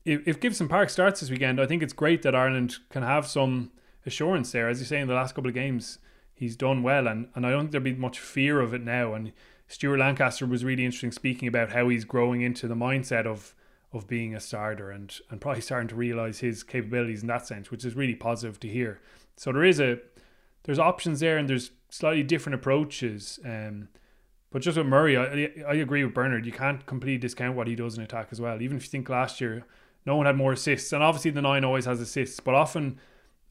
if, 0.05 0.27
if 0.27 0.39
Gibson 0.39 0.67
Park 0.67 0.89
starts 0.89 1.19
this 1.19 1.29
weekend, 1.29 1.61
I 1.61 1.65
think 1.65 1.83
it's 1.83 1.93
great 1.93 2.21
that 2.23 2.35
Ireland 2.35 2.77
can 2.89 3.03
have 3.03 3.27
some 3.27 3.71
assurance 4.05 4.51
there. 4.51 4.67
As 4.67 4.79
you 4.79 4.85
say, 4.85 4.99
in 4.99 5.07
the 5.07 5.13
last 5.13 5.35
couple 5.35 5.49
of 5.49 5.55
games, 5.55 5.99
he's 6.33 6.55
done 6.55 6.83
well, 6.83 7.07
and, 7.07 7.27
and 7.35 7.45
I 7.45 7.51
don't 7.51 7.61
think 7.61 7.71
there'll 7.71 7.85
be 7.85 7.93
much 7.93 8.19
fear 8.19 8.59
of 8.59 8.73
it 8.73 8.83
now. 8.83 9.13
And 9.13 9.31
Stuart 9.67 9.99
Lancaster 9.99 10.45
was 10.45 10.65
really 10.65 10.85
interesting 10.85 11.11
speaking 11.11 11.47
about 11.47 11.71
how 11.71 11.87
he's 11.89 12.05
growing 12.05 12.41
into 12.41 12.67
the 12.67 12.75
mindset 12.75 13.25
of 13.25 13.55
of 13.93 14.07
being 14.07 14.35
a 14.35 14.39
starter 14.39 14.91
and 14.91 15.19
and 15.29 15.39
probably 15.39 15.61
starting 15.61 15.87
to 15.87 15.95
realize 15.95 16.39
his 16.39 16.63
capabilities 16.63 17.21
in 17.21 17.27
that 17.27 17.47
sense, 17.47 17.71
which 17.71 17.85
is 17.85 17.95
really 17.95 18.15
positive 18.15 18.59
to 18.61 18.67
hear. 18.67 18.99
So 19.37 19.51
there 19.51 19.63
is 19.63 19.79
a 19.79 19.99
there's 20.63 20.79
options 20.79 21.19
there, 21.19 21.37
and 21.37 21.47
there's 21.47 21.71
slightly 21.89 22.23
different 22.23 22.55
approaches. 22.55 23.39
Um, 23.45 23.89
but 24.49 24.61
just 24.61 24.77
with 24.77 24.87
Murray, 24.87 25.17
I, 25.17 25.49
I 25.67 25.75
agree 25.75 26.03
with 26.03 26.13
Bernard. 26.13 26.45
You 26.45 26.51
can't 26.51 26.85
completely 26.85 27.17
discount 27.17 27.55
what 27.55 27.67
he 27.67 27.75
does 27.75 27.97
in 27.97 28.03
attack 28.03 28.27
as 28.31 28.39
well. 28.39 28.61
Even 28.61 28.77
if 28.77 28.83
you 28.83 28.89
think 28.89 29.09
last 29.09 29.41
year 29.41 29.65
no 30.05 30.15
one 30.15 30.25
had 30.25 30.35
more 30.35 30.53
assists, 30.53 30.91
and 30.93 31.01
obviously 31.01 31.31
the 31.31 31.41
nine 31.41 31.63
always 31.63 31.85
has 31.85 31.99
assists, 32.01 32.39
but 32.39 32.53
often 32.53 32.99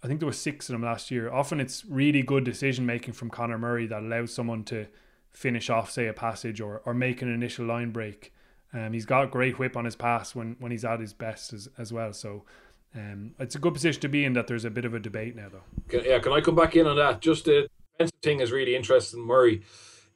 I 0.03 0.07
think 0.07 0.21
there 0.21 0.27
were 0.27 0.33
six 0.33 0.69
of 0.69 0.75
them 0.75 0.83
last 0.83 1.11
year. 1.11 1.33
Often 1.33 1.61
it's 1.61 1.85
really 1.85 2.23
good 2.23 2.45
decision 2.45 2.85
making 2.85 3.15
from 3.15 3.31
Conor 3.31 3.59
Murray 3.59 3.87
that 3.87 4.03
allows 4.03 4.35
someone 4.35 4.65
to 4.65 4.87
finish 5.31 5.71
off, 5.71 5.91
say, 5.91 6.09
a 6.09 6.13
passage 6.13 6.61
or, 6.61 6.83
or 6.85 6.93
make 6.93 7.23
an 7.23 7.33
initial 7.33 7.67
line 7.67 7.91
break. 7.91 8.33
Um, 8.75 8.93
he's 8.93 9.07
got 9.07 9.31
great 9.31 9.59
whip 9.59 9.77
on 9.77 9.85
his 9.85 9.97
pass 9.97 10.35
when, 10.35 10.57
when 10.59 10.73
he's 10.73 10.85
at 10.85 11.01
his 11.01 11.13
best 11.13 11.53
as, 11.53 11.69
as 11.79 11.93
well. 11.93 12.13
So 12.13 12.45
um, 12.95 13.35
it's 13.39 13.55
a 13.55 13.59
good 13.59 13.75
position 13.75 14.01
to 14.03 14.09
be 14.09 14.25
in 14.25 14.33
that 14.35 14.47
there's 14.47 14.65
a 14.65 14.71
bit 14.71 14.85
of 14.85 14.95
a 14.95 15.01
debate 15.01 15.37
now, 15.37 15.49
though. 15.51 15.63
Can, 15.89 16.05
yeah, 16.05 16.19
can 16.19 16.33
I 16.33 16.41
come 16.41 16.55
back 16.55 16.77
in 16.77 16.87
on 16.87 16.97
that? 16.97 17.21
Just 17.21 17.45
the 17.45 17.69
defensive 17.93 18.19
thing 18.23 18.41
is 18.41 18.53
really 18.53 18.75
interesting, 18.75 19.21
Murray, 19.21 19.63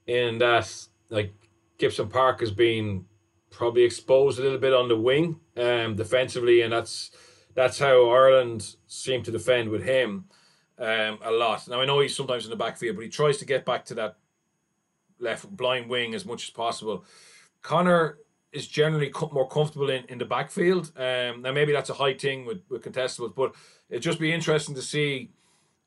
in 0.07 0.39
that 0.39 0.73
like 1.11 1.35
Gibson 1.79 2.09
Park 2.09 2.41
has 2.41 2.51
been 2.51 3.05
probably 3.51 3.85
exposed 3.85 4.39
a 4.39 4.43
little 4.43 4.59
bit 4.59 4.75
on 4.75 4.89
the 4.89 4.97
wing 4.97 5.41
um, 5.57 5.97
defensively, 5.97 6.63
and 6.63 6.73
that's 6.73 7.11
that's 7.55 7.79
how 7.79 8.11
Ireland 8.11 8.77
seem 8.87 9.23
to 9.23 9.31
defend 9.31 9.71
with 9.71 9.83
him 9.83 10.27
um, 10.79 11.19
a 11.23 11.31
lot. 11.31 11.67
Now 11.69 11.81
I 11.81 11.87
know 11.87 12.01
he's 12.01 12.17
sometimes 12.17 12.45
in 12.45 12.51
the 12.51 12.57
backfield, 12.57 12.97
but 12.97 13.05
he 13.05 13.11
tries 13.11 13.39
to 13.39 13.47
get 13.47 13.65
back 13.65 13.85
to 13.87 13.95
that 13.95 14.17
left 15.19 15.49
blind 15.57 15.89
wing 15.89 16.15
as 16.15 16.27
much 16.27 16.45
as 16.45 16.51
possible. 16.51 17.05
Conor 17.63 18.19
is 18.53 18.67
generally 18.67 19.13
more 19.33 19.49
comfortable 19.49 19.91
in, 19.91 20.05
in 20.09 20.19
the 20.19 20.25
backfield. 20.25 20.93
Um, 20.97 21.43
now 21.43 21.53
maybe 21.53 21.73
that's 21.73 21.91
a 21.91 21.95
high 21.95 22.15
thing 22.15 22.47
with, 22.47 22.63
with 22.69 22.83
contestables, 22.83 23.35
but 23.35 23.55
it'd 23.91 24.03
just 24.03 24.21
be 24.21 24.33
interesting 24.33 24.75
to 24.75 24.83
see 24.83 25.31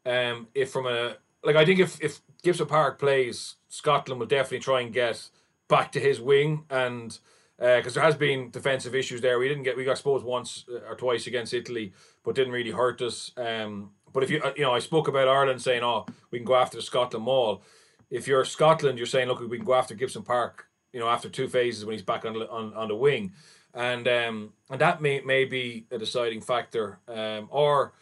um, 0.05 0.47
if 0.53 0.71
from 0.71 0.87
a 0.87 1.15
like 1.43 1.55
I 1.55 1.65
think 1.65 1.79
if 1.79 2.01
if 2.01 2.21
Gibson 2.43 2.67
Park 2.67 2.99
plays, 2.99 3.55
Scotland 3.67 4.19
will 4.19 4.27
definitely 4.27 4.59
try 4.59 4.81
and 4.81 4.93
get 4.93 5.29
back 5.67 5.91
to 5.93 5.99
his 5.99 6.19
wing 6.19 6.65
and 6.69 7.17
because 7.57 7.97
uh, 7.97 7.99
there 7.99 8.03
has 8.03 8.15
been 8.15 8.49
defensive 8.51 8.95
issues 8.95 9.19
there. 9.19 9.37
We 9.37 9.49
didn't 9.49 9.63
get 9.63 9.75
we 9.75 9.83
got 9.83 9.91
exposed 9.91 10.25
once 10.25 10.65
uh, 10.69 10.89
or 10.89 10.95
twice 10.95 11.27
against 11.27 11.53
Italy, 11.53 11.93
but 12.23 12.35
didn't 12.35 12.53
really 12.53 12.71
hurt 12.71 13.01
us. 13.01 13.31
Um, 13.35 13.91
but 14.13 14.23
if 14.23 14.29
you 14.29 14.41
uh, 14.41 14.53
you 14.55 14.63
know, 14.63 14.73
I 14.73 14.79
spoke 14.79 15.07
about 15.07 15.27
Ireland 15.27 15.61
saying, 15.61 15.83
"Oh, 15.83 16.05
we 16.31 16.39
can 16.39 16.45
go 16.45 16.55
after 16.55 16.77
the 16.77 16.83
Scotland 16.83 17.25
maul." 17.25 17.61
If 18.09 18.27
you're 18.27 18.45
Scotland, 18.45 18.97
you're 18.97 19.07
saying, 19.07 19.27
"Look, 19.27 19.41
we 19.41 19.57
can 19.57 19.65
go 19.65 19.73
after 19.73 19.93
Gibson 19.93 20.23
Park." 20.23 20.68
You 20.93 20.99
know, 20.99 21.09
after 21.09 21.29
two 21.29 21.47
phases 21.47 21.85
when 21.85 21.93
he's 21.93 22.03
back 22.03 22.25
on 22.25 22.35
on, 22.35 22.73
on 22.73 22.87
the 22.87 22.95
wing, 22.95 23.33
and 23.73 24.07
um, 24.07 24.53
and 24.69 24.81
that 24.81 25.01
may 25.01 25.21
may 25.21 25.45
be 25.45 25.85
a 25.91 25.97
deciding 25.97 26.41
factor. 26.41 26.99
Um, 27.07 27.47
or 27.51 27.93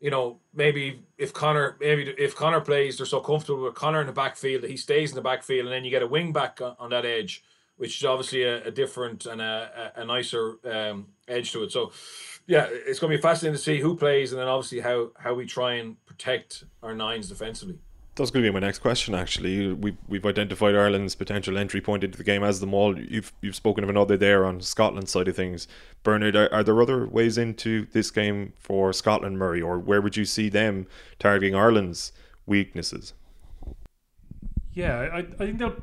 you 0.00 0.10
know, 0.10 0.38
maybe 0.54 1.02
if 1.18 1.32
Conor 1.32 1.76
maybe 1.80 2.14
if 2.18 2.34
Conor 2.34 2.60
plays, 2.60 2.96
they're 2.96 3.06
so 3.06 3.20
comfortable 3.20 3.64
with 3.64 3.74
Conor 3.74 4.00
in 4.00 4.06
the 4.06 4.12
backfield 4.12 4.62
that 4.62 4.70
he 4.70 4.76
stays 4.76 5.10
in 5.10 5.16
the 5.16 5.22
backfield, 5.22 5.66
and 5.66 5.72
then 5.72 5.84
you 5.84 5.90
get 5.90 6.02
a 6.02 6.06
wing 6.06 6.32
back 6.32 6.60
on, 6.60 6.76
on 6.78 6.90
that 6.90 7.04
edge 7.04 7.44
which 7.80 7.96
is 7.96 8.04
obviously 8.04 8.42
a, 8.42 8.62
a 8.64 8.70
different 8.70 9.24
and 9.24 9.40
a, 9.40 9.92
a, 9.96 10.04
nicer 10.04 10.56
um, 10.70 11.06
edge 11.26 11.50
to 11.50 11.62
it. 11.62 11.72
So, 11.72 11.92
yeah, 12.46 12.66
it's 12.70 12.98
going 12.98 13.10
to 13.10 13.16
be 13.16 13.22
fascinating 13.22 13.56
to 13.56 13.62
see 13.62 13.80
who 13.80 13.96
plays, 13.96 14.32
and 14.32 14.40
then 14.40 14.48
obviously 14.48 14.80
how 14.80 15.12
how 15.16 15.32
we 15.32 15.46
try 15.46 15.74
and 15.76 15.96
protect 16.04 16.64
our 16.82 16.94
nines 16.94 17.30
defensively. 17.30 17.78
That's 18.20 18.30
going 18.30 18.44
to 18.44 18.50
be 18.50 18.52
my 18.52 18.60
next 18.60 18.80
question. 18.80 19.14
Actually, 19.14 19.72
we've 19.72 19.96
we've 20.06 20.26
identified 20.26 20.74
Ireland's 20.74 21.14
potential 21.14 21.56
entry 21.56 21.80
point 21.80 22.04
into 22.04 22.18
the 22.18 22.24
game 22.24 22.42
as 22.44 22.60
the 22.60 22.66
maul. 22.66 22.98
You've 22.98 23.32
you've 23.40 23.56
spoken 23.56 23.82
of 23.82 23.88
another 23.88 24.18
there 24.18 24.44
on 24.44 24.60
Scotland's 24.60 25.10
side 25.10 25.26
of 25.26 25.34
things. 25.34 25.66
Bernard, 26.02 26.36
are, 26.36 26.52
are 26.52 26.62
there 26.62 26.80
other 26.82 27.06
ways 27.06 27.38
into 27.38 27.86
this 27.92 28.10
game 28.10 28.52
for 28.58 28.92
Scotland, 28.92 29.38
Murray, 29.38 29.62
or 29.62 29.78
where 29.78 30.02
would 30.02 30.18
you 30.18 30.26
see 30.26 30.50
them 30.50 30.86
targeting 31.18 31.54
Ireland's 31.54 32.12
weaknesses? 32.44 33.14
Yeah, 34.74 34.98
I, 34.98 35.18
I 35.18 35.22
think 35.22 35.58
they'll 35.58 35.82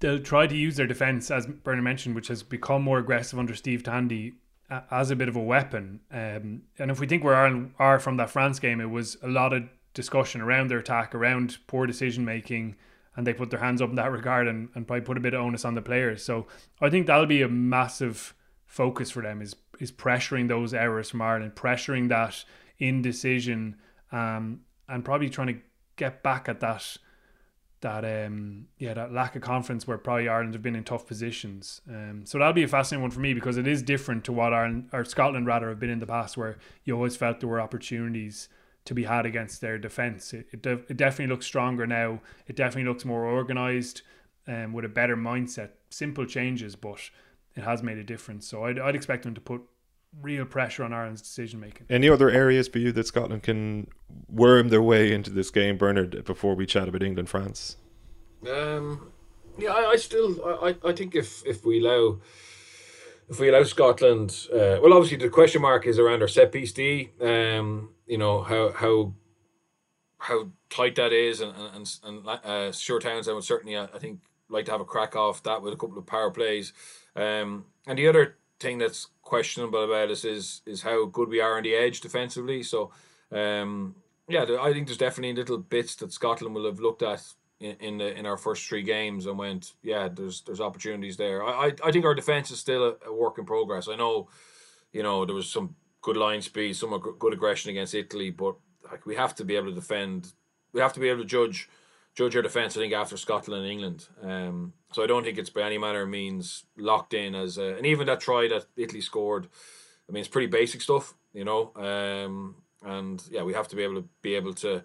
they'll 0.00 0.22
try 0.22 0.48
to 0.48 0.56
use 0.56 0.76
their 0.76 0.88
defense, 0.88 1.30
as 1.30 1.46
Bernard 1.46 1.84
mentioned, 1.84 2.16
which 2.16 2.26
has 2.26 2.42
become 2.42 2.82
more 2.82 2.98
aggressive 2.98 3.38
under 3.38 3.54
Steve 3.54 3.84
Tandy, 3.84 4.34
as 4.90 5.12
a 5.12 5.16
bit 5.16 5.28
of 5.28 5.36
a 5.36 5.42
weapon. 5.42 6.00
Um, 6.10 6.62
and 6.78 6.90
if 6.90 6.98
we 6.98 7.06
think 7.06 7.22
where 7.22 7.36
Ireland 7.36 7.74
are 7.78 7.98
from 7.98 8.16
that 8.16 8.30
France 8.30 8.58
game, 8.58 8.80
it 8.80 8.90
was 8.90 9.16
a 9.22 9.28
lot 9.28 9.52
of 9.52 9.62
discussion 9.98 10.40
around 10.40 10.68
their 10.68 10.78
attack, 10.78 11.12
around 11.12 11.58
poor 11.66 11.84
decision 11.84 12.24
making, 12.24 12.76
and 13.16 13.26
they 13.26 13.34
put 13.34 13.50
their 13.50 13.58
hands 13.58 13.82
up 13.82 13.90
in 13.90 13.96
that 13.96 14.12
regard 14.12 14.46
and, 14.46 14.68
and 14.76 14.86
probably 14.86 15.04
put 15.04 15.16
a 15.16 15.20
bit 15.20 15.34
of 15.34 15.40
onus 15.40 15.64
on 15.64 15.74
the 15.74 15.82
players. 15.82 16.22
So 16.22 16.46
I 16.80 16.88
think 16.88 17.08
that'll 17.08 17.26
be 17.26 17.42
a 17.42 17.48
massive 17.48 18.32
focus 18.64 19.10
for 19.10 19.22
them 19.22 19.42
is 19.42 19.56
is 19.80 19.90
pressuring 19.90 20.46
those 20.46 20.72
errors 20.72 21.10
from 21.10 21.22
Ireland, 21.22 21.56
pressuring 21.56 22.08
that 22.10 22.44
indecision, 22.78 23.76
um, 24.12 24.60
and 24.88 25.04
probably 25.04 25.30
trying 25.30 25.48
to 25.48 25.58
get 25.96 26.22
back 26.22 26.48
at 26.48 26.60
that 26.60 26.96
that 27.80 28.04
um 28.04 28.66
yeah 28.78 28.92
that 28.92 29.12
lack 29.12 29.36
of 29.36 29.42
confidence 29.42 29.86
where 29.86 29.98
probably 29.98 30.28
Ireland 30.28 30.54
have 30.54 30.62
been 30.62 30.76
in 30.76 30.84
tough 30.84 31.04
positions. 31.08 31.80
Um, 31.88 32.22
so 32.24 32.38
that'll 32.38 32.52
be 32.52 32.62
a 32.62 32.68
fascinating 32.68 33.02
one 33.02 33.10
for 33.10 33.20
me 33.20 33.34
because 33.34 33.56
it 33.56 33.66
is 33.66 33.82
different 33.82 34.24
to 34.26 34.32
what 34.32 34.54
Ireland 34.54 34.90
or 34.92 35.04
Scotland 35.04 35.46
rather 35.46 35.68
have 35.70 35.80
been 35.80 35.90
in 35.90 35.98
the 35.98 36.06
past, 36.06 36.36
where 36.36 36.56
you 36.84 36.94
always 36.94 37.16
felt 37.16 37.40
there 37.40 37.48
were 37.48 37.60
opportunities 37.60 38.48
to 38.88 38.94
be 38.94 39.04
had 39.04 39.26
against 39.26 39.60
their 39.60 39.76
defence. 39.76 40.32
It, 40.32 40.46
it, 40.50 40.66
it 40.66 40.96
definitely 40.96 41.26
looks 41.26 41.44
stronger 41.44 41.86
now. 41.86 42.20
It 42.46 42.56
definitely 42.56 42.88
looks 42.88 43.04
more 43.04 43.26
organised 43.26 44.02
um, 44.46 44.72
with 44.72 44.84
a 44.86 44.88
better 44.88 45.14
mindset. 45.14 45.70
Simple 45.90 46.24
changes, 46.24 46.74
but 46.74 47.10
it 47.54 47.64
has 47.64 47.82
made 47.82 47.98
a 47.98 48.02
difference. 48.02 48.48
So 48.48 48.64
I'd, 48.64 48.78
I'd 48.78 48.96
expect 48.96 49.24
them 49.24 49.34
to 49.34 49.42
put 49.42 49.60
real 50.22 50.46
pressure 50.46 50.84
on 50.84 50.94
Ireland's 50.94 51.20
decision 51.20 51.60
making. 51.60 51.86
Any 51.90 52.08
other 52.08 52.30
areas 52.30 52.66
for 52.66 52.78
you 52.78 52.90
that 52.92 53.06
Scotland 53.06 53.42
can 53.42 53.88
worm 54.26 54.70
their 54.70 54.80
way 54.82 55.12
into 55.12 55.30
this 55.30 55.50
game, 55.50 55.76
Bernard? 55.76 56.24
Before 56.24 56.54
we 56.54 56.64
chat 56.64 56.88
about 56.88 57.02
England, 57.02 57.28
France. 57.28 57.76
Um, 58.50 59.12
yeah, 59.58 59.72
I, 59.72 59.90
I 59.90 59.96
still, 59.96 60.42
I, 60.62 60.76
I 60.82 60.92
think 60.92 61.14
if 61.14 61.44
if 61.46 61.64
we 61.64 61.80
allow. 61.80 62.20
If 63.30 63.38
we 63.38 63.50
allow 63.50 63.62
Scotland, 63.62 64.46
uh, 64.50 64.80
well, 64.80 64.94
obviously 64.94 65.18
the 65.18 65.28
question 65.28 65.60
mark 65.60 65.86
is 65.86 65.98
around 65.98 66.22
our 66.22 66.28
set 66.28 66.50
piece 66.50 66.72
D. 66.72 67.10
Um, 67.20 67.90
you 68.08 68.18
know 68.18 68.42
how 68.42 68.72
how 68.72 69.14
how 70.18 70.48
tight 70.70 70.96
that 70.96 71.12
is, 71.12 71.40
and 71.40 71.52
and 71.74 71.98
and 72.02 72.26
uh, 72.26 72.72
Stuart 72.72 73.02
Townsend 73.02 73.34
would 73.34 73.44
certainly, 73.44 73.78
I 73.78 73.86
think, 73.98 74.20
like 74.48 74.64
to 74.64 74.72
have 74.72 74.80
a 74.80 74.84
crack 74.84 75.14
off 75.14 75.42
that 75.44 75.62
with 75.62 75.72
a 75.72 75.76
couple 75.76 75.98
of 75.98 76.06
power 76.06 76.30
plays. 76.30 76.72
Um, 77.14 77.66
and 77.86 77.98
the 77.98 78.08
other 78.08 78.36
thing 78.58 78.78
that's 78.78 79.08
questionable 79.22 79.84
about 79.84 80.10
us 80.10 80.24
is 80.24 80.62
is 80.66 80.82
how 80.82 81.06
good 81.06 81.28
we 81.28 81.40
are 81.40 81.56
on 81.56 81.62
the 81.62 81.74
edge 81.74 82.00
defensively. 82.00 82.62
So, 82.62 82.90
um, 83.30 83.94
yeah, 84.28 84.44
I 84.60 84.72
think 84.72 84.86
there's 84.86 84.98
definitely 84.98 85.34
little 85.34 85.58
bits 85.58 85.94
that 85.96 86.12
Scotland 86.12 86.54
will 86.54 86.66
have 86.66 86.80
looked 86.80 87.02
at 87.02 87.22
in, 87.60 87.76
in 87.80 87.98
the 87.98 88.18
in 88.18 88.26
our 88.26 88.36
first 88.36 88.66
three 88.66 88.82
games 88.82 89.26
and 89.26 89.38
went, 89.38 89.74
yeah, 89.82 90.08
there's 90.08 90.42
there's 90.42 90.60
opportunities 90.60 91.16
there. 91.16 91.44
I 91.44 91.66
I, 91.66 91.72
I 91.84 91.92
think 91.92 92.04
our 92.04 92.14
defense 92.14 92.50
is 92.50 92.58
still 92.58 92.84
a, 92.84 93.08
a, 93.08 93.12
work 93.12 93.38
in 93.38 93.44
progress. 93.44 93.88
I 93.88 93.96
know, 93.96 94.28
you 94.92 95.02
know, 95.02 95.24
there 95.24 95.34
was 95.34 95.48
some 95.48 95.76
good 96.08 96.16
line 96.16 96.40
speed, 96.40 96.74
some 96.74 96.98
good 97.18 97.34
aggression 97.34 97.70
against 97.70 97.94
Italy, 97.94 98.30
but 98.30 98.54
like 98.90 99.04
we 99.04 99.14
have 99.14 99.34
to 99.34 99.44
be 99.44 99.56
able 99.56 99.68
to 99.68 99.74
defend. 99.74 100.32
We 100.72 100.80
have 100.80 100.94
to 100.94 101.00
be 101.00 101.10
able 101.10 101.20
to 101.20 101.26
judge 101.26 101.68
judge 102.14 102.34
our 102.34 102.40
defense. 102.40 102.76
I 102.76 102.80
think 102.80 102.94
after 102.94 103.18
Scotland 103.18 103.64
and 103.64 103.70
England. 103.70 104.08
Um, 104.22 104.72
so 104.92 105.02
I 105.02 105.06
don't 105.06 105.22
think 105.22 105.36
it's 105.36 105.50
by 105.50 105.62
any 105.62 105.76
manner 105.76 106.06
means 106.06 106.64
locked 106.78 107.12
in 107.12 107.34
as 107.34 107.58
a, 107.58 107.76
and 107.76 107.84
even 107.84 108.06
that 108.06 108.20
try 108.20 108.48
that 108.48 108.64
Italy 108.74 109.02
scored. 109.02 109.48
I 110.08 110.12
mean, 110.12 110.22
it's 110.22 110.30
pretty 110.30 110.46
basic 110.46 110.80
stuff, 110.80 111.14
you 111.34 111.44
know. 111.44 111.72
Um, 111.76 112.56
and 112.82 113.22
yeah, 113.30 113.42
we 113.42 113.52
have 113.52 113.68
to 113.68 113.76
be 113.76 113.82
able 113.82 113.96
to 113.96 114.08
be 114.22 114.34
able 114.34 114.54
to 114.54 114.84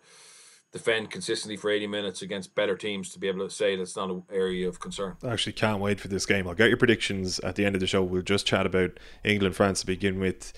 defend 0.74 1.10
consistently 1.10 1.56
for 1.56 1.70
80 1.70 1.88
minutes 1.88 2.22
against 2.22 2.54
better 2.54 2.76
teams 2.76 3.14
to 3.14 3.20
be 3.20 3.30
able 3.30 3.48
to 3.48 3.54
say 3.54 3.78
that's 3.78 3.96
not 3.96 4.10
an 4.10 4.24
area 4.30 4.68
of 4.68 4.82
concern. 4.82 5.16
I 5.24 5.28
actually 5.28 5.54
can't 5.54 5.80
wait 5.80 6.02
for 6.02 6.10
this 6.10 6.26
game. 6.26 6.48
I'll 6.48 6.56
get 6.56 6.68
your 6.68 6.78
predictions 6.78 7.40
at 7.40 7.56
the 7.56 7.66
end 7.66 7.76
of 7.76 7.80
the 7.80 7.88
show. 7.88 8.04
We'll 8.04 8.24
just 8.24 8.46
chat 8.46 8.66
about 8.66 9.00
England 9.24 9.56
France 9.56 9.82
to 9.82 9.86
begin 9.86 10.20
with. 10.20 10.52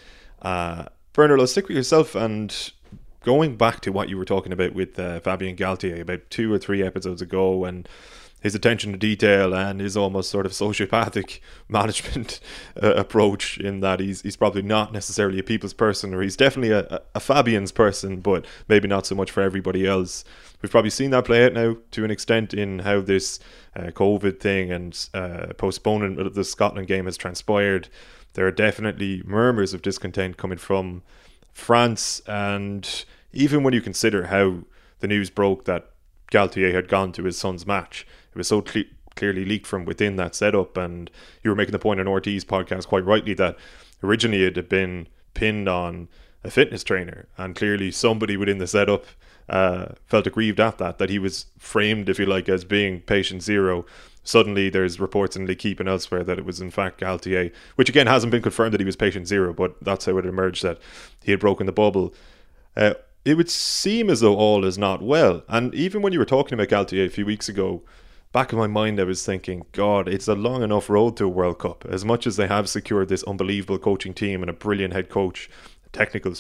Uh, 0.46 0.86
Bernard, 1.14 1.40
let's 1.40 1.54
stick 1.54 1.68
with 1.68 1.76
yourself 1.76 2.14
and 2.14 2.72
going 3.24 3.58
back 3.58 3.82
to 3.82 3.92
what 3.92 4.10
you 4.10 4.16
were 4.16 4.26
talking 4.26 4.54
about 4.54 4.76
with 4.76 5.00
uh, 5.00 5.20
Fabien 5.22 5.56
Galthié 5.56 6.00
about 6.00 6.30
two 6.30 6.54
or 6.54 6.60
three 6.60 6.84
episodes 6.84 7.20
ago 7.20 7.66
and 7.66 7.90
his 8.42 8.54
attention 8.54 8.92
to 8.92 8.98
detail 9.00 9.56
and 9.56 9.82
his 9.82 9.98
almost 9.98 10.30
sort 10.30 10.46
of 10.46 10.52
sociopathic 10.52 11.40
management 11.68 12.40
uh, 12.82 12.94
approach 12.94 13.58
in 13.58 13.80
that 13.80 14.00
he's 14.00 14.22
he's 14.22 14.36
probably 14.36 14.62
not 14.62 14.94
necessarily 14.94 15.40
a 15.40 15.44
people's 15.44 15.74
person 15.74 16.14
or 16.14 16.22
he's 16.22 16.38
definitely 16.38 16.70
a, 16.70 17.02
a 17.16 17.20
Fabien's 17.20 17.72
person 17.72 18.20
but 18.20 18.46
maybe 18.68 18.88
not 18.88 19.08
so 19.08 19.16
much 19.16 19.32
for 19.32 19.42
everybody 19.42 19.88
else. 19.88 20.24
We've 20.62 20.72
probably 20.72 20.92
seen 20.92 21.10
that 21.10 21.26
play 21.26 21.44
out 21.44 21.54
now 21.54 21.78
to 21.90 22.06
an 22.06 22.12
extent 22.12 22.54
in 22.54 22.80
how 22.80 23.02
this 23.02 23.40
uh, 23.76 23.88
COVID 23.88 24.40
thing 24.40 24.72
and 24.72 25.10
uh, 25.16 25.54
postponement 25.58 26.20
of 26.20 26.36
the 26.36 26.44
Scotland 26.44 26.88
game 26.88 27.06
has 27.06 27.18
transpired 27.18 27.90
there 28.36 28.46
are 28.46 28.52
definitely 28.52 29.24
murmurs 29.26 29.74
of 29.74 29.82
discontent 29.82 30.38
coming 30.38 30.58
from 30.58 31.02
France. 31.52 32.22
And 32.28 33.06
even 33.34 33.64
when 33.64 33.74
you 33.74 33.82
consider 33.82 34.28
how 34.28 34.60
the 35.00 35.08
news 35.08 35.30
broke 35.30 35.66
that 35.66 35.90
Galthié 36.32 36.74
had 36.74 36.88
gone 36.88 37.12
to 37.14 37.24
his 37.24 37.38
son's 37.38 37.66
match, 37.66 38.06
it 38.32 38.38
was 38.38 38.48
so 38.48 38.62
cle- 38.62 38.84
clearly 39.16 39.46
leaked 39.46 39.68
from 39.68 39.86
within 39.86 40.18
that 40.18 40.36
setup. 40.36 40.78
And 40.78 41.10
you 41.44 41.50
were 41.50 41.56
making 41.56 41.72
the 41.72 41.80
point 41.80 42.00
on 42.00 42.08
Ortiz 42.08 42.46
podcast 42.46 42.88
quite 42.88 43.06
rightly 43.06 43.34
that 43.36 43.58
originally 44.04 44.44
it 44.44 44.56
had 44.56 44.70
been 44.70 45.08
pinned 45.34 45.68
on 45.68 46.08
a 46.44 46.52
fitness 46.52 46.84
trainer, 46.84 47.28
and 47.38 47.56
clearly 47.56 47.90
somebody 47.92 48.38
within 48.38 48.60
the 48.60 48.68
setup 48.68 49.06
uh, 49.50 49.88
felt 50.06 50.28
aggrieved 50.28 50.60
at 50.60 50.78
that, 50.78 51.00
that 51.00 51.10
he 51.10 51.18
was 51.18 51.48
framed, 51.58 52.08
if 52.08 52.20
you 52.20 52.26
like, 52.26 52.48
as 52.48 52.64
being 52.64 53.02
patient 53.02 53.42
zero. 53.42 53.86
Suddenly, 54.26 54.70
there's 54.70 55.00
reports 55.00 55.38
in 55.38 55.46
L'Equipe 55.46 55.80
and 55.80 55.88
elsewhere 55.88 56.24
that 56.24 56.38
it 56.38 56.46
was 56.46 56.60
in 56.60 56.72
fact 56.72 57.00
Galthié, 57.00 57.54
which 57.76 57.88
again 57.88 58.08
hasn't 58.08 58.32
been 58.32 58.42
confirmed 58.42 58.74
that 58.74 58.82
he 58.82 58.86
was 58.86 58.98
patient 58.98 59.28
zero, 59.28 59.54
but 59.54 59.76
that's 59.82 60.06
how 60.06 60.18
it 60.18 60.26
emerged 60.26 60.64
that 60.64 60.80
he 61.24 61.32
had 61.32 61.40
broken 61.40 61.66
the 61.66 61.72
bubble. 61.72 62.14
Uh, 62.76 62.96
it 63.24 63.38
would 63.38 63.50
seem 63.50 64.10
as 64.10 64.20
though 64.20 64.36
all 64.36 64.66
is 64.66 64.78
not 64.78 65.02
well. 65.02 65.44
And 65.48 65.74
even 65.74 66.02
when 66.02 66.12
you 66.12 66.20
were 66.20 66.26
talking 66.26 66.60
about 66.60 66.70
Galthié 66.70 67.06
a 67.06 67.10
few 67.10 67.26
weeks 67.26 67.48
ago, 67.48 67.84
back 68.32 68.52
in 68.52 68.60
my 68.60 68.68
mind, 68.68 69.00
I 69.00 69.04
was 69.04 69.26
thinking, 69.26 69.66
God, 69.72 70.08
it's 70.08 70.28
a 70.28 70.36
long 70.36 70.62
enough 70.62 70.90
road 70.90 71.18
to 71.18 71.26
a 71.26 71.30
World 71.30 71.60
Cup. 71.60 71.86
As 71.86 72.04
much 72.04 72.28
as 72.28 72.36
they 72.36 72.48
have 72.48 72.68
secured 72.68 73.10
this 73.10 73.24
unbelievable 73.24 73.80
coaching 73.80 74.14
team 74.14 74.42
and 74.42 74.50
a 74.50 74.54
brilliant 74.54 74.94
head 74.94 75.10
coach, 75.10 75.50
technical 75.92 76.34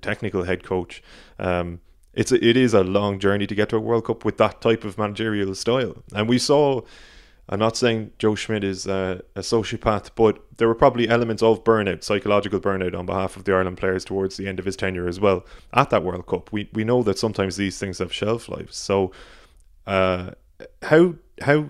technical 0.00 0.44
head 0.44 0.62
coach, 0.62 1.02
um, 1.38 1.80
it's 2.14 2.32
a, 2.32 2.44
it 2.44 2.56
is 2.56 2.74
a 2.74 2.82
long 2.84 3.18
journey 3.18 3.46
to 3.46 3.54
get 3.54 3.68
to 3.70 3.76
a 3.76 3.80
World 3.80 4.06
Cup 4.06 4.24
with 4.24 4.38
that 4.38 4.60
type 4.60 4.84
of 4.84 4.98
managerial 4.98 5.54
style. 5.54 6.02
And 6.14 6.28
we 6.28 6.38
saw. 6.38 6.82
I'm 7.48 7.58
not 7.58 7.76
saying 7.76 8.12
Joe 8.18 8.34
Schmidt 8.34 8.64
is 8.64 8.86
a, 8.86 9.22
sociopath, 9.36 10.10
but 10.14 10.42
there 10.56 10.66
were 10.66 10.74
probably 10.74 11.08
elements 11.08 11.42
of 11.42 11.62
burnout, 11.62 12.02
psychological 12.02 12.58
burnout, 12.58 12.98
on 12.98 13.04
behalf 13.04 13.36
of 13.36 13.44
the 13.44 13.52
Ireland 13.52 13.76
players 13.76 14.04
towards 14.04 14.36
the 14.36 14.48
end 14.48 14.58
of 14.58 14.64
his 14.64 14.76
tenure 14.76 15.06
as 15.06 15.20
well 15.20 15.44
at 15.74 15.90
that 15.90 16.02
World 16.02 16.26
Cup. 16.26 16.52
We 16.52 16.70
we 16.72 16.84
know 16.84 17.02
that 17.02 17.18
sometimes 17.18 17.56
these 17.56 17.78
things 17.78 17.98
have 17.98 18.12
shelf 18.12 18.48
lives. 18.48 18.76
So, 18.76 19.12
uh, 19.86 20.30
how 20.82 21.16
how 21.42 21.66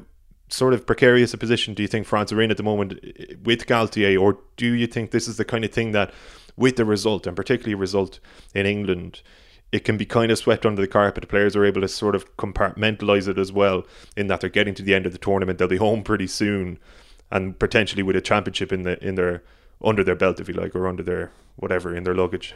sort 0.48 0.74
of 0.74 0.86
precarious 0.86 1.34
a 1.34 1.38
position 1.38 1.74
do 1.74 1.82
you 1.82 1.88
think 1.88 2.06
France 2.06 2.32
are 2.32 2.40
in 2.40 2.50
at 2.50 2.56
the 2.56 2.62
moment 2.62 3.00
with 3.42 3.66
Galthié, 3.66 4.20
or 4.20 4.38
do 4.56 4.74
you 4.74 4.86
think 4.86 5.10
this 5.10 5.26
is 5.26 5.36
the 5.36 5.44
kind 5.44 5.64
of 5.64 5.72
thing 5.72 5.92
that, 5.92 6.12
with 6.56 6.76
the 6.76 6.84
result, 6.84 7.26
and 7.26 7.36
particularly 7.36 7.74
result 7.74 8.20
in 8.54 8.64
England, 8.64 9.22
it 9.74 9.84
can 9.84 9.96
be 9.96 10.06
kind 10.06 10.30
of 10.30 10.38
swept 10.38 10.64
under 10.64 10.80
the 10.80 10.86
carpet. 10.86 11.22
The 11.22 11.26
players 11.26 11.56
are 11.56 11.64
able 11.64 11.80
to 11.80 11.88
sort 11.88 12.14
of 12.14 12.36
compartmentalize 12.36 13.26
it 13.26 13.38
as 13.38 13.50
well, 13.50 13.84
in 14.16 14.28
that 14.28 14.40
they're 14.40 14.48
getting 14.48 14.72
to 14.76 14.84
the 14.84 14.94
end 14.94 15.04
of 15.04 15.10
the 15.10 15.18
tournament, 15.18 15.58
they'll 15.58 15.66
be 15.66 15.78
home 15.78 16.04
pretty 16.04 16.28
soon, 16.28 16.78
and 17.32 17.58
potentially 17.58 18.04
with 18.04 18.14
a 18.14 18.20
championship 18.20 18.72
in 18.72 18.84
the 18.84 19.04
in 19.04 19.16
their 19.16 19.42
under 19.82 20.04
their 20.04 20.14
belt, 20.14 20.38
if 20.38 20.46
you 20.46 20.54
like, 20.54 20.76
or 20.76 20.86
under 20.86 21.02
their 21.02 21.32
whatever 21.56 21.92
in 21.92 22.04
their 22.04 22.14
luggage. 22.14 22.54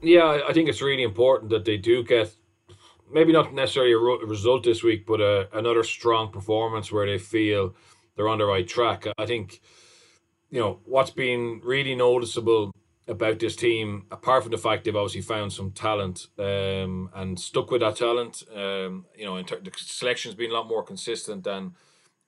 Yeah, 0.00 0.42
I 0.48 0.52
think 0.52 0.68
it's 0.68 0.80
really 0.80 1.02
important 1.02 1.50
that 1.50 1.64
they 1.64 1.78
do 1.78 2.04
get 2.04 2.32
maybe 3.12 3.32
not 3.32 3.52
necessarily 3.52 3.92
a 3.92 4.26
result 4.26 4.62
this 4.62 4.84
week, 4.84 5.04
but 5.04 5.20
a, 5.20 5.48
another 5.52 5.82
strong 5.82 6.30
performance 6.30 6.92
where 6.92 7.06
they 7.06 7.18
feel 7.18 7.74
they're 8.14 8.28
on 8.28 8.38
the 8.38 8.46
right 8.46 8.68
track. 8.68 9.06
I 9.18 9.26
think, 9.26 9.60
you 10.48 10.60
know, 10.60 10.78
what's 10.84 11.10
been 11.10 11.60
really 11.64 11.96
noticeable 11.96 12.72
about 13.12 13.38
this 13.38 13.54
team, 13.54 14.06
apart 14.10 14.42
from 14.42 14.50
the 14.50 14.58
fact 14.58 14.84
they've 14.84 14.96
obviously 14.96 15.20
found 15.20 15.52
some 15.52 15.70
talent 15.70 16.26
um, 16.38 17.10
and 17.14 17.38
stuck 17.38 17.70
with 17.70 17.80
that 17.82 17.96
talent, 17.96 18.42
um, 18.54 19.06
you 19.16 19.24
know, 19.24 19.40
ter- 19.42 19.60
the 19.60 19.70
selection's 19.76 20.34
been 20.34 20.50
a 20.50 20.54
lot 20.54 20.66
more 20.66 20.82
consistent 20.82 21.44
than 21.44 21.74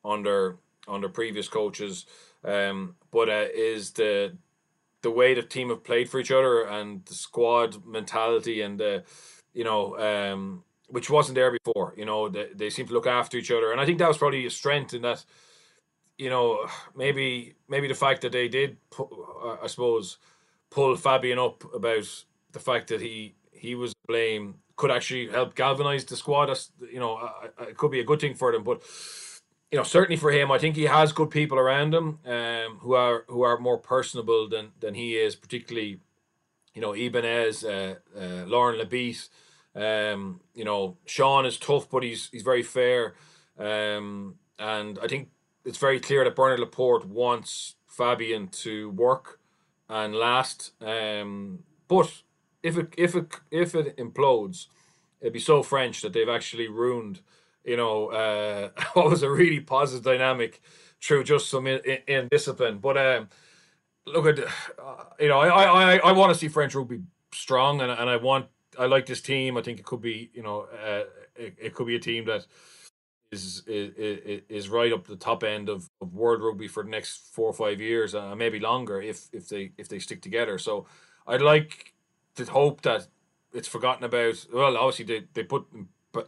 under 0.05 0.59
under 0.87 1.09
previous 1.09 1.49
coaches. 1.49 2.07
Um, 2.45 2.97
but 3.11 3.28
uh, 3.28 3.47
is 3.55 3.93
the 3.93 4.37
the 5.03 5.11
way 5.11 5.35
the 5.35 5.43
team 5.43 5.70
have 5.70 5.82
played 5.82 6.09
for 6.09 6.20
each 6.20 6.30
other 6.30 6.62
and 6.62 7.05
the 7.07 7.14
squad 7.14 7.85
mentality 7.85 8.61
and 8.61 8.80
you 9.53 9.64
know 9.64 9.99
um, 9.99 10.62
which 10.89 11.11
wasn't 11.11 11.35
there 11.35 11.51
before. 11.51 11.95
You 11.97 12.05
know, 12.05 12.28
they, 12.28 12.49
they 12.55 12.70
seem 12.70 12.87
to 12.87 12.93
look 12.93 13.07
after 13.07 13.37
each 13.37 13.51
other, 13.51 13.72
and 13.72 13.80
I 13.80 13.87
think 13.87 13.99
that 13.99 14.09
was 14.09 14.18
probably 14.18 14.47
a 14.47 14.51
strength 14.51 14.95
in 14.95 15.03
that. 15.03 15.24
You 16.16 16.30
know, 16.30 16.68
maybe 16.95 17.57
maybe 17.68 17.89
the 17.89 17.95
fact 17.95 18.22
that 18.22 18.30
they 18.30 18.47
did, 18.47 18.76
uh, 18.99 19.57
I 19.62 19.66
suppose, 19.66 20.18
pull 20.75 20.97
Fabien 20.97 21.39
up 21.39 21.62
about 21.72 22.25
the 22.51 22.59
fact 22.59 22.89
that 22.89 23.01
he 23.01 23.37
he 23.53 23.75
was 23.77 23.95
blame 24.09 24.57
could 24.77 24.91
actually 24.91 25.29
help 25.29 25.55
galvanize 25.55 26.05
the 26.05 26.16
squad. 26.16 26.59
You 26.93 26.99
know, 26.99 27.31
it 27.61 27.77
could 27.77 27.93
be 27.93 28.01
a 28.01 28.05
good 28.05 28.20
thing 28.20 28.35
for 28.35 28.51
them, 28.51 28.64
but 28.64 28.83
you 29.70 29.79
know, 29.79 29.85
certainly 29.85 30.16
for 30.16 30.33
him, 30.33 30.51
I 30.51 30.59
think 30.59 30.75
he 30.75 30.85
has 30.85 31.12
good 31.12 31.31
people 31.31 31.59
around 31.59 31.95
him 31.95 32.18
um, 32.27 32.79
who 32.81 32.95
are 32.95 33.25
who 33.29 33.43
are 33.43 33.59
more 33.59 33.79
personable 33.79 34.49
than 34.49 34.72
than 34.81 34.95
he 34.95 35.16
is, 35.16 35.37
particularly, 35.37 36.01
you 36.75 36.83
know, 36.83 36.93
Ibanez, 36.93 37.64
uh, 37.64 37.95
uh, 38.16 38.45
Laurent 38.47 38.81
Labit, 38.81 39.29
um, 39.77 40.41
you 40.55 40.64
know, 40.64 40.97
Shaun 41.07 41.47
is 41.47 41.57
tough, 41.57 41.89
but 41.89 42.03
he's 42.03 42.29
he's 42.33 42.43
very 42.43 42.64
fair. 42.64 43.14
Um, 43.59 44.37
and 44.59 44.99
I 45.01 45.07
think 45.07 45.31
it's 45.64 45.79
very 45.79 46.01
clear 46.01 46.25
that 46.25 46.35
Bernard 46.35 46.61
Laporte 46.61 47.07
wants 47.07 47.77
Fabien 47.87 48.49
to 48.49 48.91
work 48.91 49.39
and 49.89 50.14
last. 50.14 50.72
Um, 50.80 51.61
but 51.89 52.11
if 52.62 52.78
it 52.78 52.95
if 52.97 53.14
it 53.14 53.35
if 53.51 53.74
it 53.74 53.97
implodes, 53.97 54.66
it'd 55.20 55.32
be 55.32 55.41
so 55.41 55.62
French 55.62 56.03
that 56.03 56.12
they've 56.12 56.28
actually 56.28 56.68
ruined, 56.68 57.20
you 57.64 57.76
know, 57.76 58.09
uh, 58.09 58.68
what 58.95 59.11
was 59.11 59.22
a 59.22 59.30
really 59.30 59.61
positive 59.61 60.05
dynamic 60.05 60.61
through 61.03 61.24
just 61.24 61.51
some 61.51 61.66
in, 61.66 61.80
in, 61.85 61.99
in 62.07 62.28
discipline. 62.28 62.78
But 62.78 62.97
um, 62.97 63.28
look 64.07 64.26
at, 64.26 64.39
uh, 64.39 65.05
you 65.20 65.28
know, 65.28 65.39
I 65.39 65.95
I 65.95 65.97
I 65.97 66.12
want 66.12 66.32
to 66.32 66.39
see 66.39 66.49
French 66.49 66.74
rugby 66.74 67.01
strong, 67.32 67.80
and 67.80 67.91
and 67.91 68.09
I 68.09 68.16
want 68.16 68.47
I 68.78 68.87
like 68.87 69.07
this 69.07 69.20
team. 69.20 69.57
I 69.57 69.62
think 69.62 69.78
it 69.78 69.85
could 69.85 70.01
be, 70.01 70.30
you 70.35 70.43
know, 70.43 70.66
uh, 70.85 71.05
it, 71.37 71.57
it 71.59 71.74
could 71.74 71.87
be 71.87 71.97
a 71.97 72.01
team 72.01 72.24
that 72.26 72.47
is, 73.33 73.62
is 73.66 74.43
is 74.49 74.68
right 74.68 74.93
up 74.93 75.07
the 75.07 75.16
top 75.16 75.43
end 75.43 75.68
of, 75.68 75.91
of 76.01 76.14
world 76.14 76.43
rugby 76.43 76.68
for 76.68 76.83
the 76.83 76.91
next 76.91 77.35
four 77.35 77.49
or 77.49 77.53
five 77.53 77.81
years, 77.81 78.14
uh, 78.14 78.35
maybe 78.35 78.61
longer 78.61 79.01
if 79.01 79.29
if 79.33 79.49
they 79.49 79.72
if 79.79 79.89
they 79.89 79.99
stick 79.99 80.22
together. 80.22 80.59
So 80.59 80.87
I'd 81.27 81.43
like 81.43 81.95
to 82.37 82.45
hope 82.45 82.83
that 82.83 83.09
it's 83.53 83.68
forgotten 83.68 84.05
about. 84.05 84.47
Well, 84.53 84.77
obviously 84.77 85.05
they 85.05 85.27
they 85.35 85.43
put 85.43 85.66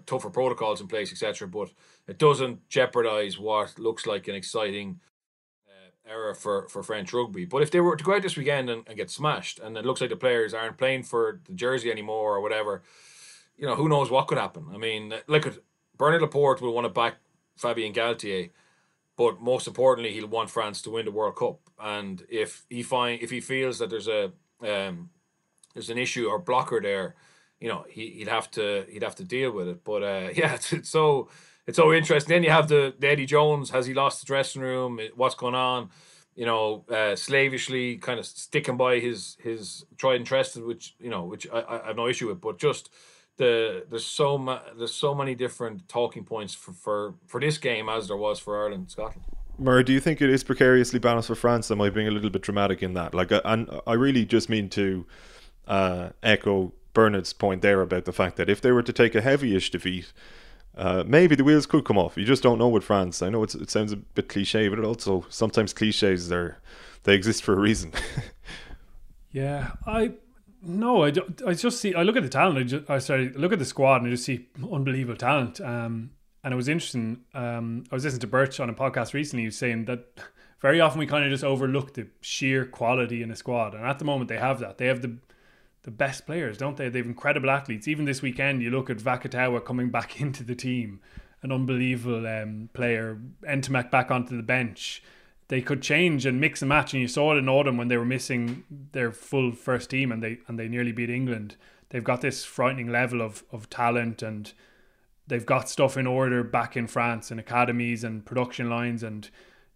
tougher 0.06 0.30
protocols 0.30 0.80
in 0.80 0.88
place, 0.88 1.12
etc. 1.12 1.46
But 1.46 1.70
it 2.08 2.18
doesn't 2.18 2.68
jeopardize 2.68 3.38
what 3.38 3.78
looks 3.78 4.06
like 4.06 4.26
an 4.28 4.34
exciting 4.34 5.00
era 6.08 6.34
for, 6.34 6.68
for 6.68 6.82
French 6.82 7.12
rugby. 7.12 7.44
But 7.44 7.62
if 7.62 7.70
they 7.70 7.80
were 7.80 7.96
to 7.96 8.04
go 8.04 8.14
out 8.14 8.22
this 8.22 8.36
weekend 8.36 8.70
and, 8.70 8.84
and, 8.86 8.96
get 8.96 9.10
smashed, 9.10 9.58
and 9.58 9.76
it 9.76 9.84
looks 9.84 10.00
like 10.00 10.10
the 10.10 10.16
players 10.16 10.54
aren't 10.54 10.78
playing 10.78 11.02
for 11.02 11.40
the 11.44 11.52
jersey 11.52 11.90
anymore 11.90 12.36
or 12.36 12.40
whatever, 12.40 12.82
you 13.56 13.66
know, 13.66 13.74
who 13.74 13.88
knows 13.88 14.10
what 14.10 14.26
could 14.26 14.38
happen. 14.38 14.66
I 14.72 14.78
mean, 14.78 15.14
look 15.26 15.46
Bernard 15.96 16.22
Laporte 16.22 16.60
will 16.60 16.74
want 16.74 16.84
to 16.84 16.90
back 16.90 17.16
Fabien 17.56 17.92
Galthié, 17.92 18.50
but 19.16 19.40
most 19.40 19.66
importantly, 19.66 20.12
he'll 20.12 20.28
want 20.28 20.50
France 20.50 20.82
to 20.82 20.90
win 20.90 21.06
the 21.06 21.10
World 21.10 21.36
Cup. 21.36 21.60
And 21.78 22.24
if 22.28 22.64
he 22.68 22.82
find 22.82 23.22
if 23.22 23.30
he 23.30 23.40
feels 23.40 23.78
that 23.78 23.90
there's 23.90 24.08
a 24.08 24.32
um, 24.60 25.10
there's 25.74 25.90
an 25.90 25.98
issue 25.98 26.26
or 26.26 26.38
blocker 26.38 26.80
there, 26.80 27.14
you 27.60 27.68
know, 27.68 27.84
he, 27.88 28.10
he'd 28.10 28.28
have 28.28 28.50
to 28.52 28.84
he'd 28.90 29.02
have 29.02 29.16
to 29.16 29.24
deal 29.24 29.52
with 29.52 29.68
it. 29.68 29.84
But 29.84 30.02
uh, 30.02 30.28
yeah, 30.34 30.54
it's, 30.54 30.72
it's 30.72 30.90
so 30.90 31.28
it's 31.66 31.76
so 31.76 31.92
interesting. 31.92 32.34
Then 32.34 32.42
you 32.42 32.50
have 32.50 32.68
the, 32.68 32.94
the 32.98 33.08
Eddie 33.08 33.26
Jones. 33.26 33.70
Has 33.70 33.86
he 33.86 33.94
lost 33.94 34.20
the 34.20 34.26
dressing 34.26 34.62
room? 34.62 35.00
What's 35.14 35.34
going 35.34 35.54
on? 35.54 35.90
You 36.34 36.44
know, 36.44 36.84
uh, 36.90 37.16
slavishly 37.16 37.96
kind 37.96 38.18
of 38.18 38.26
sticking 38.26 38.76
by 38.76 39.00
his 39.00 39.36
his 39.40 39.84
tried 39.96 40.16
and 40.16 40.26
trusted, 40.26 40.64
which 40.64 40.94
you 41.00 41.10
know, 41.10 41.24
which 41.24 41.46
I, 41.52 41.62
I 41.84 41.86
have 41.88 41.96
no 41.96 42.08
issue 42.08 42.28
with. 42.28 42.40
But 42.40 42.58
just 42.58 42.90
the 43.36 43.84
there's 43.90 44.06
so 44.06 44.38
ma- 44.38 44.62
there's 44.76 44.94
so 44.94 45.14
many 45.14 45.34
different 45.34 45.88
talking 45.88 46.24
points 46.24 46.54
for, 46.54 46.72
for 46.72 47.14
for 47.26 47.40
this 47.40 47.58
game 47.58 47.88
as 47.88 48.08
there 48.08 48.16
was 48.16 48.38
for 48.38 48.58
Ireland 48.58 48.82
and 48.82 48.90
Scotland. 48.90 49.22
Murray, 49.58 49.84
do 49.84 49.92
you 49.92 50.00
think 50.00 50.20
it 50.20 50.28
is 50.28 50.44
precariously 50.44 50.98
balanced 50.98 51.28
for 51.28 51.34
France? 51.34 51.70
Am 51.70 51.80
I 51.80 51.88
being 51.88 52.08
a 52.08 52.10
little 52.10 52.30
bit 52.30 52.42
dramatic 52.42 52.82
in 52.82 52.92
that? 52.92 53.14
Like, 53.14 53.32
uh, 53.32 53.40
and 53.44 53.70
I 53.86 53.94
really 53.94 54.26
just 54.26 54.50
mean 54.50 54.68
to 54.70 55.06
uh, 55.66 56.10
echo 56.22 56.72
Bernard's 56.92 57.32
point 57.32 57.62
there 57.62 57.80
about 57.80 58.04
the 58.04 58.12
fact 58.12 58.36
that 58.36 58.50
if 58.50 58.60
they 58.60 58.70
were 58.70 58.82
to 58.82 58.92
take 58.92 59.14
a 59.14 59.22
heavyish 59.22 59.70
defeat 59.70 60.12
uh, 60.76 61.04
maybe 61.06 61.34
the 61.34 61.44
wheels 61.44 61.66
could 61.66 61.84
come 61.84 61.96
off. 61.96 62.16
You 62.16 62.24
just 62.24 62.42
don't 62.42 62.58
know 62.58 62.68
with 62.68 62.84
France. 62.84 63.22
I 63.22 63.30
know 63.30 63.42
it 63.42 63.70
sounds 63.70 63.92
a 63.92 63.96
bit 63.96 64.28
cliche, 64.28 64.68
but 64.68 64.78
it 64.78 64.84
also 64.84 65.24
sometimes 65.30 65.72
cliches 65.72 66.30
are 66.30 66.58
they 67.04 67.14
exist 67.14 67.42
for 67.42 67.54
a 67.54 67.58
reason. 67.58 67.92
yeah, 69.32 69.72
I 69.86 70.12
no, 70.66 71.04
I, 71.04 71.12
I 71.46 71.54
just 71.54 71.80
see. 71.80 71.94
I 71.94 72.02
look 72.02 72.16
at 72.16 72.22
the 72.22 72.28
talent. 72.28 72.58
I 72.58 72.62
just 72.64 72.90
I 72.90 72.98
sorry, 72.98 73.30
look 73.30 73.52
at 73.52 73.58
the 73.58 73.64
squad 73.64 74.02
and 74.02 74.08
I 74.08 74.10
just 74.10 74.24
see 74.24 74.48
unbelievable 74.70 75.16
talent. 75.16 75.60
Um, 75.60 76.10
and 76.42 76.52
it 76.52 76.56
was 76.56 76.68
interesting. 76.68 77.20
Um, 77.34 77.84
I 77.90 77.94
was 77.94 78.04
listening 78.04 78.20
to 78.20 78.26
Birch 78.26 78.60
on 78.60 78.68
a 78.68 78.74
podcast 78.74 79.14
recently. 79.14 79.42
He 79.42 79.46
was 79.46 79.58
saying 79.58 79.86
that 79.86 80.06
very 80.60 80.80
often 80.80 80.98
we 80.98 81.06
kind 81.06 81.24
of 81.24 81.30
just 81.30 81.44
overlook 81.44 81.94
the 81.94 82.08
sheer 82.20 82.64
quality 82.64 83.22
in 83.22 83.30
a 83.30 83.36
squad, 83.36 83.74
and 83.74 83.84
at 83.84 83.98
the 83.98 84.04
moment 84.04 84.28
they 84.28 84.38
have 84.38 84.58
that. 84.60 84.78
They 84.78 84.86
have 84.86 85.02
the 85.02 85.18
the 85.82 85.90
best 85.92 86.26
players, 86.26 86.58
don't 86.58 86.76
they? 86.76 86.88
They 86.88 86.98
have 86.98 87.06
incredible 87.06 87.48
athletes. 87.48 87.86
Even 87.86 88.04
this 88.04 88.20
weekend, 88.20 88.60
you 88.60 88.70
look 88.70 88.90
at 88.90 88.98
Vakatawa 88.98 89.64
coming 89.64 89.90
back 89.90 90.20
into 90.20 90.42
the 90.42 90.56
team, 90.56 91.00
an 91.42 91.52
unbelievable 91.52 92.26
um, 92.26 92.70
player. 92.74 93.18
Ntamack 93.44 93.90
back 93.90 94.10
onto 94.10 94.36
the 94.36 94.42
bench. 94.42 95.02
They 95.48 95.60
could 95.60 95.82
change 95.82 96.26
and 96.26 96.40
mix 96.40 96.62
and 96.62 96.68
match. 96.68 96.92
And 96.92 97.00
you 97.00 97.08
saw 97.08 97.34
it 97.34 97.38
in 97.38 97.48
autumn 97.48 97.76
when 97.76 97.88
they 97.88 97.96
were 97.96 98.04
missing 98.04 98.64
their 98.92 99.12
full 99.12 99.52
first 99.52 99.90
team 99.90 100.12
and 100.12 100.22
they 100.22 100.38
and 100.48 100.58
they 100.58 100.68
nearly 100.68 100.92
beat 100.92 101.10
England. 101.10 101.56
They've 101.90 102.04
got 102.04 102.20
this 102.20 102.44
frightening 102.44 102.90
level 102.90 103.22
of 103.22 103.44
of 103.52 103.70
talent 103.70 104.22
and 104.22 104.52
they've 105.26 105.46
got 105.46 105.68
stuff 105.68 105.96
in 105.96 106.06
order 106.06 106.42
back 106.42 106.76
in 106.76 106.86
France 106.86 107.30
and 107.30 107.40
academies 107.40 108.04
and 108.04 108.24
production 108.24 108.70
lines 108.70 109.02
and 109.02 109.28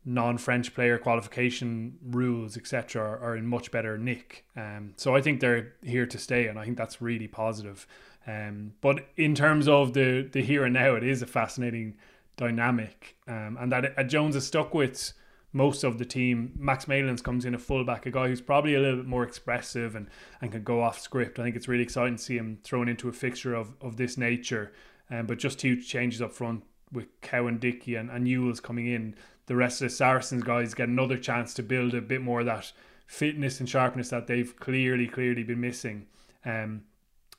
non-French 0.04 0.74
player 0.74 0.96
qualification 0.96 1.98
rules, 2.02 2.56
etc., 2.56 3.18
are, 3.20 3.36
in 3.36 3.46
much 3.46 3.70
better 3.70 3.98
nick. 3.98 4.46
Um, 4.56 4.94
so 4.96 5.14
I 5.14 5.20
think 5.20 5.40
they're 5.40 5.74
here 5.82 6.06
to 6.06 6.18
stay, 6.18 6.46
and 6.46 6.58
I 6.58 6.64
think 6.64 6.78
that's 6.78 7.02
really 7.02 7.28
positive. 7.28 7.86
Um, 8.26 8.72
but 8.80 9.08
in 9.16 9.34
terms 9.34 9.68
of 9.68 9.92
the 9.92 10.28
the 10.30 10.42
here 10.42 10.64
and 10.64 10.74
now, 10.74 10.94
it 10.94 11.04
is 11.04 11.22
a 11.22 11.26
fascinating 11.26 11.96
dynamic, 12.36 13.16
um, 13.28 13.58
and 13.60 13.72
that 13.72 13.98
uh, 13.98 14.02
Jones 14.02 14.36
is 14.36 14.46
stuck 14.46 14.72
with 14.72 15.12
most 15.52 15.84
of 15.84 15.98
the 15.98 16.04
team. 16.04 16.52
Max 16.56 16.86
Malins 16.86 17.22
comes 17.22 17.44
in 17.44 17.54
a 17.54 17.58
fullback, 17.58 18.06
a 18.06 18.10
guy 18.10 18.28
who's 18.28 18.40
probably 18.40 18.74
a 18.74 18.80
little 18.80 18.98
bit 18.98 19.06
more 19.06 19.24
expressive 19.24 19.94
and, 19.96 20.08
and 20.40 20.52
can 20.52 20.62
go 20.62 20.82
off 20.82 21.00
script. 21.00 21.38
I 21.38 21.42
think 21.42 21.56
it's 21.56 21.68
really 21.68 21.82
exciting 21.82 22.16
to 22.16 22.22
see 22.22 22.36
him 22.36 22.58
thrown 22.62 22.88
into 22.88 23.08
a 23.08 23.12
fixture 23.12 23.54
of, 23.54 23.74
of 23.80 23.96
this 23.96 24.16
nature. 24.16 24.72
Um, 25.10 25.26
but 25.26 25.38
just 25.38 25.62
huge 25.62 25.88
changes 25.88 26.22
up 26.22 26.32
front 26.32 26.62
with 26.92 27.20
Cowan-Dickie 27.20 27.96
and, 27.96 28.10
and 28.10 28.26
Ewels 28.26 28.62
coming 28.62 28.86
in. 28.86 29.16
The 29.46 29.56
rest 29.56 29.82
of 29.82 29.88
the 29.88 29.94
Saracens 29.94 30.44
guys 30.44 30.74
get 30.74 30.88
another 30.88 31.18
chance 31.18 31.52
to 31.54 31.62
build 31.62 31.94
a 31.94 32.00
bit 32.00 32.22
more 32.22 32.40
of 32.40 32.46
that 32.46 32.72
fitness 33.06 33.58
and 33.58 33.68
sharpness 33.68 34.10
that 34.10 34.28
they've 34.28 34.54
clearly, 34.56 35.08
clearly 35.08 35.42
been 35.42 35.60
missing. 35.60 36.06
Um, 36.44 36.82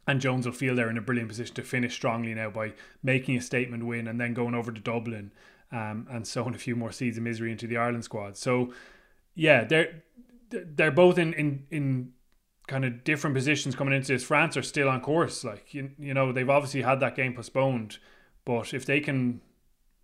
and 0.05 0.19
Jones 0.19 0.45
will 0.45 0.53
feel 0.53 0.75
they're 0.75 0.89
in 0.89 0.97
a 0.97 1.01
brilliant 1.01 1.29
position 1.29 1.55
to 1.55 1.61
finish 1.61 1.93
strongly 1.93 2.33
now 2.33 2.49
by 2.49 2.73
making 3.01 3.37
a 3.37 3.41
statement 3.41 3.85
win 3.85 4.07
and 4.07 4.19
then 4.19 4.33
going 4.33 4.55
over 4.55 4.71
to 4.71 4.81
Dublin 4.81 5.31
um, 5.71 6.07
and 6.11 6.27
sowing 6.27 6.53
a 6.53 6.57
few 6.57 6.75
more 6.75 6.91
seeds 6.91 7.17
of 7.17 7.23
misery 7.23 7.51
into 7.51 7.67
the 7.67 7.77
Ireland 7.77 8.03
squad. 8.03 8.37
So, 8.37 8.73
yeah, 9.35 9.63
they're 9.63 10.03
they're 10.49 10.91
both 10.91 11.17
in 11.17 11.33
in 11.33 11.65
in 11.69 12.13
kind 12.67 12.85
of 12.85 13.03
different 13.03 13.35
positions 13.35 13.75
coming 13.75 13.93
into 13.93 14.13
this. 14.13 14.23
France 14.23 14.55
are 14.57 14.61
still 14.61 14.89
on 14.89 15.01
course. 15.01 15.43
Like 15.43 15.73
you, 15.73 15.91
you 15.97 16.13
know, 16.13 16.31
they've 16.31 16.49
obviously 16.49 16.81
had 16.81 16.99
that 16.99 17.15
game 17.15 17.33
postponed, 17.33 17.97
but 18.45 18.73
if 18.73 18.85
they 18.85 18.99
can 18.99 19.41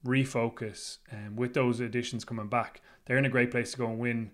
refocus 0.06 0.98
um, 1.12 1.36
with 1.36 1.54
those 1.54 1.80
additions 1.80 2.24
coming 2.24 2.48
back, 2.48 2.82
they're 3.06 3.18
in 3.18 3.26
a 3.26 3.30
great 3.30 3.52
place 3.52 3.72
to 3.72 3.78
go 3.78 3.88
and 3.88 4.00
win 4.00 4.32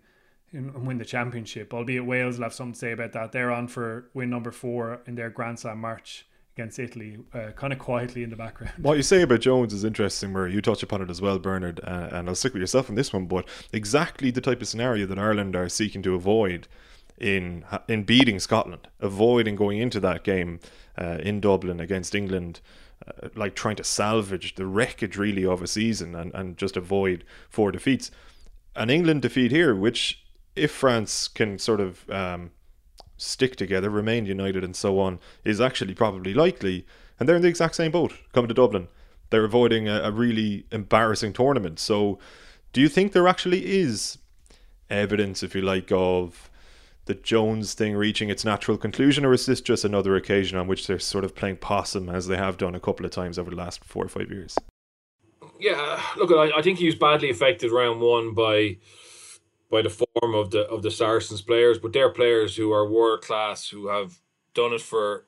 and 0.51 0.85
win 0.85 0.99
the 0.99 1.05
championship. 1.05 1.73
Albeit 1.73 2.05
Wales 2.05 2.37
will 2.37 2.43
have 2.43 2.53
something 2.53 2.73
to 2.73 2.79
say 2.79 2.91
about 2.91 3.11
that. 3.13 3.31
They're 3.31 3.51
on 3.51 3.67
for 3.67 4.09
win 4.13 4.29
number 4.29 4.51
four 4.51 5.01
in 5.07 5.15
their 5.15 5.29
Grand 5.29 5.59
Slam 5.59 5.79
march 5.79 6.27
against 6.55 6.77
Italy, 6.77 7.17
uh, 7.33 7.51
kind 7.55 7.73
of 7.73 7.79
quietly 7.79 8.23
in 8.23 8.29
the 8.29 8.35
background. 8.35 8.73
What 8.77 8.97
you 8.97 9.03
say 9.03 9.23
about 9.23 9.41
Jones 9.41 9.73
is 9.73 9.83
interesting, 9.83 10.33
where 10.33 10.47
you 10.47 10.61
touch 10.61 10.83
upon 10.83 11.01
it 11.01 11.09
as 11.09 11.21
well, 11.21 11.39
Bernard, 11.39 11.79
uh, 11.83 12.09
and 12.11 12.29
I'll 12.29 12.35
stick 12.35 12.53
with 12.53 12.61
yourself 12.61 12.89
on 12.89 12.95
this 12.95 13.11
one. 13.11 13.25
But 13.25 13.47
exactly 13.71 14.29
the 14.29 14.41
type 14.41 14.61
of 14.61 14.67
scenario 14.67 15.05
that 15.07 15.17
Ireland 15.17 15.55
are 15.55 15.69
seeking 15.69 16.03
to 16.03 16.15
avoid 16.15 16.67
in 17.17 17.65
in 17.87 18.03
beating 18.03 18.39
Scotland, 18.39 18.87
avoiding 18.99 19.55
going 19.55 19.79
into 19.79 19.99
that 20.01 20.23
game 20.23 20.59
uh, 20.97 21.17
in 21.21 21.39
Dublin 21.39 21.79
against 21.79 22.15
England. 22.15 22.61
Uh, 23.05 23.27
like 23.35 23.53
trying 23.53 23.75
to 23.75 23.83
salvage 23.83 24.55
the 24.55 24.65
wreckage 24.65 25.17
really 25.17 25.45
of 25.45 25.61
a 25.61 25.67
season 25.67 26.15
and, 26.15 26.33
and 26.33 26.55
just 26.55 26.77
avoid 26.77 27.25
four 27.49 27.69
defeats. 27.69 28.09
An 28.77 28.89
England 28.89 29.21
defeat 29.21 29.51
here, 29.51 29.75
which 29.75 30.23
if 30.55 30.71
France 30.71 31.27
can 31.27 31.59
sort 31.59 31.81
of 31.81 32.09
um, 32.09 32.51
stick 33.17 33.55
together, 33.55 33.89
remain 33.89 34.25
united, 34.25 34.63
and 34.63 34.75
so 34.75 34.99
on, 34.99 35.19
is 35.43 35.61
actually 35.61 35.93
probably 35.93 36.33
likely. 36.33 36.85
And 37.19 37.27
they're 37.27 37.35
in 37.35 37.41
the 37.41 37.47
exact 37.47 37.75
same 37.75 37.91
boat 37.91 38.13
coming 38.33 38.47
to 38.47 38.53
Dublin. 38.53 38.87
They're 39.29 39.45
avoiding 39.45 39.87
a, 39.87 40.01
a 40.01 40.11
really 40.11 40.65
embarrassing 40.71 41.33
tournament. 41.33 41.79
So, 41.79 42.19
do 42.71 42.81
you 42.81 42.89
think 42.89 43.11
there 43.11 43.27
actually 43.27 43.65
is 43.79 44.17
evidence, 44.89 45.43
if 45.43 45.55
you 45.55 45.61
like, 45.61 45.91
of 45.91 46.49
the 47.05 47.13
Jones 47.13 47.73
thing 47.73 47.95
reaching 47.95 48.29
its 48.29 48.45
natural 48.45 48.77
conclusion, 48.77 49.25
or 49.25 49.33
is 49.33 49.45
this 49.45 49.61
just 49.61 49.83
another 49.83 50.15
occasion 50.15 50.57
on 50.57 50.67
which 50.67 50.87
they're 50.87 50.99
sort 50.99 51.25
of 51.25 51.35
playing 51.35 51.57
possum 51.57 52.09
as 52.09 52.27
they 52.27 52.37
have 52.37 52.57
done 52.57 52.75
a 52.75 52.79
couple 52.79 53.05
of 53.05 53.11
times 53.11 53.37
over 53.37 53.49
the 53.49 53.57
last 53.57 53.83
four 53.83 54.05
or 54.05 54.09
five 54.09 54.31
years? 54.31 54.57
Yeah, 55.59 56.01
look, 56.17 56.31
I, 56.31 56.57
I 56.57 56.61
think 56.61 56.79
he 56.79 56.85
was 56.85 56.95
badly 56.95 57.29
affected 57.29 57.71
round 57.71 58.01
one 58.01 58.33
by 58.33 58.77
by 59.73 59.81
the 59.81 59.89
form 59.89 60.35
of 60.35 60.51
the 60.51 60.61
of 60.67 60.83
the 60.83 60.91
Saracens 60.91 61.41
players, 61.41 61.79
but 61.79 61.93
they're 61.93 62.11
players 62.11 62.55
who 62.55 62.71
are 62.71 62.87
world 62.87 63.23
class, 63.23 63.67
who 63.67 63.87
have 63.87 64.19
done 64.53 64.71
it 64.71 64.81
for 64.81 65.25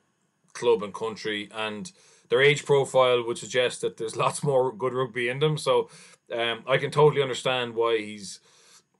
club 0.52 0.84
and 0.84 0.94
country, 0.94 1.50
and 1.52 1.90
their 2.28 2.40
age 2.40 2.64
profile 2.64 3.26
would 3.26 3.38
suggest 3.38 3.80
that 3.80 3.96
there's 3.96 4.16
lots 4.24 4.44
more 4.44 4.72
good 4.72 4.94
rugby 4.94 5.28
in 5.28 5.40
them. 5.40 5.58
So 5.58 5.90
um, 6.32 6.62
I 6.68 6.76
can 6.78 6.92
totally 6.92 7.22
understand 7.22 7.74
why 7.74 7.98
he's 7.98 8.38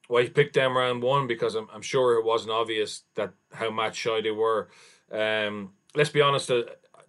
why 0.09 0.25
he 0.25 0.29
picked 0.31 0.55
them 0.55 0.77
round 0.77 1.01
one 1.01 1.29
because 1.29 1.55
I'm, 1.55 1.69
I'm 1.73 1.83
sure 1.83 2.19
it 2.19 2.25
wasn't 2.25 2.51
obvious 2.51 3.03
that 3.15 3.33
how 3.53 3.71
match 3.71 3.97
shy 3.97 4.21
they 4.21 4.33
were. 4.33 4.69
Um, 5.13 5.75
let's 5.95 6.11
be 6.11 6.23
honest, 6.23 6.51
uh, 6.51 6.63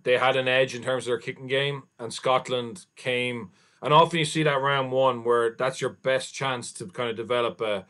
they 0.04 0.20
had 0.20 0.36
an 0.36 0.48
edge 0.48 0.76
in 0.76 0.84
terms 0.84 1.06
of 1.06 1.08
their 1.08 1.18
kicking 1.18 1.48
game, 1.48 1.84
and 1.98 2.14
Scotland 2.14 2.86
came. 2.96 3.50
And 3.82 3.94
often 3.94 4.20
you 4.20 4.26
see 4.26 4.44
that 4.44 4.62
round 4.62 4.92
one 4.92 5.24
where 5.24 5.56
that's 5.58 5.82
your 5.82 5.92
best 5.92 6.36
chance 6.36 6.72
to 6.74 6.86
kind 6.86 7.10
of 7.10 7.16
develop 7.16 7.62
a, 7.62 7.86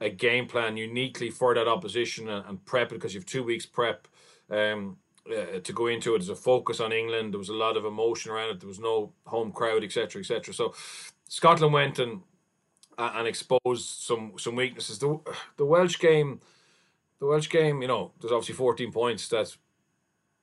a 0.00 0.10
game 0.10 0.46
plan 0.46 0.76
uniquely 0.76 1.30
for 1.30 1.54
that 1.54 1.68
opposition 1.68 2.28
and, 2.28 2.44
and 2.46 2.64
prep 2.64 2.92
it 2.92 2.96
because 2.96 3.14
you 3.14 3.20
have 3.20 3.26
two 3.26 3.42
weeks 3.42 3.66
prep 3.66 4.06
um, 4.50 4.96
uh, 5.30 5.58
to 5.62 5.72
go 5.72 5.86
into 5.88 6.14
it. 6.14 6.18
There's 6.18 6.28
a 6.28 6.36
focus 6.36 6.80
on 6.80 6.92
England. 6.92 7.34
There 7.34 7.38
was 7.38 7.48
a 7.48 7.54
lot 7.54 7.76
of 7.76 7.84
emotion 7.84 8.30
around 8.30 8.50
it. 8.50 8.60
There 8.60 8.68
was 8.68 8.80
no 8.80 9.12
home 9.26 9.52
crowd, 9.52 9.84
etc., 9.84 10.20
etc. 10.20 10.54
So 10.54 10.74
Scotland 11.28 11.72
went 11.72 11.98
and 11.98 12.22
and 12.98 13.28
exposed 13.28 13.84
some 13.84 14.32
some 14.38 14.56
weaknesses. 14.56 14.98
The 14.98 15.18
the 15.56 15.64
Welsh 15.64 15.98
game, 15.98 16.40
the 17.20 17.26
Welsh 17.26 17.48
game, 17.48 17.82
you 17.82 17.88
know, 17.88 18.12
there's 18.20 18.32
obviously 18.32 18.54
14 18.54 18.92
points 18.92 19.28
that 19.28 19.56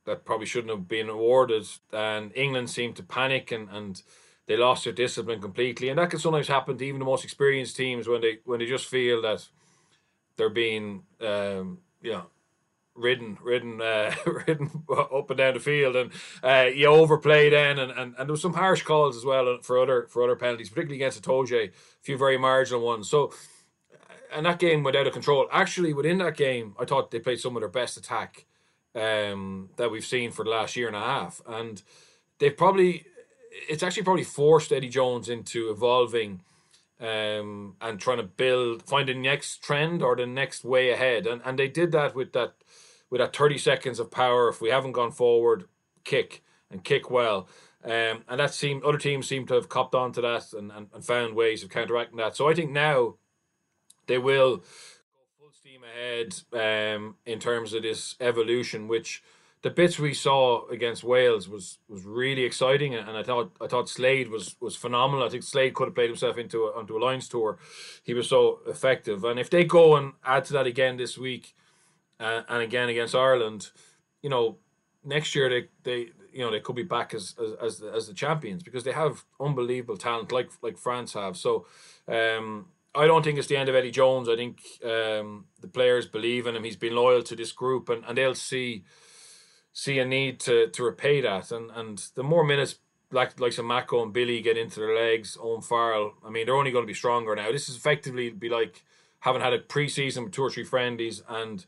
that 0.05 0.23
probably 0.25 0.45
shouldn't 0.45 0.71
have 0.71 0.87
been 0.87 1.09
awarded, 1.09 1.67
and 1.91 2.31
England 2.35 2.69
seemed 2.69 2.95
to 2.97 3.03
panic 3.03 3.51
and 3.51 3.69
and 3.69 4.01
they 4.47 4.57
lost 4.57 4.83
their 4.83 4.93
discipline 4.93 5.41
completely, 5.41 5.89
and 5.89 5.99
that 5.99 6.09
can 6.09 6.19
sometimes 6.19 6.47
happen 6.47 6.77
to 6.77 6.85
even 6.85 6.99
the 6.99 7.05
most 7.05 7.23
experienced 7.23 7.75
teams 7.75 8.07
when 8.07 8.21
they 8.21 8.39
when 8.45 8.59
they 8.59 8.65
just 8.65 8.87
feel 8.87 9.21
that 9.21 9.47
they're 10.37 10.49
being 10.49 11.03
um, 11.21 11.79
you 12.01 12.11
know 12.11 12.25
ridden, 12.95 13.37
ridden, 13.41 13.81
uh, 13.81 14.13
ridden 14.47 14.83
up 14.89 15.29
and 15.29 15.37
down 15.37 15.53
the 15.53 15.59
field, 15.59 15.95
and 15.95 16.11
uh, 16.43 16.69
you 16.73 16.87
overplay 16.87 17.49
then, 17.49 17.77
and, 17.77 17.91
and, 17.91 18.15
and 18.17 18.27
there 18.29 18.33
was 18.33 18.41
some 18.41 18.53
harsh 18.53 18.81
calls 18.83 19.17
as 19.17 19.25
well 19.25 19.57
for 19.61 19.77
other 19.77 20.07
for 20.07 20.23
other 20.23 20.35
penalties, 20.35 20.69
particularly 20.69 20.97
against 20.97 21.21
Itoje, 21.21 21.69
a 21.69 21.71
few 22.01 22.17
very 22.17 22.37
marginal 22.37 22.81
ones. 22.81 23.09
So, 23.09 23.33
and 24.33 24.45
that 24.45 24.59
game 24.59 24.83
went 24.83 24.97
out 24.97 25.07
of 25.07 25.13
control. 25.13 25.47
Actually, 25.51 25.93
within 25.93 26.17
that 26.19 26.37
game, 26.37 26.75
I 26.79 26.85
thought 26.85 27.11
they 27.11 27.19
played 27.19 27.39
some 27.39 27.55
of 27.55 27.61
their 27.61 27.69
best 27.69 27.97
attack 27.97 28.45
um, 28.95 29.69
that 29.75 29.91
we've 29.91 30.05
seen 30.05 30.31
for 30.31 30.43
the 30.43 30.51
last 30.51 30.75
year 30.75 30.87
and 30.87 30.95
a 30.95 31.01
half, 31.01 31.41
and 31.47 31.81
they've 32.39 32.55
probably 32.55 33.05
it's 33.69 33.83
actually 33.83 34.03
probably 34.03 34.23
forced 34.23 34.71
Eddie 34.71 34.89
Jones 34.89 35.29
into 35.29 35.69
evolving 35.69 36.41
um, 36.99 37.75
and 37.81 37.99
trying 37.99 38.17
to 38.17 38.23
build, 38.23 38.83
find 38.83 39.09
the 39.09 39.13
next 39.13 39.63
trend 39.63 40.01
or 40.01 40.15
the 40.15 40.25
next 40.25 40.63
way 40.63 40.91
ahead. 40.91 41.27
And 41.27 41.41
and 41.45 41.59
they 41.59 41.67
did 41.67 41.91
that 41.91 42.15
with 42.15 42.33
that 42.33 42.55
with 43.09 43.19
that 43.19 43.35
30 43.35 43.57
seconds 43.57 43.99
of 43.99 44.11
power. 44.11 44.49
If 44.49 44.61
we 44.61 44.69
haven't 44.69 44.93
gone 44.93 45.11
forward, 45.11 45.65
kick 46.03 46.43
and 46.69 46.83
kick 46.83 47.09
well. 47.09 47.47
Um, 47.83 48.23
and 48.27 48.39
that 48.39 48.53
seemed 48.53 48.83
other 48.83 48.97
teams 48.97 49.27
seem 49.27 49.45
to 49.47 49.53
have 49.53 49.69
copped 49.69 49.93
on 49.93 50.11
to 50.13 50.21
that 50.21 50.53
and, 50.53 50.71
and, 50.71 50.87
and 50.91 51.05
found 51.05 51.35
ways 51.35 51.61
of 51.61 51.69
counteracting 51.69 52.17
that. 52.17 52.35
So 52.35 52.49
I 52.49 52.55
think 52.55 52.71
now 52.71 53.15
they 54.07 54.17
will 54.17 54.57
go 54.57 54.63
full 55.37 55.51
steam 55.51 55.81
ahead 55.83 56.35
um, 56.51 57.15
in 57.27 57.39
terms 57.39 57.73
of 57.73 57.83
this 57.83 58.15
evolution, 58.19 58.87
which 58.87 59.21
the 59.65 59.71
bits 59.71 59.97
we 59.97 60.13
saw 60.13 60.67
against 60.67 61.03
Wales 61.03 61.49
was 61.49 61.79
was 61.89 62.05
really 62.05 62.43
exciting, 62.43 62.93
and, 62.93 63.17
I 63.17 63.23
thought 63.23 63.51
I 63.59 63.65
thought 63.65 63.89
Slade 63.89 64.29
was 64.29 64.55
was 64.61 64.75
phenomenal. 64.75 65.25
I 65.25 65.29
think 65.29 65.41
Slade 65.41 65.73
could 65.73 65.87
have 65.87 65.95
played 65.95 66.11
himself 66.11 66.37
into 66.37 66.65
a, 66.65 66.77
onto 66.77 66.95
a 66.95 67.01
Lions 67.03 67.27
tour. 67.27 67.57
He 68.03 68.13
was 68.13 68.29
so 68.29 68.59
effective, 68.67 69.23
and 69.23 69.39
if 69.39 69.49
they 69.49 69.63
go 69.63 69.95
and 69.95 70.13
add 70.23 70.45
to 70.45 70.53
that 70.53 70.67
again 70.67 70.97
this 70.97 71.17
week, 71.17 71.55
uh, 72.19 72.43
and 72.47 72.61
again 72.61 72.89
against 72.89 73.15
Ireland, 73.15 73.71
you 74.21 74.29
know, 74.29 74.59
next 75.03 75.33
year 75.33 75.49
they 75.49 75.69
they 75.81 76.11
you 76.31 76.41
know 76.45 76.51
they 76.51 76.59
could 76.59 76.75
be 76.75 76.83
back 76.83 77.15
as 77.15 77.33
as 77.43 77.53
as 77.65 77.79
the, 77.79 77.91
as 77.91 78.07
the 78.07 78.13
champions 78.13 78.61
because 78.61 78.83
they 78.83 78.91
have 78.91 79.25
unbelievable 79.39 79.97
talent 79.97 80.31
like 80.31 80.51
like 80.61 80.77
France 80.77 81.13
have. 81.13 81.37
So. 81.37 81.65
Um, 82.07 82.67
I 82.97 83.07
don't 83.07 83.23
think 83.23 83.37
it's 83.37 83.49
the 83.49 83.57
end 83.57 83.67
of 83.67 83.75
Eddie 83.75 83.91
Jones. 83.91 84.29
I 84.29 84.37
think 84.37 84.61
um, 84.81 85.47
the 85.59 85.67
players 85.67 86.05
believe 86.05 86.47
in 86.47 86.55
him. 86.55 86.63
He's 86.63 86.77
been 86.77 86.95
loyal 86.95 87.23
to 87.23 87.35
this 87.35 87.51
group, 87.51 87.89
and, 87.89 88.05
and 88.05 88.17
they'll 88.17 88.33
see 88.35 88.85
see 89.75 89.99
a 89.99 90.05
need 90.05 90.39
to 90.39 90.67
to 90.69 90.83
repay 90.83 91.21
that. 91.21 91.51
And 91.51 91.69
and 91.69 92.03
the 92.15 92.23
more 92.23 92.43
minutes 92.43 92.79
like 93.11 93.39
like 93.39 93.51
some 93.51 93.65
Mako 93.65 94.01
and 94.01 94.13
Billy 94.13 94.41
get 94.41 94.57
into 94.57 94.79
their 94.79 94.95
legs, 94.95 95.37
Owen 95.39 95.61
Farrell, 95.61 96.13
I 96.25 96.29
mean 96.31 96.45
they're 96.45 96.55
only 96.55 96.71
going 96.71 96.85
to 96.85 96.87
be 96.87 96.93
stronger 96.93 97.35
now. 97.35 97.51
This 97.51 97.69
is 97.69 97.75
effectively 97.75 98.29
be 98.29 98.49
like 98.49 98.83
having 99.19 99.41
had 99.41 99.53
a 99.53 99.59
preseason 99.59 100.23
with 100.23 100.33
two 100.33 100.43
or 100.43 100.49
three 100.49 100.63
friendlies 100.63 101.21
and 101.27 101.65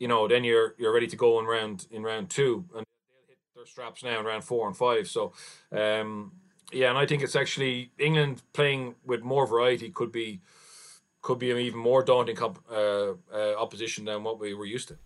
you 0.00 0.08
know, 0.08 0.26
then 0.26 0.42
you're 0.42 0.74
you're 0.78 0.92
ready 0.92 1.06
to 1.06 1.16
go 1.16 1.38
in 1.38 1.46
round 1.46 1.86
in 1.90 2.02
round 2.02 2.28
two. 2.28 2.64
And 2.74 2.84
they'll 2.84 3.28
hit 3.28 3.38
their 3.54 3.66
straps 3.66 4.02
now 4.02 4.18
in 4.18 4.26
round 4.26 4.42
four 4.42 4.66
and 4.66 4.76
five. 4.76 5.08
So 5.08 5.32
um 5.70 6.32
yeah, 6.72 6.88
and 6.88 6.98
I 6.98 7.06
think 7.06 7.22
it's 7.22 7.36
actually 7.36 7.92
England 7.98 8.42
playing 8.52 8.96
with 9.06 9.22
more 9.22 9.46
variety 9.46 9.90
could 9.90 10.10
be 10.10 10.40
could 11.22 11.38
be 11.38 11.52
an 11.52 11.58
even 11.58 11.78
more 11.78 12.02
daunting 12.02 12.36
comp, 12.36 12.58
uh, 12.70 13.12
uh, 13.32 13.54
opposition 13.56 14.04
than 14.04 14.24
what 14.24 14.38
we 14.40 14.54
were 14.54 14.66
used 14.66 14.88
to. 14.88 14.98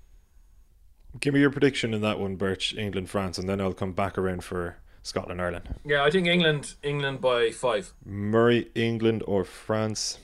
Give 1.21 1.35
me 1.35 1.41
your 1.41 1.51
prediction 1.51 1.95
in 1.95 2.01
that 2.03 2.19
one, 2.19 2.37
Birch, 2.37 2.75
England, 2.75 3.11
France, 3.11 3.39
and 3.39 3.49
then 3.49 3.61
I'll 3.61 3.73
come 3.73 3.93
back 3.93 4.19
around 4.19 4.45
for 4.45 4.77
Scotland, 5.03 5.41
Ireland. 5.41 5.75
Yeah, 5.85 6.05
I 6.05 6.11
think 6.11 6.27
England, 6.27 6.75
England 6.83 7.21
by 7.21 7.51
five. 7.51 7.93
Murray, 8.05 8.71
England, 8.75 9.23
or 9.27 9.45
France? 9.45 10.19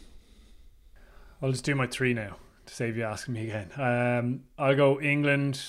I'll 1.40 1.50
just 1.50 1.64
do 1.64 1.74
my 1.74 1.86
three 1.86 2.14
now 2.14 2.36
to 2.66 2.74
save 2.74 2.96
you 2.96 3.04
asking 3.04 3.34
me 3.34 3.44
again. 3.44 3.70
Um, 3.76 4.44
I'll 4.58 4.76
go 4.76 5.00
England 5.00 5.60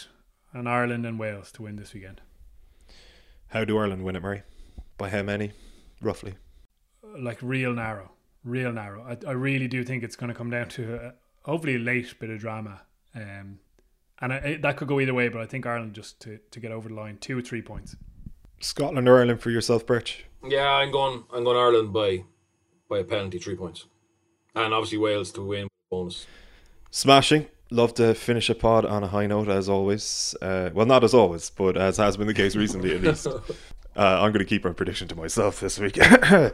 and 0.53 0.69
Ireland 0.69 1.05
and 1.05 1.17
Wales 1.17 1.51
to 1.53 1.63
win 1.63 1.75
this 1.77 1.93
weekend. 1.93 2.21
How 3.47 3.63
do 3.65 3.77
Ireland 3.77 4.03
win 4.03 4.15
it, 4.15 4.21
Murray? 4.21 4.43
By 4.97 5.09
how 5.09 5.23
many, 5.23 5.51
roughly? 6.01 6.35
Like 7.17 7.39
real 7.41 7.73
narrow, 7.73 8.11
real 8.43 8.71
narrow. 8.71 9.03
I, 9.03 9.29
I 9.29 9.31
really 9.31 9.67
do 9.67 9.83
think 9.83 10.03
it's 10.03 10.15
going 10.15 10.29
to 10.29 10.37
come 10.37 10.49
down 10.49 10.69
to 10.69 10.95
uh, 10.95 11.11
hopefully 11.43 11.75
a 11.75 11.79
late 11.79 12.19
bit 12.19 12.29
of 12.29 12.39
drama. 12.39 12.81
Um, 13.13 13.59
and 14.21 14.33
I, 14.33 14.57
that 14.61 14.77
could 14.77 14.87
go 14.87 14.99
either 14.99 15.13
way, 15.13 15.29
but 15.29 15.41
I 15.41 15.45
think 15.45 15.65
Ireland 15.65 15.93
just 15.93 16.19
to, 16.21 16.39
to 16.51 16.59
get 16.59 16.71
over 16.71 16.89
the 16.89 16.95
line, 16.95 17.17
two 17.19 17.37
or 17.37 17.41
three 17.41 17.61
points. 17.61 17.95
Scotland 18.59 19.07
or 19.07 19.17
Ireland 19.17 19.41
for 19.41 19.49
yourself, 19.49 19.85
Birch? 19.85 20.25
Yeah, 20.43 20.67
I'm 20.67 20.91
going. 20.91 21.23
I'm 21.33 21.43
going 21.43 21.57
Ireland 21.57 21.93
by 21.93 22.23
by 22.89 22.99
a 22.99 23.03
penalty, 23.03 23.39
three 23.39 23.55
points, 23.55 23.85
and 24.55 24.73
obviously 24.73 24.97
Wales 24.97 25.31
to 25.33 25.41
win 25.43 25.67
bonus. 25.89 26.25
Smashing. 26.91 27.47
Love 27.71 27.95
to 27.95 28.13
finish 28.13 28.47
a 28.49 28.55
pod 28.55 28.85
on 28.85 29.03
a 29.03 29.07
high 29.07 29.25
note 29.25 29.49
as 29.49 29.67
always. 29.67 30.35
Uh, 30.39 30.69
well, 30.71 30.85
not 30.85 31.03
as 31.03 31.15
always, 31.15 31.49
but 31.49 31.75
as 31.75 31.97
has 31.97 32.15
been 32.15 32.27
the 32.27 32.33
case 32.33 32.55
recently 32.55 32.95
at 32.95 33.01
least. 33.01 33.27
Uh, 33.95 34.19
I'm 34.21 34.31
going 34.31 34.39
to 34.39 34.45
keep 34.45 34.65
my 34.65 34.71
prediction 34.71 35.07
to 35.07 35.15
myself 35.15 35.59
this 35.61 35.79
week. 35.79 35.97
uh, 36.01 36.49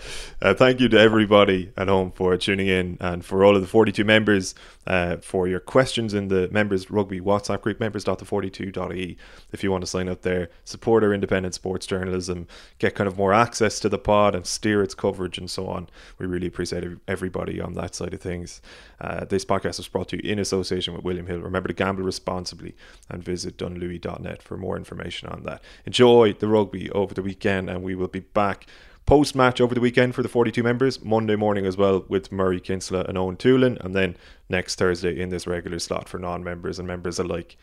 thank 0.53 0.79
you 0.79 0.87
to 0.89 0.99
everybody 0.99 1.71
at 1.75 1.87
home 1.87 2.11
for 2.11 2.37
tuning 2.37 2.67
in 2.67 2.97
and 2.99 3.25
for 3.25 3.43
all 3.43 3.55
of 3.55 3.61
the 3.61 3.67
42 3.67 4.03
members 4.03 4.53
uh, 4.85 5.17
for 5.17 5.47
your 5.47 5.59
questions 5.59 6.13
in 6.13 6.27
the 6.27 6.49
members 6.51 6.91
rugby 6.91 7.19
WhatsApp 7.19 7.61
group, 7.61 7.79
members.the42.e. 7.79 9.17
If 9.51 9.63
you 9.63 9.71
want 9.71 9.81
to 9.81 9.87
sign 9.87 10.07
up 10.07 10.21
there, 10.21 10.49
support 10.65 11.03
our 11.03 11.13
independent 11.13 11.55
sports 11.55 11.85
journalism, 11.85 12.47
get 12.79 12.95
kind 12.95 13.07
of 13.07 13.17
more 13.17 13.33
access 13.33 13.79
to 13.79 13.89
the 13.89 13.97
pod 13.97 14.35
and 14.35 14.45
steer 14.45 14.83
its 14.83 14.93
coverage 14.93 15.37
and 15.37 15.49
so 15.49 15.67
on. 15.67 15.87
We 16.19 16.25
really 16.25 16.47
appreciate 16.47 16.83
everybody 17.07 17.59
on 17.59 17.73
that 17.73 17.95
side 17.95 18.13
of 18.13 18.21
things. 18.21 18.61
Uh, 18.99 19.25
this 19.25 19.45
podcast 19.45 19.77
was 19.77 19.87
brought 19.87 20.09
to 20.09 20.23
you 20.23 20.31
in 20.31 20.37
association 20.39 20.93
with 20.93 21.03
William 21.03 21.25
Hill. 21.25 21.39
Remember 21.39 21.67
to 21.67 21.73
gamble 21.73 22.03
responsibly 22.03 22.75
and 23.09 23.23
visit 23.23 23.57
dunlewy.net 23.57 24.43
for 24.43 24.57
more 24.57 24.77
information 24.77 25.29
on 25.29 25.43
that. 25.43 25.61
Enjoy 25.85 26.33
the 26.33 26.47
rugby 26.47 26.89
over 26.91 27.13
the 27.13 27.21
weekend, 27.21 27.30
and 27.69 27.83
we 27.83 27.95
will 27.95 28.07
be 28.07 28.19
back 28.19 28.67
post 29.05 29.35
match 29.35 29.59
over 29.59 29.75
the 29.75 29.81
weekend 29.81 30.15
for 30.15 30.23
the 30.23 30.29
42 30.29 30.63
members, 30.63 31.03
Monday 31.03 31.35
morning 31.35 31.65
as 31.65 31.75
well 31.75 32.05
with 32.07 32.31
Murray 32.31 32.59
Kinsella 32.59 33.03
and 33.07 33.17
Owen 33.17 33.35
Toolan, 33.35 33.77
and 33.83 33.93
then 33.93 34.15
next 34.49 34.75
Thursday 34.75 35.19
in 35.19 35.29
this 35.29 35.45
regular 35.47 35.79
slot 35.79 36.07
for 36.07 36.17
non 36.17 36.43
members 36.43 36.79
and 36.79 36.87
members 36.87 37.19
alike. 37.19 37.57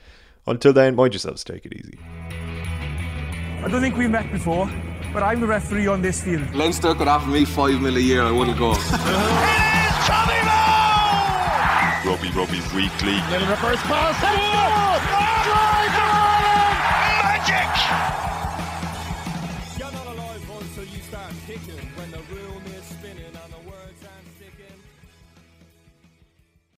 Until 0.46 0.72
then, 0.72 0.94
mind 0.94 1.14
yourselves, 1.14 1.44
take 1.44 1.64
it 1.66 1.74
easy. 1.74 1.98
I 3.64 3.68
don't 3.68 3.80
think 3.80 3.96
we've 3.96 4.10
met 4.10 4.30
before, 4.30 4.70
but 5.12 5.22
I'm 5.22 5.40
the 5.40 5.46
referee 5.46 5.86
on 5.86 6.02
this 6.02 6.22
field. 6.22 6.54
Leinster 6.54 6.94
could 6.94 7.08
offer 7.08 7.30
me 7.30 7.44
five 7.44 7.80
mil 7.80 7.96
a 7.96 8.00
year, 8.00 8.22
I 8.22 8.30
wouldn't 8.30 8.58
go. 8.58 8.72
it 8.72 8.76
is 8.76 8.88
Tommy 10.06 10.42
Moe! 10.44 12.10
Rugby 12.10 12.30
Rugby 12.30 12.60
Weekly. 12.74 13.20
Little 13.30 13.48
reverse 13.48 13.82
pass. 13.82 15.24
Oh! 15.24 15.27